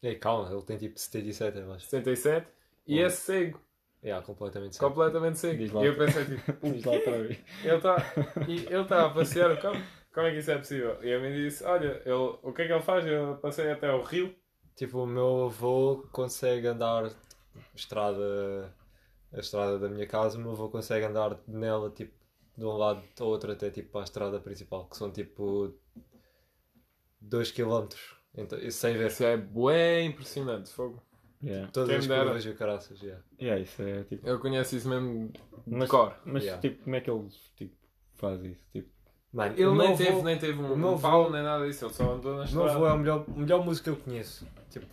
Ei, 0.03 0.17
calma, 0.17 0.53
ele 0.53 0.63
tem 0.63 0.77
tipo 0.77 0.99
77, 0.99 1.59
eu 1.59 1.73
acho. 1.73 1.87
67, 1.87 2.47
e 2.87 3.01
é 3.01 3.09
cego, 3.09 3.59
É, 4.03 4.21
completamente 4.21 4.77
certo. 4.77 4.87
completamente 4.89 5.39
cego. 5.39 5.63
E 5.63 5.87
eu 5.87 5.97
pensei 5.97 6.25
tipo, 6.27 6.53
Diz 6.71 6.85
lá 6.85 6.93
outra 6.93 7.23
vez. 7.23 7.39
ele 7.65 7.77
está 7.77 7.97
ele 8.47 8.85
tá 8.85 9.07
a 9.07 9.11
passear 9.11 9.51
o 9.51 9.57
cão? 9.59 9.73
Como 10.13 10.27
é 10.27 10.31
que 10.31 10.39
isso 10.39 10.51
é 10.51 10.59
possível? 10.59 11.03
E 11.03 11.13
a 11.13 11.19
mim 11.19 11.33
disse, 11.33 11.65
olha, 11.65 12.03
ele, 12.05 12.13
o 12.15 12.53
que 12.53 12.63
é 12.63 12.67
que 12.67 12.73
ele 12.73 12.83
faz? 12.83 13.05
Ele 13.07 13.35
passeia 13.41 13.73
até 13.73 13.89
ao 13.89 14.03
rio. 14.03 14.35
Tipo, 14.77 15.05
o 15.05 15.07
meu 15.07 15.45
avô 15.45 16.05
consegue 16.11 16.67
andar 16.67 17.11
estrada, 17.75 18.75
a 19.33 19.39
estrada 19.39 19.79
da 19.79 19.89
minha 19.89 20.07
casa, 20.07 20.37
o 20.37 20.41
meu 20.41 20.53
avô 20.53 20.69
consegue 20.69 21.07
andar 21.07 21.39
nela 21.47 21.91
tipo 21.91 22.13
de 22.57 22.65
um 22.65 22.77
lado 22.77 23.03
ao 23.21 23.27
outro 23.29 23.53
até 23.53 23.71
tipo 23.71 23.91
para 23.91 24.01
a 24.03 24.05
estrada 24.05 24.41
principal, 24.41 24.87
que 24.87 24.97
são 24.97 25.11
tipo 25.11 25.73
2 27.21 27.51
km. 27.53 27.87
Então, 28.37 28.59
isso 28.59 28.79
sem 28.79 28.97
ver 28.97 29.09
Isso 29.09 29.25
é 29.25 29.37
bem 29.37 30.09
impressionante, 30.09 30.71
fogo. 30.71 31.03
Yeah. 31.43 31.71
todas 31.73 31.91
quem 31.91 31.99
as 31.99 32.07
curvas 32.07 32.45
e 32.45 32.49
o 32.49 32.57
caraças. 32.57 33.03
Yeah. 33.03 33.23
Yeah, 33.41 33.63
isso 33.63 33.83
é 33.83 34.03
tipo. 34.05 34.27
Eu 34.27 34.41
conheço 34.41 34.77
isso 34.77 34.89
mesmo 34.89 35.29
de 35.29 35.41
Mas, 35.67 35.91
cor. 35.91 36.17
mas 36.25 36.43
Yeah. 36.43 36.61
tipo, 36.61 36.83
como 36.85 36.97
é 36.97 37.01
que 37.01 37.11
ele 37.11 37.29
tipo, 37.55 37.77
faz 38.15 38.43
isso? 38.43 38.65
Tipo, 38.73 38.89
Mano, 39.35 39.53
Ele 39.55 39.67
o 39.67 39.75
meu 39.75 39.83
nem 39.83 39.89
avô- 39.93 39.97
teve, 40.05 40.23
nem 40.23 40.39
teve 40.39 40.59
um, 40.63 40.77
meu 40.77 40.95
um 40.95 40.99
pau, 40.99 41.29
nem 41.31 41.43
nada 41.43 41.67
disso. 41.67 41.85
Ele 41.87 41.93
só 41.93 42.15
andou 42.15 42.31
na 42.33 42.37
O 42.37 42.37
meu 42.37 42.45
estrada. 42.45 42.71
avô 42.73 42.87
é 42.87 42.93
o 42.93 42.99
melhor, 42.99 43.25
o 43.29 43.39
melhor 43.41 43.65
músico 43.65 43.85
que 43.85 43.91
eu 43.91 43.97
conheço. 43.97 44.47
Tipo, 44.71 44.87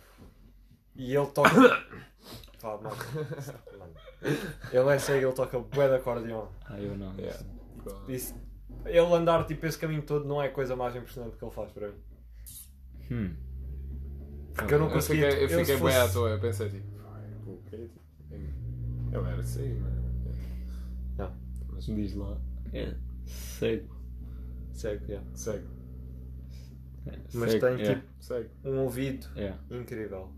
e 0.96 1.14
ele 1.16 1.26
toca. 1.28 1.50
Pá, 2.60 2.76
mano. 2.76 2.96
Ele 4.72 4.88
é 4.88 4.98
cego, 5.00 5.26
ele 5.26 5.32
toca 5.34 5.58
bué 5.58 5.88
de 5.88 5.94
acordeon. 5.96 6.46
ah, 6.66 6.78
eu 6.80 6.96
não. 6.96 7.12
Yeah. 7.16 7.44
Isso, 8.08 8.34
ele 8.86 8.98
andar 9.00 9.44
tipo 9.46 9.66
esse 9.66 9.76
caminho 9.76 10.02
todo 10.02 10.24
não 10.28 10.40
é 10.40 10.46
a 10.46 10.52
coisa 10.52 10.76
mais 10.76 10.94
impressionante 10.94 11.36
que 11.36 11.44
ele 11.44 11.50
faz 11.52 11.72
para 11.72 11.88
mim. 11.88 11.94
Hum. 13.10 13.34
Porque 14.54 14.74
eu 14.74 14.78
não 14.78 14.86
Eu 14.86 14.92
conseguia. 14.92 15.28
fiquei, 15.30 15.44
eu 15.44 15.48
eu, 15.50 15.58
fiquei 15.58 15.76
se 15.76 15.82
bem 15.82 15.96
à 15.96 16.00
fosse- 16.02 16.12
toa. 16.14 16.28
Eu 16.30 16.40
pensei 16.40 16.68
tipo, 16.68 16.86
"Ai, 17.12 17.24
o 17.46 17.62
quê? 17.68 17.76
Tipo, 17.88 18.00
Eu 19.12 19.26
era 19.26 19.40
assim, 19.40 19.74
mano. 19.80 20.02
Não, 21.18 21.32
Mas 21.72 21.84
Diz 21.86 22.14
lá. 22.14 22.36
É 22.72 22.94
cego. 23.26 24.01
Cego, 24.82 25.04
yeah. 25.06 25.26
segue, 25.34 25.66
É, 27.06 27.18
Mas 27.34 27.50
cego, 27.52 27.66
tem 27.66 27.76
yeah, 27.78 28.00
tipo 28.00 28.12
segue. 28.22 28.50
um 28.64 28.78
ouvido 28.80 29.26
yeah. 29.36 29.58
incrível. 29.70 30.32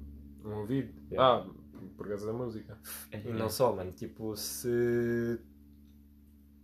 Um 0.44 0.52
ouvido. 0.60 0.92
Yeah. 1.10 1.44
Ah, 1.46 1.50
por 1.96 2.08
causa 2.08 2.26
da 2.26 2.32
música. 2.32 2.78
E 3.12 3.32
não 3.32 3.48
só, 3.48 3.74
mano. 3.74 3.92
Tipo, 3.92 4.34
se. 4.36 5.38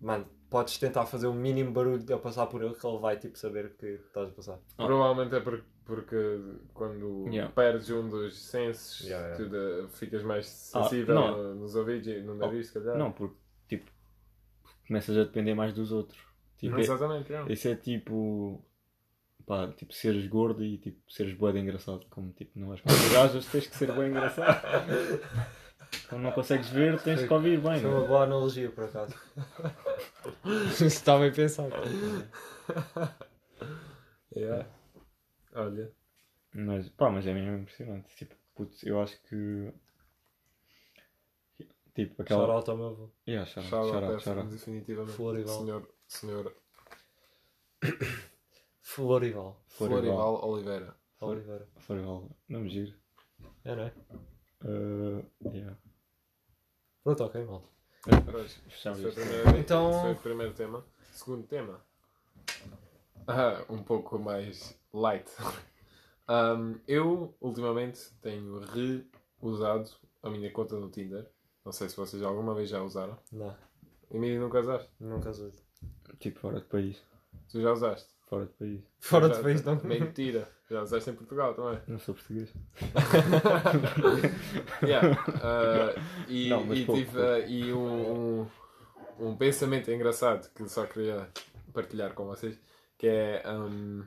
Mano, 0.01 0.27
podes 0.49 0.79
tentar 0.79 1.05
fazer 1.07 1.27
o 1.27 1.35
mínimo 1.35 1.73
barulho 1.73 2.15
a 2.15 2.19
passar 2.19 2.47
por 2.47 2.63
ele 2.63 2.75
que 2.75 2.87
ele 2.87 2.99
vai 2.99 3.19
tipo 3.19 3.39
saber 3.39 3.77
que 3.77 3.87
estás 3.87 4.29
a 4.29 4.33
passar. 4.33 4.59
Ah. 4.79 4.87
Provavelmente 4.87 5.35
é 5.35 5.41
porque, 5.41 5.65
porque 5.85 6.41
quando 6.73 7.27
Yeah. 7.29 7.53
perdes 7.55 7.91
um 7.91 8.09
dos 8.09 8.39
sensos, 8.43 9.07
Yeah, 9.07 9.37
yeah. 9.39 9.89
ficas 9.89 10.23
mais 10.23 10.71
Ah, 10.75 10.83
sensível 10.85 11.15
não. 11.15 11.37
no- 11.37 11.55
nos 11.57 11.75
ouvidos 11.75 12.07
e 12.09 12.21
no 12.23 12.35
nariz, 12.35 12.69
se 12.69 12.75
calhar. 12.75 12.97
Não, 12.97 13.13
porque 13.13 13.37
tipo, 13.69 13.91
começas 14.87 15.17
a 15.17 15.25
depender 15.25 15.55
mais 15.55 15.73
dos 15.75 15.93
outros. 15.93 16.19
Tipo, 16.61 16.77
é- 16.77 16.81
Exatamente, 16.81 17.33
yeah. 17.33 17.51
Isso 17.51 17.69
é 17.69 17.75
tipo. 17.75 18.63
Pá, 19.47 19.67
tipo, 19.73 19.93
seres 19.93 20.27
gordo 20.29 20.63
e 20.63 20.77
tipo, 20.79 21.11
seres 21.11 21.35
bué 21.35 21.53
de 21.53 21.59
engraçado. 21.59 22.07
Como 22.11 22.31
tipo, 22.33 22.59
não 22.59 22.69
para 22.77 22.93
as 22.93 23.13
gajas, 23.13 23.47
tens 23.47 23.67
que 23.67 23.77
ser 23.77 23.91
bem 23.93 24.11
engraçado. 24.11 24.61
Quando 26.09 26.23
não 26.23 26.33
consegues 26.33 26.69
ver, 26.69 27.01
tens 27.03 27.27
que 27.27 27.33
ouvir 27.33 27.59
bem. 27.61 27.81
Foi 27.81 27.91
não 27.91 27.97
é? 27.97 27.99
uma 28.01 28.07
boa 28.07 28.23
analogia, 28.25 28.71
por 28.71 28.85
acaso. 28.85 29.15
Isso 30.71 30.85
está 30.85 31.19
bem 31.19 31.33
pensado. 31.33 31.73
Yeah. 34.37 34.69
Olha. 35.55 35.91
Mas, 36.53 36.89
pá, 36.91 37.11
mas 37.11 37.27
é 37.27 37.33
mesmo 37.33 37.59
impressionante. 37.59 38.15
Tipo, 38.15 38.37
putz, 38.55 38.85
eu 38.85 39.01
acho 39.01 39.21
que. 39.23 39.73
Tipo, 41.95 42.23
aquela. 42.23 42.53
Out 42.53 42.71
ao 42.71 42.77
meu 42.77 42.87
avô. 42.87 43.11
Yeah, 43.27 43.51
out, 43.57 43.69
shout 43.69 44.39
out. 44.39 44.49
definitivamente. 44.51 45.17
Florival. 45.17 45.59
Senhor, 45.59 45.89
senhor 46.11 46.53
Florival. 48.83 49.63
Florival. 49.69 50.01
Florival 50.03 50.45
Oliveira. 50.51 50.97
Oliveira. 51.21 51.69
Florival. 51.79 52.31
Não 52.49 52.61
me 52.61 52.69
giro. 52.69 52.95
É, 53.65 53.77
não 53.77 53.83
é? 53.85 53.93
Uh, 54.65 55.25
yeah. 55.53 55.77
Pronto, 57.05 57.25
ok, 57.25 57.45
malta. 57.45 57.69
Fechamos 58.69 59.01
isto. 59.01 59.21
Então- 59.59 59.91
esse 59.91 60.01
foi 60.01 60.13
o 60.13 60.17
primeiro 60.17 60.55
tema. 60.55 60.85
Segundo 61.13 61.47
tema. 61.47 61.81
Ah, 63.27 63.65
um 63.69 63.83
pouco 63.83 64.19
mais 64.19 64.79
light. 64.93 65.31
Um, 66.33 66.79
eu, 66.87 67.35
ultimamente, 67.41 68.09
tenho 68.23 68.61
reusado 69.41 69.91
a 70.23 70.31
minha 70.31 70.49
conta 70.53 70.77
no 70.79 70.89
Tinder. 70.89 71.29
Não 71.65 71.73
sei 71.73 71.89
se 71.89 71.97
vocês 71.97 72.23
alguma 72.23 72.55
vez 72.55 72.69
já 72.71 72.81
usaram. 72.81 73.19
Não, 73.33 73.57
E 74.13 74.39
nunca 74.39 74.61
usaste. 74.61 74.89
nunca 75.01 75.31
usei. 75.31 75.51
Tipo, 76.21 76.39
fora 76.39 76.61
de 76.61 76.67
país. 76.67 77.03
Tu 77.51 77.61
já 77.61 77.73
usaste. 77.73 78.09
Fora 78.29 78.47
de 78.47 78.53
país. 78.53 78.81
Fora 79.01 79.29
Já- 79.29 79.35
de 79.35 79.43
país 79.43 79.65
não. 79.65 79.75
Mentira. 79.83 80.49
Já 80.71 80.83
usaste 80.83 81.11
em 81.11 81.15
Portugal 81.15 81.53
também. 81.55 81.81
Não 81.89 81.99
sou 81.99 82.15
português. 82.15 82.53
Yeah, 84.83 85.11
uh, 85.11 86.01
e, 86.29 86.49
Não, 86.49 86.65
mas 86.65 86.79
e 86.79 86.85
pouco, 86.85 87.01
tive 87.01 87.13
pouco. 87.13 87.27
uh, 87.29 87.49
e 87.49 87.73
um, 87.73 88.41
um, 88.41 88.47
um 89.19 89.37
pensamento 89.37 89.91
engraçado 89.91 90.51
que 90.55 90.69
só 90.69 90.87
queria 90.87 91.29
partilhar 91.73 92.15
com 92.15 92.27
vocês 92.27 92.59
que 92.97 93.07
é 93.07 93.43
um, 93.47 94.05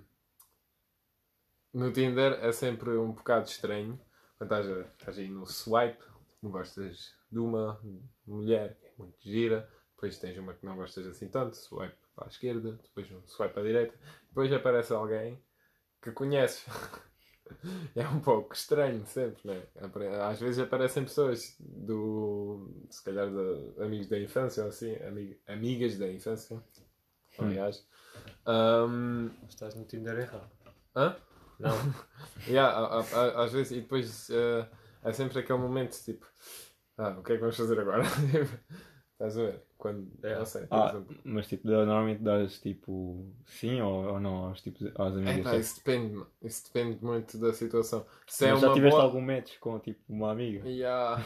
no 1.73 1.91
Tinder 1.91 2.33
é 2.41 2.51
sempre 2.51 2.91
um 2.91 3.11
bocado 3.11 3.47
estranho 3.47 3.99
quando 4.37 4.51
estás, 4.53 4.87
estás 4.99 5.17
aí 5.17 5.29
no 5.29 5.45
swipe 5.45 6.03
não 6.41 6.51
gostas 6.51 7.13
de 7.31 7.39
uma 7.39 7.79
mulher 8.27 8.77
que 8.79 8.85
é 8.87 8.91
muito 8.97 9.15
gira 9.21 9.69
depois 9.95 10.17
tens 10.19 10.37
uma 10.37 10.53
que 10.53 10.65
não 10.65 10.75
gostas 10.75 11.07
assim 11.07 11.27
tanto 11.27 11.55
swipe 11.57 11.95
para 12.15 12.25
a 12.25 12.29
esquerda 12.29 12.79
depois 12.83 13.11
um 13.11 13.25
swipe 13.27 13.53
para 13.53 13.63
a 13.63 13.65
direita 13.65 13.95
depois 14.29 14.51
aparece 14.53 14.93
alguém 14.93 15.43
que 16.01 16.11
conheces 16.11 16.65
é 17.95 18.07
um 18.07 18.19
pouco 18.19 18.53
estranho 18.53 19.05
sempre, 19.05 19.41
né? 19.45 19.63
Às 20.29 20.39
vezes 20.39 20.59
aparecem 20.59 21.03
pessoas 21.03 21.55
do. 21.59 22.85
se 22.89 23.03
calhar 23.03 23.29
de 23.29 23.81
amigos 23.83 24.07
da 24.07 24.19
infância 24.19 24.63
ou 24.63 24.69
assim, 24.69 24.95
ami- 25.03 25.39
amigas 25.47 25.97
da 25.97 26.11
infância, 26.11 26.61
aliás. 27.37 27.85
Um, 28.47 29.29
Estás 29.47 29.75
no 29.75 29.85
Tinder 29.85 30.17
errado. 30.19 30.49
hã? 30.95 31.15
Não. 31.59 31.71
Yeah, 32.47 32.99
às 33.41 33.53
vezes, 33.53 33.71
e 33.71 33.81
depois 33.81 34.29
eh, 34.29 34.67
é 35.03 35.13
sempre 35.13 35.39
aquele 35.39 35.59
momento 35.59 35.97
tipo, 36.03 36.25
ah, 36.97 37.09
o 37.17 37.23
que 37.23 37.33
é 37.33 37.35
que 37.35 37.41
vamos 37.41 37.55
fazer 37.55 37.79
agora? 37.79 38.03
Estás 39.13 39.37
a 39.37 39.41
ver? 39.43 39.63
Quando, 39.83 40.07
É. 40.23 40.35
por 40.35 40.47
Ah, 40.71 40.89
exemplo. 40.89 41.15
mas 41.25 41.45
tipo, 41.47 41.67
normalmente 41.67 42.23
dás 42.23 42.57
tipo 42.61 43.25
sim 43.45 43.81
ou, 43.81 44.13
ou 44.13 44.17
não 44.21 44.45
aos, 44.45 44.61
tipo, 44.61 44.85
às 44.95 45.13
amigas. 45.13 45.43
Certo? 45.43 45.59
isso 45.59 45.75
depende, 45.83 46.23
isso 46.41 46.63
depende 46.73 47.03
muito 47.03 47.37
da 47.37 47.51
situação. 47.51 48.05
Se 48.25 48.45
é 48.45 48.51
Mas 48.53 48.61
já 48.61 48.67
uma 48.69 48.73
tiveste 48.75 48.95
boa... 48.95 49.03
algum 49.03 49.19
match 49.21 49.59
com 49.59 49.77
tipo 49.79 49.99
uma 50.07 50.31
amiga? 50.31 50.61
Yeah. 50.69 51.21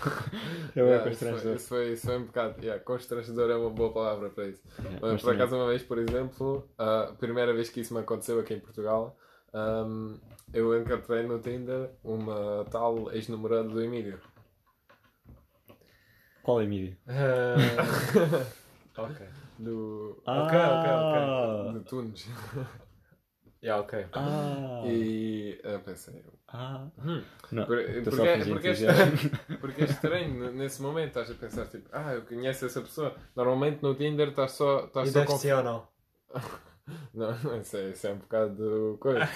É 0.75 0.79
Yeah, 0.79 1.03
bem 1.03 1.11
isso, 1.13 1.19
foi, 1.19 1.29
constrangedor. 1.29 1.55
isso, 1.55 1.67
foi, 1.67 1.93
isso 1.93 2.05
foi 2.07 2.17
um 2.17 2.25
bocado. 2.25 2.59
Yeah, 2.59 2.83
constrangedor 2.83 3.51
é 3.51 3.55
uma 3.55 3.69
boa 3.69 3.93
palavra 3.93 4.29
para 4.31 4.47
isso. 4.47 4.63
Yeah, 4.79 4.99
Mas, 5.03 5.11
mas 5.11 5.21
por 5.21 5.33
acaso, 5.35 5.55
uma 5.55 5.67
vez, 5.67 5.83
por 5.83 5.99
exemplo, 5.99 6.67
a 6.79 7.13
primeira 7.19 7.53
vez 7.53 7.69
que 7.69 7.81
isso 7.81 7.93
me 7.93 7.99
aconteceu 7.99 8.39
aqui 8.39 8.55
em 8.55 8.59
Portugal, 8.59 9.15
um, 9.53 10.17
eu 10.51 10.75
encontrei 10.81 11.23
no 11.27 11.37
Tinder 11.39 11.91
uma 12.03 12.65
tal 12.71 13.11
ex-namorada 13.11 13.69
do 13.69 13.79
Emílio. 13.83 14.19
Qual 16.47 16.61
é 16.61 16.63
a 16.63 16.67
mídia? 16.67 16.97
Ah, 17.09 17.75
ok. 19.03 19.27
Do. 19.59 20.23
Ok, 20.25 20.57
ok, 20.57 20.89
Ah! 20.95 21.71
do 21.73 21.81
Tunes. 21.81 22.25
Yeah, 23.61 23.81
ok. 23.83 24.05
Ah! 24.13 24.81
E 24.85 25.59
eu 25.61 25.79
pensei. 25.81 26.23
Ah! 26.47 26.87
Hum, 27.03 27.21
Não, 27.51 27.65
por- 27.65 27.83
porque, 28.05 28.27
é- 28.27 28.37
fingir 28.37 28.53
porque, 28.53 28.67
é 28.69 28.71
estranho, 28.71 29.11
porque 29.59 29.81
é 29.81 29.85
estranho 29.85 30.51
nesse 30.53 30.81
momento, 30.81 31.07
estás 31.09 31.29
a 31.31 31.33
pensar 31.33 31.65
tipo, 31.65 31.89
ah, 31.91 32.13
eu 32.13 32.21
conheço 32.21 32.65
essa 32.65 32.79
pessoa. 32.79 33.13
Normalmente 33.35 33.83
no 33.83 33.93
Tinder 33.93 34.29
estás 34.29 34.53
só, 34.53 34.85
estás 34.85 35.09
E 35.09 35.11
só 35.11 35.19
deve 35.19 35.31
ser 35.33 35.53
ou 35.53 35.63
não? 35.63 35.87
Não, 37.13 37.37
não, 37.39 37.59
isso 37.59 37.75
é, 37.75 37.89
isso 37.89 38.07
é 38.07 38.13
um 38.13 38.17
bocado 38.19 38.97
coisa. 39.01 39.27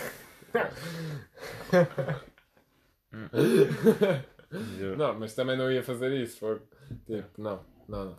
Eu- 4.79 4.97
não, 4.97 5.17
mas 5.19 5.33
também 5.33 5.57
não 5.57 5.71
ia 5.71 5.83
fazer 5.83 6.11
isso. 6.13 6.39
Foi, 6.39 6.61
tipo, 7.05 7.41
não, 7.41 7.59
não, 7.87 8.05
não. 8.05 8.17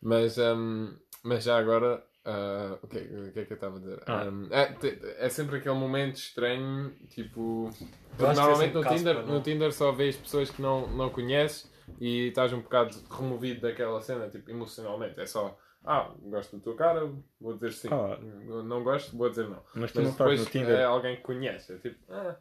Mas, 0.00 0.38
hum, 0.38 0.94
mas 1.22 1.44
já 1.44 1.58
agora, 1.58 2.02
ah, 2.24 2.78
o, 2.82 2.86
que, 2.86 2.98
o 2.98 3.32
que 3.32 3.40
é 3.40 3.44
que 3.44 3.52
eu 3.52 3.56
estava 3.56 3.76
a 3.76 3.80
dizer? 3.80 4.02
Ah. 4.06 4.24
Hum, 4.24 4.48
é, 4.50 5.24
é 5.24 5.28
sempre 5.28 5.56
aquele 5.56 5.74
momento 5.74 6.16
estranho, 6.16 6.90
tipo. 7.10 7.70
que 8.16 8.22
normalmente 8.22 8.76
é 8.76 8.80
no 8.80 8.84
Tinder, 8.88 9.26
no. 9.26 9.40
Tinder 9.40 9.72
só 9.72 9.92
vês 9.92 10.16
pessoas 10.16 10.50
que 10.50 10.60
não, 10.62 10.86
não 10.88 11.10
conheces 11.10 11.70
e 12.00 12.28
estás 12.28 12.52
um 12.52 12.60
bocado 12.60 12.96
removido 13.10 13.62
daquela 13.62 14.00
cena, 14.00 14.28
tipo, 14.28 14.50
emocionalmente. 14.50 15.18
É 15.20 15.26
só. 15.26 15.56
Ah, 15.84 16.10
gosto 16.20 16.56
da 16.56 16.62
tua 16.62 16.74
cara, 16.76 17.10
vou 17.40 17.54
dizer 17.54 17.72
sim. 17.72 17.88
Ah. 17.90 18.18
Não 18.62 18.82
gosto, 18.82 19.16
vou 19.16 19.30
dizer 19.30 19.48
não. 19.48 19.62
Mas 19.74 19.92
tu 19.92 19.96
Mas 19.96 20.04
não 20.04 20.10
estás 20.10 20.16
depois 20.18 20.40
no 20.40 20.46
Tinder. 20.46 20.78
é 20.80 20.84
alguém 20.84 21.16
que 21.16 21.22
conhece. 21.22 21.72
É 21.72 21.76
tipo, 21.78 21.96
ah, 22.10 22.36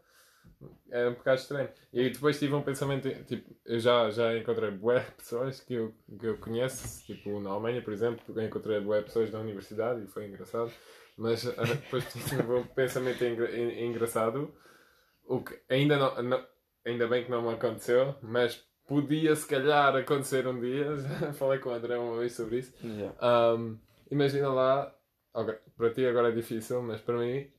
é 0.90 1.08
um 1.08 1.14
bocado 1.14 1.40
estranho. 1.42 1.70
E 1.94 2.10
depois 2.10 2.40
tive 2.40 2.54
um 2.54 2.62
pensamento, 2.62 3.10
tipo, 3.26 3.56
eu 3.66 3.80
já, 3.80 4.10
já 4.10 4.38
encontrei 4.38 4.72
bué 4.72 5.00
pessoas 5.18 5.60
que 5.60 5.74
eu, 5.76 5.94
que 6.20 6.26
eu 6.26 6.38
conheço, 6.38 7.06
tipo 7.06 7.40
na 7.40 7.50
Alemanha, 7.52 7.82
por 7.82 7.94
exemplo, 7.94 8.22
eu 8.36 8.44
encontrei 8.46 8.80
bué 8.80 9.02
pessoas 9.02 9.30
da 9.30 9.40
universidade 9.40 10.04
e 10.04 10.08
foi 10.08 10.28
engraçado. 10.28 10.72
Mas 11.18 11.46
ah, 11.58 11.64
depois 11.64 12.06
tive 12.14 12.42
um 12.52 12.64
pensamento 12.64 13.24
engra- 13.24 13.56
en- 13.56 13.86
engraçado, 13.88 14.54
o 15.26 15.44
que 15.44 15.60
ainda, 15.70 15.98
não, 15.98 16.22
não- 16.24 16.46
ainda 16.86 17.08
bem 17.08 17.26
que 17.26 17.32
não 17.32 17.42
me 17.42 17.54
aconteceu, 17.54 18.16
mas 18.22 18.64
podia 18.88 19.36
se 19.36 19.48
calhar 19.48 19.96
acontecer 19.96 20.48
um 20.48 20.60
dia. 20.60 20.96
Já 20.98 21.34
falei 21.34 21.60
com 21.60 21.70
o 21.70 21.74
André 21.74 21.98
uma 21.98 22.18
vez 22.20 22.34
sobre 22.34 22.60
isso. 22.60 22.74
Yeah. 22.84 23.14
Um, 23.56 23.78
imagina 24.10 24.48
lá, 24.50 24.96
ok, 25.34 25.56
para 25.76 25.90
ti 25.94 26.06
agora 26.06 26.30
é 26.30 26.32
difícil, 26.32 26.82
mas 26.82 27.02
para 27.02 27.18
mim, 27.18 27.52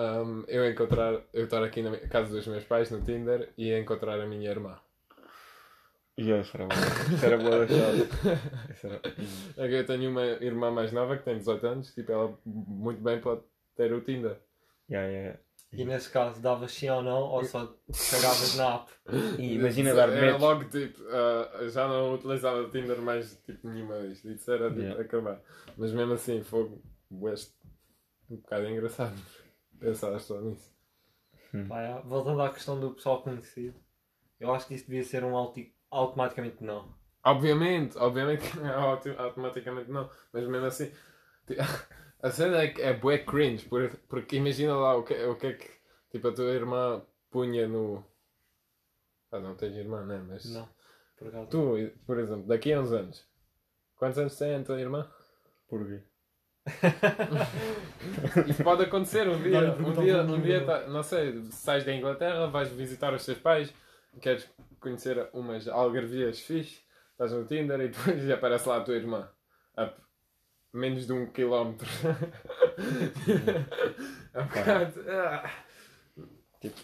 um, 0.00 0.44
eu 0.48 0.70
encontrar, 0.70 1.20
eu 1.32 1.44
estar 1.44 1.62
aqui 1.62 1.82
na 1.82 1.96
casa 2.08 2.34
dos 2.34 2.46
meus 2.46 2.64
pais 2.64 2.90
no 2.90 3.02
Tinder 3.02 3.52
e 3.58 3.72
encontrar 3.72 4.18
a 4.20 4.26
minha 4.26 4.50
irmã. 4.50 4.78
Yeah, 6.18 6.42
isso 6.42 6.56
era 6.56 6.66
bom. 6.66 6.74
Isso 7.14 7.24
era 7.26 7.38
boa 7.38 7.54
era... 7.56 9.00
É 9.56 9.68
que 9.68 9.74
Eu 9.74 9.86
tenho 9.86 10.10
uma 10.10 10.24
irmã 10.24 10.70
mais 10.70 10.92
nova 10.92 11.16
que 11.16 11.24
tem 11.24 11.38
18 11.38 11.66
anos, 11.66 11.94
tipo, 11.94 12.12
ela 12.12 12.38
muito 12.44 13.02
bem 13.02 13.20
pode 13.20 13.42
ter 13.76 13.92
o 13.92 14.00
Tinder. 14.00 14.38
Yeah, 14.90 15.08
yeah. 15.08 15.38
E 15.72 15.84
nesse 15.84 16.10
caso, 16.10 16.40
davas 16.42 16.72
sim 16.72 16.90
ou 16.90 17.00
não, 17.00 17.22
ou 17.22 17.44
só 17.44 17.64
cagavas 18.10 18.56
na 18.56 18.74
app? 18.74 18.90
E 19.38 19.54
imagina 19.54 19.94
dar 19.94 20.08
Era 20.08 20.32
match. 20.32 20.40
logo 20.40 20.64
tipo, 20.64 21.00
ah, 21.08 21.68
já 21.68 21.86
não 21.86 22.14
utilizava 22.14 22.60
o 22.62 22.70
Tinder 22.70 22.98
mais 22.98 23.36
tipo 23.46 23.68
nenhuma 23.68 23.98
vez. 24.00 24.24
Isso 24.24 24.50
era 24.50 24.68
tipo, 24.68 24.80
Yeah. 24.80 25.00
acabar. 25.00 25.40
Mas 25.76 25.92
mesmo 25.92 26.14
assim, 26.14 26.42
foi 26.42 26.70
este 27.32 27.54
um 28.28 28.36
bocado 28.36 28.66
engraçado 28.66 29.14
pensar 29.80 30.18
só 30.20 30.40
nisso. 30.40 30.70
Pá, 31.68 31.80
é. 31.82 32.02
Voltando 32.02 32.42
à 32.42 32.52
questão 32.52 32.78
do 32.78 32.92
pessoal 32.94 33.22
conhecido, 33.22 33.78
eu 34.38 34.52
acho 34.54 34.66
que 34.66 34.74
isso 34.74 34.86
devia 34.86 35.02
ser 35.04 35.24
um 35.24 35.36
auti- 35.36 35.74
automaticamente 35.90 36.62
não. 36.62 36.94
Obviamente, 37.24 37.98
obviamente 37.98 38.50
que 38.50 38.58
é 38.60 38.68
auto- 38.68 39.10
automaticamente 39.18 39.90
não, 39.90 40.08
mas 40.32 40.46
mesmo 40.48 40.66
assim, 40.66 40.90
a 42.22 42.30
cena 42.30 42.62
é 42.62 42.68
que 42.68 42.80
é 42.80 42.92
bué 42.94 43.18
cringe, 43.18 43.68
por- 43.68 43.94
porque 44.08 44.36
imagina 44.36 44.74
lá 44.76 44.96
o 44.96 45.02
que, 45.02 45.14
o 45.24 45.36
que 45.36 45.46
é 45.48 45.52
que 45.54 45.70
tipo, 46.10 46.28
a 46.28 46.32
tua 46.32 46.52
irmã 46.52 47.02
punha 47.30 47.68
no. 47.68 48.04
Ah, 49.30 49.38
não 49.38 49.54
tens 49.54 49.76
irmã, 49.76 50.04
né? 50.04 50.18
Mas 50.26 50.44
Não, 50.46 50.68
por 51.16 51.46
tu, 51.46 51.74
por 52.06 52.18
exemplo, 52.18 52.46
daqui 52.46 52.72
a 52.72 52.80
uns 52.80 52.92
anos, 52.92 53.26
quantos 53.96 54.18
anos 54.18 54.36
tem 54.36 54.54
a 54.56 54.64
tua 54.64 54.80
irmã? 54.80 55.10
Porquê? 55.68 56.02
Isso 58.46 58.62
pode 58.64 58.82
acontecer 58.84 59.28
um 59.28 59.40
dia, 59.42 59.72
um 59.74 59.92
dia, 60.04 60.22
um 60.22 60.40
dia 60.40 60.64
tá- 60.64 60.86
não 60.88 61.02
sei, 61.02 61.42
sais 61.50 61.84
da 61.84 61.94
Inglaterra, 61.94 62.46
vais 62.48 62.70
visitar 62.70 63.12
os 63.14 63.24
teus 63.24 63.38
pais, 63.38 63.72
queres 64.20 64.48
conhecer 64.80 65.28
umas 65.32 65.68
algarvias 65.68 66.40
fixe, 66.40 66.80
estás 67.12 67.32
no 67.32 67.44
Tinder 67.44 67.80
e 67.80 67.88
depois 67.88 68.28
aparece 68.30 68.68
lá 68.68 68.78
a 68.78 68.80
tua 68.80 68.94
irmã, 68.96 69.28
a 69.76 69.92
menos 70.72 71.06
de 71.06 71.12
um 71.12 71.26
quilómetro. 71.26 71.88
é 74.34 74.40
um 74.40 74.46
bocado. 74.46 75.04
ah. 75.08 75.50
Tipo, 76.60 76.78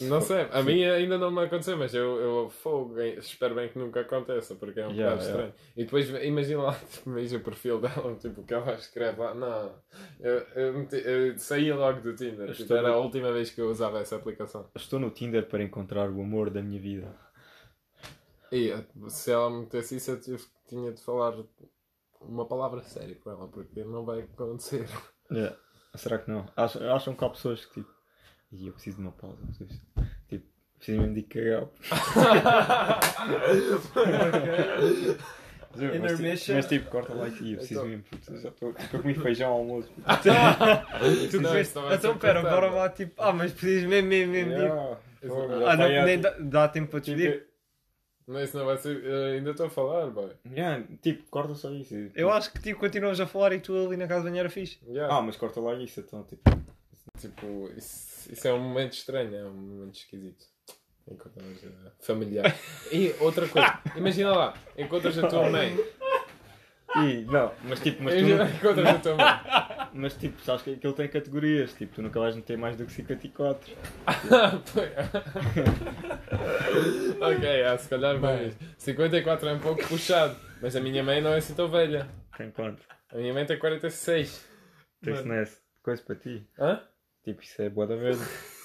Não 0.00 0.20
sei, 0.20 0.48
a 0.50 0.62
mim 0.62 0.82
ainda 0.84 1.16
não 1.16 1.30
me 1.30 1.42
aconteceu, 1.44 1.76
mas 1.76 1.94
eu, 1.94 2.18
eu 2.20 2.50
fogo, 2.50 3.00
espero 3.00 3.54
bem 3.54 3.68
que 3.68 3.78
nunca 3.78 4.00
aconteça, 4.00 4.54
porque 4.56 4.80
é 4.80 4.86
um 4.88 4.90
Yeah, 4.92 5.14
bocado 5.16 5.30
yeah. 5.30 5.48
estranho. 5.48 5.70
E 5.76 5.84
depois 5.84 6.08
imagina 6.24 6.62
lá, 6.62 6.74
tipo, 6.90 7.12
veja 7.12 7.36
o 7.36 7.40
perfil 7.40 7.80
dela, 7.80 8.14
tipo, 8.16 8.40
o 8.40 8.44
que 8.44 8.54
ela 8.54 8.74
escreve 8.74 9.20
lá. 9.20 9.34
Não, 9.34 9.74
eu, 10.20 10.38
eu, 10.56 10.72
meti- 10.74 11.02
eu 11.04 11.38
saí 11.38 11.72
logo 11.72 12.00
do 12.00 12.14
Tinder, 12.14 12.52
tipo, 12.52 12.74
era 12.74 12.88
a 12.88 12.92
no- 12.92 13.02
última 13.02 13.32
vez 13.32 13.50
que 13.50 13.60
eu 13.60 13.70
usava 13.70 14.00
essa 14.00 14.16
aplicação. 14.16 14.68
Estou 14.74 14.98
no 14.98 15.10
Tinder 15.10 15.46
para 15.46 15.62
encontrar 15.62 16.10
o 16.10 16.20
amor 16.20 16.50
da 16.50 16.60
minha 16.60 16.80
vida. 16.80 17.14
E 18.52 18.72
se 19.08 19.30
ela 19.32 19.50
me 19.50 19.60
metesse 19.60 19.96
isso, 19.96 20.10
eu 20.10 20.20
tinha 20.68 20.92
de 20.92 21.00
falar 21.02 21.34
uma 22.20 22.46
palavra 22.46 22.82
séria 22.82 23.14
com 23.16 23.30
ela, 23.30 23.48
porque 23.48 23.84
não 23.84 24.04
vai 24.04 24.20
acontecer. 24.22 24.88
Yeah. 25.30 25.56
Será 25.94 26.18
que 26.18 26.30
não? 26.30 26.46
Acham, 26.56 26.92
acham 26.94 27.14
que 27.14 27.24
há 27.24 27.30
pessoas 27.30 27.64
que 27.64 27.74
tipo. 27.80 27.93
E 28.56 28.66
eu 28.68 28.72
preciso 28.72 28.96
de 28.98 29.02
uma 29.02 29.10
pausa. 29.12 29.36
Tipo, 30.28 30.44
preciso 30.78 31.00
mesmo 31.00 31.14
de 31.14 31.22
cagar. 31.24 31.66
Mas, 35.76 35.80
tipo, 35.82 35.96
Intermission. 35.96 36.54
mas 36.54 36.66
tipo, 36.66 36.88
corta 36.90 37.14
lá 37.14 37.26
aqui. 37.26 37.52
Eu 37.52 37.58
preciso 37.58 37.80
Então- 37.80 37.88
mesmo. 37.88 38.04
puto, 38.04 38.36
Já 38.40 38.48
estou 38.48 38.70
a 38.70 38.88
comer 38.98 39.14
feijão 39.20 39.50
ao 39.50 39.58
almoço. 39.58 39.88
Tu 41.30 41.36
Não, 41.42 41.50
vai 41.50 41.62
então 41.96 42.16
pera, 42.16 42.42
bora 42.42 42.70
lá 42.70 42.88
tipo, 42.90 43.20
ah, 43.20 43.32
mas 43.32 43.50
precisas 43.52 43.88
mesmo, 43.88 44.08
mesmo, 44.08 44.32
mesmo. 44.32 44.50
tipo. 44.52 44.62
Yeah, 44.62 44.96
fogo, 45.26 45.48
já 45.58 45.72
Ah, 45.72 45.76
não, 45.76 45.88
nem 46.04 46.20
tipo- 46.20 46.22
dá, 46.22 46.36
dá 46.38 46.68
tempo 46.68 46.90
para 46.92 47.00
despedir. 47.00 47.46
Não, 48.28 48.40
isso 48.40 48.56
não 48.56 48.66
vai 48.66 48.78
ser. 48.78 49.04
eh, 49.04 49.32
ainda 49.36 49.50
estou 49.50 49.66
a 49.66 49.70
falar, 49.70 50.06
boy. 50.10 50.30
Yeah, 50.48 50.84
tipo, 51.02 51.24
corta 51.28 51.54
só 51.56 51.72
isso. 51.72 51.92
e, 51.92 52.04
Eu 52.04 52.10
tipo- 52.12 52.28
acho 52.30 52.52
que 52.52 52.60
tipo, 52.62 52.78
continuamos 52.78 53.20
a 53.20 53.26
falar 53.26 53.52
e 53.52 53.58
tu 53.58 53.76
ali 53.76 53.96
na 53.96 54.06
casa 54.06 54.22
de 54.22 54.28
banho 54.30 54.38
era 54.40 54.48
fixe. 54.50 54.78
Yeah. 54.86 55.12
Ah, 55.12 55.20
mas 55.22 55.36
corta 55.36 55.60
lá 55.60 55.74
isso, 55.74 55.98
então, 55.98 56.22
tipo. 56.22 56.42
Tipo, 57.18 57.68
isso, 57.76 58.13
isso 58.30 58.48
é 58.48 58.52
um 58.52 58.60
momento 58.60 58.92
estranho, 58.92 59.34
é 59.34 59.44
um 59.44 59.52
momento 59.52 59.96
esquisito. 59.96 60.44
Encontramos 61.06 61.62
a 61.64 61.92
familiar. 62.00 62.56
E 62.90 63.14
outra 63.20 63.46
coisa, 63.46 63.78
imagina 63.96 64.32
lá, 64.32 64.54
encontras 64.76 65.18
a 65.18 65.28
tua 65.28 65.50
mãe. 65.50 65.76
E, 66.96 67.24
não, 67.24 67.52
mas 67.64 67.80
tipo, 67.80 68.02
mas 68.04 68.14
tu, 68.14 68.20
Imagina, 68.20 68.48
encontras 68.48 68.86
a 68.86 68.98
tua 68.98 69.16
mãe. 69.16 69.88
mas 69.92 70.14
tipo, 70.14 70.40
sabes 70.42 70.62
que 70.62 70.74
aquilo 70.74 70.92
tem 70.92 71.08
categorias. 71.08 71.74
Tipo, 71.74 71.94
tu 71.94 72.02
nunca 72.02 72.20
vais 72.20 72.36
meter 72.36 72.56
mais 72.56 72.76
do 72.76 72.86
que 72.86 72.92
54. 72.92 73.72
ok, 77.20 77.64
ah, 77.64 77.78
se 77.78 77.88
calhar 77.88 78.18
mais. 78.20 78.56
54 78.78 79.48
é 79.48 79.52
um 79.52 79.58
pouco 79.58 79.86
puxado, 79.88 80.36
mas 80.62 80.74
a 80.76 80.80
minha 80.80 81.02
mãe 81.02 81.20
não 81.20 81.32
é 81.32 81.38
assim 81.38 81.54
tão 81.54 81.68
velha. 81.68 82.08
Tem 82.36 82.50
quanto? 82.50 82.82
A 83.10 83.16
minha 83.16 83.34
mãe 83.34 83.44
tem 83.44 83.58
46. 83.58 84.48
Tem 85.02 85.14
isso 85.14 85.26
nesse. 85.28 85.58
Coisa 85.82 86.02
para 86.02 86.16
ti. 86.16 86.48
Hã? 86.58 86.80
Tipo, 87.24 87.42
isso 87.42 87.60
é 87.62 87.68
boa 87.70 87.86
da 87.86 87.96
velha. 87.96 88.18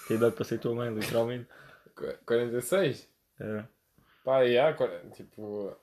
Tem 0.08 0.18
idade 0.18 0.36
para 0.36 0.44
ser 0.46 0.60
tua 0.60 0.76
mãe, 0.76 0.94
literalmente. 0.94 1.48
Qu- 1.96 2.18
46? 2.26 3.08
É. 3.40 3.64
Pá, 4.24 4.46
e 4.46 4.58
há, 4.58 4.74
tipo. 5.14 5.76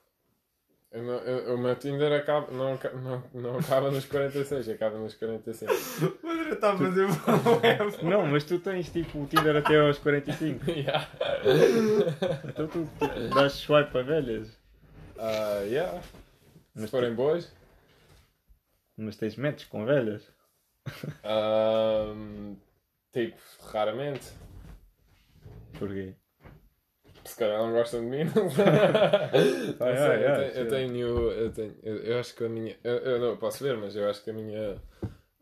eu 0.93 1.03
eu- 1.05 1.55
o 1.55 1.59
meu 1.59 1.75
Tinder 1.77 2.13
acaba, 2.13 2.51
não, 2.53 2.79
não, 3.03 3.25
não 3.35 3.59
acaba 3.59 3.91
nos 3.91 4.05
46, 4.05 4.69
acaba 4.69 4.99
nos 4.99 5.15
45. 5.15 5.73
O 6.23 6.29
André 6.29 6.53
está 6.53 6.73
a 6.73 6.77
fazer 6.79 7.07
Não, 8.05 8.27
mas 8.27 8.45
tu 8.45 8.59
tens 8.59 8.91
tipo 8.91 9.23
o 9.23 9.27
Tinder 9.27 9.57
até 9.57 9.81
aos 9.81 9.99
45. 9.99 10.71
yeah. 10.71 11.09
Então 12.49 12.69
tu 12.69 12.85
tipo, 12.99 13.35
dás 13.35 13.53
swipe 13.55 13.91
para 13.91 14.03
velhas. 14.03 14.57
Ah, 15.19 15.61
yeah. 15.65 16.01
Se 16.03 16.83
Mas 16.83 16.91
forem 16.91 17.15
boas. 17.15 17.51
Mas 18.99 19.17
tens 19.17 19.37
metes 19.37 19.65
com 19.65 19.85
velhas. 19.87 20.23
Ahm, 21.25 22.55
tipo, 23.17 23.41
raramente. 23.73 24.31
Porquê? 25.79 26.15
Se 27.25 27.37
calhar 27.37 27.59
não 27.59 27.73
gostam 27.73 28.03
de 28.03 28.07
mim. 28.07 28.25
Não 28.25 28.51
sei, 28.51 28.65
yeah, 29.81 30.43
eu, 30.49 30.69
tenho, 30.69 30.69
eu 30.69 30.69
tenho. 30.69 31.31
Eu 31.33 31.53
tenho. 31.53 31.77
Eu, 31.83 31.97
eu 32.05 32.21
acho 32.21 32.35
que 32.35 32.45
a 32.45 32.49
minha. 32.49 32.79
Eu, 32.85 32.97
eu 32.99 33.21
não 33.21 33.37
posso 33.37 33.65
ver, 33.65 33.77
mas 33.79 33.97
eu 33.97 34.09
acho 34.09 34.23
que 34.23 34.31
a 34.31 34.35
minha. 34.35 34.81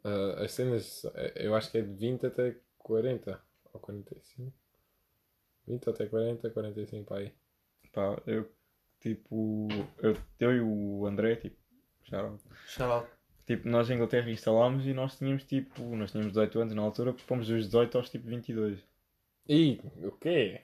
ah, 0.05 0.45
as 0.45 0.53
cenas. 0.53 1.05
Eu 1.35 1.55
acho 1.55 1.71
que 1.71 1.79
é 1.79 1.83
de 1.83 1.93
20 1.93 2.27
até 2.27 2.57
40. 2.79 3.41
Ou 3.73 3.81
45. 3.81 4.53
20 5.67 5.91
até 5.91 6.07
40, 6.07 6.51
45 6.51 7.05
para 7.05 7.19
aí. 7.19 7.35
Pá, 7.93 8.17
eu 8.27 8.51
tipo. 9.01 9.69
Eu, 9.99 10.17
eu 10.41 10.53
e 10.53 10.61
o 10.61 11.07
André, 11.07 11.37
tipo. 11.37 11.57
Já, 12.05 12.33
Shout 12.67 13.09
tipo, 13.47 13.69
nós 13.69 13.89
em 13.91 13.95
Inglaterra 13.95 14.31
instalámos 14.31 14.87
e 14.87 14.93
nós 14.95 15.17
tínhamos 15.17 15.45
tipo. 15.45 15.83
Nós 15.97 16.11
tínhamos 16.13 16.33
18 16.33 16.61
anos 16.61 16.75
na 16.75 16.83
altura, 16.83 17.13
fomos 17.27 17.47
dos 17.49 17.65
18 17.67 17.99
aos 17.99 18.11
tipo 18.11 18.27
22. 18.29 18.79
E 19.49 19.81
o 20.03 20.13
quê? 20.13 20.61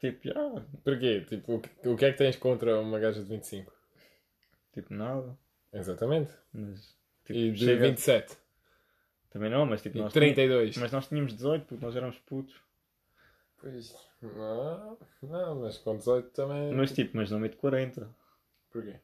Tipo, 0.00 0.28
já. 0.28 0.34
Porquê? 0.82 1.20
Tipo, 1.28 1.54
o 1.56 1.60
que, 1.60 1.88
o 1.88 1.96
que 1.96 2.04
é 2.06 2.12
que 2.12 2.18
tens 2.18 2.36
contra 2.36 2.80
uma 2.80 2.98
gaja 2.98 3.20
de 3.22 3.28
25? 3.28 3.72
Tipo, 4.72 4.94
nada. 4.94 5.36
Exatamente. 5.72 6.32
Mas. 6.52 6.96
Tipo, 7.24 7.38
E 7.38 7.52
de 7.52 7.64
chega- 7.64 7.86
27. 7.86 8.36
Também 9.30 9.50
não, 9.50 9.64
mas 9.66 9.80
tipo. 9.82 9.98
E 9.98 10.00
Nós 10.00 10.12
32. 10.12 10.76
Mas 10.78 10.90
nós 10.90 11.06
tínhamos 11.08 11.34
18 11.34 11.64
porque 11.66 11.84
nós 11.84 11.94
éramos 11.94 12.18
putos. 12.20 12.60
Pois. 13.60 13.94
Não, 14.22 14.98
não, 15.22 15.60
mas 15.60 15.78
com 15.78 15.96
18 15.96 16.30
também. 16.30 16.72
Mas 16.74 16.92
tipo, 16.92 17.16
mas 17.16 17.30
não 17.30 17.38
meto 17.38 17.56
40. 17.58 18.08
Porquê? 18.72 18.96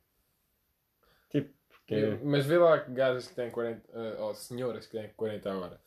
Tipo, 1.30 1.52
porque. 1.86 2.18
Mas 2.24 2.46
vê 2.46 2.58
lá 2.58 2.76
gajas 2.78 3.28
que 3.28 3.34
têm 3.34 3.50
40, 3.50 3.82
eh, 3.92 4.16
ou 4.20 4.34
senhoras 4.34 4.86
que 4.86 4.92
têm 4.98 5.08
40 5.16 5.52
agora. 5.52 5.80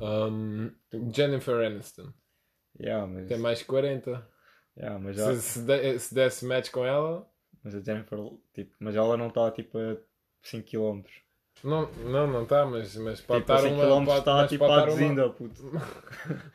Um, 0.00 0.70
Jennifer 1.12 1.66
Aniston 1.66 2.12
Yeah, 2.78 3.06
mas, 3.06 3.28
tem 3.28 3.38
mais 3.38 3.60
que 3.60 3.68
40. 3.68 4.26
yeah, 4.76 4.98
mas, 4.98 5.16
já, 5.16 5.34
Se, 5.34 5.42
se, 5.42 5.62
de- 5.66 5.98
se 5.98 6.14
desse 6.14 6.44
match 6.46 6.70
com 6.70 6.84
ela, 6.86 7.28
mas 7.62 7.74
a 7.74 7.80
Jennifer, 7.80 8.18
tipo, 8.54 8.74
mas 8.80 8.96
ela 8.96 9.16
não 9.16 9.28
está 9.28 9.50
tipo 9.50 9.76
a 9.78 9.96
5 10.42 10.66
km. 10.68 11.02
não, 11.64 11.90
não, 11.92 12.26
não 12.26 12.42
está, 12.44 12.64
mas, 12.64 12.96
mas 12.96 13.20
pode 13.20 13.40
Tipo, 13.42 13.52
estar 13.52 13.68
5 13.68 13.74
uma. 13.74 13.84
km 13.84 14.06
Pode, 14.06 14.18
está 14.20 14.34
mas, 14.34 14.50
tipo 14.50 14.66
pode 14.66 14.72
a 14.72 14.88
estar 14.88 15.04
uma 15.04 15.30
puto. 15.34 15.62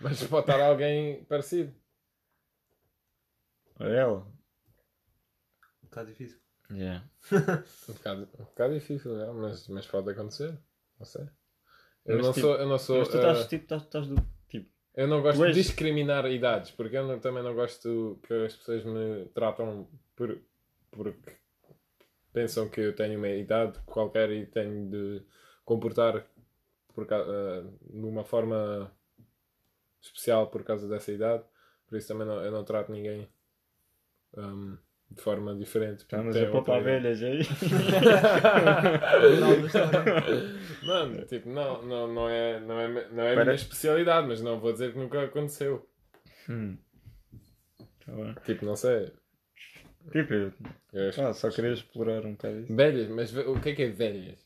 mas 0.02 0.24
pode 0.24 0.41
estar 0.52 0.61
alguém 0.61 1.24
parecido. 1.26 1.74
A 3.80 3.86
ela. 3.86 4.26
Um 5.84 5.88
bocado 5.88 6.10
difícil. 6.10 6.40
Yeah. 6.72 7.03
Um 7.89 7.94
bocado, 7.94 8.27
um 8.39 8.44
bocado 8.44 8.73
difícil, 8.73 9.22
é, 9.22 9.31
mas, 9.31 9.68
mas 9.69 9.85
pode 9.88 10.10
acontecer. 10.11 10.57
Não 10.99 11.06
sei. 11.06 11.23
Eu 12.06 12.18
Mas, 12.18 12.26
não 12.26 12.34
tipo, 12.34 12.48
sou. 12.48 12.56
Eu 12.57 12.68
não 12.68 12.77
sou. 12.77 12.99
Mas 12.99 13.07
tu 13.10 13.15
estás, 13.18 13.39
eh, 13.39 13.48
tipo, 13.48 13.64
estás, 13.64 13.81
estás 13.84 14.07
do. 14.07 14.15
Tipo, 14.49 14.69
Eu 14.95 15.07
não 15.07 15.22
gosto 15.22 15.44
és- 15.45 15.56
de 15.56 15.61
discriminar 15.61 16.26
idades, 16.31 16.72
porque 16.72 16.98
eu 16.98 17.07
não- 17.07 17.19
também 17.19 17.44
não 17.44 17.53
gosto 17.56 18.19
que 18.23 18.34
as 18.34 18.56
pessoas 18.56 18.84
me 18.85 19.26
tratam 19.34 19.88
por, 20.15 20.39
porque 20.91 21.38
pensam 22.34 22.69
que 22.69 22.81
eu 22.81 22.95
tenho 22.95 23.18
uma 23.18 23.30
idade 23.30 23.80
qualquer 23.85 24.30
e 24.31 24.45
tenho 24.45 24.89
de 24.89 25.22
comportar 25.65 26.26
por, 26.94 27.07
eh, 27.11 27.64
de 27.89 28.06
uma 28.06 28.23
forma 28.23 28.91
especial 30.02 30.48
por 30.48 30.64
causa 30.64 30.88
dessa 30.88 31.11
idade. 31.11 31.44
Por 31.88 31.98
isso 31.98 32.07
também 32.07 32.27
não, 32.27 32.44
eu 32.44 32.52
não 32.52 32.64
trato 32.64 32.91
ninguém 32.91 33.27
ehm, 34.38 34.77
de 35.09 35.21
forma 35.21 35.55
diferente. 35.55 35.99
estamos 35.99 36.35
a 36.35 36.45
poupar 36.47 36.84
velhas 36.84 37.21
aí. 37.23 37.39
Da 37.39 37.45
história. 39.65 40.23
Mano, 40.85 41.25
tipo, 41.25 41.49
não, 41.49 41.81
não, 41.84 42.13
não 42.13 42.29
é, 42.29 42.59
não 42.59 42.79
é, 42.79 43.09
não 43.09 43.23
é 43.23 43.34
a 43.34 43.43
minha 43.43 43.55
especialidade, 43.55 44.27
mas 44.27 44.41
não 44.41 44.59
vou 44.59 44.71
dizer 44.73 44.91
que 44.93 44.99
nunca 44.99 45.23
aconteceu. 45.23 45.88
Hum. 46.49 46.77
Tá 48.05 48.11
bem. 48.13 48.35
Tipo, 48.45 48.65
não 48.65 48.75
sei. 48.75 49.11
Tipo, 50.11 50.34
eu 50.34 50.53
ah, 51.27 51.34
só 51.34 51.49
queria 51.49 51.73
explorar 51.73 52.25
um 52.25 52.31
bocado 52.31 52.59
isso. 52.61 52.75
Velhas, 52.75 53.09
mas 53.09 53.35
o 53.35 53.59
que 53.59 53.69
é 53.69 53.75
que 53.75 53.84
é 53.84 53.89
velhas? 53.89 54.39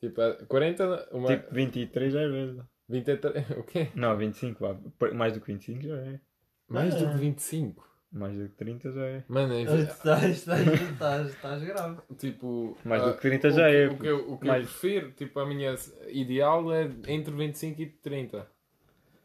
Tipo, 0.00 0.20
a 0.20 0.34
40, 0.46 1.08
uma. 1.12 1.28
Tipo, 1.28 1.54
23 1.54 2.12
já 2.12 2.20
é 2.22 2.28
velho. 2.28 2.66
23, 2.88 3.50
o 3.58 3.62
quê? 3.62 3.88
Não, 3.94 4.16
25, 4.16 4.60
vá. 4.60 4.74
Por- 4.98 5.14
Mais 5.14 5.32
do 5.34 5.40
que 5.40 5.52
25 5.52 5.82
já 5.82 5.96
é. 5.96 6.20
Mais 6.68 6.94
do 6.94 7.06
Ah. 7.06 7.12
que 7.12 7.18
25. 7.18 7.91
Mais 8.12 8.36
do 8.36 8.46
que 8.48 8.54
30 8.56 8.92
já 8.92 9.06
é. 9.06 9.24
Mano, 9.26 9.54
é, 9.54 9.62
Estás, 9.62 10.24
estás, 10.36 10.66
estás, 10.68 11.28
estás 11.30 11.62
grave. 11.62 11.96
tipo. 12.18 12.76
Mais 12.84 13.02
ah, 13.02 13.06
do 13.08 13.14
que 13.14 13.22
30 13.22 13.48
o 13.48 13.50
já 13.52 13.70
que- 13.70 13.76
é. 13.76 13.88
O 13.88 13.98
que, 13.98 14.06
eu, 14.06 14.32
o 14.32 14.38
que 14.38 14.46
Mais- 14.46 14.64
eu 14.64 14.68
prefiro, 14.70 15.12
tipo, 15.12 15.40
a 15.40 15.46
minha 15.46 15.74
ideal 16.08 16.70
é 16.72 16.90
entre 17.08 17.34
25 17.34 17.80
e 17.80 17.86
30. 17.86 18.46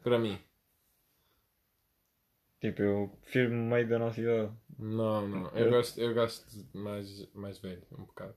Para 0.02 0.18
mim. 0.18 0.38
Tipo, 2.60 2.82
eu 2.82 3.12
prefiro 3.22 3.52
meio 3.54 3.86
da 3.88 3.98
nossa 3.98 4.20
idade. 4.20 4.52
Não, 4.78 5.28
não. 5.28 5.48
Eu 5.50 5.66
Eu- 5.66 5.70
gosto, 5.70 6.00
eu 6.00 6.14
gosto 6.14 6.46
mais, 6.74 7.28
mais 7.34 7.58
velho, 7.58 7.82
um 7.92 8.04
bocado. 8.04 8.34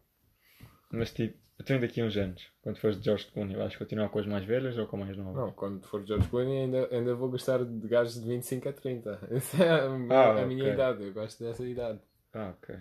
Mas 0.92 1.12
tipo, 1.14 1.38
eu 1.58 1.66
tenho 1.66 1.80
daqui 1.80 2.02
a 2.02 2.06
uns 2.06 2.18
anos, 2.18 2.46
quando 2.62 2.78
fores 2.80 2.98
de 2.98 3.06
George 3.06 3.28
Clooney, 3.28 3.56
vais 3.56 3.76
continuar 3.76 4.10
com 4.10 4.20
as 4.20 4.26
mais 4.26 4.44
velhas 4.46 4.78
ou 4.78 4.88
com 4.88 4.98
mais 4.98 5.16
novas? 5.16 5.36
Não, 5.36 5.52
quando 5.52 5.86
for 5.88 6.04
George 6.06 6.28
Clooney 6.28 6.64
ainda, 6.64 6.88
ainda 6.92 7.16
vou 7.16 7.30
gostar 7.30 7.64
de 7.64 7.88
gajos 7.88 8.16
de 8.22 8.28
25 8.28 8.70
a 8.70 8.74
30. 8.74 9.28
Essa 9.32 9.64
é 9.64 9.70
a, 9.70 9.86
Ah, 10.10 10.42
a 10.42 10.46
minha 10.46 10.64
ok. 10.64 10.74
idade, 10.74 11.04
eu 11.04 11.14
gosto 11.14 11.44
dessa 11.44 11.64
idade. 11.66 12.00
Ah, 12.34 12.54
ok. 12.58 12.76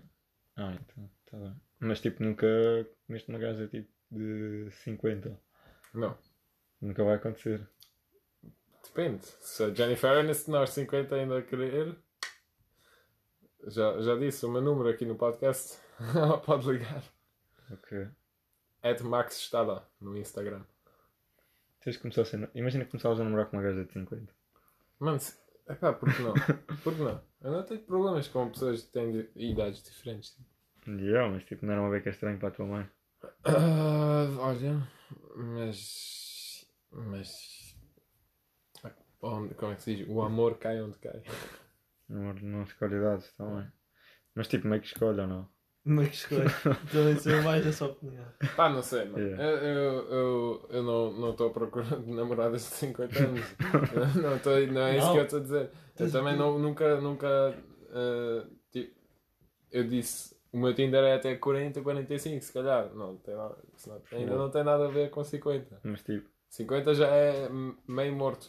Ah, 0.57 0.75
então, 0.81 1.11
tá 1.31 1.37
bem. 1.39 1.55
Mas 1.79 2.01
tipo, 2.01 2.23
nunca 2.23 2.47
comeste 3.07 3.29
uma 3.29 3.39
gaja 3.39 3.67
tipo 3.69 3.89
de 4.11 4.69
50. 4.85 5.39
Não. 5.95 6.17
Nunca 6.81 7.05
vai 7.05 7.15
acontecer. 7.17 7.67
Depende. 8.83 9.25
Se 9.41 9.63
a 9.63 9.71
Jennifer 9.73 10.11
Aniston 10.19 10.57
aos 10.57 10.71
50 10.71 11.15
ainda 11.15 11.43
querer, 11.43 11.95
já, 13.67 14.01
já 14.01 14.17
disse 14.17 14.45
o 14.47 14.51
meu 14.51 14.63
número 14.63 14.89
aqui 14.89 15.05
no 15.05 15.15
podcast. 15.17 15.79
Ela 16.15 16.39
pode 16.39 16.67
ligar. 16.71 17.03
Ok. 17.71 18.09
Ed 18.83 19.03
Max 19.03 19.37
Estada 19.39 19.85
no 20.01 20.17
Instagram. 20.17 20.65
Tens 21.81 21.97
de 21.97 21.99
começar 22.03 22.23
a 22.23 22.25
ser... 22.25 22.51
Imagina 22.55 22.85
que 22.85 22.91
começavas 22.91 23.21
a 23.21 23.25
namorar 23.25 23.47
com 23.47 23.57
uma 23.57 23.63
gaja 23.63 23.85
de 23.85 23.93
50. 23.93 24.33
Mano, 24.99 25.19
se... 25.19 25.39
epá, 25.69 25.93
por 25.93 26.13
que 26.15 26.23
não? 26.23 26.35
Por 26.83 26.95
que 26.95 27.01
não? 27.03 27.23
Eu 27.41 27.53
não 27.53 27.63
tenho 27.63 27.81
problemas 27.83 28.29
com 28.29 28.51
pessoas 28.51 28.83
que 28.83 28.93
têm 28.93 29.13
de- 29.13 29.31
idades 29.37 29.83
diferentes. 29.83 30.37
Yeah, 30.87 31.31
mas 31.31 31.45
tipo, 31.45 31.65
não 31.65 31.73
era 31.73 31.83
uma 31.83 31.91
beca 31.91 32.11
estranha 32.11 32.39
para 32.39 32.49
a 32.49 32.53
tua 32.53 32.67
mãe. 32.67 32.91
Ah, 33.45 34.27
olha, 34.39 34.87
mas. 35.37 36.67
Mas. 36.91 37.77
Onde, 39.23 39.55
como 39.55 39.73
é 39.73 39.77
que 39.77 39.83
se 39.83 39.97
diz? 39.97 40.09
O 40.09 40.23
amor 40.23 40.59
cai 40.59 40.81
onde 40.81 40.99
cai. 40.99 41.23
Não, 42.09 42.33
não 42.35 42.63
escolhe 42.63 42.97
idades 42.97 43.31
também. 43.35 43.71
Mas 44.35 44.49
tipo, 44.49 44.67
meio 44.67 44.81
que 44.81 44.89
escolhe 44.89 45.21
ou 45.21 45.27
não? 45.27 45.49
Mas 45.93 46.09
que 46.09 46.35
escolha. 46.35 46.51
Também 46.93 47.19
sou 47.19 47.43
mais 47.43 47.75
sua 47.75 47.89
opinião. 47.89 48.25
Pá, 48.57 48.69
não 48.69 48.81
sei, 48.81 49.07
mano. 49.07 49.19
Yeah. 49.27 49.43
Eu, 49.43 50.09
eu, 50.09 50.69
eu, 50.71 50.83
não 50.85 51.13
não 51.13 51.31
estou 51.33 51.49
à 51.49 51.51
procura 51.53 51.85
de 51.85 52.13
namoradas 52.13 52.63
de 52.63 52.69
50 52.69 53.19
anos. 53.19 53.45
Não, 54.23 54.39
tô, 54.39 54.51
não 54.73 54.83
é 54.83 54.97
isso 54.99 55.07
Não. 55.07 55.13
que 55.15 55.19
eu 55.19 55.25
estou 55.25 55.39
a 55.41 55.43
dizer. 55.43 55.71
Eu 55.99 56.13
também 56.13 56.37
não, 56.37 56.59
nunca, 56.59 57.01
nunca. 57.01 57.29
ah, 57.93 58.47
tipo, 58.71 58.95
eu 59.73 59.85
disse. 59.89 60.39
O 60.53 60.59
meu 60.59 60.73
Tinder 60.75 61.03
é 61.05 61.15
até 61.15 61.35
40, 61.37 61.81
45, 61.83 62.45
se 62.45 62.53
calhar. 62.53 62.95
Não, 62.95 63.17
tem 63.17 63.35
nada, 63.37 63.57
isso 63.77 63.89
não- 63.89 64.19
ainda 64.19 64.37
não 64.37 64.51
tem 64.51 64.63
nada 64.65 64.87
a 64.87 64.91
ver 64.91 65.11
com 65.11 65.25
50. 65.25 65.81
Mas 65.83 66.03
tipo, 66.03 66.29
50 66.51 66.95
já 66.95 67.07
é 67.09 67.49
meio 67.89 68.15
morto. 68.15 68.49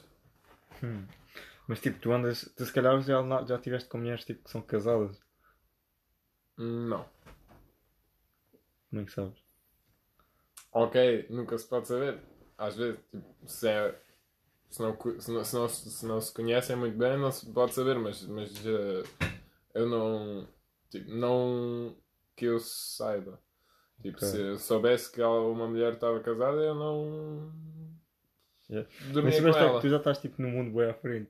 hum. 0.84 1.06
mas 1.68 1.80
tipo, 1.82 2.00
tu 2.00 2.12
andas, 2.12 2.52
tu 2.56 2.66
se 2.66 2.72
calhar 2.74 3.00
já, 3.02 3.22
já 3.46 3.58
tiveste 3.58 3.90
com 3.90 3.98
mulheres 3.98 4.26
tipo, 4.26 4.44
que 4.44 4.50
são 4.52 4.62
casadas. 4.62 5.20
Não. 6.58 7.06
Como 8.92 9.02
é 9.02 9.06
que 9.06 9.12
sabes? 9.12 9.40
Ok, 10.74 11.28
nunca 11.30 11.58
se 11.58 11.66
pode 11.68 11.88
saber. 11.88 12.20
Às 12.58 12.76
vezes, 12.76 13.00
tipo, 13.10 13.26
se, 13.48 13.68
é, 13.68 13.96
se, 14.70 14.82
não, 14.82 14.98
se, 15.20 15.32
não, 15.32 15.44
se, 15.44 15.56
não, 15.56 15.70
se 15.70 16.06
não 16.06 16.22
se 16.22 16.34
conhecem 16.34 16.76
muito 16.76 16.98
bem, 16.98 17.18
não 17.18 17.32
se 17.32 17.46
pode 17.52 17.74
saber, 17.74 17.98
mas, 17.98 18.22
mas 18.28 18.52
eh, 18.66 19.04
eu 19.74 19.88
não. 19.88 20.48
Tipo, 20.90 21.10
não 21.10 21.96
que 22.36 22.46
eu 22.46 22.60
saiba. 22.60 23.40
Tipo, 24.02 24.18
Ok. 24.18 24.28
se 24.28 24.40
eu 24.40 24.58
soubesse 24.60 25.12
que 25.12 25.22
uma 25.22 25.68
mulher 25.68 25.94
estava 25.94 26.20
casada, 26.20 26.62
eu 26.62 26.76
não. 26.76 27.52
Yeah. 28.70 28.90
Mas 29.24 29.38
ela. 29.38 29.76
que 29.76 29.82
tu 29.82 29.90
já 29.90 29.98
estás 29.98 30.18
tipo 30.20 30.42
no 30.42 30.50
mundo 30.50 30.74
bem 30.74 30.90
à 30.90 30.94
frente. 30.94 31.30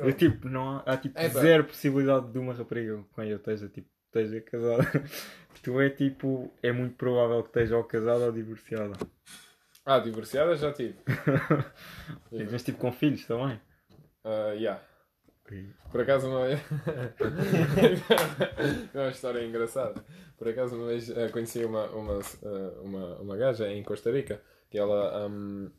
Não, 0.00 0.06
Eu, 0.08 0.12
tipo, 0.14 0.48
não 0.48 0.78
há, 0.78 0.82
há 0.86 0.96
tipo 0.96 1.18
zero 1.28 1.64
possibilidade 1.64 2.32
de 2.32 2.38
uma 2.38 2.54
rapariga 2.54 2.96
com 2.96 3.20
quem 3.20 3.30
eu 3.30 3.36
esteja, 3.36 3.68
tipo, 3.68 3.88
esteja 4.06 4.40
casada. 4.40 5.04
Tu 5.62 5.80
é 5.80 5.88
tipo, 5.88 6.52
é 6.62 6.72
muito 6.72 6.96
provável 6.96 7.42
que 7.42 7.48
esteja 7.48 7.76
ou 7.76 7.84
casada 7.84 8.26
ou 8.26 8.32
divorciada. 8.32 8.94
Ah, 9.84 9.98
divorciada 9.98 10.56
já 10.56 10.72
tive. 10.72 10.96
Mas 12.50 12.62
tipo 12.62 12.78
com 12.78 12.92
filhos 12.92 13.24
também. 13.26 13.60
Ah, 14.24 14.52
yeah. 14.54 14.82
Por 15.90 16.00
acaso 16.00 16.28
uma 16.28 16.46
vez. 16.46 16.60
é 18.94 18.98
uma 18.98 19.10
história 19.10 19.44
engraçada. 19.44 20.04
Por 20.38 20.48
acaso 20.48 20.76
uma 20.76 20.86
vez 20.86 21.10
eh, 21.10 21.28
conheci 21.28 21.64
uma, 21.64 21.86
uma, 21.90 22.20
eh, 22.20 22.80
uma, 22.80 23.16
uma 23.20 23.36
gaja 23.36 23.68
em 23.70 23.82
Costa 23.82 24.10
Rica 24.10 24.40
que 24.70 24.78
ela 24.78 25.28
um, 25.28 25.70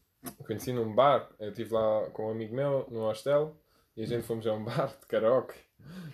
conheci 0.45 0.71
num 0.71 0.93
bar. 0.93 1.27
Eu 1.39 1.49
estive 1.49 1.73
lá 1.73 2.09
com 2.11 2.27
um 2.27 2.31
amigo 2.31 2.55
meu 2.55 2.85
no 2.91 2.99
hostel 2.99 3.57
e 3.97 4.03
a 4.03 4.05
gente 4.05 4.27
fomos 4.27 4.45
a 4.45 4.53
um 4.53 4.63
bar 4.63 4.95
de 4.99 5.07
karaoke 5.07 5.57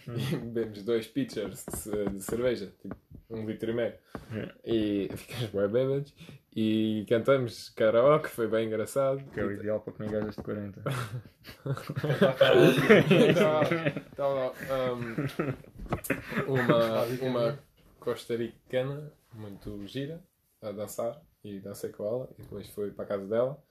e 0.08 0.36
bebemos 0.38 0.84
dois 0.84 1.08
pitchers 1.08 1.66
de, 1.66 2.10
de 2.12 2.24
cerveja, 2.24 2.74
tipo 2.82 2.96
um 3.30 3.46
litro 3.46 3.70
e 3.70 3.74
meio. 3.74 3.94
E 4.66 5.10
ficamos 5.16 5.52
bem 5.52 5.68
bêbados 5.68 6.14
e 6.56 7.06
cantamos 7.08 7.70
karaoke, 7.70 8.30
foi 8.30 8.48
bem 8.48 8.68
engraçado. 8.68 9.24
Que 9.32 9.40
é 9.40 9.44
o 9.46 9.52
ideal 9.52 9.80
para 9.82 9.94
comer 9.94 10.12
gajas 10.12 10.36
de 10.36 10.44
40. 10.44 10.84
Estava 14.12 14.54
uma, 16.48 17.04
uma 17.22 17.60
costaricana 18.00 19.14
muito 19.34 19.86
gira 19.86 20.24
a 20.62 20.72
dançar 20.72 21.22
e 21.44 21.60
dancei 21.60 21.92
com 21.92 22.06
ela 22.06 22.30
e 22.38 22.42
depois 22.42 22.68
fui 22.70 22.92
para 22.92 23.06
a 23.06 23.08
casa 23.08 23.28
dela 23.28 23.64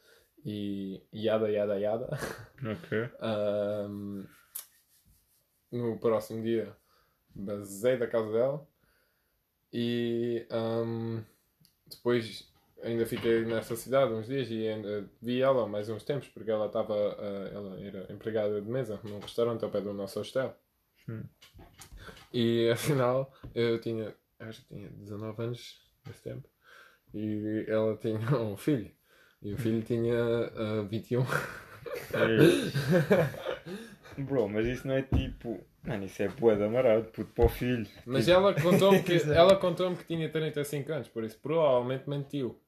e 0.45 1.03
yada 1.13 1.51
yada 1.51 1.79
yada. 1.79 2.09
ok. 2.63 3.11
Ahm, 3.21 4.25
no 5.73 5.99
próximo 5.99 6.43
dia 6.43 6.75
basei 7.35 7.99
da 7.99 8.07
casa 8.07 8.33
dela 8.33 8.68
e 9.73 10.47
ahm, 10.51 11.21
depois 11.91 12.49
ainda 12.83 13.07
fiquei 13.07 13.45
nessa 13.45 13.77
cidade 13.77 14.13
uns 14.13 14.27
dias 14.27 14.49
e 14.51 14.69
ainda 14.69 15.09
vi 15.21 15.43
ela 15.43 15.67
mais 15.67 15.89
uns 15.89 16.05
tempos 16.05 16.29
porque 16.29 16.51
ela 16.51 16.67
estava 16.67 16.95
ah, 16.95 17.51
ela 17.53 17.81
era 17.81 18.13
empregada 18.13 18.61
de 18.61 18.71
mesa 18.71 19.01
num 19.05 19.19
restaurante 19.19 19.65
ao 19.65 19.71
pé 19.71 19.81
do 19.81 19.93
nosso 19.93 20.19
hostel 20.19 20.55
Hum. 21.09 21.25
e 22.33 22.69
afinal 22.71 23.33
eu 23.55 23.81
tinha 23.81 24.15
acho 24.39 24.61
que 24.63 24.75
tinha 24.75 24.91
19 24.91 25.43
anos 25.43 25.81
nesse 26.07 26.23
tempo 26.23 26.49
e 27.15 27.65
ela 27.67 27.97
tinha 27.97 28.19
um 28.39 28.57
filho 28.57 28.91
e 29.43 29.55
o 29.55 29.59
filho 29.59 29.83
tinha 29.83 30.15
ah, 30.15 30.83
21 30.89 31.25
Bro, 34.19 34.49
mas 34.49 34.67
isso 34.67 34.87
não 34.87 34.95
é 34.95 35.03
tipo. 35.03 35.61
Mano, 35.85 36.05
isso 36.05 36.23
é 36.23 36.29
bué 36.29 36.55
de 36.57 36.65
amarado, 36.65 37.05
puto, 37.05 37.31
para 37.35 37.45
o 37.45 37.49
filho. 37.49 37.87
Mas 38.05 38.25
Tipo, 38.27 38.37
ela 38.39 38.55
contou-me 38.55 39.03
que, 39.03 39.13
ela 39.33 39.57
contou 39.57 39.95
que 39.97 40.05
tinha 40.05 40.29
35 40.31 40.93
anos, 40.93 41.09
por 41.09 41.25
isso 41.25 41.39
provavelmente 41.41 42.09
mentiu. 42.09 42.61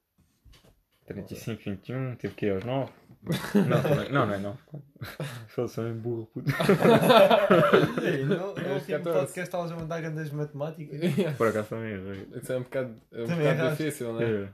35, 1.07 1.63
21, 1.65 2.17
teve 2.17 2.35
que 2.35 2.47
ir 2.47 2.51
aos 2.53 2.65
9. 2.65 2.93
Não, 3.69 3.83
também- 3.83 4.09
não, 4.13 4.27
não 4.27 4.35
é 4.35 4.39
9. 4.39 4.59
Só 5.55 5.67
sou 5.67 5.85
um 5.85 5.99
burro, 5.99 6.27
puto. 6.33 6.51
Ei, 8.03 8.25
não, 8.25 8.57
É 8.57 8.69
não 8.69 8.81
tinha 8.81 8.99
14. 8.99 9.03
podcast 9.03 9.41
estavas 9.41 9.73
a 9.73 9.77
mandar 9.77 10.01
grandes 10.01 10.31
matemáticas. 10.33 11.01
Por 11.37 11.49
acaso 11.49 11.69
também 11.69 11.93
errei. 11.95 12.29
Isso 12.41 12.53
é 12.53 12.57
um 12.57 12.63
bocado, 12.63 12.95
é 13.13 13.23
um 13.23 13.27
bocado 13.27 13.71
difícil, 13.77 14.13
não 14.13 14.23
é? 14.23 14.45
É, 14.45 14.49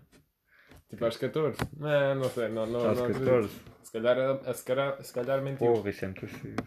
Tipo 0.88 1.04
às 1.04 1.16
14. 1.16 1.58
Não, 1.76 2.14
não 2.14 2.30
sei, 2.30 2.48
não, 2.48 2.66
não, 2.66 2.88
Aos 2.88 2.98
não 2.98 3.04
acredito. 3.06 3.24
14. 3.24 3.50
Se 3.82 3.92
calhar, 3.92 4.18
a- 4.18 4.54
se 4.54 4.64
calhar, 4.64 5.02
se 5.04 5.12
calhar 5.12 5.42
mentiu. 5.42 5.72
Porra, 5.72 5.90
isso 5.90 6.04
é 6.04 6.08
muito 6.08 6.28
cedo. 6.28 6.64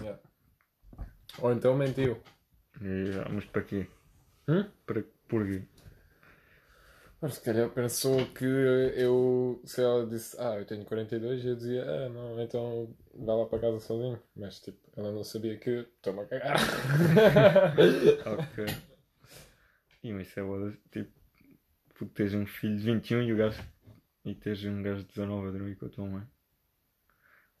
Yeah. 0.00 0.18
Ou 1.38 1.52
então 1.52 1.76
mentiu. 1.76 2.20
É, 2.82 3.28
Mas 3.28 3.44
para 3.46 3.62
quê? 3.62 3.86
Hum? 4.48 4.64
Para, 4.86 5.04
porquê? 5.28 5.62
Mas 7.20 7.34
se 7.34 7.42
calhar 7.42 7.68
pensou 7.70 8.24
que 8.32 8.44
eu, 8.44 9.60
se 9.66 9.82
ela 9.82 10.06
disse, 10.06 10.34
ah, 10.40 10.56
eu 10.58 10.64
tenho 10.64 10.84
42, 10.86 11.44
eu 11.44 11.54
dizia, 11.54 11.84
ah, 11.84 12.08
não, 12.08 12.40
então 12.40 12.96
vá 13.14 13.34
lá 13.34 13.44
para 13.46 13.58
casa 13.58 13.78
sozinho. 13.80 14.18
Mas 14.34 14.58
tipo, 14.60 14.78
ela 14.96 15.12
não 15.12 15.22
sabia 15.22 15.58
que 15.58 15.70
estou-me 15.70 16.20
a 16.20 16.26
cagar. 16.26 16.56
Ok. 18.24 18.64
E 20.02 20.12
mas 20.12 20.28
isso 20.28 20.40
é 20.40 20.42
boa. 20.42 20.76
Tipo, 20.90 21.10
tens 22.14 22.34
um 22.34 22.46
filho 22.46 22.76
de 22.78 22.84
21 22.84 23.22
e 23.22 23.32
o 23.32 23.36
gajo. 23.36 23.62
E 24.24 24.34
tens 24.34 24.64
um 24.64 24.82
gajo 24.82 25.02
de 25.02 25.08
19 25.08 25.48
a 25.48 25.50
dormir 25.50 25.76
com 25.76 25.86
a 25.86 25.90
tua 25.90 26.06
mãe. 26.06 26.26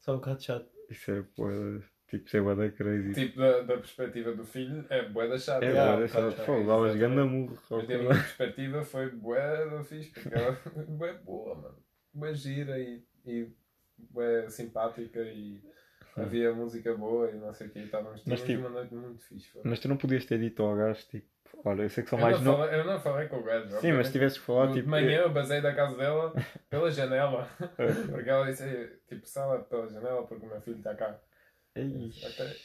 Só 0.00 0.12
um 0.14 0.16
bocado 0.16 0.42
chato. 0.42 0.70
Isso 0.88 1.10
é 1.10 1.22
boa. 1.36 1.82
Tipo, 2.10 2.26
isso 2.26 2.36
é 2.36 2.40
boa 2.40 2.56
da 2.56 2.68
crazy. 2.70 3.14
tipo, 3.14 3.38
da, 3.38 3.60
da 3.62 3.76
perspectiva 3.76 4.32
do 4.32 4.44
filho, 4.44 4.84
é 4.90 5.08
bué 5.08 5.28
da 5.28 5.38
chata. 5.38 5.64
é 5.64 5.72
tá, 5.72 5.96
dessa. 5.96 6.32
tá, 6.32 6.42
Pô, 6.44 6.60
davas 6.64 6.96
ganda 6.96 7.24
murro. 7.24 7.56
Mas 7.70 7.86
da 7.86 7.98
minha 7.98 8.08
perspectiva 8.08 8.82
foi 8.82 9.10
bué 9.10 9.66
da 9.70 9.84
fixe, 9.84 10.10
porque 10.10 10.34
ela 10.34 10.52
foi 10.56 10.82
bué 10.86 11.12
boa, 11.24 11.54
mano. 11.54 11.78
Bué 12.12 12.34
gira 12.34 12.78
e, 12.80 13.04
e 13.24 13.48
bué 14.10 14.48
simpática 14.50 15.20
e 15.22 15.62
havia 16.16 16.52
música 16.52 16.92
boa 16.96 17.30
e 17.30 17.36
não 17.36 17.54
sei 17.54 17.68
o 17.68 17.70
que. 17.70 17.78
Estávamos 17.78 18.22
Mas, 18.26 18.42
tipo, 18.42 18.60
uma 18.60 18.70
noite 18.70 18.92
muito 18.94 19.22
fixe. 19.22 19.48
foi. 19.50 19.62
Mas 19.64 19.78
tu 19.78 19.88
não 19.88 19.96
podias 19.96 20.24
ter 20.24 20.38
dito 20.40 20.64
ao 20.64 20.74
gajo, 20.76 21.06
tipo, 21.08 21.28
olha, 21.64 21.82
eu 21.82 21.90
sei 21.90 22.02
que 22.02 22.10
são 22.10 22.18
Eu 22.18 22.24
mais 22.24 22.40
não, 22.40 22.52
novos. 22.52 22.66
falei, 22.66 22.80
eu 22.80 22.84
não 22.84 23.00
falei 23.00 23.28
com 23.28 23.36
o 23.38 23.42
gajo. 23.44 23.78
Sim, 23.80 23.92
mas 23.92 24.06
se 24.08 24.12
tivesses 24.14 24.38
falado, 24.38 24.70
No- 24.70 24.74
tipo. 24.74 24.84
De 24.86 24.90
manhã 24.90 25.20
eu 25.20 25.30
basei 25.30 25.60
da 25.60 25.72
casa 25.72 25.96
dela 25.96 26.32
pela 26.68 26.90
janela. 26.90 27.48
é- 27.78 27.92
Porque 28.10 28.28
ela 28.28 28.46
disse, 28.46 28.64
"Ei, 28.64 28.88
tipo, 29.08 29.24
sala 29.28 29.60
pela 29.60 29.88
janela 29.88 30.26
porque 30.26 30.44
o 30.44 30.48
meu 30.48 30.60
filho 30.60 30.78
está 30.78 30.92
cá. 30.96 31.16
Ok. 31.86 32.56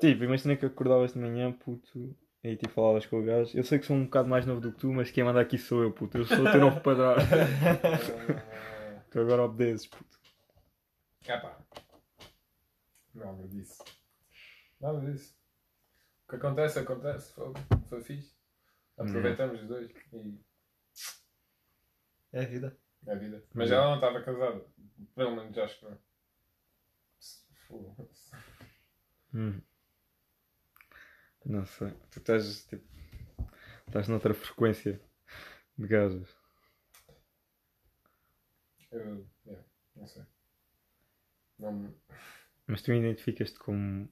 Tipo, 0.00 0.24
imagina 0.24 0.56
que 0.56 0.66
acordavas 0.66 1.12
de 1.12 1.18
manhã, 1.18 1.52
puto, 1.52 2.16
e 2.42 2.56
tipo 2.56 2.72
falavas 2.72 3.04
com 3.04 3.20
o 3.20 3.24
gajo. 3.24 3.56
Eu 3.56 3.62
sei 3.62 3.78
que 3.78 3.86
sou 3.86 3.96
um 3.96 4.04
bocado 4.04 4.28
mais 4.28 4.46
novo 4.46 4.60
do 4.60 4.72
que 4.72 4.78
tu, 4.78 4.92
mas 4.92 5.10
quem 5.10 5.22
manda 5.22 5.40
aqui 5.40 5.58
sou 5.58 5.82
eu, 5.82 5.92
puto. 5.92 6.16
Eu 6.16 6.24
sou 6.24 6.38
o 6.38 6.50
teu 6.50 6.60
novo 6.60 6.80
padrasto. 6.80 7.28
tu 9.10 9.20
agora 9.20 9.42
obedeces, 9.42 9.86
puto. 9.86 10.18
Epá. 11.26 11.58
Nada 13.14 13.46
disso. 13.48 13.84
Nada 14.80 15.00
disso. 15.00 15.36
O 16.26 16.30
que 16.30 16.36
acontece, 16.36 16.78
acontece. 16.78 17.34
Foi, 17.34 17.52
foi 17.88 18.00
fixe. 18.02 18.34
Aproveitamos 18.96 19.60
os 19.62 19.68
dois 19.68 19.90
e 20.12 20.38
É 22.32 22.42
a 22.42 22.46
vida. 22.46 22.76
é 23.06 23.12
a 23.12 23.14
vida. 23.16 23.44
Mas 23.52 23.70
ela 23.70 23.86
não 23.86 23.94
estava 23.96 24.22
casada. 24.22 24.64
Pelo 25.14 25.36
menos 25.36 25.56
acho 25.58 25.78
que 25.78 25.84
não. 25.86 25.98
Hum. 29.32 29.60
Não 31.44 31.64
sei. 31.64 31.92
Tu 32.10 32.18
estás, 32.18 32.64
tipo, 32.66 32.84
estás 33.86 34.08
noutra 34.08 34.34
frequência 34.34 35.00
de 35.78 35.86
gajas. 35.86 36.28
Eu, 38.90 39.26
yeah, 39.46 39.64
não 39.96 40.06
sei. 40.06 40.22
Não, 41.58 41.94
Mas 42.66 42.82
tu 42.82 42.92
identificas-te 42.92 43.58
como. 43.58 44.08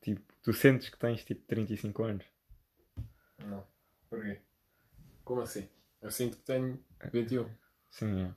Tipo, 0.00 0.20
tu 0.42 0.52
sentes 0.52 0.88
que 0.88 0.98
tens 0.98 1.24
tipo 1.24 1.46
35 1.46 2.02
anos. 2.04 2.26
Não. 3.38 3.66
Porquê? 4.10 4.40
Como 5.24 5.40
assim? 5.40 5.68
Eu 6.00 6.10
sinto 6.10 6.36
que 6.36 6.42
tenho 6.42 6.84
21. 7.12 7.48
Sim, 7.90 8.22
é. 8.22 8.34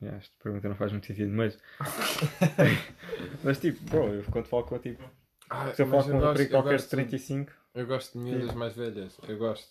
Yeah, 0.00 0.18
esta 0.18 0.32
pergunta 0.42 0.68
não 0.68 0.76
faz 0.76 0.92
muito 0.92 1.06
sentido, 1.06 1.32
mas. 1.32 1.58
mas 3.42 3.58
tipo, 3.58 3.82
bro, 3.84 4.14
eu 4.14 4.24
quando 4.30 4.46
falo 4.46 4.64
com 4.64 4.78
tipo. 4.78 5.02
Ah, 5.50 5.72
Se 5.74 5.82
eu 5.82 5.86
falar 5.88 6.04
com 6.04 6.10
um 6.10 6.20
gosto- 6.20 6.48
qualquer 6.50 6.68
de 6.76 6.82
gosto- 6.82 6.90
35. 6.90 7.52
Eu 7.74 7.86
gosto 7.86 8.12
de 8.18 8.24
miúdas 8.24 8.54
mais 8.54 8.74
velhas. 8.74 9.18
Eu 9.26 9.38
gosto. 9.38 9.68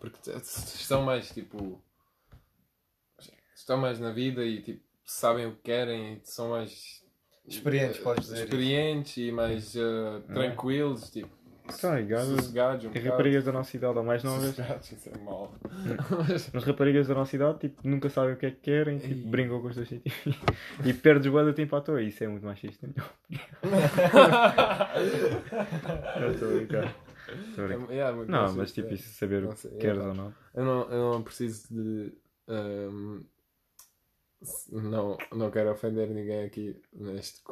Porque 0.00 0.30
estão 0.30 1.02
mais 1.02 1.30
tipo. 1.30 1.82
Estão 3.54 3.76
mais 3.78 3.98
na 3.98 4.10
vida 4.12 4.44
e 4.44 4.62
tipo 4.62 4.82
sabem 5.04 5.46
o 5.46 5.52
que 5.56 5.62
querem 5.62 6.14
e 6.14 6.20
são 6.24 6.50
mais. 6.50 7.04
Experientes, 7.46 7.98
podes 7.98 8.26
dizer 8.28 8.44
Experientes 8.44 9.16
e 9.16 9.32
mais 9.32 9.74
eh, 9.74 10.20
tranquilos, 10.34 11.10
tipo. 11.10 11.30
Ligado? 11.96 12.26
Sossegados 12.36 12.84
um 12.84 12.88
As 12.88 12.92
bocado. 12.94 13.08
raparigas 13.10 13.44
da 13.44 13.52
nossa 13.52 13.76
idade 13.76 13.98
ou 13.98 14.04
mais 14.04 14.24
novas. 14.24 14.44
Sossegados, 14.54 14.92
isso 14.92 15.08
é 15.10 15.18
mau. 15.18 15.52
Mas- 16.28 16.54
As 16.54 16.64
raparigas 16.64 17.06
da 17.08 17.14
nossa 17.14 17.36
idade 17.36 17.58
tipo, 17.58 17.86
nunca 17.88 18.08
sabem 18.08 18.34
o 18.34 18.36
que 18.36 18.46
é 18.46 18.50
que 18.50 18.56
querem, 18.60 18.98
tipo, 18.98 19.14
Ei. 19.14 19.26
brincam 19.30 19.60
com 19.60 19.68
os 19.68 19.76
dois 19.76 19.88
sentimentos 19.88 20.40
e 20.84 20.92
perdes 20.94 21.32
o 21.32 21.44
de 21.44 21.52
tempo 21.52 21.76
à 21.76 21.80
toa. 21.80 22.02
Isso 22.02 22.24
é 22.24 22.28
muito 22.28 22.44
machista. 22.44 22.88
Não 26.20 26.30
estou 26.32 26.48
a 26.48 26.52
brincar. 26.54 26.94
Estou 27.48 27.64
a 27.64 27.68
brincar. 27.68 27.92
Yeah, 27.92 28.16
muito 28.16 28.30
Não, 28.30 28.40
machista, 28.40 28.58
mas 28.60 28.72
tipo, 28.72 28.88
é. 28.88 28.94
isso 28.94 29.12
saber 29.14 29.44
o 29.44 29.48
que 29.50 29.58
sei, 29.60 29.70
queres 29.78 29.98
é, 29.98 30.02
ou 30.02 30.14
não. 30.14 30.34
Eu 30.54 30.64
não, 30.64 30.90
eu 30.90 31.12
não 31.12 31.22
preciso 31.22 31.68
de. 31.74 32.12
s- 34.42 34.72
não, 34.74 35.16
não 35.32 35.50
quero 35.50 35.70
ofender 35.70 36.08
ninguém 36.08 36.44
aqui 36.44 36.80
neste, 36.92 37.42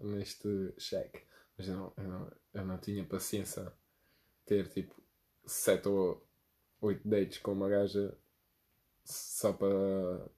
neste 0.00 0.72
cheque, 0.78 1.20
mas 1.58 1.68
eu 1.68 1.76
não, 1.76 1.92
eu, 1.98 2.04
não, 2.04 2.32
eu 2.56 2.64
não 2.64 2.78
tinha 2.78 3.04
paciência 3.04 3.70
ter 4.46 4.66
tipo 4.68 4.94
7 5.44 5.88
ou 5.88 6.26
8 6.80 7.06
dates 7.06 7.38
com 7.38 7.52
uma 7.52 7.68
gaja 7.68 8.16
só 9.04 9.52
para 9.52 9.68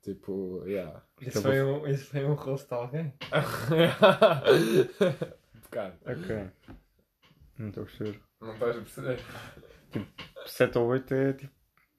tipo. 0.02 0.64
Yeah. 0.66 1.06
Isso 1.20 1.40
foi 1.40 1.62
um, 1.62 1.86
isso 1.86 2.06
foi 2.06 2.24
um 2.24 2.34
rosto 2.34 2.66
de 2.68 2.74
alguém? 2.74 3.14
um 5.54 5.60
bocado. 5.60 5.96
Ok. 6.04 6.50
Não 7.56 7.68
estou 7.68 7.84
a 7.84 7.86
perceber. 7.86 8.20
Não 8.40 8.54
estás 8.54 8.76
a 8.76 8.80
perceber? 8.80 9.20
7 10.46 10.78
ou 10.78 10.88
8 10.88 11.14
é 11.14 11.32
tipo. 11.32 11.54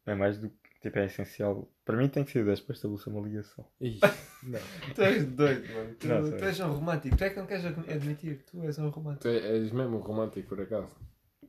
É 0.05 0.15
mais 0.15 0.37
do 0.39 0.49
Tipo, 0.81 0.99
é 0.99 1.06
essencial. 1.06 1.69
Para 1.84 1.97
mim 1.97 2.07
tem 2.07 2.23
que 2.23 2.31
ser 2.31 2.45
10 2.45 2.61
para 2.61 2.73
estabelecer 2.76 3.11
uma 3.14 3.27
ligação. 3.27 3.65
Ih, 3.81 3.99
não. 4.43 4.60
Tu 4.95 5.01
és 5.01 5.26
doido, 5.26 5.73
mano. 5.73 5.95
Tu, 5.95 6.07
Não, 6.07 6.31
tu 6.31 6.45
és 6.45 6.60
um 6.61 6.72
romântico. 6.72 7.18
Tu 7.18 7.23
é 7.26 7.30
que 7.31 7.39
não 7.39 7.45
queres 7.47 7.65
admitir. 7.65 8.43
Tu 8.49 8.61
és 8.64 8.80
um 8.80 8.89
romântico. 8.89 9.23
Tu 9.23 9.27
és 9.30 9.72
mesmo 9.72 9.97
romântico, 9.99 10.47
por 10.47 10.61
acaso. 10.61 10.95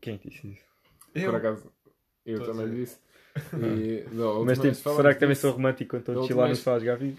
Quem 0.00 0.16
te 0.18 0.30
disse 0.30 0.48
isso? 0.52 0.64
Eu. 1.14 1.30
Por 1.30 1.36
acaso, 1.36 1.72
eu 2.26 2.42
a 2.42 2.46
também 2.46 2.66
dizer. 2.70 2.80
disse. 2.80 2.98
E, 3.54 4.04
última 4.12 4.44
Mas 4.44 4.58
tipo, 4.58 4.62
vez 4.62 4.78
será 4.78 5.14
que 5.14 5.20
também 5.20 5.34
disso. 5.34 5.42
sou 5.42 5.52
romântico 5.52 5.90
quando 5.90 6.00
estou 6.00 6.14
a 6.16 6.18
Da 6.18 6.26
chilar 6.26 6.48
última 6.48 6.48
no 6.48 6.56
faz 6.56 6.82
Gavi? 6.82 7.16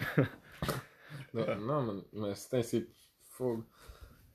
Não, 1.32 1.46
não, 1.60 1.86
mano, 1.86 2.04
mas 2.12 2.46
tem 2.46 2.62
sido 2.62 2.88
fogo. 3.30 3.66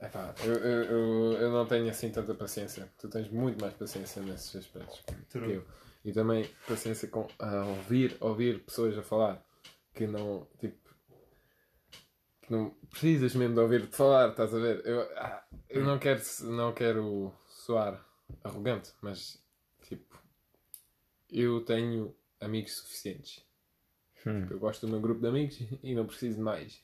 Epá, 0.02 0.34
eu, 0.44 0.54
eu, 0.54 0.84
eu, 0.84 1.34
eu 1.34 1.52
não 1.52 1.66
tenho 1.68 1.88
assim 1.90 2.10
tanta 2.12 2.34
paciência. 2.34 2.92
Tu 2.98 3.08
tens 3.10 3.30
muito 3.30 3.62
mais 3.62 3.74
paciência 3.76 4.22
nesses 4.24 4.56
aspectos 4.56 5.02
que 5.02 5.14
True. 5.30 5.54
eu. 5.54 5.66
E 6.08 6.14
também 6.14 6.50
paciência 6.66 7.06
com 7.10 7.28
a 7.38 7.66
ouvir, 7.66 8.16
ouvir 8.22 8.64
pessoas 8.64 8.98
a 8.98 9.04
falar 9.04 9.46
que 9.94 10.08
não, 10.08 10.48
tipo, 10.58 10.96
que 12.42 12.50
não 12.50 12.70
precisas 12.90 13.36
mesmo 13.36 13.56
de 13.56 13.60
ouvir-te 13.60 13.94
falar, 13.94 14.30
estás 14.30 14.56
a 14.56 14.58
ver? 14.58 14.86
Eu, 14.86 15.02
ah, 15.18 15.46
eu 15.68 15.84
não 15.84 16.00
quero, 16.00 16.22
não 16.44 16.74
quero 16.74 17.34
soar 17.46 18.02
arrogante, 18.42 18.94
mas 19.02 19.44
tipo, 19.82 20.18
eu 21.30 21.60
tenho 21.66 22.16
amigos 22.40 22.76
suficientes. 22.78 23.46
Hum. 24.26 24.48
Eu 24.50 24.60
gosto 24.60 24.86
do 24.86 24.92
meu 24.94 25.02
grupo 25.02 25.20
de 25.20 25.28
amigos 25.28 25.60
e 25.84 25.94
não 25.94 26.06
preciso 26.06 26.38
de 26.38 26.42
mais. 26.42 26.82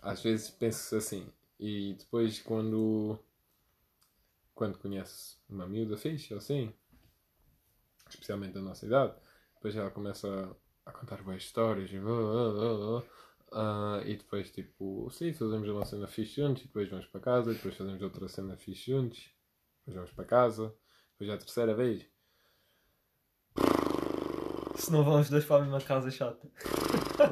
Às 0.00 0.22
vezes 0.22 0.48
penso 0.48 0.94
assim. 0.94 1.26
E 1.58 1.96
depois 1.98 2.38
quando 2.38 3.18
quando 4.54 4.78
conhece 4.78 5.38
uma 5.48 5.66
miúda 5.66 5.96
fixe 5.96 6.32
ou 6.32 6.38
assim, 6.38 6.72
especialmente 8.10 8.54
da 8.54 8.60
nossa 8.60 8.86
idade, 8.86 9.14
depois 9.54 9.74
ela 9.76 9.90
começa 9.90 10.56
a, 10.86 10.92
contar 10.92 11.22
boas 11.22 11.42
histórias 11.42 11.90
e, 11.92 11.98
blá, 11.98 12.14
blá, 12.14 12.52
blá, 12.52 12.76
blá. 12.76 13.02
Ah, 13.50 14.02
e 14.04 14.16
depois 14.16 14.50
tipo, 14.50 15.08
sim, 15.10 15.32
fazemos 15.32 15.68
uma 15.68 15.84
cena 15.84 16.06
fixe 16.06 16.40
juntos 16.40 16.62
e 16.62 16.66
depois 16.66 16.88
vamos 16.88 17.06
para 17.06 17.20
casa 17.20 17.50
e 17.50 17.54
depois 17.54 17.74
fazemos 17.74 18.02
outra 18.02 18.28
cena 18.28 18.56
fixe 18.56 18.90
juntos, 18.90 19.30
depois 19.78 19.96
vamos 19.96 20.12
para 20.12 20.24
casa, 20.24 20.74
depois 21.12 21.30
é 21.30 21.34
a 21.34 21.38
terceira 21.38 21.74
vez. 21.74 22.06
Se 24.76 24.92
não 24.92 25.02
vão 25.02 25.20
os 25.20 25.28
dois 25.28 25.44
para 25.44 25.56
a 25.56 25.60
mesma 25.60 25.80
casa 25.80 26.10
chata. 26.10 26.46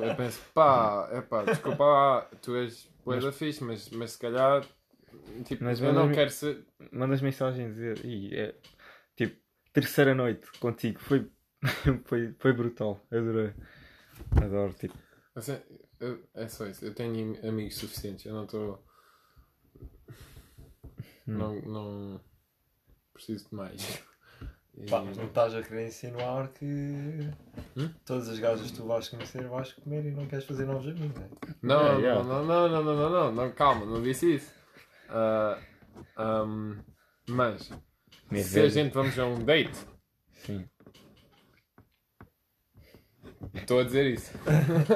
Eu 0.02 0.16
penso, 0.16 0.40
pá, 0.52 1.08
é 1.12 1.20
pá, 1.20 1.44
desculpa 1.44 1.84
lá, 1.84 2.22
tu 2.42 2.56
és 2.56 2.88
boa 3.04 3.20
da 3.20 3.30
fixe, 3.30 3.62
mas, 3.62 3.88
mas 3.90 4.12
se 4.12 4.18
calhar, 4.18 4.66
tipo, 5.44 5.62
Mas 5.62 5.80
eu 5.80 5.92
não 5.92 6.10
quero 6.10 6.30
ser. 6.30 6.66
Mandas 6.90 7.20
mensagem 7.20 7.66
a 7.66 7.68
dizer, 7.68 8.04
"Ih, 8.04 8.34
é, 8.34 8.54
terceira 9.80 10.14
noite 10.14 10.50
contigo, 10.58 10.98
foi, 11.00 11.30
foi, 12.06 12.34
foi 12.38 12.52
brutal, 12.52 13.00
adorei. 13.10 13.52
Adoro, 14.42 14.72
tipo, 14.74 14.96
Assim, 15.34 15.58
eu- 16.00 16.22
é 16.34 16.48
só 16.48 16.66
isso, 16.66 16.84
eu 16.84 16.94
tenho 16.94 17.36
amigos 17.46 17.76
suficientes, 17.76 18.24
eu 18.24 18.34
não 18.34 18.44
estou. 18.44 18.82
Não, 21.26 21.60
não 21.62 22.20
preciso 23.12 23.48
de 23.48 23.54
mais. 23.54 23.82
E- 24.78 24.86
Pá, 24.90 25.02
mas 25.02 25.16
não 25.16 25.26
estás 25.26 25.54
a 25.54 25.62
querer 25.62 25.88
insinuar 25.88 26.48
que 26.52 26.66
Hum? 27.76 27.90
todas 28.06 28.28
as 28.28 28.38
gajas 28.38 28.70
que 28.70 28.76
tu 28.76 28.86
vais 28.86 29.08
conhecer 29.08 29.46
vais 29.48 29.72
comer 29.72 30.04
e 30.06 30.10
não 30.10 30.26
queres 30.26 30.44
fazer 30.44 30.64
novos 30.66 30.86
amigos, 30.86 31.18
né? 31.18 31.28
Não, 31.62 31.98
É, 31.98 32.00
yeah. 32.00 32.22
não, 32.22 32.44
não, 32.46 32.68
não, 32.68 32.84
não, 32.84 32.96
não, 32.96 33.10
não, 33.10 33.32
não, 33.32 33.52
calma, 33.52 33.84
não 33.86 34.02
disse 34.02 34.34
isso. 34.36 34.52
Ah, 35.08 35.58
ahm, 36.16 36.80
mas, 37.28 37.70
minha 38.30 38.44
se 38.44 38.60
a 38.60 38.68
gente 38.68 38.92
vamos 38.92 39.18
a 39.18 39.26
um 39.26 39.44
date, 39.44 39.76
Sim. 40.32 40.68
Estou 43.54 43.80
a 43.80 43.84
dizer 43.84 44.06
isso. 44.06 44.32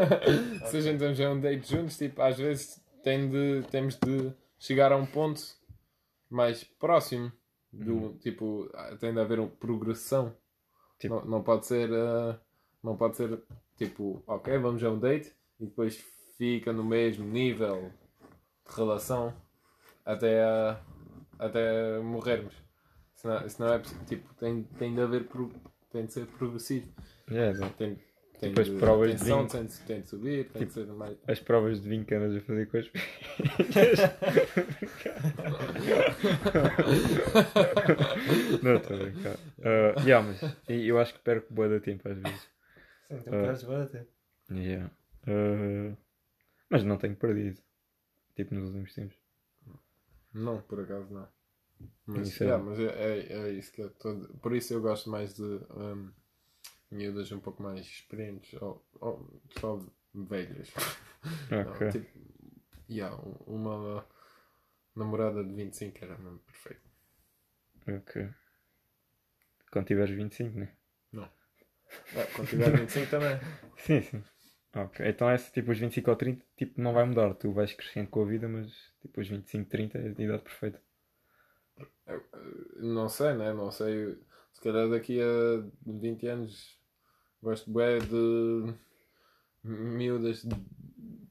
Se 0.70 0.76
a 0.76 0.80
gente 0.80 0.98
vamos 0.98 1.20
a 1.20 1.30
um 1.30 1.40
date 1.40 1.68
juntos, 1.70 1.96
tipo, 1.96 2.20
às 2.22 2.36
vezes 2.38 2.80
tem 3.02 3.28
de, 3.28 3.62
temos 3.70 3.96
de 3.96 4.32
chegar 4.58 4.92
a 4.92 4.96
um 4.96 5.06
ponto 5.06 5.40
mais 6.28 6.62
próximo. 6.64 7.32
Do, 7.72 8.14
Tipo, 8.18 8.68
ah, 8.74 8.96
tem 8.96 9.12
de 9.14 9.20
haver 9.20 9.38
uma 9.38 9.48
progressão. 9.48 10.34
Tipo- 10.98 11.16
Não, 11.16 11.24
não 11.26 11.42
pode 11.42 11.66
ser. 11.66 11.90
ah, 11.92 12.38
não 12.82 12.96
pode 12.96 13.16
ser 13.16 13.40
tipo, 13.76 14.22
ok, 14.26 14.58
vamos 14.58 14.82
a 14.84 14.90
um 14.90 14.98
date 14.98 15.32
e 15.58 15.66
depois 15.66 15.96
fica 16.36 16.72
no 16.72 16.84
mesmo 16.84 17.24
nível 17.26 17.92
de 18.68 18.76
relação 18.76 19.34
até, 20.04 20.40
até 21.38 21.98
morrermos. 22.00 22.54
Senão, 23.20 23.48
senão 23.48 23.74
é. 23.74 23.78
Tipo, 24.06 24.34
tem, 24.34 24.62
tem 24.78 24.94
de 24.94 25.00
haver. 25.00 25.24
pro- 25.28 25.52
Tem 25.92 26.06
de 26.06 26.12
ser 26.12 26.26
progressivo. 26.26 26.88
É. 27.30 27.52
Tem, 27.76 27.96
tem 28.38 28.48
Depois 28.50 28.68
de, 28.68 28.76
provas 28.78 29.10
a 29.10 29.14
de 29.16 29.24
vinho. 29.24 29.46
tem, 29.48 29.66
de, 29.66 29.80
tem 29.80 30.00
de 30.00 30.08
subir, 30.08 30.48
tem 30.50 30.66
de 30.66 30.72
ser 30.72 30.86
mais. 30.86 31.18
As 31.28 31.38
provas 31.40 31.82
de 31.82 31.88
vinho 31.88 32.04
que 32.04 32.14
andas 32.14 32.36
a 32.36 32.40
fazer 32.40 32.66
com 32.70 32.78
as 32.78 32.90
Não, 38.62 38.76
estou 38.76 38.96
a 38.96 39.00
brincar. 39.00 39.34
Uh, 39.58 40.00
yeah, 40.04 40.26
mas 40.26 40.40
eu 40.68 40.98
acho 40.98 41.14
que 41.14 41.20
perco 41.20 41.52
boa 41.52 41.68
da 41.68 41.80
tempo 41.80 42.08
às 42.08 42.18
vezes. 42.18 42.40
Sim, 43.08 43.18
tu 43.18 43.30
perdes 43.30 43.62
barato. 43.64 44.06
Yeah. 44.50 44.90
Uh, 45.26 45.96
mas 46.68 46.84
não 46.84 46.96
tenho 46.96 47.16
perdido. 47.16 47.60
Tipo 48.36 48.54
nos 48.54 48.66
últimos 48.68 48.94
tempos. 48.94 49.16
Não, 50.32 50.60
por 50.62 50.80
acaso 50.80 51.12
não. 51.12 51.28
Mas, 52.06 52.28
Isso 52.28 52.44
é 52.44 52.46
yeah, 52.46 52.62
bom. 52.62 52.64
mas 52.64 52.78
é, 52.78 52.84
é, 52.86 53.32
é 53.48 53.52
isso 53.52 53.72
que 53.72 53.82
eu 53.82 53.90
tô... 53.90 54.14
Por 54.42 54.54
isso 54.54 54.72
eu 54.74 54.80
gosto 54.82 55.08
mais 55.10 55.34
de 55.34 55.42
um, 55.42 56.10
miúdas 56.90 57.32
um 57.32 57.40
pouco 57.40 57.62
mais 57.62 57.86
experientes 57.86 58.60
ou, 58.62 58.84
ou 59.00 59.42
só 59.60 59.80
velhas. 60.14 60.70
Não, 61.62 61.74
Ok. 61.74 61.86
tipo, 61.90 62.08
yeah, 62.90 63.14
um- 63.16 63.56
uma 63.56 64.06
namorada 64.96 65.44
de 65.44 65.52
25 65.54 66.04
era 66.04 66.18
mesmo 66.18 66.38
perfeito. 66.40 66.82
Ok. 67.88 68.16
Quando 69.72 69.86
tiveres 69.86 70.14
25, 70.14 70.58
né? 70.58 70.68
É, 72.14 72.24
quando 72.34 72.48
tiver 72.48 72.70
25 72.72 73.10
também. 73.10 73.38
Sim, 73.78 74.02
sim. 74.02 74.22
Ok. 74.74 75.06
Então 75.08 75.32
esse 75.32 75.50
tipo 75.52 75.70
os 75.72 75.78
25 75.78 76.10
ou 76.10 76.16
30 76.16 76.44
tipo, 76.56 76.80
não 76.80 76.92
vai 76.92 77.04
mudar. 77.04 77.34
Tu 77.34 77.52
vais 77.52 77.72
crescendo 77.72 78.08
com 78.08 78.22
a 78.22 78.26
vida, 78.26 78.48
mas 78.48 78.70
tipo 79.00 79.20
os 79.20 79.28
25, 79.28 79.68
30 79.68 79.98
é 79.98 80.02
a 80.08 80.22
idade 80.22 80.42
perfeita. 80.42 80.80
Eu, 82.06 82.24
eu 82.32 82.82
não 82.82 83.08
sei, 83.08 83.34
né? 83.34 83.52
Não 83.52 83.70
sei. 83.70 84.18
Se 84.52 84.60
calhar 84.60 84.88
daqui 84.88 85.20
a 85.20 85.64
20 85.86 86.26
anos 86.26 86.78
gosto 87.42 87.70
bué 87.70 87.98
de 88.00 88.74
miúdas 89.62 90.42
de 90.42 90.54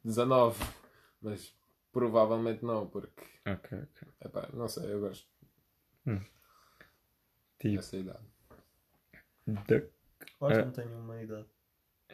19. 0.04 0.58
Mas 1.22 1.54
provavelmente 1.92 2.64
não, 2.64 2.88
porque, 2.88 3.24
Ok, 3.46 3.78
ok. 3.78 4.08
epá, 4.22 4.50
não 4.54 4.68
sei, 4.68 4.94
eu 4.94 5.02
gosto 5.02 5.28
Tipo, 7.60 7.76
dessa 7.76 7.98
idade. 7.98 8.26
da- 9.46 9.76
Eu 9.76 10.48
acho 10.48 10.60
É. 10.60 10.60
que 10.60 10.66
não 10.66 10.72
tenho 10.72 11.00
uma 11.00 11.22
idade. 11.22 11.48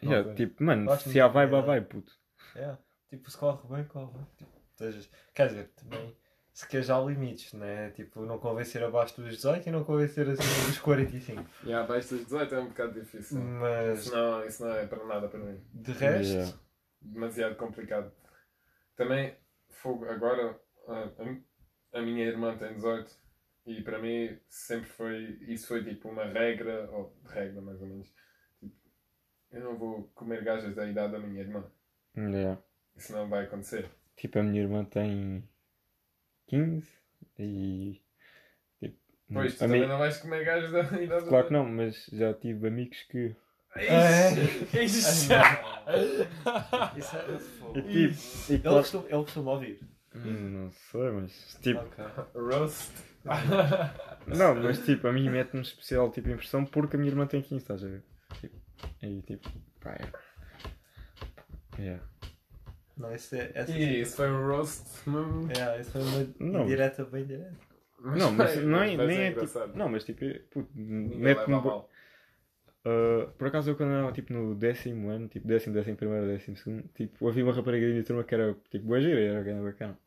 yeah, 0.02 0.34
tipo, 0.34 0.62
mano, 0.64 0.90
Acho 0.90 1.08
se 1.08 1.20
há 1.20 1.28
vai, 1.28 1.46
vai, 1.46 1.80
puto. 1.80 2.12
É. 2.56 2.76
Tipo, 3.08 3.30
se 3.30 3.38
corre 3.38 3.68
bem, 3.68 3.84
corre 3.86 4.12
bem. 4.12 4.26
Tipo, 4.36 4.50
Quer 5.34 5.46
dizer, 5.48 5.68
também. 5.76 6.16
Se 6.56 6.66
quer 6.66 6.82
já 6.82 6.96
há 6.96 7.04
limites, 7.04 7.52
né? 7.52 7.90
Tipo, 7.90 8.24
não 8.24 8.38
convencer 8.38 8.82
abaixo 8.82 9.20
dos 9.20 9.30
18 9.34 9.68
e 9.68 9.70
não 9.72 9.84
convencer 9.84 10.26
acima 10.26 10.66
dos 10.68 10.78
45. 10.78 11.44
E 11.64 11.70
abaixo 11.74 12.14
dos 12.14 12.24
18 12.24 12.54
é 12.54 12.60
um 12.60 12.68
bocado 12.68 12.98
difícil. 12.98 13.38
Mas 13.42 14.06
Isso 14.06 14.14
não, 14.16 14.42
isso 14.46 14.64
não 14.64 14.74
é 14.74 14.86
para 14.86 15.04
nada 15.04 15.28
para 15.28 15.38
mim. 15.38 15.60
de 15.74 15.92
resto, 15.92 16.32
Yeah. 16.32 16.58
demasiado 17.02 17.56
complicado. 17.56 18.10
Também, 18.96 19.36
fogo, 19.68 20.06
agora 20.06 20.58
a, 20.88 20.92
a, 21.02 21.98
a 21.98 22.00
minha 22.00 22.24
irmã 22.24 22.56
tem 22.56 22.72
18 22.72 23.14
e 23.66 23.82
para 23.82 23.98
mim 23.98 24.38
sempre 24.48 24.88
foi, 24.88 25.38
isso 25.42 25.68
foi 25.68 25.84
tipo 25.84 26.08
uma 26.08 26.24
regra, 26.24 26.90
ou 26.90 27.14
regra 27.26 27.60
mais 27.60 27.78
ou 27.82 27.86
menos. 27.86 28.10
Tipo, 28.58 28.74
eu 29.50 29.60
não 29.62 29.76
vou 29.76 30.04
comer 30.14 30.42
gajas 30.42 30.74
da 30.74 30.88
idade 30.88 31.12
da 31.12 31.18
minha 31.18 31.42
irmã. 31.42 31.70
Yeah. 32.16 32.58
Isso 32.96 33.12
não 33.12 33.28
vai 33.28 33.44
acontecer. 33.44 33.90
Tipo, 34.16 34.38
a 34.38 34.42
minha 34.42 34.62
irmã 34.62 34.86
tem 34.86 35.46
15 36.46 36.86
e. 37.38 38.00
Tipo, 38.80 38.96
Pois, 39.32 39.54
tu 39.54 39.58
também 39.58 39.86
não 39.86 39.98
vais 39.98 40.16
comer 40.18 40.44
gajas 40.44 40.70
da 40.72 40.82
idade 41.02 41.26
Claro 41.26 41.46
que 41.46 41.52
não, 41.52 41.64
mas 41.66 42.06
já 42.12 42.32
tive 42.34 42.68
amigos 42.68 43.02
que. 43.10 43.34
Ixi, 43.76 44.78
ixi. 44.78 45.32
isso 46.96 47.16
é 47.16 47.38
fogo. 47.58 47.78
E 47.78 47.80
Ele 47.80 48.08
tipo, 48.14 48.52
e 48.52 48.58
claro, 48.58 48.76
costuma, 48.78 49.04
ele 49.04 49.22
costuma 49.22 49.50
ouvir. 49.52 49.80
Hum, 50.14 50.48
não 50.50 50.70
sei, 50.70 51.10
mas 51.10 51.58
tipo, 51.60 51.80
Ok. 51.80 52.04
Roast. 52.34 52.92
não, 54.26 54.54
mas 54.54 54.78
tipo, 54.84 55.08
a 55.08 55.12
mim 55.12 55.28
mete-me 55.28 55.62
especial 55.62 56.10
tipo 56.10 56.30
impressão 56.30 56.64
porque 56.64 56.96
a 56.96 56.98
minha 56.98 57.10
irmã 57.10 57.26
tem 57.26 57.42
15, 57.42 57.56
estás 57.56 57.84
a 57.84 57.88
ver? 57.88 58.02
Tipo, 58.40 58.56
e 59.02 59.20
tipo, 59.22 59.50
pá, 59.80 59.92
é. 59.94 61.82
Yeah. 61.82 62.02
Não, 62.96 63.14
isso 63.14 63.34
é. 63.34 63.50
Essa, 63.54 63.72
E 63.72 64.00
isso 64.00 64.16
foi 64.16 64.30
um 64.30 64.46
roast. 64.46 64.84
Hum. 65.08 65.48
é, 65.50 65.80
isso 65.80 65.90
foi 65.90 66.00
uma 66.02 66.34
Não. 66.40 66.64
indireta 66.64 67.04
bem 67.04 67.26
direta. 67.26 67.52
Não, 68.00 68.32
mas 68.32 68.56
não 68.64 68.82
é, 68.82 68.96
mas 68.96 69.08
nem 69.08 69.18
é 69.18 69.32
tipo. 69.32 69.76
Não, 69.76 69.88
mas 69.88 70.04
tipo, 70.04 70.24
é, 70.24 70.38
puto, 70.50 70.70
mal. 71.50 71.88
Uh, 72.86 73.28
por 73.36 73.48
acaso 73.48 73.68
eu 73.68 73.76
quando 73.76 73.90
andava 73.90 74.12
tipo 74.12 74.32
no 74.32 74.54
décimo 74.54 75.08
ano, 75.10 75.26
tipo 75.26 75.46
décimo, 75.46 75.74
décimo 75.74 75.96
primeiro, 75.96 76.26
décimo 76.28 76.56
segundo, 76.56 76.84
tipo, 76.94 77.28
havia 77.28 77.42
uma 77.42 77.52
rapariga 77.52 77.84
da 77.84 77.92
minha 77.92 78.04
turma 78.04 78.22
que 78.22 78.32
era 78.32 78.54
tipo 78.70 78.86
boa 78.86 79.00
gira, 79.00 79.20
era 79.20 79.42
grande 79.42 79.64
bacana. 79.64 79.98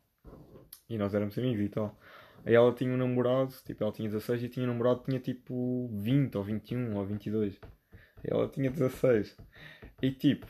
E 0.88 0.96
nós 0.96 1.14
éramos 1.14 1.36
amigos 1.36 1.60
e 1.60 1.68
tal. 1.68 1.96
Aí 2.44 2.54
ela 2.54 2.72
tinha 2.72 2.90
um 2.90 2.96
namorado, 2.96 3.52
tipo, 3.66 3.84
ela 3.84 3.92
tinha 3.92 4.08
16 4.08 4.44
e 4.44 4.48
tinha 4.48 4.64
um 4.64 4.70
namorado 4.70 5.00
que 5.00 5.10
tinha 5.10 5.20
tipo 5.20 5.90
20 5.92 6.38
ou 6.38 6.42
21 6.42 6.96
ou 6.96 7.04
22. 7.04 7.54
E 7.54 7.60
ela 8.32 8.48
tinha 8.48 8.70
16. 8.70 9.36
E 10.00 10.10
tipo, 10.12 10.46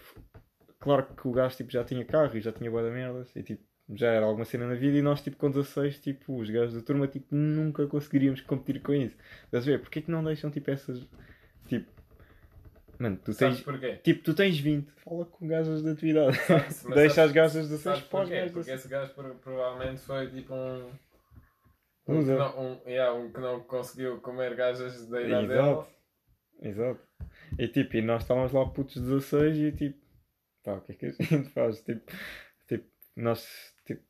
claro 0.81 1.07
que 1.15 1.29
o 1.29 1.33
gajo 1.33 1.57
tipo, 1.57 1.71
já 1.71 1.85
tinha 1.85 2.05
carro 2.05 2.37
e 2.37 2.41
já 2.41 2.51
tinha 2.53 2.71
boa 2.71 2.83
da 2.83 2.91
merdas 2.91 3.35
e 3.37 3.43
tipo, 3.43 3.63
já 3.93 4.09
era 4.09 4.25
alguma 4.27 4.45
cena 4.45 4.67
na 4.67 4.75
vida 4.75 4.97
e 4.99 5.03
nós 5.03 5.21
tipo 5.21 5.37
com 5.37 5.51
16, 5.51 5.99
tipo, 6.01 6.37
os 6.41 6.49
gajos 6.51 6.75
da 6.75 6.81
turma 6.81 7.07
tipo, 7.07 7.35
nunca 7.35 7.87
conseguiríamos 7.87 8.41
competir 8.41 8.81
com 8.83 8.93
isso. 8.95 9.17
Estás 9.45 9.65
a 9.65 9.71
ver? 9.71 9.81
Porquê 9.81 10.01
que 10.03 10.11
não 10.11 10.25
deixam 10.25 10.51
tipo 10.51 10.71
essas. 10.71 11.07
Tipo. 11.67 11.91
Mano, 12.99 13.17
tu 13.25 13.35
tens. 13.35 13.65
Tipo, 14.03 14.23
tu 14.23 14.35
tens 14.35 14.59
20, 14.61 14.91
fala 15.03 15.25
com 15.25 15.47
gajas 15.49 15.83
da 15.83 15.95
tua 15.95 16.09
idade. 16.09 16.37
Deixa 16.95 17.15
sabes- 17.15 17.19
as 17.19 17.33
gajas 17.33 17.53
de 17.65 17.71
16 17.71 17.83
Sabes 17.83 18.03
para 18.03 18.23
os 18.25 18.29
gajos 18.29 18.53
Porque 18.53 18.71
esse 18.71 18.89
gajo 18.89 19.15
pro- 19.15 19.35
provavelmente 19.37 20.01
foi 20.03 20.27
tipo 20.31 20.55
um. 20.55 20.91
Um 22.09 22.25
que, 22.25 22.31
não, 22.33 22.61
um, 22.61 22.81
yeah, 22.89 23.15
um 23.15 23.31
que 23.31 23.41
não 23.41 23.61
conseguiu 23.61 24.19
comer 24.21 24.55
gajas 24.57 25.07
da 25.09 25.21
idade 25.23 25.45
Exato. 25.47 25.63
dela. 25.63 25.89
Exato. 26.63 27.01
E 27.59 27.69
tipo, 27.69 27.97
e 27.97 28.03
nós 28.03 28.23
estávamos 28.23 28.53
lá 28.53 28.67
putos 28.67 28.95
de 28.95 29.01
16 29.01 29.57
e 29.59 29.73
tipo, 29.73 30.00
pá, 30.63 30.75
o 30.75 30.81
que 30.83 30.93
é 30.93 30.95
que 30.95 31.07
a 31.07 31.11
gente 31.11 31.49
faz? 31.51 31.81
Tipo, 31.83 32.13
tipo 32.67 32.91
nós, 33.17 33.75
tipo, 33.85 34.03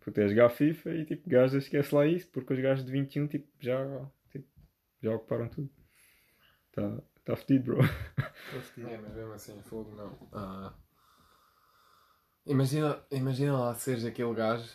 puto, 0.00 0.20
é 0.20 0.28
jogar 0.28 0.50
FIFA 0.50 0.90
e 0.94 1.04
tipo, 1.04 1.28
gajas 1.28 1.64
esquece 1.64 1.94
lá 1.94 2.06
isso, 2.06 2.28
porque 2.28 2.52
os 2.52 2.60
gajos 2.60 2.84
de 2.84 2.92
21, 2.92 3.28
tipo, 3.28 3.48
já, 3.58 4.10
tipo, 4.30 4.48
já 5.02 5.14
ocuparam 5.14 5.48
tudo. 5.48 5.70
Tá, 6.72 7.02
tá 7.24 7.36
fedido, 7.36 7.74
bro. 7.74 7.82
É, 7.82 8.96
mas 8.98 9.14
mesmo 9.14 9.32
assim, 9.32 9.60
fogo 9.62 9.94
não. 9.94 10.28
Ah. 10.32 10.74
Imagina, 12.46 13.04
imagina 13.10 13.58
lá 13.58 13.74
seres 13.74 14.04
aquele 14.04 14.34
gajo 14.34 14.68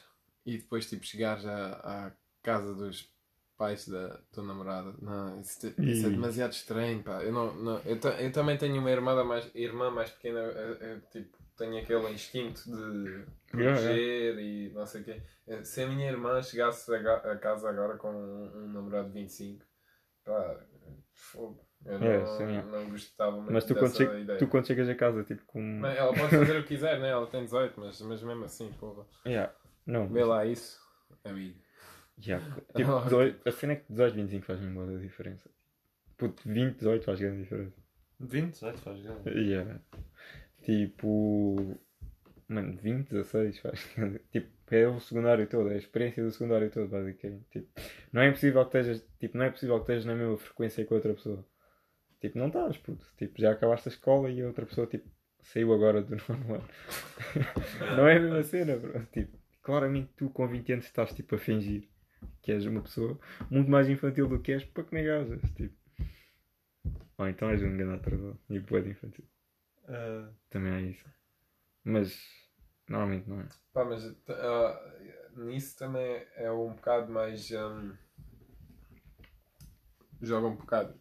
e 0.46 0.58
depois 0.58 0.88
tipo 0.88 1.06
chegares 1.06 1.46
à, 1.46 2.08
à 2.08 2.12
casa 2.44 2.74
dos 2.76 3.15
pais 3.58 3.88
da 3.88 4.18
tua 4.32 4.44
namorada. 4.44 4.94
Não, 5.02 5.40
isso, 5.40 5.68
isso 5.80 6.08
é 6.08 6.10
demasiado 6.10 6.52
estranho, 6.54 7.02
pá. 7.04 7.24
Eu, 7.24 7.32
não, 7.32 7.54
não, 7.56 7.80
eu, 7.80 7.98
eu 8.20 8.32
também 8.32 8.58
tenho 8.58 8.80
uma 8.80 8.92
irmã 8.92 9.24
mais, 9.24 9.50
irmã 9.56 9.90
mais 9.90 10.12
pequena, 10.12 10.40
eu, 10.40 10.74
eu, 10.76 11.02
tipo, 11.12 11.38
tenho 11.58 11.78
aquele 11.82 12.10
instinto 12.12 12.62
de 12.66 13.26
Yeah, 13.54 13.80
proteger 13.80 14.40
e 14.40 14.70
não 14.74 14.86
sei 14.86 15.02
o 15.02 15.04
quê. 15.06 15.22
Eh, 15.48 15.64
Se 15.64 15.82
a 15.84 15.88
minha 15.88 16.10
irmã 16.10 16.42
chegasse 16.42 16.94
a, 16.94 17.16
a 17.32 17.38
casa 17.38 17.70
agora 17.70 17.98
com 17.98 18.10
um, 18.12 18.66
um 18.66 18.68
namorado 18.74 19.08
de 19.08 19.14
25, 19.14 19.66
pá, 20.26 20.60
fogo. 21.14 21.66
Eu 21.86 22.00
não, 22.00 22.08
É, 22.08 22.26
sim, 22.26 22.44
é. 22.44 22.62
não 22.64 22.90
gostava 22.90 23.32
muito 23.38 23.52
Mas 23.54 23.64
tu 23.66 23.76
quando, 23.76 23.96
che- 23.96 24.04
ideia. 24.22 24.40
tu 24.40 24.48
quando 24.48 24.68
chegas 24.68 24.90
a 24.90 24.96
casa, 24.96 25.24
tipo, 25.24 25.44
com. 25.46 25.60
Mas 25.82 25.98
Ela 25.98 26.14
pode 26.14 26.30
fazer 26.30 26.58
o 26.60 26.62
que 26.64 26.70
quiser, 26.70 27.00
né? 27.00 27.10
Ela 27.10 27.28
tem 27.28 27.44
18, 27.44 27.80
mas, 27.80 28.02
mas 28.02 28.24
mesmo 28.24 28.44
assim, 28.46 28.72
porra. 28.80 29.06
Yeah. 29.26 29.54
Não, 29.86 30.08
Vê 30.08 30.24
lá 30.24 30.46
isso, 30.46 30.80
amigo. 31.24 31.65
Yeah. 32.24 32.46
Tipo, 32.76 32.92
Ah, 32.92 33.04
18, 33.04 33.48
a 33.48 33.52
cena 33.52 33.74
é 33.74 33.76
que 33.78 33.86
18, 33.92 34.16
25 34.16 34.46
faz 34.46 34.62
uma 34.62 34.86
boa 34.86 35.00
diferença. 35.00 35.50
Puto, 36.18 36.42
20, 36.48 36.78
18 36.78 37.04
faz 37.06 37.20
grande 37.20 37.44
diferença. 37.44 37.76
20, 38.20 38.52
18 38.52 38.80
faz 38.80 39.02
grande. 39.02 39.30
Yeah. 39.30 39.80
Tipo. 40.64 41.78
Mano, 42.48 42.78
20, 42.78 43.10
16 43.10 43.60
faz. 43.60 43.96
tipo, 44.32 44.48
é 44.72 44.88
o 44.88 45.00
secundário 45.00 45.48
todo, 45.48 45.70
é 45.70 45.74
a 45.74 45.78
experiência 45.78 46.24
do 46.24 46.32
secundário 46.32 46.70
todo, 46.72 46.88
basicamente. 46.90 47.46
Tipo, 47.52 47.68
não 48.14 48.22
é 48.22 48.28
impossível 48.30 48.66
que 48.66 48.78
estejas, 48.78 49.08
tipo, 49.20 49.38
não 49.38 49.46
é 49.46 49.50
possível 49.50 49.76
que 49.78 49.82
estejas 49.84 50.06
na 50.06 50.16
mesma 50.16 50.38
frequência 50.38 50.86
que 50.86 50.94
outra 50.94 51.14
pessoa. 51.14 51.46
Tipo, 52.22 52.38
não 52.40 52.48
estás, 52.48 52.78
puto. 52.78 53.06
Tipo, 53.18 53.42
já 53.42 53.52
acabaste 53.52 53.90
a 53.90 53.92
escola 53.92 54.30
e 54.30 54.42
a 54.42 54.48
outra 54.48 54.66
pessoa, 54.66 54.88
tipo, 54.88 55.10
saiu 55.42 55.74
agora 55.74 56.02
do 56.02 56.16
nono 56.30 56.56
ano. 56.56 56.70
não 57.98 58.08
é 58.08 58.18
a 58.18 58.20
mesma 58.20 58.44
cena, 58.44 58.78
bro. 58.78 59.06
Tipo, 59.12 59.38
claramente 59.62 60.12
tu 60.16 60.30
com 60.30 60.48
20 60.48 60.74
anos 60.74 60.86
estás, 60.86 61.14
tipo, 61.14 61.36
a 61.36 61.38
fingir 61.38 61.88
que 62.42 62.52
és 62.52 62.66
uma 62.66 62.82
pessoa 62.82 63.20
muito 63.50 63.70
mais 63.70 63.90
infantil 63.90 64.28
do 64.28 64.40
que 64.40 64.52
és 64.52 64.64
para 64.64 64.84
comer 64.84 65.06
gajas, 65.06 65.42
tipo. 65.52 65.76
Ou 67.18 67.28
então 67.28 67.50
és 67.50 67.62
um 67.64 67.78
grande 67.78 67.96
atrasado 67.96 68.40
e 68.50 68.60
de 68.60 68.90
infantil. 68.90 69.26
Ah, 69.88 70.30
Também 70.50 70.74
é 70.74 70.82
isso. 70.82 71.06
Mas 71.84 72.20
normalmente 72.90 73.30
não 73.30 73.42
é. 73.42 73.48
Pá, 73.74 73.86
mas 73.86 74.04
ah, 74.30 74.94
nisso 75.36 75.78
também 75.78 76.26
é 76.36 76.52
um 76.52 76.74
bocado 76.74 77.12
mais. 77.12 77.50
hum, 77.52 77.96
joga 80.22 80.48
um 80.48 80.56
bocado 80.56 81.00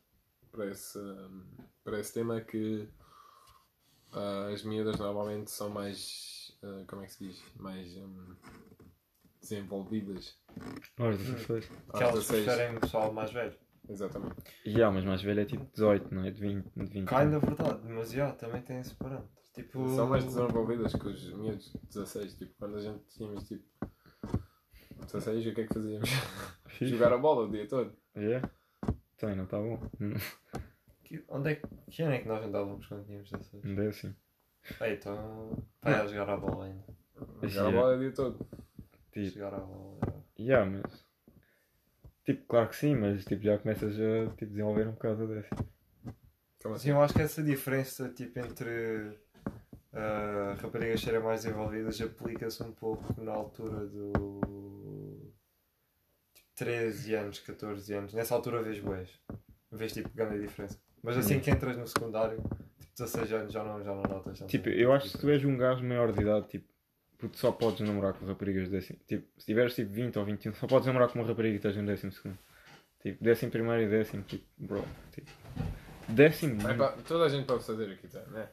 para 0.50 0.66
esse, 0.66 0.98
hum, 0.98 1.44
para 1.82 1.98
esse 1.98 2.14
tema 2.14 2.40
que 2.40 2.88
ah, 4.12 4.48
as 4.52 4.62
miúdas 4.62 4.98
normalmente 4.98 5.50
são 5.50 5.68
mais. 5.68 6.56
como 6.86 7.02
é 7.02 7.06
que 7.06 7.12
se 7.12 7.24
diz? 7.28 7.42
Mais 7.56 7.96
hum, 7.96 8.36
desenvolvidas. 9.48 10.36
Aos 10.98 11.18
16. 11.18 11.66
que 11.66 11.72
Aos 11.90 12.00
elas 12.00 12.14
16. 12.26 12.44
preferem 12.44 12.76
o 12.76 12.80
pessoal 12.80 13.12
mais 13.12 13.32
velho. 13.32 13.54
Exatamente. 13.88 14.36
E 14.64 14.82
há, 14.82 14.90
mas 14.90 15.04
mais 15.04 15.22
velho 15.22 15.40
é 15.40 15.44
tipo 15.44 15.64
18, 15.72 16.14
não 16.14 16.24
é? 16.24 16.30
De 16.30 16.40
20. 16.40 16.64
De 16.74 16.84
20 16.86 17.06
Cai 17.08 17.26
na 17.26 17.38
verdade, 17.38 17.80
mas 17.86 18.10
já, 18.10 18.32
também 18.32 18.62
tem 18.62 18.80
esse 18.80 18.94
parâmetro. 18.94 19.28
Tipo, 19.52 19.88
São 19.90 20.08
mais 20.08 20.24
desenvolvidas 20.24 20.92
que 20.94 21.06
os 21.06 21.32
miúdos 21.34 21.72
de 21.72 21.78
16. 21.88 22.34
Tipo, 22.38 22.54
quando 22.58 22.76
a 22.76 22.80
gente 22.80 23.04
tínhamos 23.08 23.44
tipo 23.44 23.64
16, 25.06 25.46
o 25.46 25.54
que 25.54 25.60
é 25.60 25.66
que 25.66 25.74
fazíamos? 25.74 26.08
Jogar 26.80 27.12
a 27.12 27.18
bola 27.18 27.46
o 27.46 27.50
dia 27.50 27.68
todo. 27.68 27.94
Yeah. 28.16 28.48
Também 29.18 29.36
não 29.36 29.44
está 29.44 29.58
bom. 29.58 29.80
Hum, 30.00 30.14
que, 31.04 31.22
onde 31.28 31.52
é 31.52 31.54
que, 31.56 31.68
que 31.90 32.02
ano 32.02 32.14
é 32.14 32.18
que 32.18 32.28
nós 32.28 32.42
andávamos 32.44 32.86
quando 32.86 33.04
tínhamos 33.04 33.30
16? 33.30 33.64
Não 33.64 33.82
é 33.82 33.88
assim. 33.88 34.14
Ei, 34.80 34.94
então, 34.94 35.62
vai 35.82 35.94
a 35.94 36.06
jogar 36.06 36.30
a 36.30 36.36
bola 36.38 36.64
ainda. 36.64 36.84
Jogar 37.42 37.66
a 37.66 37.68
Yeah. 37.68 37.70
bola 37.80 37.96
o 37.96 37.98
dia 38.00 38.12
todo. 38.12 38.46
Tipo, 39.14 39.38
Jogar 39.38 39.54
a 39.54 39.60
bola. 39.60 39.98
já. 40.36 40.44
yeah, 40.44 40.70
mas. 40.70 41.06
Tipo, 42.24 42.46
claro 42.46 42.68
que 42.68 42.76
sim, 42.76 42.96
mas 42.96 43.24
tipo, 43.24 43.42
já 43.42 43.58
começas 43.58 43.94
a 43.94 44.30
tipo, 44.30 44.46
desenvolver 44.46 44.88
um 44.88 44.92
bocado 44.92 45.28
desse. 45.28 45.50
Como 46.62 46.78
Sim, 46.78 46.90
eu 46.90 47.02
acho 47.02 47.14
que 47.14 47.22
essa 47.22 47.42
diferença 47.42 48.08
tipo, 48.08 48.38
entre 48.40 49.18
ah, 49.92 50.56
raparigas 50.60 51.00
serem 51.00 51.20
mais 51.20 51.44
envolvidas 51.44 52.00
aplica-se 52.00 52.62
um 52.62 52.72
pouco 52.72 53.20
na 53.22 53.32
altura 53.32 53.86
do 53.86 54.12
tipo, 56.34 56.50
13 56.56 57.14
anos, 57.14 57.38
14 57.40 57.92
anos. 57.92 58.14
Nessa 58.14 58.34
altura 58.34 58.62
vês 58.62 58.80
boas. 58.80 59.10
Vês 59.70 59.92
tipo 59.92 60.08
grande 60.14 60.40
diferença. 60.40 60.80
Mas 61.02 61.16
assim 61.18 61.38
que 61.38 61.50
entras 61.50 61.76
no 61.76 61.86
secundário, 61.86 62.42
tipo 62.80 62.92
16 62.98 63.32
anos 63.32 63.52
já 63.52 63.62
não, 63.62 63.84
já 63.84 63.94
não 63.94 64.02
notas 64.02 64.38
tanto. 64.38 64.50
Tipo, 64.50 64.70
eu 64.70 64.92
acho 64.92 65.06
que 65.06 65.12
se 65.12 65.18
tu 65.18 65.28
és 65.28 65.44
um 65.44 65.56
gajo 65.56 65.84
maior 65.84 66.10
de 66.10 66.22
idade, 66.22 66.48
tipo, 66.48 66.73
puto, 67.28 67.38
só 67.38 67.52
podes 67.52 67.80
namorar 67.86 68.14
com 68.14 68.24
raparigas 68.26 68.64
de 68.64 68.70
décimo. 68.70 68.98
Tipo, 69.06 69.26
se 69.38 69.46
tiveres 69.46 69.74
tipo 69.74 69.90
20 69.92 70.18
ou 70.18 70.24
21, 70.24 70.54
só 70.54 70.66
podes 70.66 70.86
namorar 70.86 71.08
com 71.08 71.18
uma 71.18 71.26
rapariga 71.26 71.54
e 71.54 71.56
estás 71.56 71.76
em 71.76 71.84
décimo 71.84 72.12
segundo. 72.12 72.38
Tipo, 73.02 73.22
décimo 73.22 73.50
primeiro 73.50 73.82
e 73.82 73.88
décimo, 73.88 74.22
tipo, 74.22 74.44
bro. 74.58 74.84
Tipo, 75.12 75.30
décimo. 76.08 76.68
É 76.68 76.74
pá, 76.74 76.92
toda 77.06 77.24
a 77.24 77.28
gente 77.28 77.46
pode 77.46 77.64
fazer 77.64 77.92
aqui, 77.92 78.08
tá? 78.08 78.20
Né? 78.26 78.48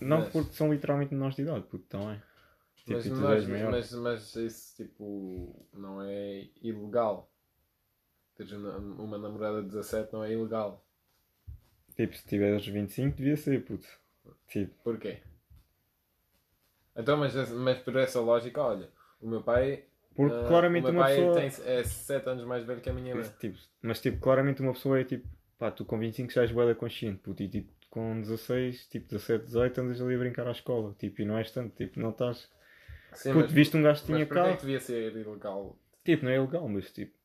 não 0.00 0.18
mas- 0.20 0.28
porque 0.32 0.52
são 0.52 0.72
literalmente 0.72 1.12
menores 1.14 1.34
de 1.36 1.42
idade, 1.42 1.64
puto, 1.66 1.84
também. 1.88 2.20
Tipo, 2.76 2.92
Mas, 2.92 3.46
mas, 3.46 3.64
mas, 3.70 3.92
mas 3.92 4.34
isso 4.36 4.76
tipo 4.76 5.66
não 5.74 6.00
é 6.02 6.46
ilegal. 6.62 7.30
Teres 8.36 8.52
uma, 8.52 8.76
uma 8.78 9.18
namorada 9.18 9.60
de 9.62 9.68
17 9.68 10.12
não 10.12 10.24
é 10.24 10.32
ilegal. 10.32 10.82
Tipo, 11.96 12.16
se 12.16 12.24
tiveres 12.26 12.64
25, 12.66 13.16
devia 13.16 13.36
ser, 13.36 13.62
puto. 13.64 13.86
Tipo, 14.46 14.72
Porquê? 14.84 15.18
Então, 16.98 17.16
mas, 17.16 17.32
mas 17.52 17.78
por 17.78 17.94
essa 17.96 18.20
lógica, 18.20 18.60
olha, 18.60 18.90
o 19.20 19.28
meu 19.28 19.40
pai. 19.40 19.84
porque 20.16 20.34
ah, 20.34 20.48
claramente 20.48 20.88
o 20.88 20.92
meu 20.92 21.00
uma 21.00 21.04
pai 21.04 21.16
pessoa. 21.16 21.34
tem, 21.36 21.46
é 21.64 21.84
7 21.84 22.28
anos 22.28 22.44
mais 22.44 22.64
velho 22.64 22.80
que 22.80 22.90
a 22.90 22.92
minha 22.92 23.14
mãe. 23.14 23.24
Tipo, 23.38 23.56
mas 23.80 24.00
tipo, 24.00 24.18
claramente 24.18 24.60
uma 24.60 24.72
pessoa 24.72 24.98
é 24.98 25.04
tipo, 25.04 25.26
pá, 25.56 25.70
tu 25.70 25.84
com 25.84 25.96
25 25.96 26.32
já 26.32 26.42
és 26.42 26.50
boeda 26.50 26.74
consciente, 26.74 27.20
puto, 27.20 27.40
e 27.40 27.48
tipo, 27.48 27.72
com 27.88 28.20
16, 28.20 28.88
tipo, 28.88 29.06
17, 29.06 29.44
18 29.46 29.80
andas 29.80 30.02
ali 30.02 30.16
a 30.16 30.18
brincar 30.18 30.48
à 30.48 30.50
escola, 30.50 30.92
tipo, 30.98 31.22
e 31.22 31.24
não 31.24 31.38
és 31.38 31.50
tanto, 31.52 31.74
tipo, 31.76 32.00
não 32.00 32.10
estás. 32.10 32.50
Sim, 33.14 33.32
puto, 33.32 33.44
mas, 33.44 33.52
viste 33.52 33.76
um 33.76 33.82
gajo 33.82 34.02
que 34.02 34.10
mas 34.10 34.16
tinha 34.16 34.22
é 34.24 34.26
que 34.26 34.34
carro, 34.34 34.60
devia 34.60 34.80
ser 34.80 35.16
ilegal? 35.16 35.78
tipo, 36.04 36.24
não 36.24 36.32
é 36.32 36.36
ilegal, 36.36 36.68
mas 36.68 36.92
tipo, 36.92 37.16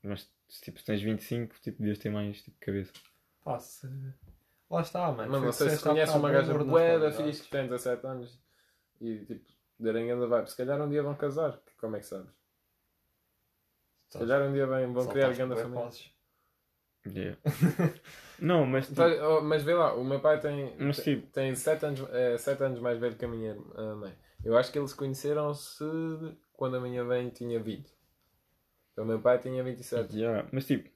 mas 0.00 0.30
se 0.48 0.62
tipo, 0.62 0.78
se 0.78 0.84
tens 0.84 1.02
25, 1.02 1.56
tipo, 1.60 1.78
devias 1.78 1.98
ter 1.98 2.10
mais 2.10 2.40
tipo, 2.40 2.56
cabeça. 2.60 2.92
Pá, 3.44 3.58
se... 3.58 3.88
Lá 4.70 4.82
está, 4.82 5.10
mano. 5.10 5.30
Foi 5.30 5.40
não 5.40 5.52
sei 5.52 5.70
se 5.70 5.82
conheces 5.82 6.14
uma 6.14 6.30
gaja 6.30 6.52
amor 6.52 6.64
nas 6.64 6.68
bué 6.68 6.92
da 6.92 7.10
qualidades. 7.10 7.26
fixe 7.26 7.42
que 7.42 7.50
tem 7.50 7.66
17 7.66 8.06
anos 8.06 8.47
e 9.00 9.24
tipo, 9.24 9.44
darem 9.78 10.06
grande 10.06 10.26
vibe. 10.26 10.50
Se 10.50 10.56
calhar 10.56 10.80
um 10.80 10.88
dia 10.88 11.02
vão 11.02 11.14
casar, 11.14 11.60
como 11.78 11.96
é 11.96 12.00
que 12.00 12.06
sabes? 12.06 12.30
Se 14.08 14.18
calhar 14.18 14.42
um 14.42 14.52
dia 14.52 14.66
vem, 14.66 14.92
vão 14.92 15.04
Só 15.04 15.10
criar 15.10 15.34
grande 15.34 15.56
família. 15.56 15.90
Yeah. 17.06 17.38
não, 18.38 18.66
mas 18.66 18.88
tipo, 18.88 19.00
oh, 19.02 19.40
mas 19.40 19.62
vê 19.62 19.72
lá, 19.72 19.94
o 19.94 20.04
meu 20.04 20.20
pai 20.20 20.40
tem, 20.40 20.74
Mas, 20.78 21.02
tipo- 21.02 21.26
tem 21.28 21.54
7 21.54 21.86
anos, 21.86 22.00
é, 22.10 22.36
sete 22.36 22.62
anos 22.62 22.80
mais 22.80 22.98
velho 22.98 23.16
que 23.16 23.24
a 23.24 23.28
minha 23.28 23.56
ah, 23.76 23.94
mãe. 23.94 24.14
Eu 24.44 24.56
acho 24.56 24.70
que 24.70 24.78
eles 24.78 24.92
conheceram-se 24.92 25.84
quando 26.52 26.76
a 26.76 26.80
minha 26.80 27.04
mãe 27.04 27.30
tinha 27.30 27.58
20. 27.60 27.90
Então 28.92 29.04
o 29.04 29.06
meu 29.06 29.20
pai 29.20 29.38
tinha 29.38 29.62
27. 29.62 30.16
yeah, 30.16 30.46
mas 30.52 30.66
tipo, 30.66 30.90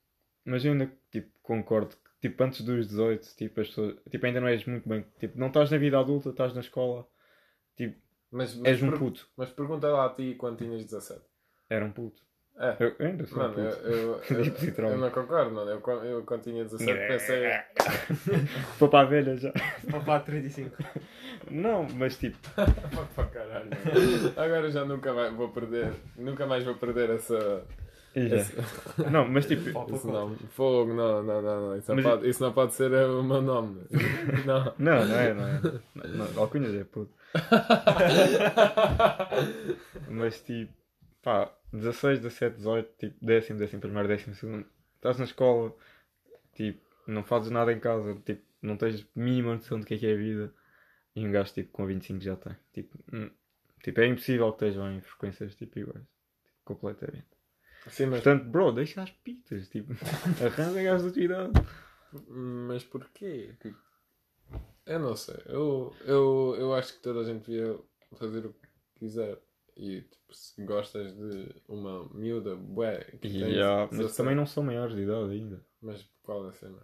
mas 0.44 0.64
eu 0.64 0.72
ainda 0.72 0.92
tipo, 1.10 1.30
concordo 1.42 1.96
que 1.96 2.28
tipo, 2.28 2.42
antes 2.42 2.62
dos 2.62 2.88
18, 2.88 3.36
tipo, 3.36 3.60
as 3.60 3.68
pessoas, 3.68 3.96
tipo, 4.10 4.26
ainda 4.26 4.40
não 4.40 4.48
és 4.48 4.64
muito 4.64 4.88
bem, 4.88 5.04
tipo, 5.18 5.38
não 5.38 5.48
estás 5.48 5.70
na 5.70 5.78
vida 5.78 5.98
adulta, 5.98 6.30
estás 6.30 6.54
na 6.54 6.60
escola, 6.60 7.06
tipo, 7.76 7.96
Mas, 8.30 8.54
mas, 8.56 8.66
és 8.66 8.82
um 8.82 8.92
puto. 8.92 9.26
mas 9.36 9.50
pergunta 9.50 9.88
lá 9.88 10.06
a 10.06 10.10
ti 10.10 10.34
quando 10.38 10.58
tinhas 10.58 10.84
17. 10.84 11.20
Era 11.70 11.84
um 11.84 11.90
puto. 11.92 12.22
É. 12.58 12.76
Eu, 12.78 12.94
eu 12.98 13.06
ainda 13.06 13.24
sou 13.26 13.38
Mano, 13.38 13.54
um 13.56 13.60
eu, 13.62 14.14
puto. 14.18 14.34
eu, 14.34 14.84
eu, 14.84 14.90
eu 14.90 14.98
não 14.98 15.10
concordo, 15.10 15.50
mano. 15.54 15.70
Eu, 15.70 15.80
quando- 15.80 16.04
eu 16.04 16.22
quando 16.22 16.42
tinha 16.42 16.62
17 16.64 17.08
pensei. 17.08 17.42
Para 18.90 19.00
a 19.00 19.04
velha 19.04 19.36
já. 19.36 19.52
Papá 19.90 20.20
35. 20.20 20.76
Não, 21.50 21.86
mas 21.94 22.16
tipo, 22.18 22.36
para 23.16 23.26
caralho. 23.28 23.70
Agora 24.36 24.70
já 24.70 24.84
nunca 24.84 25.12
mais 25.14 25.32
vou 25.34 25.48
perder. 25.48 25.92
Nunca 26.16 26.46
mais 26.46 26.62
vou 26.64 26.74
perder 26.74 27.10
essa. 27.10 27.64
E 28.14 28.28
já. 28.28 28.36
essa 28.36 29.10
Não, 29.10 29.28
mas 29.28 29.46
tipo, 29.46 29.62
esse 29.62 29.72
pá, 29.72 29.86
nome. 30.12 30.36
Fogo, 30.50 30.92
não, 30.94 31.22
não, 31.22 31.42
não. 31.42 31.68
não. 31.70 31.76
Isso, 31.76 31.88
não 31.88 31.96
Mas- 31.96 32.04
pode, 32.04 32.28
isso 32.28 32.42
não 32.42 32.52
pode 32.52 32.74
ser 32.74 32.92
o 32.92 33.22
meu 33.22 33.42
nome. 33.42 33.82
Não. 34.46 34.74
não, 34.78 35.06
não 35.06 35.16
é, 35.16 35.34
não 35.34 35.48
é. 35.48 35.60
Não, 35.94 36.08
não, 36.26 36.38
alcunhas 36.42 36.74
é 36.74 36.84
puto. 36.84 37.12
Mas 40.08 40.40
tipo, 40.42 40.72
pá, 41.22 41.52
16, 41.72 42.20
17, 42.20 42.56
18, 42.56 42.90
tipo, 42.98 43.16
décimo, 43.24 43.58
décimo 43.58 43.80
primeiro, 43.80 44.08
décimo 44.08 44.34
segundo. 44.34 44.66
Estás 44.96 45.18
na 45.18 45.24
escola, 45.24 45.72
tipo, 46.54 46.80
não 47.06 47.24
fazes 47.24 47.50
nada 47.50 47.72
em 47.72 47.80
casa, 47.80 48.14
tipo, 48.24 48.42
não 48.60 48.76
tens 48.76 49.06
mínima 49.14 49.54
noção 49.54 49.80
do 49.80 49.86
que 49.86 49.94
é 49.94 49.98
que 49.98 50.06
é 50.06 50.12
a 50.12 50.16
vida. 50.16 50.52
E 51.14 51.26
um 51.26 51.32
gajo 51.32 51.52
tipo 51.52 51.70
com 51.72 51.86
25 51.86 52.20
já 52.20 52.36
tem. 52.36 52.56
Tipo, 52.72 52.98
hum, 53.12 53.30
tipo 53.82 54.00
é 54.00 54.06
impossível 54.06 54.50
que 54.52 54.64
estejam 54.64 54.90
em 54.92 55.00
frequências 55.00 55.54
tipo 55.54 55.78
iguais. 55.78 55.98
Tipo, 56.00 56.08
completamente. 56.64 57.26
Sim, 57.88 58.06
mas, 58.06 58.22
Portanto, 58.22 58.44
bro, 58.48 58.72
deixa 58.72 59.02
as 59.02 59.10
pitas, 59.10 59.68
tipo, 59.68 59.92
da 60.38 61.10
tua 61.10 61.22
idade. 61.22 61.52
mas 62.28 62.84
porquê? 62.84 63.54
Tipo, 63.60 63.78
Eu 64.86 64.98
não 64.98 65.16
sei. 65.16 65.36
Eu, 65.46 65.94
eu, 66.04 66.56
eu 66.58 66.74
acho 66.74 66.94
que 66.94 67.02
toda 67.02 67.20
a 67.20 67.24
gente 67.24 67.50
devia 67.50 67.78
fazer 68.16 68.46
o 68.46 68.52
que 68.52 68.68
quiser. 68.98 69.38
E 69.76 70.02
tipo, 70.02 70.34
se 70.34 70.62
gostas 70.64 71.12
de 71.14 71.54
uma 71.66 72.08
miúda, 72.12 72.54
bué, 72.54 73.04
que 73.20 73.28
Yeah, 73.28 73.86
mas 73.86 73.98
17, 73.98 74.16
também 74.16 74.34
não 74.34 74.46
são 74.46 74.62
maiores 74.62 74.94
de 74.94 75.02
idade 75.02 75.32
ainda. 75.32 75.64
Mas 75.80 76.06
qual 76.22 76.44
é 76.46 76.50
a 76.50 76.52
cena? 76.52 76.78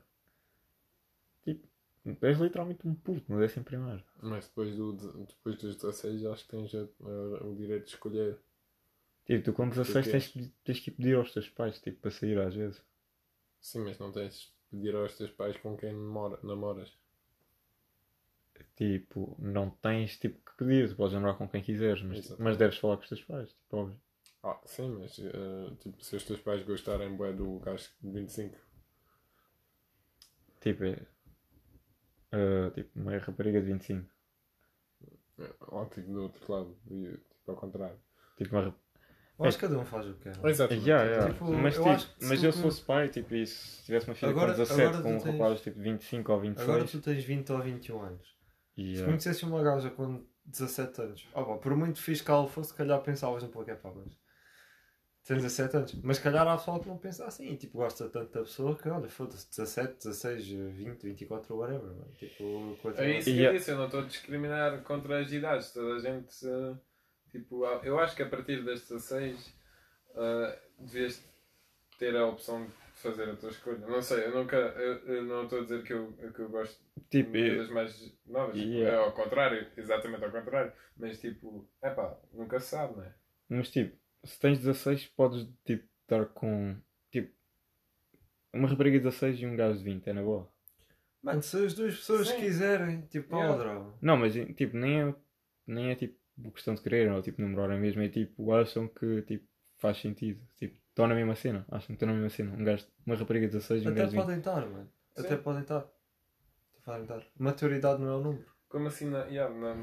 És 2.23 2.39
literalmente 2.39 2.87
um 2.89 2.95
puto, 2.95 3.31
no 3.31 3.39
décimo 3.39 3.65
primeiro. 3.65 4.03
Mas 4.23 4.47
depois, 4.47 4.75
do, 4.75 4.93
depois 4.95 5.57
dos 5.57 5.77
16 5.77 6.25
acho 6.25 6.45
que 6.45 6.51
tens 6.51 6.73
o, 6.73 6.89
o 7.51 7.55
direito 7.55 7.85
de 7.85 7.91
escolher. 7.91 8.39
Tipo, 9.29 9.45
tu 9.45 9.53
com 9.53 9.69
16 9.69 10.07
Tu 10.07 10.11
tens 10.11 10.27
que, 10.29 10.53
tens 10.65 10.81
que 10.81 10.91
pedir 10.91 11.15
aos 11.17 11.33
teus 11.33 11.49
pais, 11.49 11.81
tipo, 11.81 12.01
para 12.01 12.11
sair 12.11 12.37
às 12.41 12.55
vezes. 12.57 12.83
Sim, 13.61 13.85
mas 13.85 13.99
não 14.01 14.11
tens 14.11 14.35
de 14.41 14.53
pedir 14.69 14.97
aos 14.97 15.17
teus 15.17 15.31
pais 15.31 15.57
com 15.59 15.77
quem 15.77 15.93
namora, 15.93 16.41
namoras. 16.43 16.93
Tipo, 18.77 19.37
não 19.39 19.69
tens 19.71 20.17
tipo 20.19 20.39
que 20.45 20.57
pedir, 20.57 20.89
tu 20.89 20.97
podes 20.97 21.13
namorar 21.13 21.37
com 21.37 21.49
quem 21.49 21.63
quiseres, 21.63 22.03
mas, 22.03 22.19
Exatamente. 22.19 22.43
mas 22.43 22.57
deves 22.57 22.79
falar 22.79 22.97
com 22.97 23.03
os 23.03 23.09
teus 23.09 23.23
pais, 23.23 23.49
tipo, 23.53 23.77
óbvio. 23.77 24.01
Ah, 24.43 24.61
sim, 24.67 24.89
mas 24.99 25.17
eh, 25.21 25.77
tipo, 25.79 26.03
se 26.05 26.17
os 26.17 26.25
teus 26.25 26.41
pais 26.41 26.65
gostarem 26.65 27.17
bué 27.17 27.33
do 27.33 27.61
gajo 27.61 27.89
de 28.03 28.11
25, 28.11 28.59
Tipo, 30.61 30.85
é. 30.85 31.07
ah, 32.33 32.71
tipo, 32.75 32.99
uma 32.99 33.19
rapariga 33.19 33.61
de 33.61 33.67
25. 33.73 34.09
eh, 35.39 35.55
ou 35.61 35.87
tipo 35.87 36.13
do 36.13 36.23
outro 36.23 36.53
lado, 36.53 36.77
e, 36.91 37.17
tipo 37.17 37.51
ao 37.51 37.57
contrário. 37.57 37.99
Tipo, 38.37 38.57
uma 38.57 38.63
rapariga. 38.63 38.88
Eu 39.39 39.45
acho 39.47 39.59
que 39.59 39.67
cada 39.69 39.79
um 39.79 39.85
faz 39.85 40.07
o 40.07 40.15
que 40.15 40.31
quer. 40.31 40.47
Exatamente. 40.49 40.89
Yeah, 40.89 41.09
yeah. 41.11 41.33
Tipo, 41.33 41.53
mas 41.53 41.75
eu 41.77 41.83
tipo, 41.83 41.95
acho 41.95 42.07
que 42.17 42.25
mas 42.25 42.41
se 42.41 42.47
eu 42.47 42.53
se 42.53 42.63
fosse 42.63 42.83
pai, 42.83 43.09
tipo, 43.09 43.35
e 43.35 43.47
se 43.47 43.85
tivesse 43.85 44.07
uma 44.09 44.15
filha 44.15 44.31
Agora- 44.31 44.53
com 44.53 44.59
17 44.59 44.83
agora 44.83 45.03
com 45.03 45.09
um 45.15 45.19
tens- 45.21 45.33
rapaz 45.39 45.61
tipo 45.61 45.81
25 45.81 46.33
ou 46.33 46.41
26. 46.41 46.69
Agora 46.69 46.85
tu 46.89 47.01
tens 47.01 47.25
20 47.25 47.53
ou 47.53 47.61
21 47.61 48.03
anos. 48.03 48.37
e, 48.77 48.97
Se 48.97 49.05
conhecesse 49.05 49.45
uma 49.45 49.63
gaja 49.63 49.91
com 49.91 50.25
17 50.45 51.01
anos, 51.03 51.29
oh, 51.35 51.45
pá, 51.45 51.57
por 51.59 51.77
muito 51.77 52.01
que 52.03 52.31
ela 52.31 52.49
fosse, 52.49 52.71
se 52.71 52.77
calhar 52.77 53.01
pensavas 53.03 53.43
um 53.43 53.49
pouco, 53.49 53.71
é 53.71 53.75
pá, 53.77 53.93
mas 53.95 54.17
tens 55.25 55.43
17 55.43 55.77
anos. 55.77 55.95
Mas 56.03 56.17
se 56.17 56.23
calhar 56.23 56.47
há 56.49 56.57
pessoal 56.57 56.81
que 56.81 56.89
não 56.89 56.97
pensa 56.97 57.25
assim, 57.27 57.53
e, 57.53 57.57
tipo, 57.57 57.79
gosta 57.79 58.09
tanto 58.09 58.33
da 58.33 58.41
pessoa 58.41 58.75
que, 58.77 58.89
olha, 58.89 59.09
foda-se, 59.09 59.49
17, 59.51 59.99
16, 60.05 60.49
20, 60.49 61.03
24, 61.03 61.55
whatever, 61.57 61.83
mano. 61.91 62.11
Tipo, 62.19 62.77
continua 62.83 63.07
É 63.07 63.19
isso 63.19 63.25
que 63.27 63.31
Yeah. 63.37 63.55
eu 63.55 63.59
disse, 63.59 63.71
eu 63.71 63.77
não 63.77 63.85
estou 63.87 64.01
a 64.01 64.05
discriminar 64.05 64.83
contra 64.83 65.21
as 65.21 65.31
idades. 65.31 65.71
Toda 65.73 65.97
a 65.97 65.99
gente, 65.99 66.35
eh, 66.47 66.75
tipo, 67.31 67.65
eu 67.83 67.99
acho 67.99 68.15
que 68.17 68.23
a 68.23 68.29
partir 68.29 68.65
das 68.65 68.81
16 68.89 69.55
eh, 70.15 70.59
devias 70.79 71.23
ter 71.99 72.17
a 72.17 72.27
opção 72.27 72.67
de 72.67 72.73
fazer 72.95 73.29
a 73.29 73.37
tua 73.37 73.51
escolha. 73.51 73.87
Não 73.87 74.03
sei, 74.03 74.25
eu 74.27 74.35
nunca, 74.35 74.57
eu, 74.57 74.99
eu 75.15 75.25
não 75.25 75.45
estou 75.45 75.61
a 75.61 75.63
dizer 75.63 75.83
que 75.83 75.93
eu, 75.93 76.13
que 76.35 76.41
eu 76.41 76.49
gosto 76.49 76.81
tipo, 77.11 77.33
de 77.33 77.57
das 77.57 77.71
mais 77.71 78.19
novas. 78.27 78.57
Yeah. 78.57 78.97
É 78.97 79.05
ao 79.05 79.13
contrário, 79.13 79.67
exatamente 79.77 80.25
ao 80.25 80.31
contrário. 80.31 80.73
Mas 80.97 81.21
tipo, 81.21 81.69
é 81.83 81.91
pá, 81.91 82.17
nunca 82.33 82.59
se 82.61 82.69
sabe, 82.69 82.97
não 82.97 83.05
é? 83.05 83.15
Mas 83.49 83.71
tipo, 83.71 83.97
se 84.25 84.39
tens 84.39 84.59
16, 84.59 85.07
podes 85.09 85.49
tipo 85.65 85.87
estar 86.03 86.27
com 86.27 86.77
tipo 87.11 87.33
uma 88.53 88.69
rapariga 88.69 88.99
de 88.99 89.05
16 89.05 89.41
e 89.41 89.47
um 89.47 89.57
gajo 89.57 89.79
de 89.79 89.85
20, 89.85 90.07
é 90.09 90.13
na 90.13 90.23
boa. 90.23 90.51
Mano, 91.23 91.43
se 91.43 91.65
as 91.65 91.75
duas 91.75 91.97
pessoas 91.97 92.29
Sim. 92.29 92.37
quiserem, 92.39 93.03
tipo, 93.03 93.35
Yeah. 93.35 93.57
droga. 93.57 93.95
Não, 94.01 94.17
mas 94.17 94.35
tipo, 94.35 94.77
nem 94.77 95.03
é, 95.03 95.15
nem 95.67 95.91
é 95.91 95.95
tipo 95.95 96.17
questão 96.53 96.75
de 96.75 96.81
querer 96.83 97.11
ou 97.11 97.21
tipo 97.23 97.41
namorarem 97.43 97.81
mesmo, 97.81 98.03
é 98.03 98.09
tipo, 98.09 98.53
acham 98.53 98.89
que 98.89 99.23
tipo 99.23 99.47
faz 99.77 99.97
sentido. 99.99 100.41
Tipo, 100.57 100.77
estão 100.89 101.07
na 101.07 101.15
mesma 101.15 101.35
cena, 101.37 101.65
acham 101.71 101.87
que 101.89 101.93
estão 101.95 102.09
na 102.09 102.15
mesma 102.15 102.31
cena. 102.31 102.53
Um 102.55 102.65
gajo, 102.65 102.87
uma 103.07 103.15
rapariga 103.17 103.47
de 103.47 103.53
16 103.53 103.83
e 103.83 103.87
um 103.87 103.91
Até 103.91 104.01
gajo 104.01 104.11
de 104.11 104.17
20. 104.17 104.25
podem 104.25 104.39
estar, 104.39 104.67
mano. 104.67 104.91
Sim. 105.17 105.25
Até 105.27 105.37
podem 105.37 105.63
estar. 105.63 105.79
Até 105.79 106.81
podem 106.85 107.03
estar. 107.03 107.23
Maturidade 107.39 108.01
não 108.03 108.09
é 108.09 108.17
o 108.17 108.21
número. 108.21 108.45
Como 108.69 108.89
assim, 108.89 109.09
na, 109.09 109.25
yeah, 109.27 109.55
na, 109.55 109.77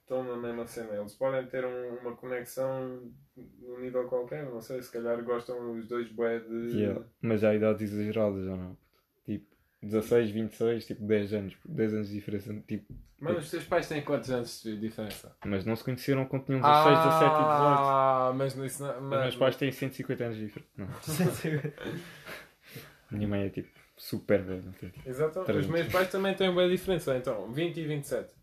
estão 0.00 0.22
na 0.24 0.36
mesma 0.36 0.66
cena? 0.66 0.94
Eles 0.96 1.14
podem 1.14 1.46
ter 1.48 1.64
um- 1.64 1.96
uma 2.00 2.16
conexão 2.16 3.12
num 3.36 3.80
nível 3.80 4.06
qualquer, 4.08 4.44
não 4.46 4.60
sei, 4.60 4.80
se 4.82 4.90
calhar 4.92 5.22
gostam 5.24 5.72
os 5.72 5.86
dois 5.88 6.10
bué 6.12 6.38
de. 6.40 6.76
Yeah. 6.78 7.04
Mas 7.20 7.44
há 7.44 7.54
idades 7.54 7.92
exageradas 7.92 8.46
ou 8.46 8.56
não? 8.56 8.76
Tipo, 9.24 9.46
16, 9.82 10.30
26, 10.30 10.86
tipo 10.86 11.02
10 11.06 11.32
anos, 11.34 11.56
10 11.64 11.94
anos 11.94 12.08
de 12.08 12.14
diferença, 12.14 12.54
tipo, 12.66 12.94
Mano, 13.18 13.38
os 13.38 13.50
teus 13.50 13.64
pais 13.64 13.86
têm 13.88 14.02
quantos 14.02 14.30
anos 14.30 14.62
de 14.62 14.78
diferença? 14.78 15.34
mas 15.44 15.64
não 15.66 15.76
se 15.76 15.84
conheceram 15.84 16.24
quando 16.26 16.44
tinham 16.46 16.60
16, 16.60 16.98
17 16.98 17.24
e 17.24 17.28
18. 17.28 17.44
Ah, 17.44 18.32
mas 18.34 18.56
isso 18.56 18.82
não. 18.82 18.94
Os 18.96 19.02
Mas, 19.02 19.20
meus 19.22 19.36
pais 19.36 19.56
têm 19.56 19.72
150 19.72 20.24
anos 20.24 20.36
de 20.38 20.46
diferença. 20.46 21.72
Minha 23.10 23.28
mãe 23.28 23.42
é 23.46 23.50
tipo 23.50 23.68
super 23.96 24.42
velha. 24.42 24.72
tipo, 24.78 25.08
Exato, 25.08 25.40
os 25.40 25.46
300. 25.46 25.70
meus 25.70 25.92
pais 25.92 26.10
também 26.10 26.34
têm 26.34 26.52
boa 26.52 26.68
diferença, 26.68 27.16
então 27.16 27.50
20 27.52 27.76
e 27.78 27.86
27. 27.86 28.34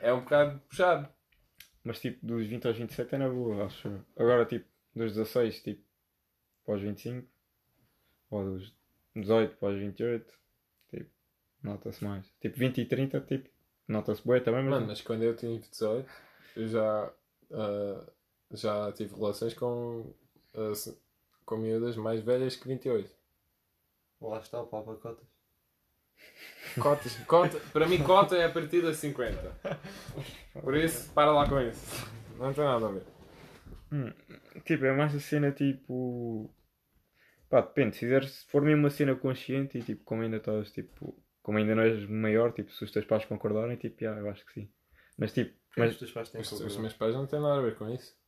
É 0.00 0.12
um 0.12 0.20
bocado 0.20 0.60
puxado. 0.68 1.08
Mas 1.82 2.00
tipo, 2.00 2.24
dos 2.26 2.46
20 2.46 2.66
aos 2.66 2.76
27 2.76 3.14
é 3.14 3.18
na 3.18 3.28
boa, 3.28 3.64
acho. 3.66 4.04
Agora, 4.16 4.44
tipo, 4.44 4.66
dos 4.94 5.12
16, 5.14 5.62
tipo, 5.62 5.82
para 6.64 6.74
os 6.74 6.82
25, 6.82 7.26
ou 8.30 8.44
dos 8.44 8.74
18 9.14 9.56
para 9.56 9.68
os 9.70 9.78
28, 9.78 10.26
tipo, 10.26 10.38
nota-se 11.66 12.02
mais. 12.04 12.26
Tipo, 12.40 12.56
20 12.58 12.80
e 12.80 12.86
30, 12.86 13.20
tipo, 13.20 13.48
nota-se 13.88 14.22
boa 14.24 14.40
também, 14.40 14.62
mas. 14.62 14.70
Mano, 14.70 14.86
mas 14.86 15.00
quando 15.02 15.22
eu 15.22 15.36
tive 15.36 15.58
18, 15.58 16.08
eu 16.56 16.68
já, 16.68 17.12
ah, 17.52 18.06
já 18.52 18.92
tive 18.92 19.14
relações 19.14 19.54
com, 19.54 20.12
se- 20.74 20.96
com 21.44 21.56
miúdas 21.56 21.96
mais 21.96 22.22
velhas 22.22 22.56
que 22.56 22.66
28. 22.68 23.10
Lá 24.20 24.38
está 24.38 24.60
o 24.60 24.66
Papa 24.66 24.94
Cotas. 24.96 25.26
Cotas, 26.80 27.16
cota, 27.26 27.58
para 27.72 27.86
mim, 27.86 28.02
cota 28.02 28.36
é 28.36 28.44
a 28.44 28.50
partir 28.50 28.82
das 28.82 28.96
50. 28.96 29.58
Por 30.60 30.76
isso, 30.76 31.12
para 31.12 31.30
lá 31.32 31.48
com 31.48 31.60
isso. 31.60 32.06
Não 32.38 32.52
tem 32.52 32.64
nada 32.64 32.86
a 32.86 32.90
ver. 32.90 33.02
Hum, 33.92 34.12
tipo, 34.64 34.84
é 34.84 34.92
mais 34.92 35.14
a 35.14 35.20
cena 35.20 35.52
tipo. 35.52 36.50
Pá, 37.48 37.60
depende. 37.60 37.94
Se, 37.94 38.00
fizeres, 38.00 38.30
se 38.30 38.46
for 38.46 38.60
mesmo 38.62 38.80
uma 38.82 38.90
cena 38.90 39.14
consciente 39.14 39.78
e 39.78 39.82
tipo, 39.82 40.02
como 40.04 40.22
ainda 40.22 40.38
estás, 40.38 40.72
tipo, 40.72 41.16
como 41.46 41.58
ainda 41.58 41.76
não 41.76 41.84
és 41.84 42.08
maior, 42.08 42.52
tipo, 42.52 42.72
se 42.72 42.82
os 42.82 42.90
teus 42.90 43.04
pais 43.04 43.24
concordarem, 43.24 43.76
tipo, 43.76 44.00
já, 44.00 44.10
eu 44.18 44.28
acho 44.28 44.44
que 44.46 44.52
sim. 44.52 44.68
Mas 45.16 45.32
tipo, 45.32 45.56
Mas 45.76 45.76
mas, 45.76 45.92
os 45.92 45.98
teus 46.00 46.10
pais 46.10 46.28
têm 46.28 46.40
Os, 46.40 46.48
que 46.48 46.54
os 46.56 46.76
meus 46.78 46.92
pais 46.94 47.14
não 47.14 47.24
têm 47.24 47.40
nada 47.40 47.60
a 47.60 47.62
ver 47.62 47.76
com 47.76 47.88
isso. 47.88 48.18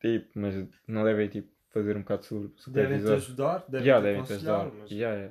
tipo, 0.00 0.28
mas 0.36 0.54
não 0.88 1.04
devem 1.04 1.28
tipo, 1.28 1.48
fazer 1.70 1.96
um 1.96 2.00
bocado 2.00 2.24
sobre 2.24 2.48
Devem-te 2.48 2.62
supervisor. 2.64 3.12
ajudar, 3.14 3.58
devem 3.68 3.84
te 3.86 3.90
aconselhar, 3.90 4.60
ajudar. 4.66 4.76
mas... 4.80 4.90
Já, 4.90 5.10
é. 5.14 5.30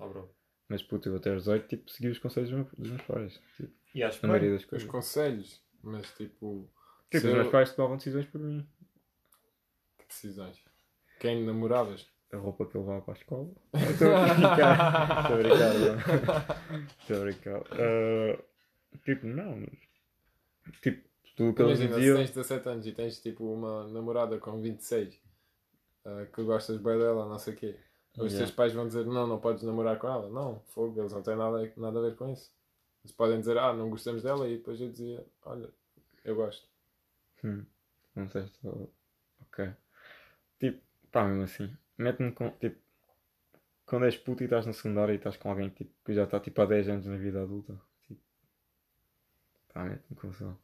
Ah, 0.00 0.06
bro. 0.06 0.34
Mas 0.70 0.82
puto, 0.82 1.10
eu 1.10 1.16
até 1.16 1.30
aos 1.30 1.40
18, 1.44 1.68
tipo, 1.68 1.90
segui 1.90 2.08
os 2.08 2.18
conselhos 2.18 2.48
dos 2.48 2.58
meus, 2.60 2.72
dos 2.78 2.88
meus 2.90 3.02
pais. 3.02 3.40
Tipo, 3.58 3.72
E 3.94 4.02
acho 4.02 4.16
na 4.16 4.20
bem. 4.22 4.30
maioria 4.40 4.52
das 4.52 4.62
Os 4.62 4.68
coisas. 4.70 4.88
conselhos, 4.88 5.62
mas 5.82 6.06
tipo. 6.14 6.70
Tipo, 7.10 7.16
os 7.18 7.24
eu- 7.24 7.32
meus 7.34 7.48
pais 7.48 7.74
tomavam 7.74 7.98
decisões 7.98 8.24
por 8.26 8.40
mim. 8.40 8.66
Que 9.98 10.06
decisões? 10.08 10.64
Quem 11.20 11.44
namoravas? 11.44 12.08
A 12.34 12.38
roupa 12.38 12.66
que 12.66 12.74
eu 12.76 12.80
levava 12.80 13.00
para 13.02 13.14
a 13.14 13.16
escola. 13.16 13.48
Estou 13.90 14.14
a 14.14 14.34
brincar. 14.34 15.20
Estou 15.22 15.34
a 15.34 15.38
brincar. 15.38 16.88
Estou 17.00 17.16
a 17.16 17.20
brincar. 17.20 17.62
Ah, 17.72 18.42
tipo, 19.04 19.26
não. 19.26 19.56
mas- 19.60 19.84
Tipo, 20.80 21.08
tudo 21.36 21.54
que 21.54 21.62
eles 21.62 21.80
Imagina, 21.80 22.00
se 22.00 22.14
tens 22.16 22.30
17 22.30 22.68
anos 22.68 22.86
e 22.86 22.92
tens 22.92 23.20
tipo 23.20 23.44
uma 23.44 23.86
namorada 23.88 24.38
com 24.38 24.60
26 24.62 25.20
ah, 26.06 26.26
que 26.34 26.42
gostas 26.42 26.78
bem 26.78 26.98
dela, 26.98 27.28
não 27.28 27.38
sei 27.38 27.54
o 27.54 27.56
quê. 27.56 27.76
Os 28.16 28.32
Yeah. 28.32 28.38
teus 28.38 28.50
pais 28.52 28.72
vão 28.72 28.86
dizer 28.86 29.04
não, 29.04 29.26
não 29.26 29.38
podes 29.40 29.62
namorar 29.64 29.98
com 29.98 30.06
ela. 30.08 30.28
Não, 30.30 30.60
fogo, 30.68 31.00
eles 31.00 31.12
não 31.12 31.22
têm 31.22 31.36
nada, 31.36 31.70
nada 31.76 31.98
a 31.98 32.02
ver 32.02 32.14
com 32.16 32.30
isso. 32.32 32.50
Eles 33.04 33.12
podem 33.14 33.38
dizer, 33.40 33.58
ah, 33.58 33.72
não 33.74 33.90
gostamos 33.90 34.22
dela 34.22 34.48
e 34.48 34.56
depois 34.56 34.80
eu 34.80 34.88
dizia, 34.90 35.24
olha, 35.44 35.68
eu 36.24 36.34
gosto. 36.34 36.66
Hum, 37.44 37.64
não 38.16 38.28
sei 38.30 38.46
se. 38.46 38.54
Ok. 39.42 39.70
Tipo, 40.58 40.80
pá, 41.12 41.24
mesmo 41.24 41.42
assim. 41.42 41.76
Mete-me 41.98 42.32
com. 42.32 42.50
Tipo, 42.52 42.78
quando 43.86 44.06
és 44.06 44.16
puto 44.16 44.42
e 44.42 44.46
estás 44.46 44.66
na 44.66 44.72
secundária 44.72 45.12
e 45.12 45.16
estás 45.16 45.36
com 45.36 45.50
alguém 45.50 45.68
tipo, 45.70 45.92
que 46.04 46.14
já 46.14 46.24
está 46.24 46.40
tipo 46.40 46.60
há 46.60 46.66
10 46.66 46.88
anos 46.88 47.06
na 47.06 47.16
vida 47.16 47.42
adulta. 47.42 47.80
Tipo, 48.06 48.20
pá, 49.72 49.84
mete-me 49.84 50.16
confusão. 50.16 50.58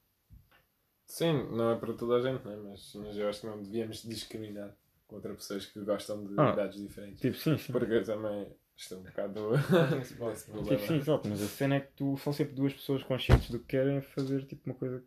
Sim, 1.06 1.32
não 1.50 1.72
é 1.72 1.76
para 1.78 1.92
toda 1.94 2.16
a 2.16 2.20
gente, 2.22 2.46
né? 2.46 2.56
mas, 2.56 2.94
mas 2.94 3.16
eu 3.16 3.28
acho 3.28 3.40
que 3.40 3.46
não 3.46 3.60
devíamos 3.62 4.02
discriminar 4.04 4.74
contra 5.08 5.34
pessoas 5.34 5.66
que 5.66 5.80
gostam 5.80 6.24
de 6.24 6.34
Ah. 6.38 6.52
idades 6.52 6.80
diferentes. 6.80 7.20
Tipo, 7.20 7.36
sim, 7.36 7.58
sim. 7.58 7.72
Porque 7.72 7.92
eu 7.94 8.04
também 8.04 8.46
estou 8.76 8.98
um 8.98 9.02
bocado 9.02 9.50
nesse 9.98 10.14
Tipo, 10.14 10.78
sim, 10.86 10.96
exato, 10.96 11.28
mas 11.28 11.42
a 11.42 11.48
cena 11.48 11.76
é 11.76 11.80
que 11.80 11.92
tu 11.94 12.16
são 12.18 12.32
sempre 12.32 12.54
duas 12.54 12.72
pessoas 12.72 13.02
conscientes 13.02 13.50
do 13.50 13.58
que 13.58 13.66
querem 13.66 14.00
fazer, 14.00 14.46
tipo, 14.46 14.70
uma 14.70 14.76
coisa 14.76 15.04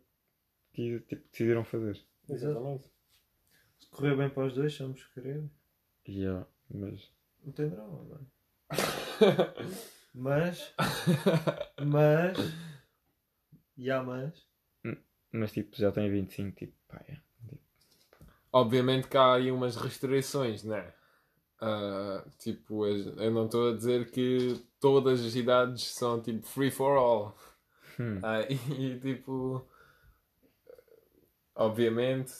que 0.74 1.00
tipo, 1.00 1.26
decidiram 1.30 1.64
fazer. 1.64 1.98
Exatamente. 2.28 2.84
Se 3.78 3.88
correr 3.88 4.16
bem 4.16 4.28
para 4.28 4.46
os 4.46 4.54
dois, 4.54 4.76
vamos 4.78 5.02
querer. 5.06 5.42
Yeah, 6.08 6.46
mas. 6.70 7.10
Não 7.44 7.52
tem 7.52 7.68
drama, 7.68 8.02
mano. 8.04 8.30
Mas, 10.16 10.72
mas, 11.84 12.38
e 13.76 13.90
há 13.90 14.00
mas, 14.00 14.32
Mas 15.32 15.50
tipo, 15.50 15.74
já 15.76 15.90
tem 15.90 16.08
25, 16.08 16.56
tipo, 16.56 16.72
pá, 16.86 17.02
é. 17.08 17.14
Tipo, 17.48 17.58
Obviamente 18.52 19.08
que 19.08 19.16
há 19.16 19.34
aí 19.34 19.50
umas 19.50 19.74
restrições, 19.74 20.62
né? 20.62 20.92
Ah, 21.60 22.24
tipo, 22.38 22.86
eu 22.86 23.30
não 23.32 23.46
estou 23.46 23.70
a 23.70 23.76
dizer 23.76 24.10
que 24.12 24.64
todas 24.78 25.20
as 25.24 25.34
idades 25.34 25.82
são 25.82 26.22
tipo 26.22 26.46
free 26.46 26.70
for 26.70 26.96
all. 26.96 27.36
hum, 27.98 28.20
Ah, 28.22 28.42
e, 28.42 28.54
e, 28.94 29.00
tipo, 29.00 29.66
obviamente, 31.56 32.32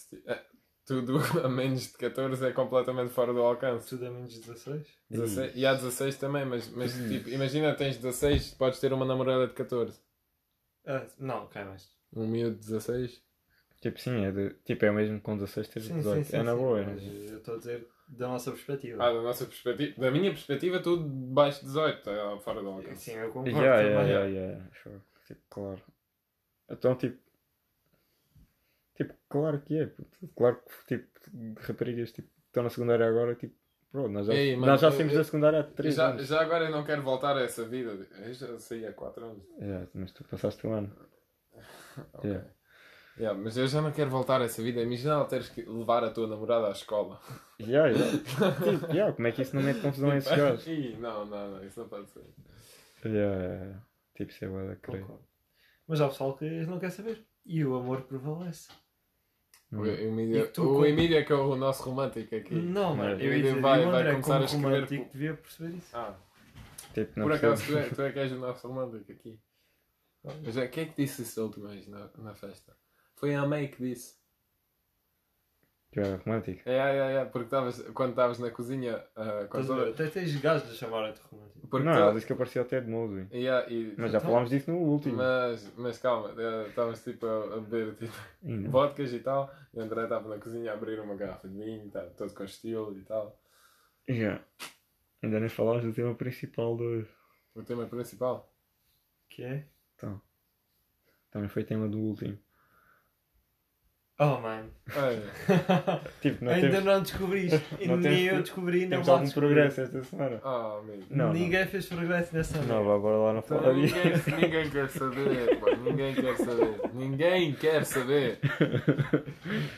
tudo 0.87 1.19
a 1.45 1.49
menos 1.49 1.93
de 1.93 1.99
14 1.99 2.47
é 2.47 2.53
completamente 2.53 3.11
fora 3.13 3.33
do 3.33 3.41
alcance. 3.41 3.89
tudo 3.89 4.05
é 4.05 4.11
menos 4.11 4.33
de 4.33 4.41
16. 4.41 4.87
16 5.11 5.53
e 5.57 5.67
há 5.67 5.75
16 5.75 6.17
também, 6.17 6.45
mas, 6.45 6.69
mas 6.71 6.93
tipo, 6.95 7.29
imagina 7.29 7.75
tens 7.75 7.97
16, 7.97 8.55
podes 8.55 8.81
ter 8.81 8.93
uma 8.93 9.05
namorada 9.05 9.47
de 9.47 9.55
14. 9.55 9.99
Ah, 10.87 11.07
não, 11.19 11.47
cai 11.49 11.65
mais. 11.65 11.89
Um 12.15 12.27
miúdo 12.27 12.57
de 12.57 12.67
16. 12.67 13.23
tipo, 13.81 13.99
sim, 13.99 14.25
é, 14.25 14.31
de, 14.31 14.51
tipo, 14.65 14.85
é 14.85 14.91
o 14.91 14.95
mesmo 14.95 15.21
com 15.21 15.37
16 15.37 15.69
ter 15.69 15.81
18. 15.81 16.37
é 16.37 16.43
na 16.43 16.55
boa, 16.55 16.81
é 16.81 16.85
na 16.85 16.93
mas 16.93 17.03
boa. 17.03 17.15
eu 17.15 17.39
estou 17.39 17.55
a 17.55 17.59
dizer 17.59 17.89
da 18.09 18.29
nossa 18.29 18.51
perspectiva. 18.51 19.03
Ah, 19.03 19.13
da 19.13 19.23
nossa 19.23 19.47
perspectiva, 19.47 20.01
da 20.01 20.11
minha 20.11 20.31
perspectiva, 20.31 20.81
tudo 20.81 21.05
baixo 21.09 21.61
de 21.61 21.67
18, 21.67 22.11
é 22.11 22.41
fora 22.41 22.63
do 22.63 22.69
alcance. 22.69 23.11
Sim, 23.11 23.17
eu 23.17 23.29
concordo 23.29 23.51
Yeah, 23.51 23.81
yeah, 23.81 24.09
yeah, 24.09 24.27
yeah, 24.27 24.71
sure. 24.75 25.01
Tipo, 25.27 25.41
claro. 25.49 25.83
Então, 26.69 26.95
tipo. 26.95 27.24
Tipo, 28.97 29.15
claro 29.29 29.61
que 29.61 29.79
é. 29.79 29.91
Claro 30.37 30.61
que, 30.87 30.99
tipo, 30.99 31.61
raparigas, 31.61 32.13
tipo, 32.13 32.29
estão 32.47 32.63
na 32.63 32.71
secundária 32.71 33.07
agora, 33.09 33.35
tipo, 33.35 33.55
pronto, 33.91 34.11
nós 34.11 34.27
já, 34.27 34.35
Ei, 34.35 34.55
mano, 34.55 34.67
nós 34.73 34.81
já 34.81 34.91
saímos 34.91 35.13
eu- 35.13 35.19
da 35.19 35.25
secundária 35.25 35.61
há 35.61 35.65
3 35.65 35.95
Já, 35.95 36.09
anos. 36.11 36.27
já 36.27 36.41
agora 36.41 36.65
eu 36.67 36.71
não 36.71 36.85
quero 36.85 37.03
voltar 37.03 37.37
a 37.37 37.43
essa 37.43 37.65
vida. 37.67 37.91
Eu 38.25 38.33
já 38.35 38.59
saí 38.59 38.87
há 38.87 38.93
4 38.93 39.25
anos. 39.25 39.45
Yeah, 39.59 39.89
mas 39.95 40.13
tu 40.13 40.23
passaste 40.25 40.67
um 40.67 40.73
ano. 40.75 40.93
Ok. 42.15 42.29
Yeah. 42.31 42.51
Yeah, 43.17 43.41
mas 43.41 43.57
eu 43.57 43.69
já 43.69 43.81
não 43.81 43.93
quero 43.93 44.11
voltar 44.11 44.41
a 44.41 44.45
essa 44.45 44.61
vida. 44.61 44.83
Imagina 44.83 45.15
ela 45.15 45.25
teres 45.27 45.49
que 45.49 45.63
levar 45.63 46.03
a 46.03 46.11
tua 46.11 46.27
namorada 46.27 46.67
à 46.67 46.73
escola. 46.73 47.21
Yeah, 47.61 47.89
yeah. 47.89 48.19
tipo, 48.65 48.87
yeah, 48.93 49.13
como 49.13 49.29
é 49.29 49.31
que 49.33 49.43
isso 49.43 49.55
não 49.55 49.63
mete 49.63 49.81
confusão 49.81 50.11
a 50.11 50.17
esses 50.17 50.37
gajos? 50.37 50.67
Ih, 50.67 50.97
não, 50.99 51.25
não, 51.25 51.51
não, 51.53 51.65
isso 51.65 51.79
não 51.79 51.89
pode 51.89 52.09
ser. 52.11 52.25
Yeah. 53.05 53.81
Tipo, 54.17 54.31
isso 54.33 54.45
é 54.45 54.49
bué 54.49 54.67
da 54.67 54.77
creio. 54.77 55.21
Mas 55.87 56.01
há 56.01 56.09
pessoal 56.09 56.37
que 56.37 56.45
não 56.67 56.81
quer 56.81 56.91
saber. 56.91 57.25
E 57.47 57.65
o 57.65 57.77
amor 57.77 58.03
prevalece. 58.03 58.69
O. 59.81 59.87
Emílio, 59.87 60.37
E 60.45 60.47
tu 60.49 60.63
o 60.79 60.85
Emílio 60.87 61.17
é 61.19 61.23
que 61.25 61.33
é 61.33 61.37
o 61.37 61.57
nosso 61.57 61.83
romântico 61.85 62.35
aqui. 62.35 62.55
Não, 62.55 62.95
mano. 62.97 63.21
Eu 63.21 63.33
ia 63.33 63.49
Ele 63.51 63.61
vai- 63.61 63.85
o 63.85 63.91
vai 63.91 64.11
começar 64.11 64.41
a 64.41 64.45
escrever 64.45 64.67
romântico, 64.67 65.05
por- 65.05 65.13
devia 65.13 65.35
perceber 65.35 65.77
isso. 65.77 65.97
Ah, 65.97 66.15
Tipo, 66.93 67.13
não 67.19 67.27
por 67.27 67.33
acaso 67.33 67.67
tu 67.67 67.77
é, 67.77 67.83
tu 67.91 68.03
é 68.03 68.13
que 68.13 68.19
és 68.21 68.33
o 68.33 68.37
nosso 68.39 68.69
romântico 68.69 69.11
aqui. 69.13 69.39
Mas 70.45 70.57
é, 70.57 70.67
quem 70.69 70.85
é 70.85 70.87
que 70.87 71.03
disse 71.03 71.23
isso 71.23 71.37
da 71.37 71.43
última 71.45 71.69
vez 71.69 71.87
na, 71.89 72.09
na 72.19 72.35
festa? 72.35 72.77
Foi 73.17 73.35
a 73.35 73.47
May 73.47 73.69
que 73.69 73.83
disse. 73.83 74.15
Que 75.95 76.01
era 76.01 76.17
romântico. 76.17 76.61
É, 76.69 76.77
é, 76.77 77.13
é, 77.19 77.25
porque 77.25 77.49
tavas, 77.49 77.81
quando 77.95 78.11
estavas 78.11 78.39
na 78.41 78.51
cozinha. 78.51 79.01
ah, 79.15 79.47
com 79.49 79.61
Estás 79.61 79.71
a 79.71 79.75
ver? 79.77 79.81
toda... 79.81 79.91
Até 80.05 80.07
tens 80.09 80.37
gajos 80.41 80.69
de 80.69 80.75
chamarem-te 80.77 81.21
romântico. 81.31 81.69
porque 81.69 81.87
não, 81.87 81.93
toda- 81.93 82.05
ela 82.07 82.15
disse 82.15 82.27
que 82.27 82.33
eu 82.33 82.37
parecia 82.37 82.63
até 82.63 82.81
de 82.81 82.91
Mosby. 82.91 83.29
Yeah, 83.33 83.71
e- 83.73 83.95
Mas 83.97 84.11
já 84.11 84.19
Então- 84.19 84.29
falámos 84.31 84.51
disso 84.51 84.73
no 84.73 84.79
último. 84.79 85.17
Mas, 85.19 85.73
mas 85.77 85.99
calma, 85.99 86.35
eh, 86.37 86.67
estavas 86.69 87.03
tipo 87.05 87.25
a, 87.27 87.55
a 87.55 87.61
beber 87.61 87.95
tipo, 87.95 88.13
Ainda. 88.45 88.69
vodkas 88.69 89.13
e 89.13 89.21
tal, 89.21 89.55
e 89.73 89.79
o 89.79 89.83
André 89.83 90.03
estava 90.03 90.29
na 90.29 90.39
cozinha 90.39 90.73
a 90.73 90.75
abrir 90.75 90.99
uma 90.99 91.15
garrafa 91.15 91.49
de 91.49 91.57
vinho, 91.57 91.89
tá, 91.91 92.01
todo 92.17 92.35
com 92.35 92.43
estilo 92.45 92.99
e 92.99 93.03
tal. 93.03 93.41
Yeah. 94.09 94.43
Ainda 95.23 95.39
nem 95.41 95.49
falámos 95.49 95.85
do 95.85 95.93
tema 95.93 96.15
principal 96.15 96.77
do. 96.77 97.07
O 97.55 97.63
tema 97.63 97.87
principal. 97.87 98.53
Que 99.31 99.45
é? 99.45 99.65
Então. 99.95 100.21
Também 101.31 101.49
foi 101.49 101.63
tema 101.65 101.89
do 101.89 101.99
último. 102.01 102.37
Oh, 104.17 104.39
mano. 104.41 104.71
É. 104.91 106.09
Tipo, 106.23 106.45
não 106.45 106.53
Ainda 106.53 106.69
temos, 106.71 106.85
não 106.85 107.03
descobriste. 107.03 107.61
E 107.81 107.89
não 107.89 107.97
nem 107.97 108.13
temos- 108.27 108.33
eu 108.33 108.43
descobri, 108.43 108.81
não 108.83 108.89
temos 108.91 109.09
algum 109.09 109.25
descobrir. 109.25 109.49
progresso 109.55 109.81
esta 109.81 110.03
semana. 110.05 110.41
Oh, 110.45 110.79
amigo. 110.79 111.05
Não, 111.11 111.33
Ninguém 111.33 111.67
fez 111.67 111.87
progresso 111.87 112.35
nessa 112.37 112.59
não. 112.59 112.65
merda. 112.65 112.75
Não, 112.75 112.85
vá, 112.85 112.99
bora 112.99 113.17
lá 113.17 113.33
não 113.33 113.41
Então, 113.41 113.75
disso. 113.75 113.97
ninguém, 113.97 114.41
ninguém 114.41 114.71
quer 114.71 114.89
saber, 114.89 115.59
ninguém 115.83 116.15
quer 116.15 116.37
saber. 116.37 116.81
Ninguém 116.95 117.55
quer 117.55 117.85
saber. 117.85 118.39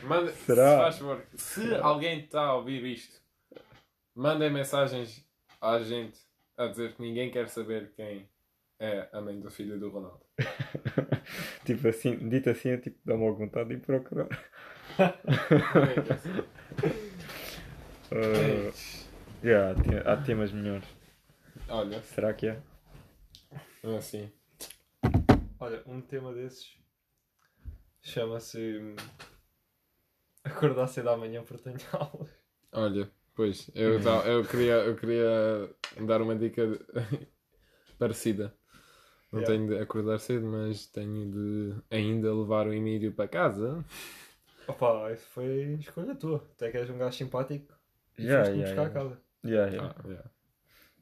Manda, 0.03 0.31
Será? 0.33 0.69
Se, 0.71 0.77
faz 0.77 0.97
favor, 0.99 1.21
se 1.35 1.75
alguém 1.75 2.19
está 2.19 2.41
a 2.41 2.55
ouvir 2.55 2.85
isto, 2.85 3.19
mandem 4.15 4.51
mensagens 4.51 5.25
à 5.59 5.79
gente 5.79 6.19
a 6.55 6.67
dizer 6.67 6.93
que 6.93 7.01
ninguém 7.01 7.31
quer 7.31 7.49
saber 7.49 7.91
quem 7.95 8.29
é 8.79 9.07
a 9.11 9.19
mãe 9.19 9.39
do 9.39 9.49
filho 9.49 9.79
do 9.79 9.89
Ronaldo. 9.89 10.21
tipo 11.65 11.87
assim, 11.87 12.15
dito 12.29 12.49
assim, 12.49 12.69
é 12.69 12.77
tipo, 12.77 12.97
dá-me 13.05 13.31
vontade 13.31 13.69
de 13.69 13.75
ir 13.75 13.79
procurar. 13.79 14.27
Uh, 18.11 18.71
yeah, 19.43 19.71
há 19.71 19.75
te- 19.75 20.09
há 20.09 20.17
temas 20.17 20.51
melhores. 20.51 20.87
Olha, 21.69 22.01
Será 22.03 22.33
que 22.33 22.47
é? 22.47 22.59
assim. 23.97 24.31
Olha, 25.59 25.81
um 25.87 26.01
tema 26.01 26.33
desses 26.33 26.77
Chama-se. 28.01 28.57
hum, 28.79 28.95
Acordar 30.43 30.87
cedo 30.87 31.09
amanhã 31.11 31.43
porque 31.43 31.63
tenho 31.63 31.77
aulas. 31.93 32.29
Olha, 32.71 33.09
pois, 33.35 33.69
eu, 33.75 34.01
ta- 34.01 34.25
eu, 34.25 34.45
queria, 34.45 34.73
eu 34.75 34.95
queria 34.95 35.69
dar 36.05 36.21
uma 36.21 36.35
dica 36.35 36.63
parecida. 37.97 38.56
Não 39.31 39.41
Yeah. 39.41 39.57
tenho 39.57 39.67
de 39.67 39.83
acordar 39.83 40.19
cedo, 40.19 40.45
mas 40.45 40.87
tenho 40.87 41.29
de 41.31 41.75
ainda 41.91 42.33
levar 42.33 42.65
o 42.67 42.73
Emílio 42.73 43.11
para 43.11 43.27
casa. 43.27 43.83
Opa, 44.67 45.11
isso 45.11 45.27
foi 45.27 45.73
escolha 45.79 46.15
tua. 46.15 46.43
Até 46.55 46.71
que 46.71 46.77
és 46.77 46.89
um 46.89 46.97
gajo 46.97 47.17
simpático 47.17 47.73
e 48.17 48.23
Yeah, 48.23 48.45
foste-me 48.45 48.63
yeah, 48.63 48.83
buscar 48.83 48.87
yeah. 48.87 48.89
a 48.89 49.03
casa. 49.03 49.21
Yeah, 49.45 49.71
yeah. 49.73 49.95
Ah, 49.97 50.07
yeah. 50.07 50.29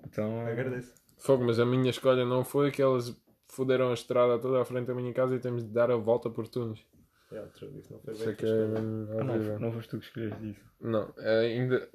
Então. 0.06 0.48
Agradeço. 0.48 0.94
Fogo, 1.18 1.44
mas 1.46 1.60
a 1.60 1.66
minha 1.66 1.90
escolha 1.90 2.26
não 2.26 2.44
foi 2.44 2.72
que 2.72 2.82
elas 2.82 3.16
foderam 3.48 3.92
a 3.92 3.94
estrada 3.94 4.38
toda 4.40 4.62
à 4.62 4.66
frente 4.66 4.88
da 4.88 4.94
minha 4.96 5.14
casa 5.14 5.36
e 5.36 5.40
temos 5.40 5.64
de 5.64 5.70
dar 5.70 5.90
a 5.90 5.96
volta 5.96 6.30
por 6.30 6.48
túneis. 6.48 6.86
Yeah, 7.32 7.52
true, 7.54 7.80
isso 7.80 7.92
não 7.92 8.00
foi 8.00 8.14
bem 8.14 8.30
é 8.30 8.34
que 8.34 8.46
é 8.46 8.50
Ah, 8.50 9.24
não, 9.24 9.60
não 9.60 9.72
foste 9.72 9.90
tu 9.90 10.00
que 10.00 10.06
escolheste 10.06 10.50
isso. 10.52 10.62
Não, 10.80 11.12
é 11.18 11.40
ainda 11.40 11.90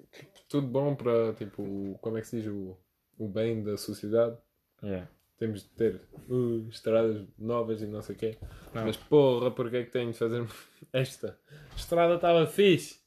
tudo 0.49 0.67
bom 0.67 0.95
para 0.97 1.33
tipo, 1.35 1.97
como 2.01 2.19
é 2.19 2.21
que 2.21 2.27
se 2.27 2.41
diz 2.41 2.51
o, 2.51 2.77
o 3.17 3.29
bem 3.29 3.63
da 3.63 3.77
sociedade. 3.77 4.37
Yeah. 4.83 5.09
Temos 5.41 5.63
de 5.63 5.69
ter 5.71 6.01
uh, 6.29 6.69
estradas 6.69 7.27
novas 7.39 7.81
e 7.81 7.87
não 7.87 8.03
sei 8.03 8.15
o 8.15 8.19
quê. 8.19 8.39
Não. 8.75 8.85
Mas 8.85 8.97
porra, 8.97 9.51
porque 9.51 9.79
é 9.79 9.85
que 9.85 9.91
tenho 9.91 10.13
de 10.13 10.19
fazer 10.19 10.47
esta? 10.93 11.37
A 11.73 11.77
estrada 11.77 12.15
estava 12.15 12.47
fixe. 12.47 13.01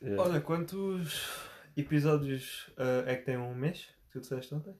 Yeah. 0.00 0.22
Olha, 0.22 0.40
quantos 0.40 1.28
episódios 1.76 2.70
ah, 2.76 3.04
é 3.06 3.16
que 3.16 3.24
tem 3.24 3.36
um 3.36 3.54
mês? 3.54 3.88
Tu 4.12 4.20
disseste 4.20 4.54
ontem? 4.54 4.74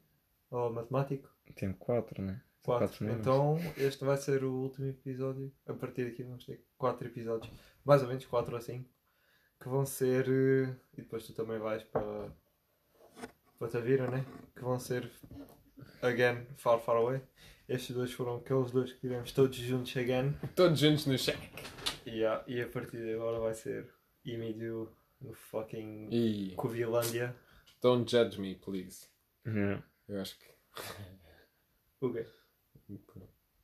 Ou 0.50 0.72
matemático? 0.72 1.28
Tem 1.54 1.72
quatro, 1.72 2.22
né? 2.22 2.40
Quatro. 2.64 2.86
quatro 2.88 3.10
então, 3.10 3.58
este 3.76 4.04
vai 4.04 4.16
ser 4.16 4.44
o 4.44 4.52
último 4.52 4.88
episódio. 4.88 5.52
A 5.66 5.74
partir 5.74 6.04
daqui 6.04 6.22
vamos 6.22 6.44
ter 6.44 6.64
quatro 6.78 7.08
episódios. 7.08 7.52
Mais 7.84 8.02
ou 8.02 8.08
menos 8.08 8.24
quatro 8.26 8.54
ou 8.54 8.60
cinco. 8.60 8.88
Que 9.60 9.68
vão 9.68 9.84
ser. 9.84 10.28
eh, 10.28 10.74
E 10.96 11.02
depois 11.02 11.26
tu 11.26 11.32
também 11.34 11.58
vais 11.58 11.82
para. 11.82 12.30
Para 13.58 13.68
te 13.68 13.80
vir, 13.80 14.00
né? 14.10 14.24
Que 14.54 14.62
vão 14.62 14.78
ser. 14.78 15.10
Again, 16.02 16.46
Far 16.56 16.80
Far 16.80 16.96
Away. 16.96 17.20
Estes 17.68 17.94
dois 17.94 18.12
foram 18.12 18.36
aqueles 18.36 18.70
dois 18.72 18.92
que 18.92 19.00
tivemos 19.00 19.32
todos 19.32 19.56
juntos 19.56 19.96
again. 19.96 20.34
Todos 20.54 20.78
juntos 20.78 21.06
no 21.06 21.16
check. 21.16 21.38
E, 22.04 22.24
a- 22.24 22.42
e 22.46 22.60
a 22.60 22.68
partir 22.68 22.98
de 22.98 23.14
agora 23.14 23.38
vai 23.38 23.54
ser 23.54 23.88
Emílio 24.24 24.92
no 25.20 25.32
fucking 25.32 26.08
E 26.10 26.54
Covilândia. 26.56 27.34
don't 27.80 28.10
judge 28.10 28.40
me, 28.40 28.56
please. 28.56 29.06
Yeah. 29.46 29.82
Eu 30.08 30.20
acho 30.20 30.36
que. 30.38 30.46
O 32.00 32.12
quê? 32.12 32.26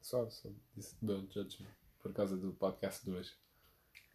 Só, 0.01 0.29
só 0.31 0.49
disse 0.75 0.97
don't 1.03 1.33
judge 1.33 1.63
me. 1.63 1.69
Por 2.03 2.13
causa 2.13 2.37
do 2.37 2.53
podcast 2.53 3.05
2. 3.05 3.37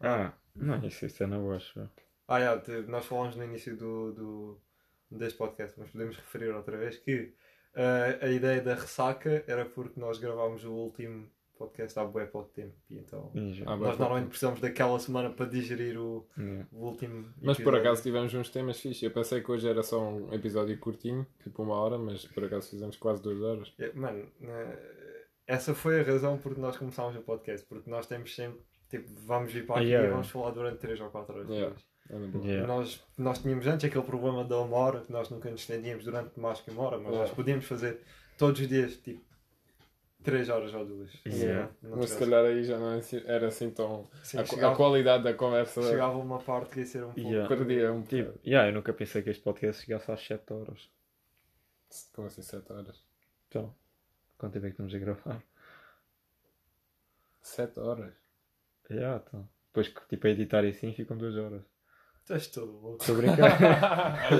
Ah, 0.00 0.32
não, 0.56 0.84
isso, 0.84 1.04
isso 1.06 1.22
é 1.22 1.26
na 1.26 1.38
boa, 1.38 1.56
acho. 1.56 1.78
eu. 1.78 1.88
Ah, 2.26 2.38
yeah, 2.38 2.62
nós 2.88 3.04
falamos 3.04 3.36
no 3.36 3.44
início 3.44 3.76
do, 3.76 4.12
do, 4.12 4.60
deste 5.10 5.36
podcast, 5.38 5.78
mas 5.78 5.90
podemos 5.90 6.16
referir 6.16 6.50
outra 6.54 6.76
vez 6.76 6.96
que 6.96 7.34
ah, 7.76 8.18
a 8.26 8.28
ideia 8.28 8.60
da 8.60 8.74
ressaca 8.74 9.44
era 9.46 9.64
porque 9.64 9.98
nós 10.00 10.18
gravámos 10.18 10.64
o 10.64 10.72
último 10.72 11.28
podcast 11.56 11.96
há 11.98 12.04
bué 12.04 12.26
pouco 12.26 12.48
tempo. 12.50 12.74
E 12.90 12.98
então. 12.98 13.30
Ah, 13.66 13.76
nós 13.76 13.96
normalmente 13.98 14.28
precisamos 14.28 14.60
daquela 14.60 14.98
semana 14.98 15.30
para 15.30 15.46
digerir 15.46 15.96
o, 15.98 16.26
Yeah. 16.36 16.66
o 16.72 16.86
último 16.86 17.28
Mas 17.40 17.56
por 17.56 17.62
episódio. 17.62 17.80
acaso 17.80 18.02
tivemos 18.02 18.34
uns 18.34 18.48
temas 18.50 18.80
fixe. 18.80 19.04
Eu 19.04 19.12
pensei 19.12 19.40
que 19.40 19.50
hoje 19.52 19.68
era 19.68 19.82
só 19.82 20.00
um 20.02 20.32
episódio 20.34 20.76
curtinho, 20.78 21.24
tipo 21.42 21.62
uma 21.62 21.76
hora, 21.76 21.96
mas 21.96 22.24
por 22.26 22.44
acaso 22.44 22.70
fizemos 22.70 22.96
quase 22.96 23.22
duas 23.22 23.40
horas. 23.40 23.72
É, 23.78 23.92
Mano, 23.92 24.26
eh, 24.42 25.24
essa 25.46 25.74
foi 25.74 26.00
a 26.00 26.02
razão 26.02 26.38
porque 26.38 26.60
nós 26.60 26.76
começámos 26.76 27.14
o 27.16 27.22
podcast, 27.22 27.64
porque 27.68 27.88
nós 27.88 28.06
temos 28.08 28.34
sempre, 28.34 28.60
tipo, 28.88 29.08
vamos 29.24 29.52
vir 29.52 29.64
para 29.64 29.76
aqui 29.76 29.86
Yeah. 29.90 30.08
e 30.08 30.10
vamos 30.10 30.28
falar 30.30 30.50
durante 30.50 30.78
3 30.78 31.00
ou 31.00 31.08
4 31.10 31.34
horas. 31.36 31.48
Yeah. 31.48 31.76
É. 32.10 32.46
Yeah. 32.46 32.66
Nós, 32.66 33.02
nós 33.16 33.38
tínhamos 33.38 33.66
antes 33.66 33.84
aquele 33.88 34.04
problema 34.04 34.44
da 34.44 34.58
uma 34.60 34.76
hora, 34.76 35.00
que 35.00 35.10
nós 35.12 35.30
nunca 35.30 35.50
nos 35.50 35.62
estendíamos 35.62 36.04
durante 36.04 36.38
mais 36.38 36.60
que 36.60 36.70
uma 36.70 36.82
hora, 36.82 36.96
mas 36.98 37.06
Yeah. 37.06 37.26
nós 37.26 37.34
podíamos 37.34 37.64
fazer 37.64 38.00
todos 38.36 38.60
os 38.60 38.68
dias, 38.68 38.96
tipo, 38.98 39.24
3 40.22 40.48
horas 40.48 40.72
ou 40.74 40.84
2. 40.86 41.10
Yeah. 41.26 41.70
Mas 41.82 42.10
se 42.10 42.18
calhar 42.18 42.44
aí 42.44 42.62
já 42.64 42.78
não 42.78 42.92
é 42.92 42.98
assim- 42.98 43.22
era 43.26 43.48
assim 43.48 43.70
tão. 43.70 44.08
Sim, 44.22 44.38
a, 44.38 44.40
a 44.42 44.44
chegava, 44.44 44.76
qualidade 44.76 45.24
da 45.24 45.34
conversa 45.34 45.82
chegava 45.82 46.16
uma 46.18 46.38
parte 46.38 46.70
que 46.70 46.80
ia 46.80 46.86
ser 46.86 47.04
um 47.04 47.12
pouco. 47.12 47.20
Yeah. 47.20 47.48
perdia 47.48 47.92
um 47.92 48.02
Tipo, 48.02 48.24
bocado. 48.32 48.40
yeah, 48.46 48.68
eu 48.68 48.74
nunca 48.74 48.92
pensei 48.92 49.22
que 49.22 49.30
este 49.30 49.42
podcast 49.42 49.82
chegasse 49.84 50.10
às 50.10 50.20
7 50.26 50.52
horas. 50.52 50.90
Como 52.12 52.26
assim, 52.26 52.42
7 52.42 52.72
horas? 52.72 53.02
Então, 53.48 53.74
quanto 54.38 54.52
tempo 54.54 54.66
é 54.66 54.68
que 54.70 54.74
estamos 54.74 54.94
a 54.94 54.98
gravar? 54.98 55.42
7 57.42 57.78
horas? 57.80 58.12
Yeah, 58.90 59.22
então. 59.26 59.48
Depois 59.68 59.88
que 59.88 60.00
tipo, 60.08 60.26
a 60.26 60.30
editar 60.30 60.64
e 60.64 60.68
assim 60.70 60.92
ficam 60.92 61.16
2 61.16 61.36
horas. 61.36 61.62
És 62.30 62.46
todo 62.48 62.72
louco. 62.80 62.98
Estou 63.02 63.16
a 63.16 63.18
brincar. 63.18 64.30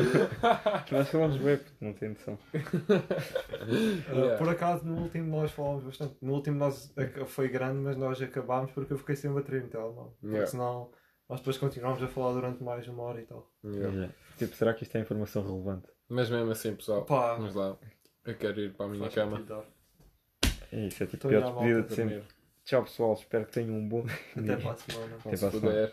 Nós 0.90 1.08
falamos 1.10 1.36
bem, 1.36 1.58
porque 1.58 1.84
não 1.84 1.92
tem 1.92 2.08
noção. 2.10 2.38
Uh, 2.54 4.14
Yeah. 4.14 4.36
Por 4.38 4.48
acaso, 4.48 4.84
no 4.86 5.02
último 5.02 5.36
nós 5.36 5.50
falámos 5.50 5.84
bastante. 5.84 6.16
No 6.22 6.32
último 6.34 6.58
nós, 6.58 6.92
foi 7.26 7.48
grande, 7.48 7.78
mas 7.80 7.96
nós 7.96 8.20
acabámos 8.22 8.70
porque 8.72 8.92
eu 8.92 8.98
fiquei 8.98 9.16
sem 9.16 9.32
bateria 9.32 9.60
no 9.62 9.68
telemóvel. 9.68 10.16
Porque 10.20 10.26
Yeah. 10.34 10.46
senão 10.50 10.90
nós 11.28 11.40
depois 11.40 11.58
continuámos 11.58 12.02
a 12.02 12.08
falar 12.08 12.32
durante 12.32 12.62
mais 12.62 12.86
uma 12.88 13.02
hora 13.02 13.20
e 13.20 13.24
tal. 13.26 13.50
Yeah. 13.64 13.94
Yeah. 13.94 14.14
Tipo, 14.38 14.56
será 14.56 14.74
que 14.74 14.82
isto 14.84 14.96
é 14.96 15.00
informação 15.00 15.42
relevante? 15.46 15.88
Mas 16.08 16.30
mesmo 16.30 16.50
assim, 16.50 16.74
pessoal, 16.74 17.04
Pá, 17.04 17.34
vamos 17.34 17.54
lá. 17.54 17.76
Eu 18.24 18.34
quero 18.36 18.60
ir 18.60 18.72
para 18.74 18.86
a 18.86 18.88
minha 18.88 19.00
faz 19.02 19.14
cama. 19.14 19.44
É 20.72 20.86
isso, 20.86 21.02
é 21.02 21.06
tipo 21.06 21.16
Estou 21.16 21.30
pior 21.30 21.42
despedida 21.44 21.82
de 21.82 21.94
sempre. 21.94 22.22
Tchau 22.64 22.82
pessoal, 22.84 23.12
espero 23.14 23.44
que 23.46 23.52
tenham 23.52 23.74
um 23.74 23.86
bom 23.88 24.04
Até 24.36 24.56
para 24.56 24.72
a 24.72 24.76
semana. 24.76 25.16
Até 25.18 25.36
para 25.36 25.48
a 25.48 25.50
semana. 25.50 25.92